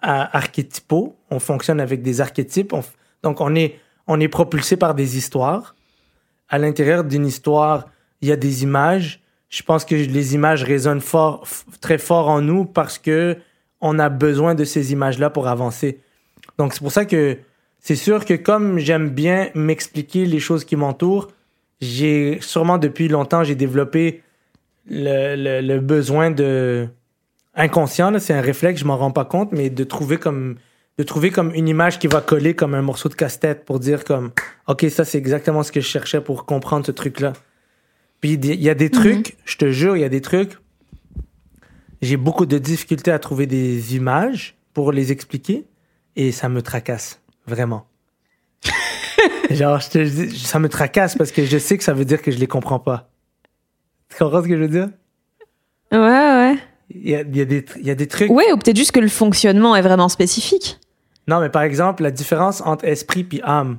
archétypaux. 0.05 1.16
On 1.31 1.39
fonctionne 1.39 1.81
avec 1.81 2.03
des 2.03 2.20
archétypes. 2.20 2.74
Donc 3.23 3.41
on 3.41 3.55
est, 3.55 3.78
on 4.07 4.20
est 4.20 4.28
propulsé 4.28 4.77
par 4.77 4.95
des 4.95 5.16
histoires. 5.16 5.74
À 6.49 6.59
l'intérieur 6.59 7.05
d'une 7.05 7.27
histoire, 7.27 7.86
il 8.20 8.28
y 8.28 8.32
a 8.32 8.36
des 8.36 8.62
images. 8.62 9.20
Je 9.49 9.62
pense 9.62 9.85
que 9.85 9.95
les 9.95 10.35
images 10.35 10.65
résonnent 10.65 11.01
fort, 11.01 11.47
très 11.81 11.99
fort 11.99 12.28
en 12.28 12.41
nous 12.41 12.65
parce 12.65 12.99
que 12.99 13.36
on 13.81 13.99
a 13.99 14.09
besoin 14.09 14.55
de 14.55 14.65
ces 14.65 14.93
images-là 14.93 15.31
pour 15.31 15.47
avancer. 15.47 16.01
Donc 16.59 16.73
c'est 16.73 16.81
pour 16.81 16.93
ça 16.93 17.05
que 17.05 17.39
c'est 17.81 17.97
sûr 17.97 18.24
que 18.24 18.35
comme 18.35 18.78
j'aime 18.78 19.11
bien 19.11 19.51
m'expliquer 19.55 20.27
les 20.27 20.41
choses 20.41 20.65
qui 20.65 20.77
m'entourent, 20.77 21.28
j'ai 21.80 22.38
sûrement 22.40 22.78
depuis 22.78 23.09
longtemps 23.09 23.44
j'ai 23.44 23.55
développé 23.55 24.22
le, 24.88 25.36
le, 25.36 25.60
le 25.60 25.80
besoin 25.80 26.30
de 26.30 26.88
inconscient, 27.55 28.10
là, 28.10 28.18
c'est 28.18 28.34
un 28.34 28.40
réflexe, 28.40 28.80
je 28.80 28.84
m'en 28.84 28.96
rends 28.96 29.12
pas 29.12 29.24
compte, 29.24 29.52
mais 29.52 29.70
de 29.70 29.84
trouver 29.84 30.18
comme 30.18 30.56
de 30.96 31.02
trouver 31.02 31.30
comme 31.30 31.52
une 31.55 31.66
image 31.66 31.98
qui 31.98 32.06
va 32.06 32.20
coller 32.20 32.55
comme 32.55 32.74
un 32.74 32.82
morceau 32.82 33.09
de 33.09 33.14
casse-tête 33.14 33.64
pour 33.64 33.80
dire 33.80 34.05
comme 34.05 34.30
OK, 34.68 34.86
ça 34.90 35.05
c'est 35.05 35.18
exactement 35.18 35.62
ce 35.62 35.72
que 35.72 35.80
je 35.80 35.86
cherchais 35.86 36.20
pour 36.20 36.46
comprendre 36.46 36.86
ce 36.86 36.92
truc-là. 36.92 37.32
Puis 38.20 38.34
il 38.34 38.62
y 38.62 38.70
a 38.70 38.74
des 38.74 38.90
trucs, 38.90 39.36
je 39.44 39.56
te 39.56 39.70
jure, 39.70 39.96
il 39.96 40.01
y 40.01 40.05
a 40.05 40.09
des 40.09 40.20
trucs 40.20 40.59
j'ai 42.05 42.16
beaucoup 42.18 42.44
de 42.44 42.59
difficultés 42.59 43.10
à 43.10 43.18
trouver 43.18 43.46
des 43.46 43.96
images 43.96 44.56
pour 44.74 44.92
les 44.92 45.10
expliquer 45.10 45.64
et 46.16 46.32
ça 46.32 46.48
me 46.48 46.60
tracasse 46.60 47.22
vraiment. 47.46 47.86
Genre, 49.55 49.81
je 49.81 49.89
te 49.90 49.98
dis, 49.98 50.39
ça 50.39 50.59
me 50.59 50.68
tracasse 50.68 51.14
parce 51.16 51.31
que 51.32 51.44
je 51.44 51.59
sais 51.59 51.76
que 51.78 51.85
ça 51.85 51.93
veut 51.94 52.05
dire 52.05 52.20
que 52.22 52.31
je 52.31 52.39
les 52.39 52.47
comprends 52.47 52.78
pas. 52.78 53.09
Tu 54.10 54.16
comprends 54.18 54.43
ce 54.43 54.48
que 54.48 54.56
je 54.56 54.60
veux 54.62 54.68
dire? 54.68 54.89
Ouais, 55.93 55.98
ouais. 55.98 56.56
Il 56.90 57.09
y 57.09 57.14
a, 57.14 57.20
il 57.22 57.36
y 57.36 57.40
a 57.40 57.44
des, 57.44 57.64
il 57.81 57.86
y 57.86 57.90
a 57.90 57.94
des 57.94 58.06
trucs. 58.09 58.31
Ouais, 58.31 58.52
ou 58.52 58.56
peut-être 58.59 58.76
juste 58.76 58.93
que 58.93 59.01
le 59.01 59.09
fonctionnement 59.09 59.74
est 59.76 59.82
vraiment 59.82 60.09
spécifique. 60.09 60.78
Non, 61.26 61.40
mais 61.40 61.48
par 61.48 61.62
exemple, 61.62 62.02
la 62.02 62.10
différence 62.10 62.60
entre 62.60 62.85
esprit 62.85 63.24
puis 63.24 63.40
âme. 63.44 63.78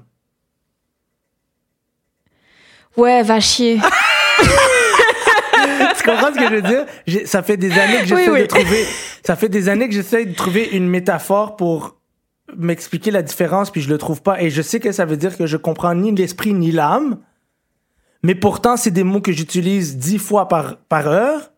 Ouais, 2.97 3.21
va 3.23 3.39
chier. 3.39 3.79
tu 5.97 6.03
comprends 6.05 6.33
ce 6.33 6.39
que 6.39 6.47
je 6.49 6.55
veux 6.55 6.61
dire? 6.61 6.85
Ça 7.27 7.43
fait 7.43 7.57
des 7.57 7.71
années 7.77 7.99
que 7.99 8.05
j'essaie 8.07 8.29
Oui, 8.29 8.33
oui. 8.33 8.41
de 8.41 8.47
trouver, 8.47 8.85
ça 9.25 9.35
fait 9.35 9.49
des 9.49 9.69
années 9.69 9.87
que 9.87 9.93
j'essaie 9.93 10.25
de 10.25 10.33
trouver 10.33 10.69
une 10.71 10.87
métaphore 10.89 11.55
pour 11.55 11.97
m'expliquer 12.55 13.11
la 13.11 13.21
différence, 13.21 13.71
puis 13.71 13.81
je 13.81 13.89
le 13.89 13.97
trouve 13.97 14.21
pas. 14.21 14.41
Et 14.41 14.49
je 14.49 14.61
sais 14.61 14.79
que 14.79 14.91
ça 14.91 15.05
veut 15.05 15.17
dire 15.17 15.37
que 15.37 15.47
je 15.47 15.57
comprends 15.57 15.95
ni 15.95 16.11
l'esprit 16.11 16.53
ni 16.53 16.71
l'âme, 16.71 17.17
mais 18.23 18.35
pourtant, 18.35 18.75
c'est 18.75 18.91
des 18.91 19.03
mots 19.03 19.21
que 19.21 19.31
j'utilise 19.31 19.97
dix 19.97 20.17
fois 20.17 20.47
par, 20.47 20.77
par 20.77 21.07
heure. 21.07 21.51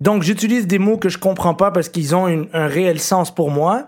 Donc, 0.00 0.24
j'utilise 0.24 0.66
des 0.66 0.80
mots 0.80 0.98
que 0.98 1.08
je 1.08 1.18
comprends 1.18 1.54
pas 1.54 1.70
parce 1.70 1.88
qu'ils 1.88 2.16
ont 2.16 2.26
un 2.52 2.66
réel 2.66 2.98
sens 2.98 3.32
pour 3.32 3.50
moi. 3.50 3.86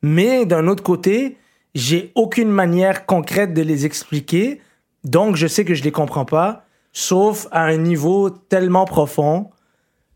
Mais 0.00 0.46
d'un 0.46 0.66
autre 0.66 0.82
côté, 0.82 1.36
j'ai 1.74 2.10
aucune 2.14 2.48
manière 2.48 3.04
concrète 3.04 3.52
de 3.52 3.60
les 3.60 3.84
expliquer. 3.84 4.62
Donc, 5.04 5.36
je 5.36 5.46
sais 5.46 5.64
que 5.66 5.74
je 5.74 5.82
les 5.82 5.92
comprends 5.92 6.24
pas, 6.24 6.64
sauf 6.94 7.48
à 7.50 7.64
un 7.64 7.76
niveau 7.76 8.30
tellement 8.30 8.86
profond, 8.86 9.50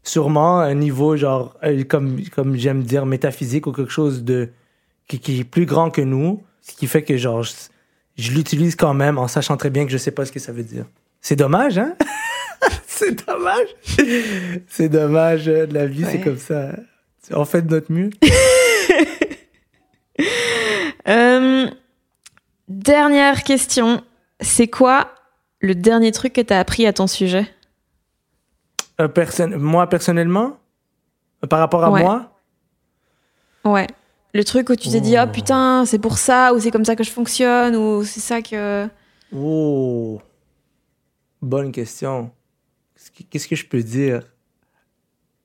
sûrement 0.02 0.60
un 0.60 0.74
niveau 0.74 1.16
genre, 1.16 1.54
euh, 1.64 1.84
comme, 1.84 2.18
comme 2.34 2.56
j'aime 2.56 2.82
dire, 2.82 3.04
métaphysique 3.04 3.66
ou 3.66 3.72
quelque 3.72 3.92
chose 3.92 4.24
de, 4.24 4.50
qui, 5.08 5.18
qui 5.20 5.40
est 5.40 5.44
plus 5.44 5.66
grand 5.66 5.90
que 5.90 6.00
nous, 6.00 6.42
ce 6.62 6.72
qui 6.74 6.86
fait 6.86 7.02
que 7.02 7.16
genre, 7.16 7.42
je, 7.42 7.52
je 8.16 8.32
l'utilise 8.32 8.76
quand 8.76 8.94
même 8.94 9.18
en 9.18 9.28
sachant 9.28 9.56
très 9.56 9.70
bien 9.70 9.84
que 9.84 9.90
je 9.92 9.98
sais 9.98 10.10
pas 10.10 10.24
ce 10.24 10.32
que 10.32 10.40
ça 10.40 10.52
veut 10.52 10.64
dire. 10.64 10.86
C'est 11.20 11.36
dommage, 11.36 11.78
hein? 11.78 11.94
c'est 12.86 13.26
dommage. 13.26 13.68
c'est 14.68 14.88
dommage, 14.88 15.48
euh, 15.48 15.66
la 15.70 15.86
vie, 15.86 16.04
c'est 16.10 16.20
comme 16.20 16.38
ça. 16.38 16.70
On 17.30 17.44
fait 17.44 17.62
de 17.62 17.70
notre 17.74 17.92
mieux. 17.92 18.10
Euh, 21.08 21.70
dernière 22.68 23.44
question. 23.44 24.02
C'est 24.40 24.66
quoi 24.66 25.14
le 25.60 25.74
dernier 25.76 26.10
truc 26.10 26.32
que 26.32 26.40
t'as 26.40 26.58
appris 26.58 26.84
à 26.86 26.92
ton 26.92 27.06
sujet? 27.06 27.46
Euh, 29.00 29.08
moi, 29.56 29.88
personnellement, 29.88 30.58
par 31.48 31.60
rapport 31.60 31.84
à 31.84 31.90
Ouais. 31.92 32.02
moi, 32.02 32.32
Ouais. 33.64 33.86
Le 34.36 34.44
truc 34.44 34.68
où 34.68 34.76
tu 34.76 34.90
t'es 34.90 35.00
dit, 35.00 35.14
Oh. 35.16 35.22
oh 35.24 35.32
putain, 35.32 35.86
c'est 35.86 35.98
pour 35.98 36.18
ça, 36.18 36.52
ou 36.52 36.60
c'est 36.60 36.70
comme 36.70 36.84
ça 36.84 36.94
que 36.94 37.02
je 37.02 37.10
fonctionne, 37.10 37.74
ou 37.74 38.04
c'est 38.04 38.20
ça 38.20 38.42
que. 38.42 38.86
Oh, 39.34 40.20
bonne 41.40 41.72
question. 41.72 42.30
Qu'est-ce 42.94 43.10
que, 43.10 43.22
qu'est-ce 43.30 43.48
que 43.48 43.56
je 43.56 43.64
peux 43.64 43.82
dire? 43.82 44.20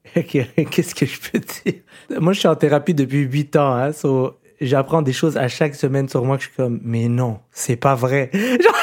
Qu'est-ce 0.13 0.93
que 0.93 1.05
je 1.05 1.19
peux 1.22 1.39
dire? 1.39 1.81
Moi, 2.19 2.34
je 2.34 2.39
suis 2.39 2.49
en 2.49 2.55
thérapie 2.55 2.93
depuis 2.93 3.19
8 3.19 3.55
ans, 3.55 3.76
hein, 3.76 3.93
so, 3.93 4.38
j'apprends 4.59 5.01
des 5.01 5.13
choses 5.13 5.38
à 5.38 5.47
chaque 5.47 5.76
semaine 5.76 6.09
sur 6.09 6.26
moi 6.26 6.35
que 6.35 6.43
je 6.43 6.49
suis 6.49 6.57
comme, 6.57 6.81
mais 6.84 7.07
non, 7.07 7.39
c'est 7.51 7.77
pas 7.77 7.95
vrai. 7.95 8.30
Genre, 8.34 8.76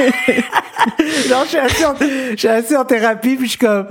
Genre, 1.28 1.44
je 1.44 2.36
suis 2.36 2.48
assis 2.48 2.76
en, 2.76 2.80
en 2.80 2.84
thérapie, 2.84 3.36
puis 3.36 3.46
je 3.46 3.50
suis 3.50 3.58
comme, 3.58 3.86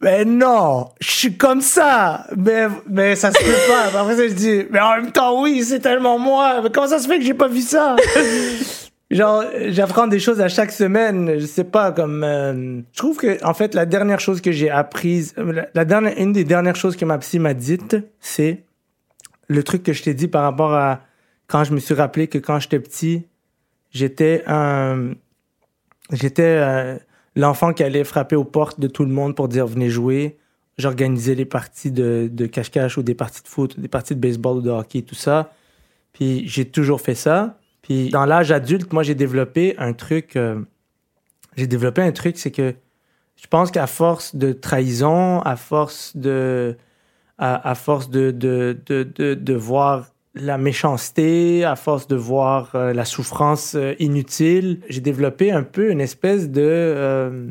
mais 0.00 0.24
non, 0.24 0.88
je 1.00 1.10
suis 1.10 1.36
comme 1.36 1.60
ça, 1.60 2.26
mais, 2.36 2.66
mais 2.88 3.16
ça 3.16 3.32
se 3.32 3.38
peut 3.38 3.52
pas. 3.68 3.98
Après 4.00 4.16
ça, 4.16 4.28
je 4.28 4.34
dis, 4.34 4.64
mais 4.70 4.80
en 4.80 4.96
même 4.96 5.12
temps, 5.12 5.40
oui, 5.42 5.62
c'est 5.64 5.80
tellement 5.80 6.18
moi, 6.18 6.60
mais 6.62 6.70
comment 6.70 6.88
ça 6.88 6.98
se 6.98 7.08
fait 7.08 7.18
que 7.18 7.24
j'ai 7.24 7.34
pas 7.34 7.48
vu 7.48 7.60
ça? 7.60 7.96
Genre, 9.10 9.44
j'apprends 9.68 10.06
des 10.06 10.18
choses 10.18 10.40
à 10.40 10.48
chaque 10.48 10.72
semaine. 10.72 11.38
Je 11.38 11.46
sais 11.46 11.64
pas, 11.64 11.92
comme. 11.92 12.24
euh, 12.24 12.80
je 12.92 12.98
trouve 12.98 13.16
que, 13.16 13.44
en 13.44 13.54
fait, 13.54 13.74
la 13.74 13.86
dernière 13.86 14.18
chose 14.18 14.40
que 14.40 14.50
j'ai 14.50 14.70
apprise, 14.70 15.34
euh, 15.38 15.62
la, 15.74 15.84
dernière, 15.84 16.18
une 16.18 16.32
des 16.32 16.44
dernières 16.44 16.74
choses 16.74 16.96
que 16.96 17.04
ma 17.04 17.18
psy 17.18 17.38
m'a 17.38 17.54
dites, 17.54 17.96
c'est 18.18 18.64
le 19.46 19.62
truc 19.62 19.82
que 19.82 19.92
je 19.92 20.02
t'ai 20.02 20.14
dit 20.14 20.26
par 20.26 20.42
rapport 20.42 20.74
à 20.74 21.00
quand 21.46 21.64
je 21.64 21.74
me 21.74 21.78
suis 21.78 21.94
rappelé 21.94 22.28
que 22.28 22.38
quand 22.38 22.58
j'étais 22.58 22.80
petit, 22.80 23.26
j'étais 23.92 24.42
un. 24.46 25.12
J'étais 26.12 26.42
euh, 26.42 26.98
l'enfant 27.36 27.72
qui 27.72 27.82
allait 27.82 28.04
frapper 28.04 28.36
aux 28.36 28.44
portes 28.44 28.80
de 28.80 28.88
tout 28.88 29.04
le 29.04 29.12
monde 29.12 29.34
pour 29.34 29.48
dire 29.48 29.66
venez 29.66 29.90
jouer. 29.90 30.38
J'organisais 30.76 31.34
les 31.34 31.44
parties 31.44 31.92
de, 31.92 32.28
de 32.32 32.46
cache-cache 32.46 32.98
ou 32.98 33.02
des 33.02 33.14
parties 33.14 33.42
de 33.42 33.48
foot, 33.48 33.78
des 33.78 33.88
parties 33.88 34.14
de 34.14 34.20
baseball 34.20 34.58
ou 34.58 34.60
de 34.60 34.70
hockey, 34.70 35.02
tout 35.02 35.14
ça. 35.14 35.52
Puis 36.12 36.46
j'ai 36.48 36.64
toujours 36.64 37.00
fait 37.00 37.14
ça. 37.14 37.58
Puis 37.82 38.08
dans 38.10 38.24
l'âge 38.24 38.50
adulte, 38.50 38.92
moi, 38.92 39.02
j'ai 39.02 39.14
développé 39.14 39.74
un 39.78 39.92
truc. 39.92 40.36
euh, 40.36 40.60
j'ai 41.56 41.66
développé 41.66 42.02
un 42.02 42.12
truc, 42.12 42.38
c'est 42.38 42.50
que 42.50 42.74
je 43.36 43.46
pense 43.46 43.70
qu'à 43.70 43.86
force 43.86 44.34
de 44.36 44.52
trahison, 44.52 45.40
à 45.42 45.56
force 45.56 46.16
de. 46.16 46.76
À, 47.36 47.68
à 47.68 47.74
force 47.74 48.10
de, 48.10 48.30
de, 48.30 48.78
de, 48.86 49.02
de, 49.02 49.34
de 49.34 49.54
voir 49.54 50.13
la 50.34 50.58
méchanceté, 50.58 51.64
à 51.64 51.76
force 51.76 52.08
de 52.08 52.16
voir 52.16 52.74
euh, 52.74 52.92
la 52.92 53.04
souffrance 53.04 53.74
euh, 53.76 53.94
inutile, 54.00 54.80
j'ai 54.88 55.00
développé 55.00 55.52
un 55.52 55.62
peu 55.62 55.90
une 55.90 56.00
espèce 56.00 56.50
de. 56.50 56.62
euh, 56.62 57.48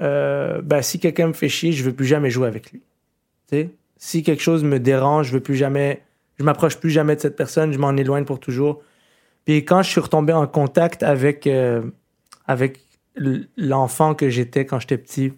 euh, 0.00 0.62
ben, 0.62 0.80
si 0.80 0.98
quelqu'un 0.98 1.28
me 1.28 1.32
fait 1.32 1.50
chier, 1.50 1.72
je 1.72 1.84
veux 1.84 1.92
plus 1.92 2.06
jamais 2.06 2.30
jouer 2.30 2.48
avec 2.48 2.72
lui. 2.72 2.82
Si 3.98 4.22
quelque 4.22 4.42
chose 4.42 4.64
me 4.64 4.80
dérange, 4.80 5.28
je 5.28 5.34
veux 5.34 5.40
plus 5.40 5.54
jamais. 5.54 6.02
Je 6.38 6.44
m'approche 6.44 6.78
plus 6.78 6.90
jamais 6.90 7.14
de 7.14 7.20
cette 7.20 7.36
personne, 7.36 7.72
je 7.72 7.78
m'en 7.78 7.94
éloigne 7.96 8.24
pour 8.24 8.40
toujours. 8.40 8.82
Puis 9.44 9.64
quand 9.64 9.82
je 9.82 9.90
suis 9.90 10.00
retombé 10.00 10.32
en 10.32 10.46
contact 10.46 11.02
avec, 11.02 11.48
avec 12.46 12.80
l'enfant 13.56 14.14
que 14.14 14.30
j'étais 14.30 14.64
quand 14.64 14.80
j'étais 14.80 14.96
petit, 14.96 15.34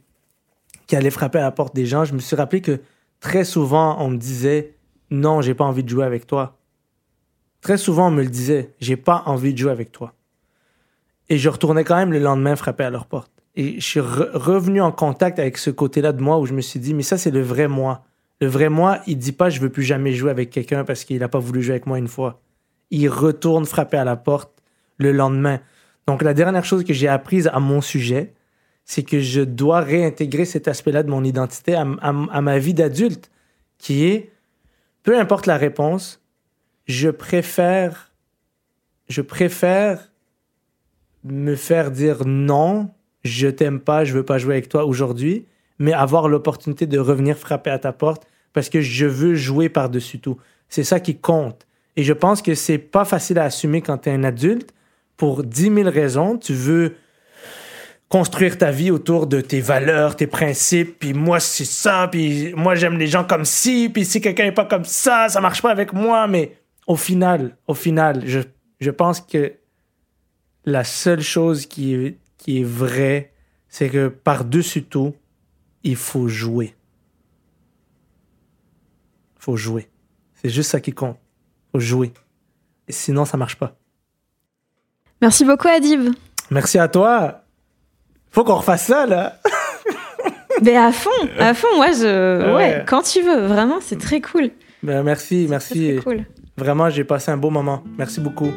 qui 0.87 0.95
allait 0.95 1.11
frapper 1.11 1.41
à 1.41 1.43
la 1.43 1.51
porte 1.51 1.75
des 1.75 1.85
gens, 1.85 2.05
je 2.05 2.15
me 2.15 2.21
suis 2.21 2.37
rappelé 2.37 2.63
que 2.63 2.81
très 3.21 3.45
souvent, 3.45 4.01
on 4.01 4.11
me 4.11 4.17
disait 4.17 4.74
Non, 5.15 5.41
j'ai 5.41 5.55
pas 5.55 5.65
envie 5.65 5.85
de 5.85 5.89
jouer 5.89 6.05
avec 6.05 6.27
toi. 6.27 6.57
Très 7.61 7.79
souvent, 7.79 8.09
on 8.09 8.11
me 8.11 8.23
le 8.23 8.29
disait 8.29 8.75
J'ai 8.81 8.97
pas 8.97 9.23
envie 9.27 9.53
de 9.53 9.59
jouer 9.59 9.73
avec 9.73 9.93
toi. 9.93 10.15
Et 11.29 11.39
je 11.39 11.49
retournais 11.49 11.85
quand 11.85 11.97
même 11.97 12.13
le 12.13 12.19
lendemain 12.19 12.57
frapper 12.57 12.85
à 12.85 12.91
leur 12.91 13.07
porte. 13.07 13.31
Et 13.57 13.81
je 13.81 13.85
suis 13.85 14.01
re- 14.01 14.31
revenu 14.35 14.81
en 14.81 14.93
contact 14.93 15.39
avec 15.39 15.57
ce 15.59 15.71
côté-là 15.71 16.13
de 16.13 16.23
moi 16.23 16.39
où 16.39 16.47
je 16.47 16.53
me 16.53 16.61
suis 16.61 16.81
dit 16.81 16.95
Mais 16.95 17.03
ça, 17.03 17.17
c'est 17.17 17.31
le 17.31 17.41
vrai 17.41 17.69
moi. 17.69 18.05
Le 18.41 18.47
vrai 18.49 18.69
moi, 18.69 19.01
il 19.07 19.17
dit 19.17 19.33
pas 19.33 19.49
Je 19.49 19.61
veux 19.61 19.71
plus 19.71 19.85
jamais 19.85 20.13
jouer 20.13 20.31
avec 20.31 20.51
quelqu'un 20.51 20.85
parce 20.85 21.05
qu'il 21.05 21.23
a 21.23 21.29
pas 21.29 21.39
voulu 21.39 21.63
jouer 21.63 21.73
avec 21.75 21.87
moi 21.87 21.99
une 21.99 22.09
fois 22.09 22.41
il 22.91 23.09
retourne 23.09 23.67
frapper 23.67 23.97
à 23.97 24.05
la 24.05 24.17
porte 24.17 24.51
le 24.99 25.13
lendemain. 25.13 25.61
Donc, 26.07 26.23
la 26.23 26.35
dernière 26.35 26.65
chose 26.65 26.85
que 26.85 26.93
j'ai 26.93 27.09
apprise 27.09 27.49
à 27.53 27.59
mon 27.59 27.81
sujet, 27.81 28.35
c'est 28.85 29.03
que 29.03 29.21
je 29.21 29.41
dois 29.41 29.81
réintégrer 29.81 30.45
cet 30.45 30.69
aspect-là 30.69 31.03
de 31.03 31.11
mon 31.11 31.25
identité 31.25 31.75
à 31.75 31.85
ma 31.85 32.59
vie 32.59 32.75
d'adulte, 32.75 33.31
qui 33.79 34.05
est, 34.05 34.31
peu 35.05 35.19
importe 35.19 35.47
la 35.47 35.57
réponse, 35.57 36.21
je 36.87 37.11
préfère, 37.11 38.13
je 39.09 39.23
préfère 39.23 40.11
me 41.23 41.55
faire 41.55 41.91
dire 41.91 42.27
non, 42.27 42.91
je 43.23 43.49
t'aime 43.49 43.81
pas, 43.81 44.05
je 44.05 44.15
veux 44.15 44.25
pas 44.25 44.39
jouer 44.39 44.55
avec 44.55 44.69
toi 44.69 44.85
aujourd'hui, 44.85 45.47
mais 45.79 45.93
avoir 45.93 46.29
l'opportunité 46.29 46.87
de 46.87 46.99
revenir 46.99 47.39
frapper 47.39 47.71
à 47.71 47.79
ta 47.79 47.93
porte 47.93 48.27
parce 48.53 48.69
que 48.69 48.81
je 48.81 49.07
veux 49.07 49.35
jouer 49.35 49.69
par-dessus 49.69 50.19
tout. 50.19 50.39
C'est 50.69 50.85
ça 50.85 51.01
qui 51.01 51.17
compte. 51.17 51.67
Et 51.97 52.03
je 52.03 52.13
pense 52.13 52.43
que 52.43 52.55
c'est 52.55 52.79
pas 52.79 53.05
facile 53.05 53.39
à 53.39 53.45
assumer 53.45 53.83
quand 53.83 53.99
tu 53.99 54.11
un 54.11 54.25
adulte 54.25 54.73
pour 55.17 55.45
10 55.45 55.75
000 55.75 55.91
raisons. 55.91 56.39
Tu 56.39 56.55
veux 56.55 56.95
construire 58.15 58.57
ta 58.57 58.71
vie 58.71 58.93
autour 58.93 59.27
de 59.27 59.41
tes 59.41 59.61
valeurs, 59.61 60.15
tes 60.15 60.29
principes, 60.29 61.01
puis 61.01 61.15
moi 61.15 61.41
c'est 61.41 61.65
ça, 61.65 62.07
puis 62.07 62.55
moi 62.55 62.77
j'aime 62.77 62.97
les 62.97 63.09
gens 63.09 63.25
comme 63.25 63.45
ci, 63.45 63.91
puis 63.93 64.05
si 64.05 64.21
quelqu'un 64.21 64.45
est 64.45 64.53
pas 64.53 64.67
comme 64.67 64.85
ça, 64.85 65.29
ça 65.29 65.41
marche 65.41 65.61
pas 65.61 65.73
avec 65.73 65.93
moi. 65.93 66.29
Mais 66.29 66.57
au 66.87 66.95
final, 66.95 67.57
au 67.67 67.75
final, 67.75 68.23
je, 68.25 68.39
je 68.79 68.91
pense 68.93 69.21
que 69.21 69.55
la 70.65 70.85
seule 70.85 71.23
chose 71.23 71.67
qui 71.67 71.93
est, 71.93 72.19
qui 72.39 72.61
est 72.61 72.65
vraie, 72.65 73.33
c'est 73.67 73.91
que 73.91 74.07
par-dessus 74.07 74.85
tout, 74.85 75.17
il 75.83 75.97
faut 75.97 76.29
jouer. 76.29 76.77
Il 79.39 79.43
faut 79.43 79.57
jouer. 79.57 79.89
C'est 80.37 80.51
juste 80.51 80.71
ça 80.71 80.81
qui 80.81 80.93
compte. 80.93 81.19
Il 81.19 81.71
faut 81.73 81.81
jouer. 81.81 82.13
Et 82.87 82.93
sinon, 82.93 83.25
ça 83.25 83.37
marche 83.37 83.57
pas. 83.57 83.77
Merci 85.21 85.45
beaucoup, 85.45 85.67
Adib. 85.67 86.15
Merci 86.53 86.79
à 86.79 86.87
toi. 86.87 87.44
Faut 88.35 88.43
qu'on 88.43 88.57
refasse 88.57 88.87
ça, 88.87 89.07
là. 89.07 89.39
Mais 90.63 90.77
à 90.77 90.91
fond, 90.91 91.11
à 91.39 91.55
fond, 91.55 91.69
moi, 91.77 91.93
je. 91.93 92.47
Ouais. 92.47 92.55
Ouais, 92.55 92.85
quand 92.85 93.03
tu 93.03 93.23
veux, 93.23 93.47
vraiment, 93.47 93.79
c'est 93.81 93.99
très 93.99 94.21
cool. 94.21 94.51
Ben, 94.83 95.05
merci, 95.05 95.45
C'est 95.45 95.51
merci. 95.51 95.95
très 95.97 96.03
cool. 96.05 96.25
Vraiment, 96.59 96.91
j'ai 96.91 97.05
passé 97.05 97.31
un 97.31 97.37
beau 97.37 97.51
moment. 97.51 97.85
Merci 97.97 98.19
beaucoup. 98.19 98.51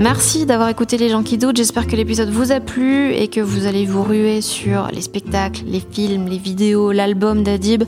Merci 0.00 0.44
d'avoir 0.44 0.68
écouté 0.68 0.98
les 0.98 1.08
gens 1.08 1.22
qui 1.22 1.38
doutent. 1.38 1.56
J'espère 1.56 1.86
que 1.86 1.94
l'épisode 1.94 2.30
vous 2.30 2.50
a 2.50 2.58
plu 2.60 3.12
et 3.12 3.28
que 3.28 3.40
vous 3.40 3.66
allez 3.66 3.86
vous 3.86 4.02
ruer 4.02 4.40
sur 4.40 4.88
les 4.92 5.00
spectacles, 5.00 5.62
les 5.66 5.80
films, 5.80 6.26
les 6.26 6.38
vidéos, 6.38 6.90
l'album 6.92 7.42
d'Adib. 7.44 7.84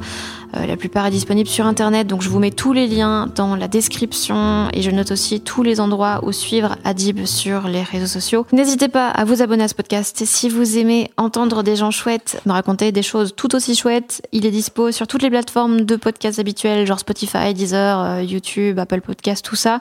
Euh, 0.56 0.66
la 0.66 0.76
plupart 0.76 1.06
est 1.06 1.10
disponible 1.10 1.48
sur 1.48 1.66
internet, 1.66 2.06
donc 2.06 2.22
je 2.22 2.28
vous 2.28 2.38
mets 2.38 2.50
tous 2.50 2.72
les 2.72 2.86
liens 2.86 3.28
dans 3.34 3.54
la 3.54 3.68
description 3.68 4.68
et 4.72 4.82
je 4.82 4.90
note 4.90 5.10
aussi 5.10 5.40
tous 5.40 5.62
les 5.62 5.80
endroits 5.80 6.20
où 6.22 6.32
suivre 6.32 6.76
Adib 6.84 7.26
sur 7.26 7.68
les 7.68 7.82
réseaux 7.82 8.06
sociaux. 8.06 8.46
N'hésitez 8.52 8.88
pas 8.88 9.08
à 9.08 9.24
vous 9.24 9.42
abonner 9.42 9.64
à 9.64 9.68
ce 9.68 9.74
podcast 9.74 10.22
si 10.24 10.48
vous 10.48 10.78
aimez 10.78 11.10
entendre 11.16 11.62
des 11.62 11.76
gens 11.76 11.90
chouettes 11.90 12.40
me 12.46 12.52
raconter 12.52 12.92
des 12.92 13.02
choses 13.02 13.34
tout 13.36 13.54
aussi 13.54 13.74
chouettes. 13.74 14.22
Il 14.32 14.46
est 14.46 14.50
dispo 14.50 14.90
sur 14.90 15.06
toutes 15.06 15.22
les 15.22 15.30
plateformes 15.30 15.82
de 15.82 15.96
podcasts 15.96 16.38
habituelles, 16.38 16.86
genre 16.86 16.98
Spotify, 16.98 17.52
Deezer, 17.52 18.00
euh, 18.00 18.22
YouTube, 18.22 18.78
Apple 18.78 19.00
Podcasts, 19.00 19.44
tout 19.44 19.56
ça. 19.56 19.80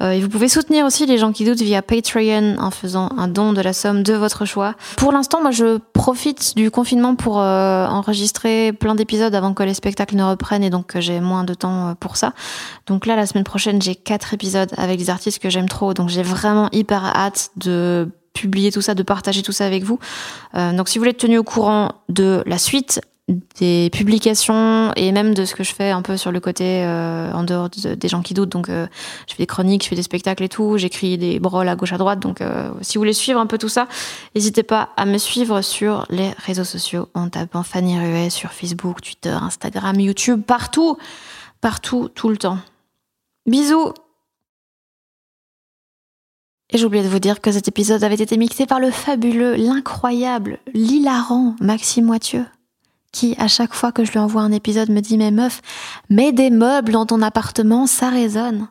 Euh, 0.00 0.12
et 0.12 0.20
vous 0.20 0.28
pouvez 0.28 0.48
soutenir 0.48 0.84
aussi 0.84 1.06
les 1.06 1.18
gens 1.18 1.32
qui 1.32 1.44
doutent 1.44 1.62
via 1.62 1.82
Patreon 1.82 2.56
en 2.58 2.70
faisant 2.70 3.10
un 3.16 3.28
don 3.28 3.52
de 3.52 3.60
la 3.60 3.72
somme 3.72 4.02
de 4.02 4.14
votre 4.14 4.44
choix. 4.44 4.74
Pour 4.96 5.12
l'instant, 5.12 5.40
moi, 5.42 5.52
je 5.52 5.78
profite 5.92 6.56
du 6.56 6.70
confinement 6.70 7.14
pour 7.14 7.36
enregistrer 7.36 8.72
plein 8.72 8.94
d'épisodes 8.94 9.34
avant 9.34 9.54
que 9.54 9.62
les 9.62 9.74
ne 10.12 10.24
reprennent 10.24 10.64
et 10.64 10.70
donc 10.70 10.86
que 10.86 11.00
j'ai 11.00 11.20
moins 11.20 11.44
de 11.44 11.54
temps 11.54 11.88
euh, 11.88 11.94
pour 11.94 12.16
ça. 12.16 12.32
Donc 12.86 13.06
là, 13.06 13.16
la 13.16 13.26
semaine 13.26 13.44
prochaine, 13.44 13.80
j'ai 13.80 13.94
quatre 13.94 14.34
épisodes 14.34 14.70
avec 14.76 14.98
des 14.98 15.10
artistes 15.10 15.38
que 15.38 15.50
j'aime 15.50 15.68
trop. 15.68 15.94
Donc 15.94 16.08
j'ai 16.08 16.22
vraiment 16.22 16.68
hyper 16.72 17.04
hâte 17.04 17.50
de 17.56 18.08
publier 18.32 18.72
tout 18.72 18.80
ça, 18.80 18.94
de 18.94 19.02
partager 19.02 19.42
tout 19.42 19.52
ça 19.52 19.66
avec 19.66 19.84
vous. 19.84 19.98
Euh, 20.54 20.72
donc 20.72 20.88
si 20.88 20.98
vous 20.98 21.02
voulez 21.02 21.10
être 21.10 21.18
tenu 21.18 21.38
au 21.38 21.44
courant 21.44 21.92
de 22.08 22.42
la 22.46 22.58
suite, 22.58 23.00
des 23.58 23.90
publications 23.92 24.92
et 24.96 25.12
même 25.12 25.34
de 25.34 25.44
ce 25.44 25.54
que 25.54 25.62
je 25.64 25.74
fais 25.74 25.90
un 25.90 26.02
peu 26.02 26.16
sur 26.16 26.32
le 26.32 26.40
côté 26.40 26.84
euh, 26.84 27.32
en 27.32 27.44
dehors 27.44 27.68
de- 27.70 27.94
des 27.94 28.08
gens 28.08 28.22
qui 28.22 28.34
doutent. 28.34 28.48
Donc, 28.50 28.68
euh, 28.68 28.86
je 29.28 29.34
fais 29.34 29.42
des 29.42 29.46
chroniques, 29.46 29.82
je 29.84 29.88
fais 29.88 29.96
des 29.96 30.02
spectacles 30.02 30.42
et 30.44 30.48
tout. 30.48 30.78
J'écris 30.78 31.18
des 31.18 31.38
brolles 31.40 31.68
à 31.68 31.76
gauche 31.76 31.92
à 31.92 31.98
droite. 31.98 32.20
Donc, 32.20 32.40
euh, 32.40 32.70
si 32.80 32.96
vous 32.96 33.00
voulez 33.00 33.12
suivre 33.12 33.40
un 33.40 33.46
peu 33.46 33.58
tout 33.58 33.68
ça, 33.68 33.88
n'hésitez 34.34 34.62
pas 34.62 34.90
à 34.96 35.04
me 35.06 35.18
suivre 35.18 35.60
sur 35.62 36.06
les 36.10 36.30
réseaux 36.38 36.64
sociaux 36.64 37.08
en 37.14 37.28
tapant 37.28 37.62
Fanny 37.62 37.98
Ruet 37.98 38.30
sur 38.30 38.52
Facebook, 38.52 39.00
Twitter, 39.00 39.30
Instagram, 39.30 39.98
YouTube, 40.00 40.42
partout, 40.42 40.96
partout, 41.60 42.08
tout 42.14 42.28
le 42.28 42.36
temps. 42.36 42.58
Bisous. 43.46 43.92
Et 46.74 46.78
j'ai 46.78 46.88
de 46.88 47.08
vous 47.08 47.18
dire 47.18 47.42
que 47.42 47.52
cet 47.52 47.68
épisode 47.68 48.02
avait 48.02 48.14
été 48.14 48.38
mixé 48.38 48.64
par 48.64 48.80
le 48.80 48.90
fabuleux, 48.90 49.56
l'incroyable, 49.56 50.58
l'hilarant 50.72 51.54
Maxime 51.60 52.06
Moitieu 52.06 52.46
qui, 53.12 53.34
à 53.38 53.46
chaque 53.46 53.74
fois 53.74 53.92
que 53.92 54.04
je 54.04 54.12
lui 54.12 54.18
envoie 54.18 54.42
un 54.42 54.52
épisode, 54.52 54.90
me 54.90 55.00
dit 55.00 55.18
Mais 55.18 55.30
meuf, 55.30 55.60
mets 56.08 56.32
des 56.32 56.50
meubles 56.50 56.92
dans 56.92 57.06
ton 57.06 57.22
appartement, 57.22 57.86
ça 57.86 58.08
résonne. 58.08 58.68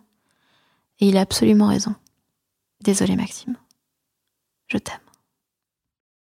Et 1.00 1.10
il 1.10 1.18
a 1.18 1.22
absolument 1.22 1.68
raison. 1.68 1.96
Désolé, 2.84 3.16
Maxime. 3.16 3.56
Je 4.68 4.78
t'aime. 4.78 4.98